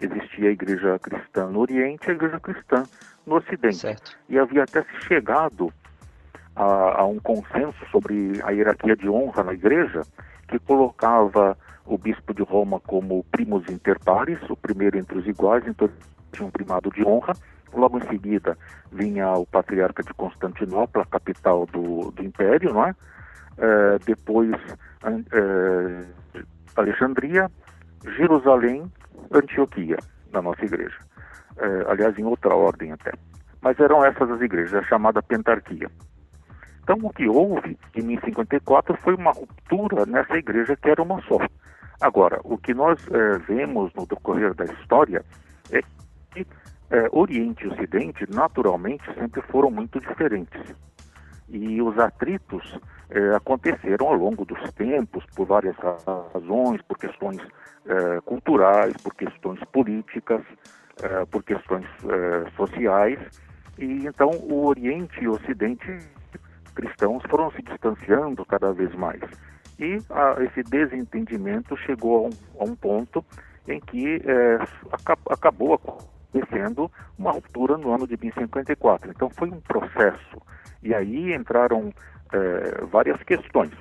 Existia 0.00 0.48
a 0.48 0.52
igreja 0.52 0.98
cristã 0.98 1.46
no 1.46 1.60
Oriente 1.60 2.08
e 2.08 2.10
a 2.10 2.14
igreja 2.14 2.40
cristã 2.40 2.82
no 3.24 3.36
Ocidente. 3.36 3.76
Certo. 3.76 4.18
E 4.28 4.36
havia 4.36 4.64
até 4.64 4.82
se 4.82 5.06
chegado 5.06 5.72
a, 6.56 7.02
a 7.02 7.06
um 7.06 7.20
consenso 7.20 7.78
sobre 7.92 8.40
a 8.42 8.50
hierarquia 8.50 8.96
de 8.96 9.08
honra 9.08 9.44
na 9.44 9.52
igreja, 9.52 10.02
que 10.48 10.58
colocava 10.58 11.56
o 11.86 11.96
bispo 11.96 12.34
de 12.34 12.42
Roma 12.42 12.80
como 12.80 13.24
primus 13.30 13.68
inter 13.68 13.98
pares, 14.00 14.38
o 14.50 14.56
primeiro 14.56 14.98
entre 14.98 15.16
os 15.16 15.26
iguais, 15.26 15.64
então 15.66 15.88
tinha 16.32 16.46
um 16.46 16.50
primado 16.50 16.90
de 16.90 17.04
honra, 17.04 17.34
Logo 17.74 17.98
em 17.98 18.08
seguida 18.08 18.56
vinha 18.90 19.32
o 19.32 19.46
patriarca 19.46 20.02
de 20.02 20.12
Constantinopla, 20.14 21.06
capital 21.06 21.66
do, 21.66 22.10
do 22.10 22.22
império, 22.22 22.72
não 22.72 22.86
é? 22.86 22.94
é 23.58 23.98
depois 24.04 24.50
é, 25.04 26.04
Alexandria, 26.76 27.50
Jerusalém, 28.16 28.90
Antioquia, 29.32 29.96
na 30.32 30.42
nossa 30.42 30.64
igreja. 30.64 30.98
É, 31.56 31.90
aliás, 31.90 32.18
em 32.18 32.24
outra 32.24 32.54
ordem 32.54 32.92
até. 32.92 33.12
Mas 33.60 33.78
eram 33.78 34.04
essas 34.04 34.30
as 34.30 34.40
igrejas, 34.40 34.74
a 34.74 34.86
chamada 34.86 35.22
pentarquia. 35.22 35.88
Então, 36.82 36.98
o 37.02 37.10
que 37.10 37.28
houve 37.28 37.78
em 37.94 38.02
1054 38.02 38.96
foi 39.02 39.14
uma 39.14 39.30
ruptura 39.30 40.04
nessa 40.04 40.36
igreja 40.36 40.76
que 40.76 40.90
era 40.90 41.02
uma 41.02 41.22
só. 41.22 41.38
Agora, 42.00 42.40
o 42.42 42.58
que 42.58 42.74
nós 42.74 42.98
é, 43.08 43.38
vemos 43.38 43.92
no 43.94 44.04
decorrer 44.06 44.52
da 44.54 44.64
história 44.64 45.24
é 45.70 45.80
que 46.32 46.44
é, 46.92 47.08
Oriente 47.10 47.64
e 47.64 47.68
Ocidente, 47.68 48.26
naturalmente, 48.32 49.02
sempre 49.14 49.40
foram 49.42 49.70
muito 49.70 49.98
diferentes. 49.98 50.60
E 51.48 51.80
os 51.80 51.98
atritos 51.98 52.78
é, 53.10 53.34
aconteceram 53.34 54.08
ao 54.08 54.14
longo 54.14 54.44
dos 54.44 54.60
tempos, 54.72 55.24
por 55.34 55.46
várias 55.46 55.76
razões, 56.32 56.82
por 56.82 56.98
questões 56.98 57.40
é, 57.86 58.20
culturais, 58.20 58.94
por 59.02 59.14
questões 59.14 59.58
políticas, 59.72 60.42
é, 61.02 61.24
por 61.24 61.42
questões 61.42 61.86
é, 62.04 62.50
sociais. 62.56 63.18
E 63.78 64.06
então 64.06 64.30
o 64.30 64.66
Oriente 64.66 65.18
e 65.22 65.28
o 65.28 65.32
Ocidente 65.32 65.98
cristãos 66.74 67.22
foram 67.28 67.50
se 67.52 67.62
distanciando 67.62 68.44
cada 68.44 68.72
vez 68.72 68.94
mais. 68.94 69.20
E 69.78 69.98
a, 70.10 70.42
esse 70.42 70.62
desentendimento 70.62 71.76
chegou 71.78 72.26
a 72.26 72.28
um, 72.28 72.30
a 72.60 72.70
um 72.70 72.76
ponto 72.76 73.24
em 73.66 73.80
que 73.80 74.22
é, 74.24 74.58
acabou 75.30 75.80
acontecendo 76.32 76.90
uma 77.18 77.32
ruptura 77.32 77.76
no 77.76 77.94
ano 77.94 78.06
de 78.06 78.16
1054. 78.16 79.10
Então 79.10 79.30
foi 79.30 79.50
um 79.50 79.60
processo. 79.60 80.40
E 80.82 80.94
aí 80.94 81.34
entraram 81.34 81.92
é, 82.32 82.84
várias 82.86 83.22
questões. 83.22 83.72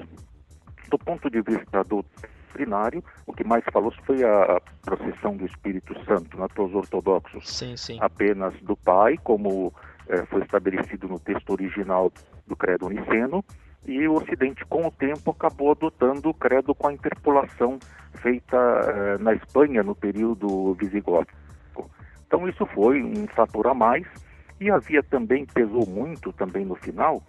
Do 0.89 0.97
ponto 0.99 1.29
de 1.29 1.41
vista 1.41 1.83
do 1.83 2.05
doutrinário. 2.51 3.03
O 3.25 3.33
que 3.33 3.43
mais 3.43 3.63
falou 3.71 3.93
foi 4.05 4.23
a 4.23 4.61
procissão 4.81 5.35
do 5.35 5.45
Espírito 5.45 5.93
Santo, 6.05 6.37
né, 6.37 6.47
para 6.53 6.63
os 6.63 6.73
ortodoxos. 6.73 7.49
Sim, 7.49 7.75
sim. 7.77 7.97
Apenas 8.01 8.53
do 8.61 8.75
Pai, 8.75 9.17
como 9.23 9.73
é, 10.07 10.25
foi 10.25 10.41
estabelecido 10.41 11.07
no 11.07 11.19
texto 11.19 11.49
original 11.51 12.11
do 12.45 12.55
Credo 12.55 12.89
Niceno, 12.89 13.43
e 13.85 14.07
o 14.07 14.13
Ocidente, 14.13 14.63
com 14.65 14.85
o 14.85 14.91
tempo, 14.91 15.31
acabou 15.31 15.71
adotando 15.71 16.29
o 16.29 16.33
credo 16.33 16.75
com 16.75 16.87
a 16.87 16.93
interpolação 16.93 17.79
feita 18.13 18.55
eh, 18.55 19.17
na 19.19 19.33
Espanha 19.33 19.81
no 19.81 19.95
período 19.95 20.75
visigótico. 20.75 21.35
Então 22.31 22.47
isso 22.47 22.65
foi 22.67 23.03
um 23.03 23.27
fator 23.27 23.67
a 23.67 23.73
mais 23.73 24.07
e 24.57 24.71
havia 24.71 25.03
também, 25.03 25.45
pesou 25.45 25.85
muito 25.85 26.31
também 26.31 26.63
no 26.63 26.75
final, 26.75 27.21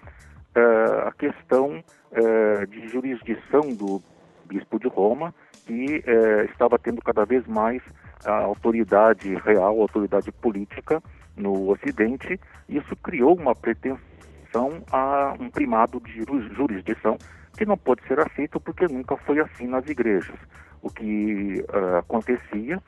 eh, 0.55 1.05
a 1.05 1.11
questão 1.11 1.83
eh, 2.13 2.67
de 2.67 2.87
jurisdição 2.87 3.63
do 3.75 4.01
bispo 4.47 4.79
de 4.79 4.87
Roma, 4.87 5.35
que 5.67 6.05
estava 6.53 6.79
tendo 6.79 7.03
cada 7.03 7.25
vez 7.25 7.45
mais 7.49 7.83
a 8.25 8.43
autoridade 8.43 9.35
real, 9.45 9.77
a 9.77 9.83
autoridade 9.83 10.31
política 10.31 11.03
no 11.37 11.71
Ocidente, 11.71 12.39
isso 12.69 12.95
criou 13.03 13.35
uma 13.35 13.57
pretensão 13.57 14.85
a 14.93 15.35
um 15.41 15.51
primado 15.51 15.99
de 15.99 16.23
jurisdição 16.55 17.19
que 17.59 17.67
não 17.67 17.77
pode 17.77 18.07
ser 18.07 18.21
aceito 18.21 18.61
porque 18.61 18.87
nunca 18.87 19.17
foi 19.17 19.41
assim 19.41 19.67
nas 19.67 19.85
igrejas. 19.89 20.39
O 20.81 20.91
que 20.91 21.65
uh, 21.73 21.97
acontecia 21.99 22.81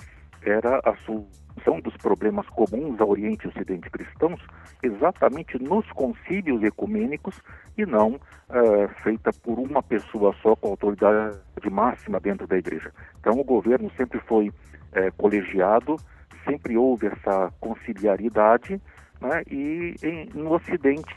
era 0.45 0.81
a 0.85 0.95
solução 1.05 1.81
dos 1.83 1.97
problemas 1.97 2.47
comuns 2.51 3.01
ao 3.01 3.11
Oriente 3.11 3.47
e 3.47 3.49
Ocidente 3.49 3.91
cristãos 3.91 4.41
exatamente 4.83 5.59
nos 5.63 5.91
concílios 5.93 6.63
ecumênicos 6.63 7.41
e 7.77 7.87
não 7.87 8.15
uh, 8.15 8.89
feita 9.03 9.31
por 9.43 9.59
uma 9.59 9.83
pessoa 9.83 10.35
só 10.43 10.55
com 10.55 10.69
autoridade 10.69 11.39
máxima 11.71 12.21
dentro 12.21 12.47
da 12.47 12.59
igreja. 12.59 12.93
Então 13.21 13.39
o 13.41 13.45
governo 13.45 13.91
sempre 13.97 14.21
foi 14.21 14.49
uh, 14.49 15.13
colegiado, 15.17 15.97
sempre 16.45 16.77
houve 16.77 17.07
essa 17.07 17.53
conciliaridade 17.61 18.81
né, 19.21 19.43
e 19.51 19.95
em, 20.03 20.29
no 20.35 20.53
Ocidente 20.55 21.15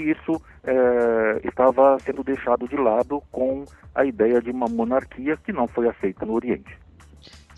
isso 0.00 0.40
é, 0.64 1.46
estava 1.46 1.98
sendo 2.00 2.22
deixado 2.24 2.66
de 2.68 2.76
lado 2.76 3.22
com 3.30 3.64
a 3.94 4.04
ideia 4.04 4.40
de 4.40 4.50
uma 4.50 4.66
monarquia 4.66 5.36
que 5.36 5.52
não 5.52 5.68
foi 5.68 5.88
aceita 5.88 6.24
no 6.24 6.34
Oriente. 6.34 6.78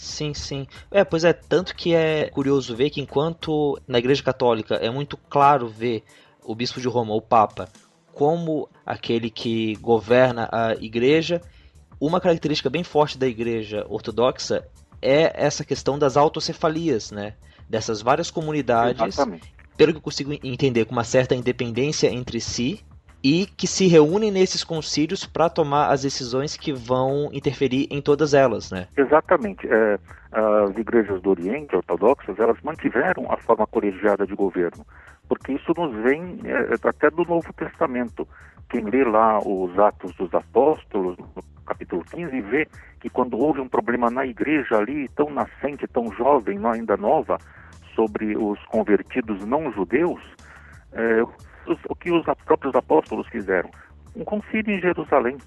Sim, 0.03 0.35
sim. 0.35 0.67
É, 0.91 1.05
pois 1.05 1.23
é, 1.23 1.33
tanto 1.33 1.77
que 1.77 1.95
é 1.95 2.29
curioso 2.29 2.75
ver 2.75 2.91
que 2.91 3.01
enquanto 3.01 3.81
na 3.87 3.99
Igreja 3.99 4.23
Católica 4.23 4.75
é 4.75 4.91
muito 4.91 5.17
claro 5.17 5.69
ver 5.69 6.03
o 6.45 6.55
bispo 6.55 6.81
de 6.81 6.89
Roma, 6.89 7.15
o 7.15 7.23
Papa, 7.23 7.69
como 8.13 8.69
aquele 8.85 9.31
que 9.31 9.77
governa 9.77 10.49
a 10.51 10.73
igreja, 10.75 11.41
uma 12.01 12.21
característica 12.21 12.69
bem 12.69 12.83
forte 12.83 13.17
da 13.17 13.29
igreja 13.29 13.87
ortodoxa 13.89 14.67
é 15.01 15.33
essa 15.35 15.65
questão 15.65 15.97
das 15.99 16.17
autocefalias, 16.17 17.13
né? 17.13 17.35
Dessas 17.69 18.03
várias 18.03 18.31
comunidades 18.31 19.01
Exatamente 19.01 19.53
pelo 19.77 19.93
que 19.93 19.99
eu 19.99 20.03
consigo 20.03 20.33
entender, 20.45 20.85
com 20.85 20.93
uma 20.93 21.05
certa 21.05 21.35
independência 21.35 22.09
entre 22.09 22.41
si 22.41 22.85
e 23.23 23.47
que 23.47 23.67
se 23.67 23.87
reúnem 23.87 24.31
nesses 24.31 24.65
concílios 24.65 25.25
para 25.25 25.49
tomar 25.49 25.91
as 25.91 26.03
decisões 26.03 26.57
que 26.57 26.73
vão 26.73 27.31
interferir 27.33 27.87
em 27.91 28.01
todas 28.01 28.35
elas, 28.35 28.71
né? 28.71 28.89
Exatamente. 28.97 29.67
É, 29.71 29.99
as 30.33 30.77
igrejas 30.77 31.21
do 31.23 31.31
Oriente 31.31 31.77
ortodoxas 31.77 32.39
elas 32.39 32.57
mantiveram 32.63 33.31
a 33.31 33.37
forma 33.37 33.67
colegiada 33.67 34.27
de 34.27 34.35
governo, 34.35 34.85
porque 35.29 35.53
isso 35.53 35.73
nos 35.77 35.95
vem 36.03 36.41
é, 36.45 36.89
até 36.89 37.11
do 37.11 37.25
Novo 37.25 37.53
Testamento. 37.53 38.27
Quem 38.69 38.85
lê 38.85 39.05
lá 39.05 39.39
os 39.39 39.79
Atos 39.79 40.15
dos 40.17 40.33
Apóstolos, 40.35 41.17
no 41.19 41.43
capítulo 41.67 42.03
15, 42.11 42.41
vê 42.41 42.67
que 43.01 43.11
quando 43.11 43.39
houve 43.39 43.61
um 43.61 43.69
problema 43.69 44.11
na 44.11 44.27
igreja 44.27 44.79
ali, 44.79 45.09
tão 45.11 45.31
nascente, 45.31 45.87
tão 45.87 46.11
jovem, 46.13 46.59
ainda 46.65 46.97
nova, 46.97 47.39
sobre 47.95 48.37
os 48.37 48.59
convertidos 48.67 49.45
não 49.45 49.71
judeus, 49.73 50.21
é, 50.93 51.23
o 51.89 51.95
que 51.95 52.11
os 52.11 52.25
próprios 52.45 52.75
apóstolos 52.75 53.27
fizeram? 53.29 53.71
Um 54.17 54.25
concílio 54.25 54.75
em 54.75 54.81
Jerusalém. 54.81 55.39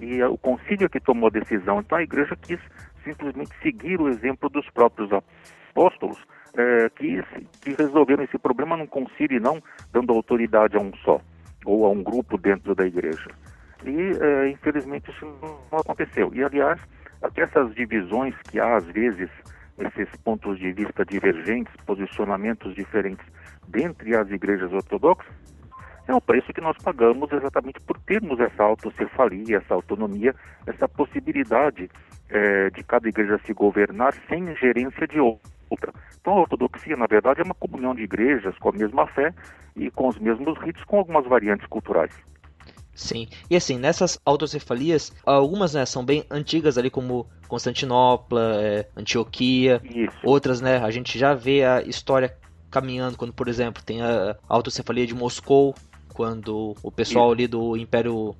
E 0.00 0.22
o 0.22 0.38
concílio 0.38 0.86
é 0.86 0.88
que 0.88 1.00
tomou 1.00 1.28
a 1.28 1.30
decisão. 1.30 1.80
Então 1.80 1.98
a 1.98 2.02
igreja 2.02 2.36
quis 2.36 2.60
simplesmente 3.04 3.50
seguir 3.62 4.00
o 4.00 4.08
exemplo 4.08 4.48
dos 4.48 4.68
próprios 4.70 5.10
apóstolos, 5.70 6.18
é, 6.56 6.88
que, 6.90 7.22
que 7.62 7.74
resolveram 7.76 8.24
esse 8.24 8.38
problema 8.38 8.76
num 8.76 8.86
concílio 8.86 9.36
e 9.36 9.40
não 9.40 9.62
dando 9.92 10.12
autoridade 10.12 10.76
a 10.76 10.80
um 10.80 10.92
só, 11.04 11.20
ou 11.64 11.86
a 11.86 11.90
um 11.90 12.02
grupo 12.02 12.36
dentro 12.36 12.74
da 12.74 12.86
igreja. 12.86 13.30
E, 13.84 14.12
é, 14.20 14.50
infelizmente, 14.50 15.10
isso 15.10 15.24
não 15.70 15.78
aconteceu. 15.78 16.32
E, 16.34 16.42
aliás, 16.42 16.80
até 17.22 17.42
essas 17.42 17.74
divisões 17.74 18.34
que 18.50 18.58
há, 18.58 18.76
às 18.76 18.86
vezes, 18.86 19.30
esses 19.78 20.08
pontos 20.22 20.58
de 20.58 20.72
vista 20.72 21.04
divergentes, 21.04 21.72
posicionamentos 21.86 22.74
diferentes 22.74 23.24
dentre 23.68 24.16
as 24.16 24.28
igrejas 24.30 24.72
ortodoxas, 24.72 25.32
é 26.08 26.14
o 26.14 26.20
preço 26.20 26.52
que 26.52 26.60
nós 26.60 26.76
pagamos 26.78 27.30
exatamente 27.30 27.80
por 27.80 27.98
termos 28.00 28.40
essa 28.40 28.62
autocefalia, 28.62 29.58
essa 29.58 29.74
autonomia, 29.74 30.34
essa 30.66 30.88
possibilidade 30.88 31.90
é, 32.30 32.70
de 32.70 32.82
cada 32.82 33.08
igreja 33.08 33.38
se 33.44 33.52
governar 33.52 34.14
sem 34.28 34.54
gerência 34.56 35.06
de 35.06 35.20
outra. 35.20 35.92
Então 36.18 36.32
a 36.32 36.40
ortodoxia, 36.40 36.96
na 36.96 37.06
verdade, 37.06 37.40
é 37.40 37.44
uma 37.44 37.54
comunhão 37.54 37.94
de 37.94 38.02
igrejas 38.02 38.56
com 38.58 38.70
a 38.70 38.72
mesma 38.72 39.06
fé 39.08 39.34
e 39.76 39.90
com 39.90 40.08
os 40.08 40.18
mesmos 40.18 40.58
ritos, 40.58 40.82
com 40.84 40.98
algumas 40.98 41.26
variantes 41.26 41.66
culturais. 41.66 42.12
Sim. 42.94 43.28
E 43.48 43.54
assim, 43.54 43.78
nessas 43.78 44.18
autocefalias, 44.24 45.14
algumas 45.24 45.74
né, 45.74 45.86
são 45.86 46.04
bem 46.04 46.24
antigas 46.30 46.76
ali, 46.76 46.90
como 46.90 47.28
Constantinopla, 47.46 48.56
é, 48.60 48.88
Antioquia. 48.96 49.80
Isso. 49.84 50.16
Outras, 50.24 50.60
né, 50.60 50.78
a 50.78 50.90
gente 50.90 51.16
já 51.16 51.32
vê 51.32 51.64
a 51.64 51.82
história 51.82 52.34
caminhando, 52.70 53.16
quando, 53.16 53.32
por 53.32 53.46
exemplo, 53.46 53.82
tem 53.82 54.02
a 54.02 54.36
autocefalia 54.48 55.06
de 55.06 55.14
Moscou, 55.14 55.74
quando 56.18 56.74
o 56.82 56.90
pessoal 56.90 57.30
ali 57.30 57.46
do 57.46 57.76
Império 57.76 58.34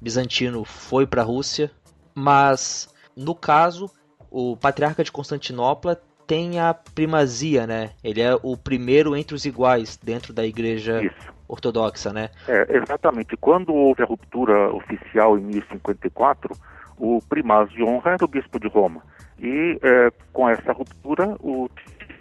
Bizantino 0.00 0.64
foi 0.64 1.06
para 1.06 1.20
a 1.20 1.24
Rússia. 1.26 1.70
Mas, 2.14 2.88
no 3.14 3.34
caso, 3.34 3.90
o 4.30 4.56
patriarca 4.56 5.04
de 5.04 5.12
Constantinopla 5.12 6.00
tem 6.26 6.58
a 6.58 6.72
primazia, 6.72 7.66
né? 7.66 7.90
Ele 8.02 8.22
é 8.22 8.34
o 8.42 8.56
primeiro 8.56 9.14
entre 9.14 9.34
os 9.34 9.44
iguais 9.44 9.98
dentro 10.02 10.32
da 10.32 10.46
igreja 10.46 11.04
Isso. 11.04 11.34
ortodoxa, 11.46 12.14
né? 12.14 12.30
É, 12.48 12.78
exatamente. 12.78 13.36
Quando 13.36 13.74
houve 13.74 14.02
a 14.02 14.06
ruptura 14.06 14.74
oficial 14.74 15.38
em 15.38 15.42
1054, 15.42 16.56
o 16.96 17.20
primaz 17.28 17.68
de 17.68 17.82
honra 17.82 18.12
era 18.12 18.24
o 18.24 18.28
bispo 18.28 18.58
de 18.58 18.68
Roma. 18.68 19.02
E 19.38 19.78
é, 19.82 20.10
com 20.32 20.48
essa 20.48 20.72
ruptura, 20.72 21.36
o 21.40 21.68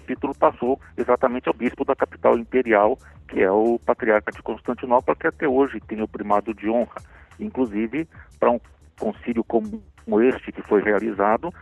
título 0.08 0.34
passou 0.34 0.80
exatamente 0.98 1.48
ao 1.48 1.54
bispo 1.54 1.84
da 1.84 1.96
capital 1.96 2.38
imperial, 2.38 2.98
que 3.28 3.42
é 3.42 3.52
o 3.52 3.78
patriarca 3.80 4.32
de 4.32 4.42
Constantinopla, 4.42 5.16
que 5.16 5.28
até 5.28 5.48
hoje 5.48 5.80
tem 5.82 6.02
o 6.02 6.08
primado 6.08 6.54
de 6.54 6.70
honra. 6.70 7.02
Inclusive, 7.40 8.08
para 8.40 8.52
um 8.52 8.60
concílio 9.00 9.44
como 9.44 9.84
este 10.22 10.52
que 10.52 10.62
foi 10.64 10.82
realizado, 10.82 11.54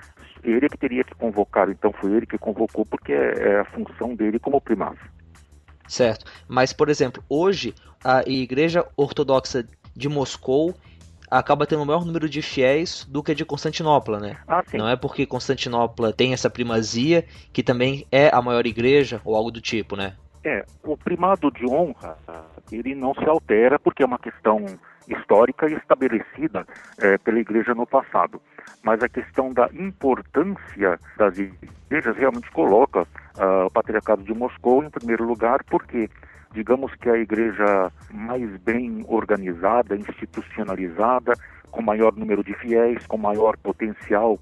ele 0.44 0.70
que 0.70 0.78
teria 0.78 1.04
que 1.04 1.16
convocar, 1.16 1.70
então 1.70 1.92
foi 1.92 2.14
ele 2.14 2.26
que 2.26 2.38
convocou, 2.38 2.86
porque 2.86 3.12
é, 3.12 3.34
é 3.40 3.60
a 3.60 3.66
função 3.66 4.16
dele 4.16 4.40
como 4.40 4.62
primaz. 4.62 4.98
Certo. 5.88 6.26
Mas, 6.48 6.72
por 6.72 6.90
exemplo, 6.90 7.24
hoje 7.28 7.74
a 8.04 8.22
Igreja 8.28 8.86
Ortodoxa 8.96 9.68
de 9.96 10.10
Moscou 10.10 10.76
acaba 11.38 11.66
tendo 11.66 11.84
o 11.84 11.86
maior 11.86 12.06
número 12.06 12.30
de 12.30 12.42
fiéis 12.42 13.06
do 13.06 13.24
que 13.24 13.32
a 13.32 13.36
de 13.36 13.46
Constantinopla, 13.46 14.20
né? 14.20 14.38
Ah, 14.48 14.64
Não 14.74 14.88
é 14.88 14.96
porque 14.96 15.26
Constantinopla 15.26 16.14
tem 16.14 16.34
essa 16.34 16.50
primazia 16.50 17.26
que 17.52 17.64
também 17.64 18.06
é 18.12 18.30
a 18.34 18.42
maior 18.42 18.66
igreja 18.66 19.22
ou 19.24 19.36
algo 19.36 19.52
do 19.52 19.62
tipo, 19.62 19.96
né? 19.96 20.14
É, 20.44 20.64
o 20.84 20.96
primado 20.96 21.52
de 21.52 21.66
honra, 21.66 22.18
ele 22.72 22.94
não 22.94 23.14
se 23.16 23.28
altera 23.28 23.80
porque 23.80 24.04
é 24.04 24.06
uma 24.06 24.20
questão 24.20 24.64
histórica 25.08 25.68
e 25.68 25.74
estabelecida 25.74 26.66
é, 27.00 27.18
pela 27.18 27.40
igreja 27.40 27.74
no 27.74 27.86
passado 27.86 28.40
mas 28.86 29.02
a 29.02 29.10
questão 29.10 29.52
da 29.52 29.68
importância 29.74 31.00
das 31.18 31.38
igrejas 31.40 32.16
realmente 32.18 32.50
coloca 32.52 33.02
uh, 33.02 33.66
o 33.66 33.72
Patriarcado 33.72 34.24
de 34.24 34.34
Moscou 34.34 34.84
em 34.84 34.90
primeiro 34.92 35.26
lugar, 35.26 35.64
porque 35.64 36.08
digamos 36.56 36.96
que 36.96 37.10
a 37.10 37.18
igreja 37.18 37.92
mais 38.12 38.50
bem 38.62 39.06
organizada, 39.08 39.96
institucionalizada, 39.96 41.34
com 41.70 41.82
maior 41.82 42.16
número 42.16 42.44
de 42.44 42.54
fiéis, 42.56 43.06
com 43.06 43.18
maior 43.18 43.58
potencial, 43.58 44.40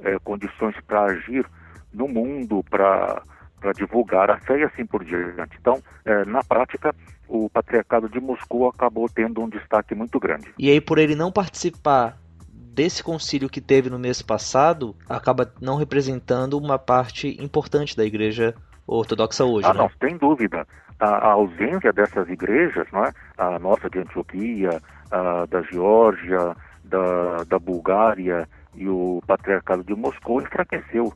eh, 0.00 0.18
condições 0.24 0.74
para 0.86 1.04
agir 1.04 1.46
no 1.94 2.08
mundo, 2.08 2.64
para 2.68 3.22
para 3.60 3.72
divulgar 3.72 4.28
a 4.28 4.40
fé 4.40 4.58
e 4.58 4.64
assim 4.64 4.84
por 4.84 5.04
diante. 5.04 5.56
Então, 5.60 5.80
eh, 6.04 6.24
na 6.24 6.42
prática, 6.42 6.92
o 7.28 7.48
patriarcado 7.48 8.08
de 8.08 8.18
Moscou 8.18 8.68
acabou 8.68 9.08
tendo 9.08 9.40
um 9.40 9.48
destaque 9.48 9.94
muito 9.94 10.18
grande. 10.18 10.52
E 10.58 10.68
aí, 10.68 10.80
por 10.80 10.98
ele 10.98 11.14
não 11.14 11.30
participar 11.30 12.18
desse 12.48 13.04
concílio 13.04 13.48
que 13.48 13.60
teve 13.60 13.88
no 13.88 14.00
mês 14.00 14.20
passado 14.20 14.96
acaba 15.08 15.52
não 15.60 15.76
representando 15.76 16.58
uma 16.58 16.76
parte 16.76 17.40
importante 17.40 17.96
da 17.96 18.04
igreja 18.04 18.52
ortodoxa 18.86 19.44
hoje. 19.44 19.68
Ah, 19.68 19.74
né? 19.74 19.80
não, 19.80 19.90
sem 20.00 20.16
dúvida. 20.16 20.66
A, 21.02 21.06
a, 21.06 21.32
ausência 21.32 21.92
dessas 21.92 22.28
igrejas, 22.28 22.86
não 22.92 23.04
é? 23.04 23.12
a 23.36 23.58
nossa 23.58 23.90
de 23.90 23.98
Antioquia, 23.98 24.80
a, 25.10 25.46
da 25.46 25.62
Geórgia, 25.62 26.56
da, 26.84 27.44
da 27.44 27.58
Bulgária 27.58 28.48
e 28.74 28.88
o 28.88 29.20
Patriarcado 29.26 29.82
de 29.82 29.94
Moscou 29.94 30.40
enfraqueceu 30.40 31.12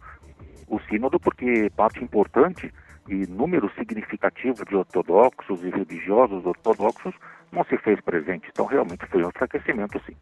o 0.69 0.81
sínodo 0.89 1.21
porque 1.21 1.71
parte 1.77 2.03
importante 2.03 2.73
e 3.09 3.27
número 3.29 3.71
significativo 3.79 4.65
de 4.65 4.75
ortodoxos 4.75 5.63
e 5.63 5.71
religiosos 5.71 6.45
ortodoxos 6.45 7.15
não 7.53 7.65
se 7.65 7.79
fez 7.79 8.01
presente. 8.01 8.49
Então, 8.51 8.67
realmente 8.67 9.07
foi 9.07 9.25
um 9.25 9.29
enfraquecimento, 9.29 10.01
sim. 10.05 10.17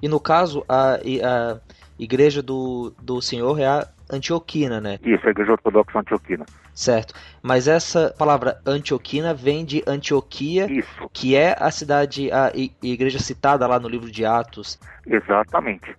E 0.00 0.08
no 0.08 0.20
caso, 0.20 0.64
a, 0.68 0.94
a 0.94 1.60
igreja 1.98 2.42
do, 2.42 2.94
do 3.02 3.20
Senhor 3.20 3.58
é 3.58 3.66
a 3.66 3.88
Antioquina, 4.10 4.80
né? 4.80 4.98
Isso, 5.02 5.26
a 5.26 5.30
igreja 5.30 5.52
ortodoxa 5.52 5.98
antioquina. 5.98 6.46
Certo. 6.78 7.12
Mas 7.42 7.66
essa 7.66 8.14
palavra 8.16 8.60
Antioquina 8.64 9.34
vem 9.34 9.64
de 9.64 9.82
Antioquia, 9.84 10.70
Isso. 10.70 11.10
que 11.12 11.34
é 11.34 11.56
a 11.58 11.72
cidade, 11.72 12.30
a 12.30 12.52
igreja 12.80 13.18
citada 13.18 13.66
lá 13.66 13.80
no 13.80 13.88
livro 13.88 14.08
de 14.08 14.24
Atos. 14.24 14.78
Exatamente. 15.04 15.96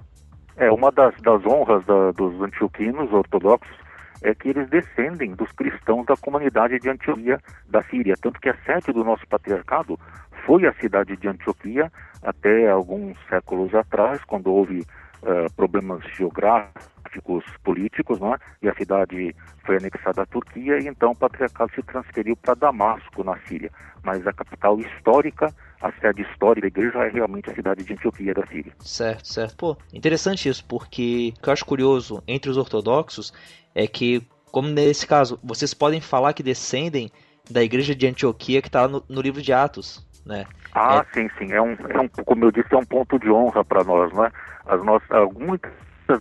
É 0.55 0.71
uma 0.71 0.89
das, 0.89 1.13
das 1.21 1.45
honras 1.45 1.85
da, 1.85 2.11
dos 2.11 2.41
antioquinos 2.41 3.11
ortodoxos 3.11 3.75
é 4.21 4.33
que 4.33 4.47
eles 4.47 4.69
descendem 4.69 5.35
dos 5.35 5.51
cristãos 5.51 6.05
da 6.05 6.15
comunidade 6.15 6.79
de 6.79 6.89
Antioquia 6.89 7.41
da 7.67 7.83
Síria, 7.83 8.15
tanto 8.21 8.39
que 8.39 8.47
a 8.47 8.55
sede 8.65 8.93
do 8.93 9.03
nosso 9.03 9.27
patriarcado 9.27 9.99
foi 10.45 10.65
a 10.65 10.73
cidade 10.75 11.17
de 11.17 11.27
Antioquia 11.27 11.91
até 12.23 12.69
alguns 12.69 13.17
séculos 13.27 13.75
atrás, 13.75 14.23
quando 14.23 14.49
houve 14.49 14.85
uh, 15.23 15.51
problemas 15.55 16.03
geográficos, 16.15 17.43
políticos, 17.63 18.19
não 18.19 18.33
é? 18.33 18.37
e 18.61 18.69
a 18.69 18.75
cidade 18.75 19.35
foi 19.65 19.77
anexada 19.77 20.23
à 20.23 20.25
Turquia, 20.25 20.79
e 20.79 20.87
então 20.87 21.11
o 21.11 21.15
patriarcado 21.15 21.71
se 21.73 21.81
transferiu 21.83 22.35
para 22.35 22.53
Damasco, 22.53 23.23
na 23.23 23.37
Síria. 23.47 23.71
Mas 24.03 24.25
a 24.25 24.33
capital 24.33 24.79
histórica 24.79 25.53
a 25.81 25.91
sede 25.93 26.21
histórica 26.23 26.61
da 26.61 26.67
igreja 26.67 27.05
é 27.05 27.09
realmente 27.09 27.49
a 27.49 27.55
cidade 27.55 27.83
de 27.83 27.93
Antioquia 27.93 28.33
da 28.33 28.45
Síria. 28.47 28.73
Certo, 28.79 29.27
certo. 29.27 29.55
Pô, 29.55 29.77
interessante 29.93 30.49
isso, 30.49 30.63
porque 30.65 31.33
o 31.37 31.41
que 31.41 31.49
eu 31.49 31.53
acho 31.53 31.65
curioso 31.65 32.21
entre 32.27 32.49
os 32.49 32.57
ortodoxos 32.57 33.33
é 33.73 33.87
que, 33.87 34.21
como 34.51 34.67
nesse 34.67 35.07
caso, 35.07 35.39
vocês 35.41 35.73
podem 35.73 36.01
falar 36.01 36.33
que 36.33 36.43
descendem 36.43 37.09
da 37.49 37.63
igreja 37.63 37.95
de 37.95 38.05
Antioquia 38.05 38.61
que 38.61 38.67
está 38.67 38.87
no, 38.87 39.03
no, 39.07 39.21
livro 39.21 39.41
de 39.41 39.53
Atos, 39.53 40.05
né? 40.25 40.45
Ah, 40.73 41.05
é... 41.05 41.13
sim, 41.13 41.29
sim. 41.37 41.51
É 41.51 41.61
um, 41.61 41.75
é 41.89 41.99
um, 41.99 42.07
como 42.07 42.45
eu 42.45 42.51
disse, 42.51 42.73
é 42.73 42.77
um 42.77 42.85
ponto 42.85 43.19
de 43.19 43.29
honra 43.29 43.63
para 43.63 43.83
nós, 43.83 44.11
né? 44.13 44.31
As 44.65 44.83
nossas, 44.83 45.09
muitas 45.33 45.71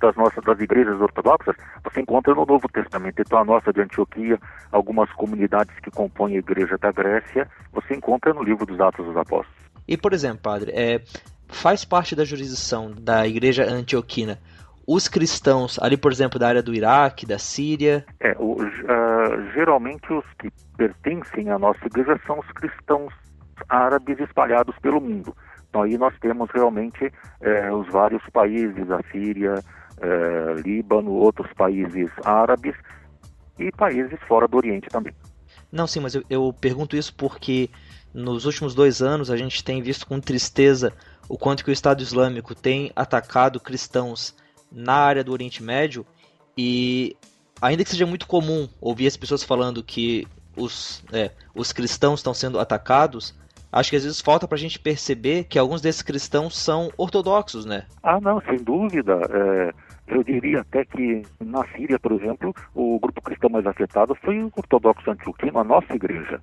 das 0.00 0.14
nossas 0.16 0.44
das 0.44 0.60
igrejas 0.60 1.00
ortodoxas 1.00 1.56
você 1.82 2.00
encontra 2.00 2.34
no 2.34 2.44
Novo 2.44 2.68
Testamento. 2.68 3.20
Então 3.20 3.38
a 3.38 3.44
nossa 3.44 3.72
de 3.72 3.80
Antioquia, 3.80 4.38
algumas 4.70 5.10
comunidades 5.12 5.74
que 5.80 5.90
compõem 5.90 6.36
a 6.36 6.38
igreja 6.38 6.76
da 6.76 6.92
Grécia, 6.92 7.48
você 7.72 7.94
encontra 7.94 8.34
no 8.34 8.42
livro 8.42 8.66
dos 8.66 8.78
Atos 8.80 9.06
dos 9.06 9.16
Apóstolos. 9.16 9.56
E 9.86 9.96
por 9.96 10.12
exemplo, 10.12 10.40
padre, 10.42 10.72
é, 10.74 11.00
faz 11.48 11.84
parte 11.84 12.14
da 12.14 12.24
jurisdição 12.24 12.90
da 12.90 13.26
igreja 13.26 13.64
antioquina 13.64 14.38
os 14.88 15.06
cristãos 15.06 15.78
ali, 15.82 15.98
por 15.98 16.10
exemplo, 16.10 16.38
da 16.38 16.48
área 16.48 16.62
do 16.62 16.74
Iraque, 16.74 17.26
da 17.26 17.38
Síria? 17.38 18.06
É, 18.18 18.34
o, 18.38 18.54
uh, 18.54 19.52
geralmente 19.52 20.10
os 20.10 20.24
que 20.40 20.50
pertencem 20.78 21.50
à 21.50 21.58
nossa 21.58 21.84
igreja 21.84 22.18
são 22.26 22.38
os 22.38 22.50
cristãos 22.52 23.12
árabes 23.68 24.18
espalhados 24.20 24.76
pelo 24.80 25.00
mundo. 25.00 25.34
Então 25.68 25.82
aí 25.82 25.98
nós 25.98 26.14
temos 26.20 26.50
realmente 26.50 27.12
é, 27.40 27.72
os 27.72 27.86
vários 27.88 28.22
países, 28.30 28.90
a 28.90 29.00
Síria, 29.10 29.62
é, 30.00 30.54
Líbano, 30.64 31.12
outros 31.12 31.52
países 31.54 32.10
árabes 32.24 32.74
e 33.58 33.70
países 33.72 34.18
fora 34.26 34.48
do 34.48 34.56
Oriente 34.56 34.88
também. 34.88 35.12
Não, 35.70 35.86
sim, 35.86 36.00
mas 36.00 36.14
eu, 36.14 36.22
eu 36.30 36.54
pergunto 36.58 36.96
isso 36.96 37.14
porque 37.14 37.68
nos 38.14 38.46
últimos 38.46 38.74
dois 38.74 39.02
anos 39.02 39.30
a 39.30 39.36
gente 39.36 39.62
tem 39.62 39.82
visto 39.82 40.06
com 40.06 40.20
tristeza 40.20 40.92
o 41.28 41.36
quanto 41.36 41.62
que 41.62 41.70
o 41.70 41.72
Estado 41.72 42.02
Islâmico 42.02 42.54
tem 42.54 42.90
atacado 42.96 43.60
cristãos 43.60 44.34
na 44.72 44.94
área 44.94 45.22
do 45.22 45.32
Oriente 45.32 45.62
Médio 45.62 46.06
e 46.56 47.16
ainda 47.60 47.84
que 47.84 47.90
seja 47.90 48.06
muito 48.06 48.26
comum 48.26 48.68
ouvir 48.80 49.06
as 49.06 49.16
pessoas 49.16 49.42
falando 49.42 49.82
que 49.82 50.26
os, 50.56 51.04
é, 51.12 51.30
os 51.54 51.72
cristãos 51.72 52.20
estão 52.20 52.34
sendo 52.34 52.58
atacados, 52.58 53.34
acho 53.72 53.90
que 53.90 53.96
às 53.96 54.04
vezes 54.04 54.20
falta 54.20 54.46
para 54.46 54.56
a 54.56 54.60
gente 54.60 54.78
perceber 54.78 55.44
que 55.44 55.58
alguns 55.58 55.80
desses 55.80 56.02
cristãos 56.02 56.56
são 56.56 56.90
ortodoxos, 56.96 57.64
né? 57.64 57.84
Ah, 58.02 58.20
não, 58.20 58.40
sem 58.42 58.56
dúvida. 58.58 59.20
É, 59.30 59.72
eu 60.08 60.22
diria 60.24 60.60
até 60.60 60.84
que 60.84 61.22
na 61.40 61.66
Síria, 61.68 61.98
por 61.98 62.12
exemplo, 62.12 62.54
o 62.74 62.98
grupo 62.98 63.20
cristão 63.20 63.50
mais 63.50 63.66
afetado 63.66 64.14
foi 64.14 64.42
o 64.42 64.52
ortodoxo 64.56 65.10
antioquino, 65.10 65.58
a 65.58 65.64
nossa 65.64 65.94
igreja. 65.94 66.40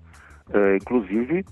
É, 0.54 0.78
inclusive, 0.78 1.44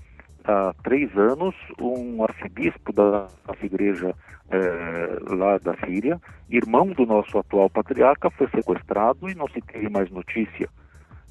há 0.44 0.72
três 0.82 1.16
anos, 1.16 1.54
um 1.80 2.22
arcebispo 2.22 2.92
da 2.92 3.26
nossa 3.46 3.66
igreja 3.66 4.14
é, 4.50 5.34
lá 5.34 5.58
da 5.58 5.74
Síria, 5.86 6.20
irmão 6.48 6.86
do 6.88 7.04
nosso 7.06 7.38
atual 7.38 7.68
patriarca, 7.68 8.30
foi 8.30 8.48
sequestrado 8.48 9.28
e 9.28 9.34
não 9.34 9.48
se 9.48 9.60
teve 9.60 9.88
mais 9.88 10.10
notícia. 10.10 10.68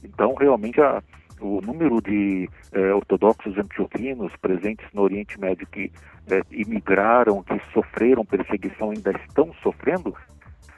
Então, 0.04 0.34
realmente, 0.36 0.82
a, 0.82 1.02
o 1.46 1.62
número 1.62 2.02
de 2.02 2.50
é, 2.72 2.94
ortodoxos 2.94 3.58
antioquinos 3.58 4.32
presentes 4.42 4.86
no 4.94 5.02
Oriente 5.02 5.40
Médio 5.40 5.68
que 5.68 5.92
é, 6.30 6.42
imigraram, 6.52 7.44
que 7.44 7.60
sofreram 7.74 8.26
perseguição, 8.26 8.92
ainda 8.92 9.12
estão 9.12 9.54
sofrendo, 9.62 10.16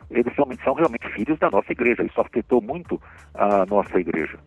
eles 0.10 0.34
são, 0.36 0.48
são 0.64 0.74
realmente 0.74 1.08
filhos 1.10 1.38
da 1.40 1.50
nossa 1.50 1.72
igreja. 1.72 2.04
Isso 2.04 2.20
afetou 2.20 2.62
muito 2.62 3.02
a 3.34 3.66
nossa 3.66 4.00
igreja. 4.00 4.38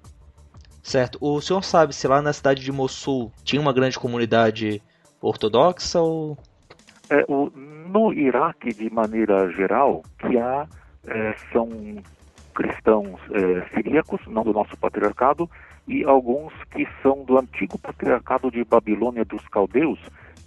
Certo. 0.82 1.18
O 1.20 1.40
senhor 1.40 1.62
sabe 1.62 1.94
se 1.94 2.06
lá 2.06 2.22
na 2.22 2.32
cidade 2.32 2.62
de 2.62 2.72
Mossul 2.72 3.32
tinha 3.44 3.60
uma 3.60 3.72
grande 3.72 3.98
comunidade 3.98 4.80
ortodoxa 5.20 6.00
ou... 6.00 6.38
É, 7.10 7.24
o, 7.28 7.50
no 7.50 8.12
Iraque, 8.12 8.70
de 8.70 8.90
maneira 8.90 9.50
geral, 9.52 10.02
que 10.18 10.38
há 10.38 10.66
é, 11.06 11.34
são 11.52 11.68
cristãos 12.54 13.20
é, 13.32 13.74
siríacos, 13.74 14.20
não 14.26 14.42
do 14.42 14.52
nosso 14.52 14.76
patriarcado, 14.76 15.48
e 15.88 16.04
alguns 16.04 16.52
que 16.70 16.86
são 17.02 17.24
do 17.24 17.38
antigo 17.38 17.78
patriarcado 17.78 18.50
de 18.50 18.62
Babilônia 18.62 19.24
dos 19.24 19.42
caldeus, 19.48 19.98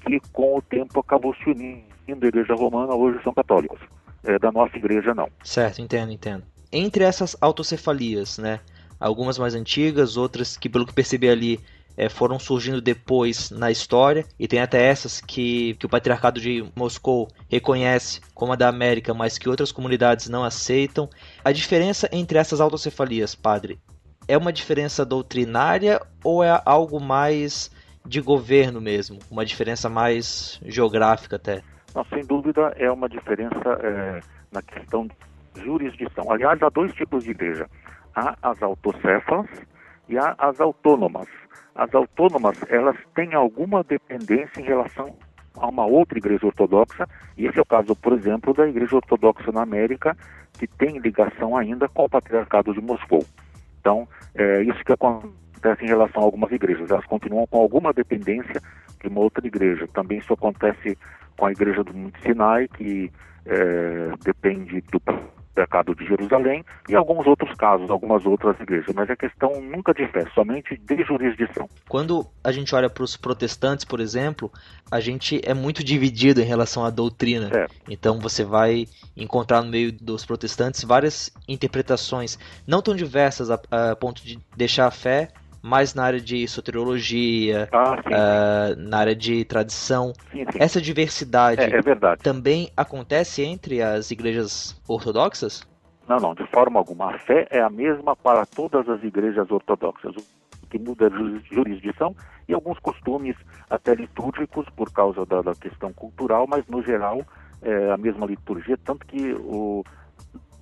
que 0.06 0.20
com 0.32 0.58
o 0.58 0.62
tempo 0.62 1.00
acabou 1.00 1.36
se 1.36 1.50
unindo 1.50 2.26
à 2.26 2.28
igreja 2.28 2.54
romana, 2.54 2.94
hoje 2.94 3.22
são 3.24 3.34
católicos. 3.34 3.80
É, 4.24 4.38
da 4.38 4.52
nossa 4.52 4.78
igreja, 4.78 5.16
não. 5.16 5.28
Certo, 5.44 5.82
entendo, 5.82 6.12
entendo. 6.12 6.44
Entre 6.72 7.04
essas 7.04 7.36
autocefalias, 7.42 8.38
né, 8.38 8.60
algumas 9.00 9.40
mais 9.40 9.56
antigas, 9.56 10.16
outras 10.16 10.56
que, 10.56 10.70
pelo 10.70 10.86
que 10.86 10.94
percebi 10.94 11.28
ali, 11.28 11.60
é, 11.98 12.08
foram 12.08 12.38
surgindo 12.38 12.80
depois 12.80 13.50
na 13.50 13.72
história, 13.72 14.26
e 14.40 14.48
tem 14.48 14.60
até 14.60 14.84
essas 14.84 15.20
que, 15.20 15.74
que 15.76 15.88
o 15.88 15.90
Patriarcado 15.90 16.40
de 16.40 16.64
Moscou 16.76 17.28
reconhece 17.50 18.22
como 18.34 18.54
a 18.54 18.56
da 18.56 18.68
América, 18.68 19.12
mas 19.12 19.40
que 19.40 19.50
outras 19.50 19.72
comunidades 19.72 20.30
não 20.30 20.44
aceitam. 20.44 21.10
A 21.44 21.52
diferença 21.52 22.08
entre 22.12 22.38
essas 22.38 22.62
autocefalias, 22.62 23.34
padre, 23.34 23.80
é 24.32 24.38
uma 24.38 24.54
diferença 24.54 25.06
doutrinária 25.06 26.00
ou 26.24 26.42
é 26.42 26.62
algo 26.66 27.02
mais 27.02 27.70
de 28.06 28.22
governo 28.22 28.80
mesmo? 28.80 29.20
Uma 29.30 29.44
diferença 29.44 29.90
mais 29.90 30.58
geográfica 30.66 31.36
até? 31.36 31.62
Não, 31.94 32.06
sem 32.06 32.26
dúvida 32.26 32.74
é 32.78 32.90
uma 32.90 33.10
diferença 33.10 33.78
é, 33.84 34.22
na 34.50 34.62
questão 34.62 35.06
de 35.06 35.62
jurisdição. 35.62 36.32
Aliás, 36.32 36.64
há 36.64 36.70
dois 36.70 36.94
tipos 36.94 37.26
de 37.26 37.32
igreja 37.32 37.68
há 38.16 38.38
as 38.42 38.64
autocéfalas 38.64 39.50
e 40.08 40.18
há 40.18 40.34
as 40.38 40.62
autônomas. 40.62 41.28
As 41.76 41.94
autônomas, 41.94 42.58
elas 42.70 42.96
têm 43.14 43.34
alguma 43.34 43.84
dependência 43.84 44.62
em 44.62 44.64
relação 44.64 45.14
a 45.58 45.68
uma 45.68 45.86
outra 45.86 46.18
igreja 46.18 46.46
ortodoxa, 46.46 47.06
e 47.38 47.48
esse 47.48 47.60
é 47.60 47.62
o 47.62 47.66
caso, 47.66 47.94
por 47.98 48.14
exemplo, 48.14 48.54
da 48.54 48.66
igreja 48.66 48.96
ortodoxa 48.96 49.52
na 49.52 49.62
América, 49.62 50.16
que 50.54 50.68
tem 50.68 51.00
ligação 51.00 51.58
ainda 51.58 51.90
com 51.90 52.06
o 52.06 52.10
patriarcado 52.10 52.74
de 52.74 52.80
Moscou. 52.80 53.26
Então, 53.82 54.08
é 54.36 54.62
isso 54.62 54.84
que 54.86 54.94
acontece 54.94 55.84
em 55.84 55.88
relação 55.88 56.22
a 56.22 56.26
algumas 56.26 56.52
igrejas, 56.52 56.90
elas 56.90 57.06
continuam 57.06 57.48
com 57.48 57.60
alguma 57.60 57.92
dependência 57.92 58.62
de 59.02 59.08
uma 59.08 59.22
outra 59.22 59.46
igreja. 59.46 59.88
Também 59.88 60.20
isso 60.20 60.32
acontece 60.32 60.96
com 61.36 61.48
a 61.48 61.52
igreja 61.52 61.84
do 61.84 61.94
Monte 61.94 62.22
Sinai, 62.22 62.68
que 62.68 63.12
é, 63.46 64.12
depende 64.24 64.82
do 64.92 65.02
Pecado 65.54 65.94
de 65.96 66.06
Jerusalém 66.06 66.64
e 66.88 66.96
alguns 66.96 67.26
outros 67.28 67.54
casos, 67.56 67.90
algumas 67.90 68.26
outras 68.26 68.60
igrejas, 68.60 68.94
mas 68.96 69.10
a 69.10 69.16
questão 69.16 69.62
nunca 69.62 69.94
de 69.94 70.08
fé, 70.08 70.26
somente 70.34 70.78
de 70.78 71.04
jurisdição. 71.04 71.70
Quando 71.88 72.26
a 72.44 72.52
gente 72.52 72.74
olha 72.74 72.90
para 72.90 73.04
os 73.04 73.18
protestantes, 73.18 73.86
por 73.86 74.00
exemplo, 74.00 74.52
a 74.90 75.00
gente 75.00 75.42
é 75.44 75.54
muito 75.54 75.84
dividido 75.84 76.42
em 76.42 76.46
relação 76.46 76.86
à 76.86 76.90
doutrina. 76.90 77.50
É. 77.54 77.68
Então 77.90 78.20
você 78.20 78.44
vai 78.44 78.86
encontrar 79.16 79.62
no 79.62 79.70
meio 79.70 79.92
dos 79.92 80.26
protestantes 80.26 80.84
várias 80.84 81.32
interpretações, 81.48 82.38
não 82.66 82.82
tão 82.82 82.96
diversas 82.96 83.52
a, 83.52 83.60
a 83.72 83.96
ponto 83.96 84.24
de 84.24 84.40
deixar 84.56 84.88
a 84.88 84.92
fé 84.92 85.30
mais 85.62 85.94
na 85.94 86.04
área 86.04 86.20
de 86.20 86.48
soteriologia, 86.48 87.70
ah, 87.72 87.96
uh, 87.96 88.80
na 88.80 88.98
área 88.98 89.16
de 89.16 89.46
tradição. 89.46 90.14
Sim, 90.32 90.46
sim. 90.52 90.58
Essa 90.60 90.82
diversidade 90.82 91.62
é, 91.62 91.78
é 91.78 92.16
também 92.18 92.72
acontece 92.76 93.44
entre 93.44 93.82
as 93.82 94.12
igrejas 94.12 94.82
ortodoxas? 94.88 95.68
Não, 96.08 96.18
não, 96.18 96.34
de 96.34 96.46
forma 96.48 96.80
alguma. 96.80 97.16
A 97.16 97.20
fé 97.20 97.48
é 97.50 97.62
a 97.62 97.70
mesma 97.70 98.16
para 98.16 98.46
todas 98.46 98.90
as 98.90 99.04
igrejas 99.04 99.50
ortodoxas. 99.52 100.16
O 100.16 100.68
que 100.68 100.80
muda 100.80 101.06
é 101.06 101.08
a 101.08 101.56
jurisdição 101.56 102.16
e 102.48 102.54
alguns 102.54 102.80
costumes 102.80 103.36
até 103.70 103.94
litúrgicos 103.94 104.66
por 104.76 104.92
causa 104.92 105.26
da, 105.26 105.42
da 105.42 105.54
questão 105.54 105.94
cultural, 105.94 106.46
mas 106.48 106.66
no 106.68 106.82
geral 106.84 107.22
é, 107.62 107.92
a 107.92 107.98
mesma 107.98 108.26
liturgia, 108.26 108.78
tanto 108.84 109.06
que 109.06 109.34
o, 109.34 109.84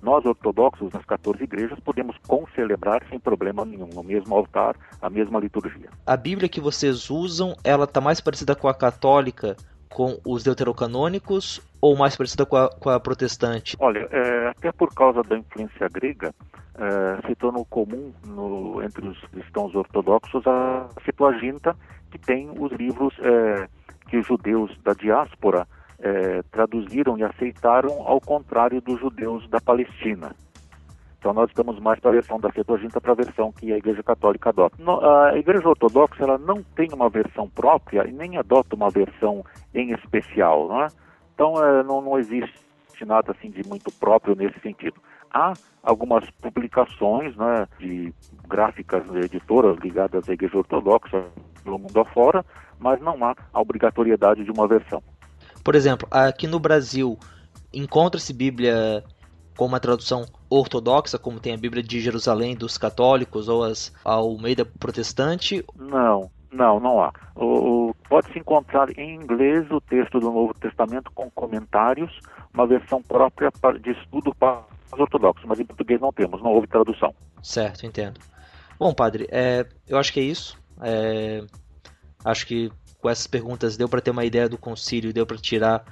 nós 0.02 0.24
ortodoxos 0.24 0.92
nas 0.92 1.04
14 1.04 1.42
igrejas 1.42 1.78
podemos 1.80 2.16
concelebrar 2.26 3.02
sem 3.08 3.18
problema 3.18 3.64
nenhum, 3.64 3.88
no 3.94 4.02
mesmo 4.02 4.34
altar, 4.34 4.76
a 5.00 5.10
mesma 5.10 5.38
liturgia. 5.38 5.90
A 6.06 6.16
Bíblia 6.16 6.48
que 6.48 6.60
vocês 6.60 7.10
usam, 7.10 7.54
ela 7.62 7.84
está 7.84 8.00
mais 8.00 8.20
parecida 8.20 8.54
com 8.54 8.68
a 8.68 8.74
católica, 8.74 9.56
com 9.88 10.18
os 10.24 10.42
deuterocanônicos, 10.42 11.60
ou 11.80 11.96
mais 11.96 12.16
parecida 12.16 12.46
com 12.46 12.56
a, 12.56 12.68
com 12.68 12.90
a 12.90 13.00
protestante? 13.00 13.76
Olha, 13.80 14.08
é, 14.10 14.48
até 14.48 14.70
por 14.72 14.94
causa 14.94 15.22
da 15.22 15.36
influência 15.36 15.88
grega, 15.88 16.32
é, 16.76 17.26
se 17.26 17.34
tornou 17.34 17.64
comum 17.64 18.12
no, 18.26 18.82
entre 18.82 19.06
os 19.06 19.18
cristãos 19.26 19.74
ortodoxos 19.74 20.46
a 20.46 20.88
Septuaginta, 21.04 21.76
que 22.10 22.18
tem 22.18 22.50
os 22.58 22.72
livros 22.72 23.14
é, 23.20 23.68
que 24.08 24.16
os 24.16 24.26
judeus 24.26 24.76
da 24.82 24.92
diáspora 24.92 25.66
é, 26.00 26.42
traduziram 26.50 27.18
e 27.18 27.22
aceitaram, 27.22 28.02
ao 28.06 28.20
contrário 28.20 28.80
dos 28.80 28.98
judeus 29.00 29.48
da 29.48 29.60
Palestina. 29.60 30.34
Então 31.18 31.34
nós 31.34 31.50
estamos 31.50 31.78
mais 31.78 32.00
para 32.00 32.10
a 32.10 32.14
versão 32.14 32.40
da 32.40 32.50
Septuaginta 32.50 32.98
para 32.98 33.12
a 33.12 33.14
versão 33.14 33.52
que 33.52 33.70
a 33.70 33.76
Igreja 33.76 34.02
Católica 34.02 34.48
adota. 34.48 34.76
A 35.28 35.36
Igreja 35.36 35.68
Ortodoxa 35.68 36.22
ela 36.22 36.38
não 36.38 36.62
tem 36.74 36.88
uma 36.94 37.10
versão 37.10 37.46
própria 37.46 38.08
e 38.08 38.12
nem 38.12 38.38
adota 38.38 38.74
uma 38.74 38.88
versão 38.88 39.44
em 39.74 39.92
especial, 39.92 40.66
não 40.66 40.82
é? 40.82 40.86
Então 41.34 41.62
é, 41.62 41.82
não, 41.82 42.00
não 42.00 42.18
existe 42.18 42.58
nada 43.04 43.32
assim 43.32 43.50
de 43.50 43.66
muito 43.68 43.92
próprio 43.92 44.34
nesse 44.34 44.58
sentido. 44.60 44.96
Há 45.30 45.52
algumas 45.82 46.28
publicações 46.40 47.36
né, 47.36 47.68
de 47.78 48.14
gráficas 48.48 49.04
de 49.10 49.18
editoras 49.18 49.76
ligadas 49.78 50.28
à 50.28 50.32
Igreja 50.32 50.56
Ortodoxa 50.56 51.24
pelo 51.62 51.78
mundo 51.78 52.00
afora, 52.00 52.44
mas 52.78 52.98
não 53.00 53.22
há 53.24 53.36
a 53.52 53.60
obrigatoriedade 53.60 54.42
de 54.42 54.50
uma 54.50 54.66
versão. 54.66 55.02
Por 55.62 55.74
exemplo, 55.74 56.08
aqui 56.10 56.46
no 56.46 56.58
Brasil, 56.58 57.18
encontra-se 57.72 58.32
Bíblia 58.32 59.04
com 59.56 59.66
uma 59.66 59.80
tradução 59.80 60.24
ortodoxa, 60.48 61.18
como 61.18 61.38
tem 61.38 61.54
a 61.54 61.58
Bíblia 61.58 61.82
de 61.82 62.00
Jerusalém 62.00 62.56
dos 62.56 62.78
católicos 62.78 63.48
ou 63.48 63.62
as 63.62 63.92
Almeida 64.02 64.64
protestante? 64.64 65.64
Não, 65.76 66.30
não, 66.50 66.80
não 66.80 67.02
há. 67.02 67.12
Pode-se 68.08 68.38
encontrar 68.38 68.88
em 68.98 69.14
inglês 69.14 69.70
o 69.70 69.80
texto 69.80 70.18
do 70.18 70.30
Novo 70.30 70.54
Testamento 70.54 71.10
com 71.14 71.30
comentários, 71.30 72.10
uma 72.52 72.66
versão 72.66 73.02
própria 73.02 73.50
de 73.80 73.90
estudo 73.90 74.34
para 74.34 74.64
os 74.92 74.98
ortodoxos, 74.98 75.44
mas 75.46 75.60
em 75.60 75.64
português 75.64 76.00
não 76.00 76.12
temos, 76.12 76.42
não 76.42 76.52
houve 76.52 76.66
tradução. 76.66 77.14
Certo, 77.42 77.86
entendo. 77.86 78.18
Bom, 78.78 78.92
padre, 78.92 79.28
é, 79.30 79.66
eu 79.86 79.98
acho 79.98 80.12
que 80.12 80.20
é 80.20 80.24
isso. 80.24 80.58
É, 80.82 81.44
acho 82.24 82.46
que 82.46 82.72
com 83.00 83.08
essas 83.08 83.26
perguntas 83.26 83.76
deu 83.76 83.88
para 83.88 84.00
ter 84.00 84.10
uma 84.10 84.24
ideia 84.24 84.48
do 84.48 84.58
concílio, 84.58 85.12
deu 85.12 85.26
para 85.26 85.36
tirar 85.36 85.84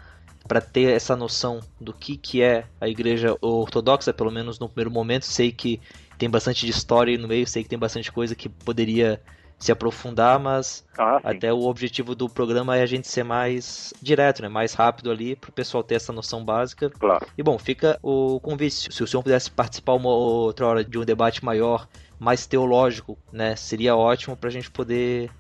para 0.47 0.61
ter 0.63 0.95
essa 0.95 1.15
noção 1.15 1.61
do 1.79 1.93
que, 1.93 2.17
que 2.17 2.43
é 2.43 2.65
a 2.81 2.89
igreja 2.89 3.37
ortodoxa, 3.41 4.15
pelo 4.15 4.31
menos 4.31 4.59
no 4.59 4.67
primeiro 4.67 4.91
momento. 4.91 5.27
Sei 5.27 5.53
que 5.53 5.79
tem 6.17 6.29
bastante 6.29 6.65
de 6.65 6.73
história 6.73 7.17
no 7.19 7.29
meio, 7.29 7.47
sei 7.47 7.63
que 7.63 7.69
tem 7.69 7.79
bastante 7.79 8.11
coisa 8.11 8.35
que 8.35 8.49
poderia 8.49 9.21
se 9.59 9.73
aprofundar, 9.73 10.39
mas 10.39 10.87
ah, 10.97 11.21
até 11.25 11.53
o 11.53 11.63
objetivo 11.63 12.15
do 12.15 12.29
programa 12.29 12.77
é 12.77 12.83
a 12.83 12.87
gente 12.87 13.09
ser 13.09 13.25
mais 13.25 13.93
direto, 14.01 14.41
né? 14.41 14.49
mais 14.49 14.73
rápido 14.73 15.11
ali, 15.11 15.35
para 15.35 15.51
o 15.51 15.53
pessoal 15.53 15.83
ter 15.83 15.97
essa 15.97 16.13
noção 16.13 16.45
básica. 16.45 16.89
Claro. 16.91 17.27
E 17.37 17.43
bom, 17.43 17.59
fica 17.59 17.99
o 18.01 18.39
convite. 18.41 18.93
Se 18.93 19.03
o 19.03 19.07
senhor 19.07 19.23
pudesse 19.23 19.51
participar 19.51 19.95
uma 19.95 20.11
outra 20.11 20.67
hora 20.67 20.85
de 20.85 20.97
um 20.97 21.05
debate 21.05 21.45
maior, 21.45 21.89
mais 22.19 22.47
teológico, 22.47 23.19
né? 23.33 23.57
Seria 23.57 23.97
ótimo 23.97 24.37
para 24.37 24.49
a 24.49 24.53
gente 24.53 24.71
poder 24.71 25.31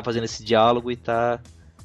tá 0.00 0.04
fazendo 0.04 0.24
esse 0.24 0.44
diálogo 0.44 0.90
e 0.90 0.96
tá 0.96 1.40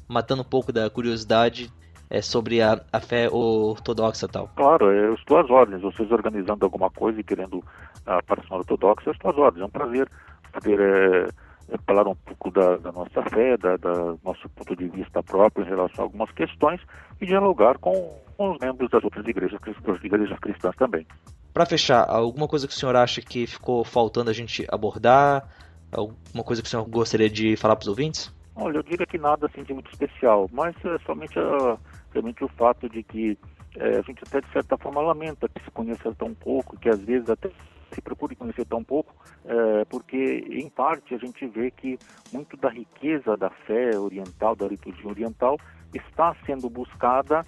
matando 0.08 0.42
um 0.42 0.44
pouco 0.44 0.72
da 0.72 0.88
curiosidade 0.90 1.72
é, 2.10 2.20
sobre 2.20 2.60
a, 2.60 2.80
a 2.92 3.00
fé 3.00 3.28
ortodoxa 3.30 4.28
tal. 4.28 4.48
Claro, 4.54 4.92
eu 4.92 5.14
estou 5.14 5.38
às 5.38 5.48
ordens. 5.48 5.80
Vocês 5.80 6.10
organizando 6.10 6.64
alguma 6.64 6.90
coisa 6.90 7.18
e 7.18 7.24
querendo 7.24 7.64
a 8.04 8.22
participação 8.22 8.58
ortodoxa, 8.58 9.08
eu 9.08 9.12
estou 9.12 9.30
às 9.30 9.38
ordens. 9.38 9.62
É 9.62 9.66
um 9.66 9.70
prazer 9.70 10.08
poder 10.52 10.80
é, 10.80 11.78
falar 11.86 12.06
um 12.06 12.14
pouco 12.14 12.50
da, 12.50 12.76
da 12.76 12.92
nossa 12.92 13.22
fé, 13.30 13.56
da, 13.56 13.76
da, 13.78 14.14
nosso 14.22 14.48
ponto 14.50 14.76
de 14.76 14.88
vista 14.88 15.22
próprio 15.22 15.64
em 15.64 15.68
relação 15.68 16.04
a 16.04 16.06
algumas 16.06 16.30
questões 16.32 16.80
e 17.20 17.26
dialogar 17.26 17.78
com, 17.78 18.14
com 18.36 18.52
os 18.52 18.58
membros 18.58 18.90
das 18.90 19.02
outras 19.02 19.26
igrejas, 19.26 19.58
das 19.60 20.04
igrejas 20.04 20.38
cristãs 20.38 20.76
também. 20.76 21.06
Para 21.54 21.66
fechar, 21.66 22.04
alguma 22.08 22.48
coisa 22.48 22.66
que 22.66 22.74
o 22.74 22.76
senhor 22.76 22.96
acha 22.96 23.20
que 23.20 23.46
ficou 23.46 23.84
faltando 23.84 24.30
a 24.30 24.32
gente 24.34 24.66
abordar? 24.70 25.48
Alguma 25.92 26.42
coisa 26.42 26.62
que 26.62 26.68
o 26.68 26.70
senhor 26.70 26.84
gostaria 26.86 27.28
de 27.28 27.56
falar 27.56 27.76
para 27.76 27.82
os 27.82 27.88
ouvintes? 27.88 28.32
Olha, 28.56 28.78
eu 28.78 28.82
diria 28.82 29.06
que 29.06 29.18
nada 29.18 29.46
assim 29.46 29.62
de 29.62 29.72
muito 29.72 29.90
especial, 29.90 30.48
mas 30.52 30.74
é 30.84 30.98
somente, 31.06 31.38
a, 31.38 31.78
somente 32.12 32.44
o 32.44 32.48
fato 32.48 32.88
de 32.88 33.02
que 33.02 33.38
é, 33.76 33.98
a 33.98 34.02
gente 34.02 34.22
até 34.26 34.40
de 34.40 34.50
certa 34.52 34.76
forma 34.76 35.00
lamenta 35.00 35.48
que 35.48 35.62
se 35.62 35.70
conheça 35.70 36.14
tão 36.18 36.34
pouco, 36.34 36.78
que 36.78 36.88
às 36.88 37.00
vezes 37.00 37.28
até 37.30 37.50
se 37.94 38.00
procure 38.00 38.34
conhecer 38.34 38.64
tão 38.66 38.82
pouco, 38.82 39.14
é, 39.44 39.84
porque 39.86 40.44
em 40.50 40.68
parte 40.68 41.14
a 41.14 41.18
gente 41.18 41.46
vê 41.46 41.70
que 41.70 41.98
muito 42.32 42.56
da 42.56 42.70
riqueza 42.70 43.36
da 43.36 43.50
fé 43.50 43.98
oriental, 43.98 44.56
da 44.56 44.66
liturgia 44.66 45.08
oriental, 45.08 45.58
está 45.94 46.34
sendo 46.46 46.68
buscada, 46.68 47.44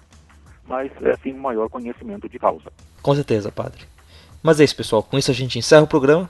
mas 0.67 0.91
é, 1.01 1.15
sem 1.17 1.33
um 1.33 1.41
maior 1.41 1.69
conhecimento 1.69 2.27
de 2.29 2.39
causa. 2.39 2.71
Com 3.01 3.13
certeza, 3.15 3.51
padre. 3.51 3.83
Mas 4.41 4.59
é 4.59 4.63
isso, 4.63 4.75
pessoal. 4.75 5.01
Com 5.03 5.17
isso 5.17 5.31
a 5.31 5.33
gente 5.33 5.57
encerra 5.57 5.83
o 5.83 5.87
programa. 5.87 6.29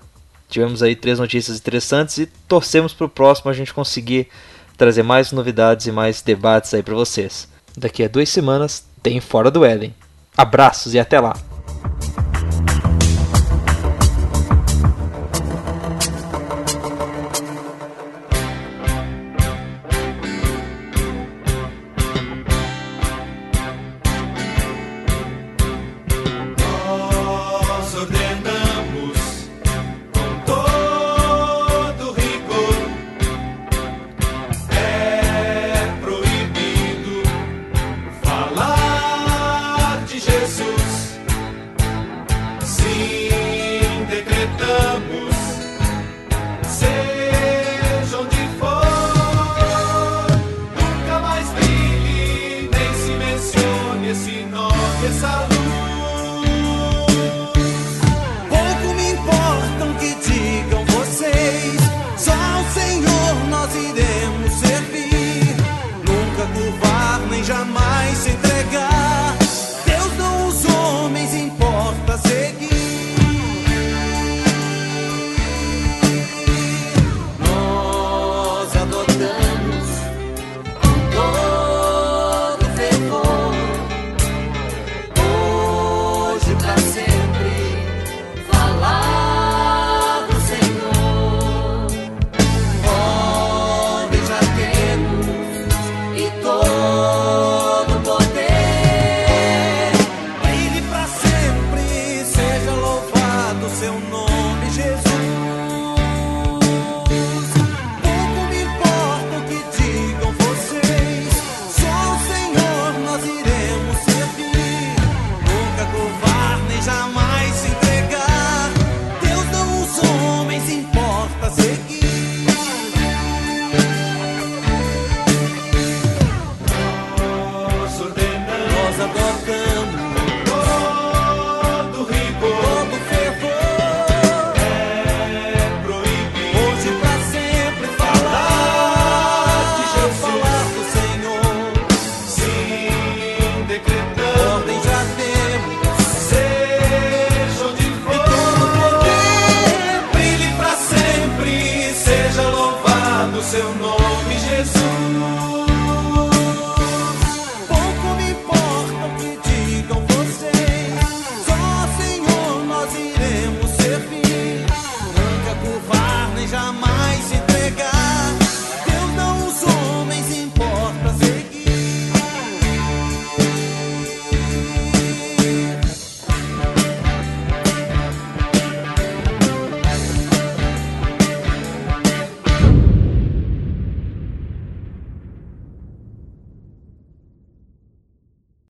Tivemos 0.49 0.83
aí 0.83 0.95
três 0.95 1.19
notícias 1.19 1.57
interessantes 1.57 2.17
e 2.17 2.25
torcemos 2.47 2.93
para 2.93 3.05
o 3.05 3.09
próximo 3.09 3.49
a 3.49 3.53
gente 3.53 3.73
conseguir 3.73 4.27
trazer 4.77 5.03
mais 5.03 5.31
novidades 5.31 5.87
e 5.87 5.91
mais 5.91 6.21
debates 6.21 6.73
aí 6.73 6.83
para 6.83 6.95
vocês. 6.95 7.47
Daqui 7.77 8.03
a 8.03 8.07
duas 8.07 8.29
semanas 8.29 8.85
tem 9.01 9.19
Fora 9.19 9.49
do 9.49 9.65
Éden. 9.65 9.93
Abraços 10.37 10.93
e 10.93 10.99
até 10.99 11.19
lá! 11.19 11.54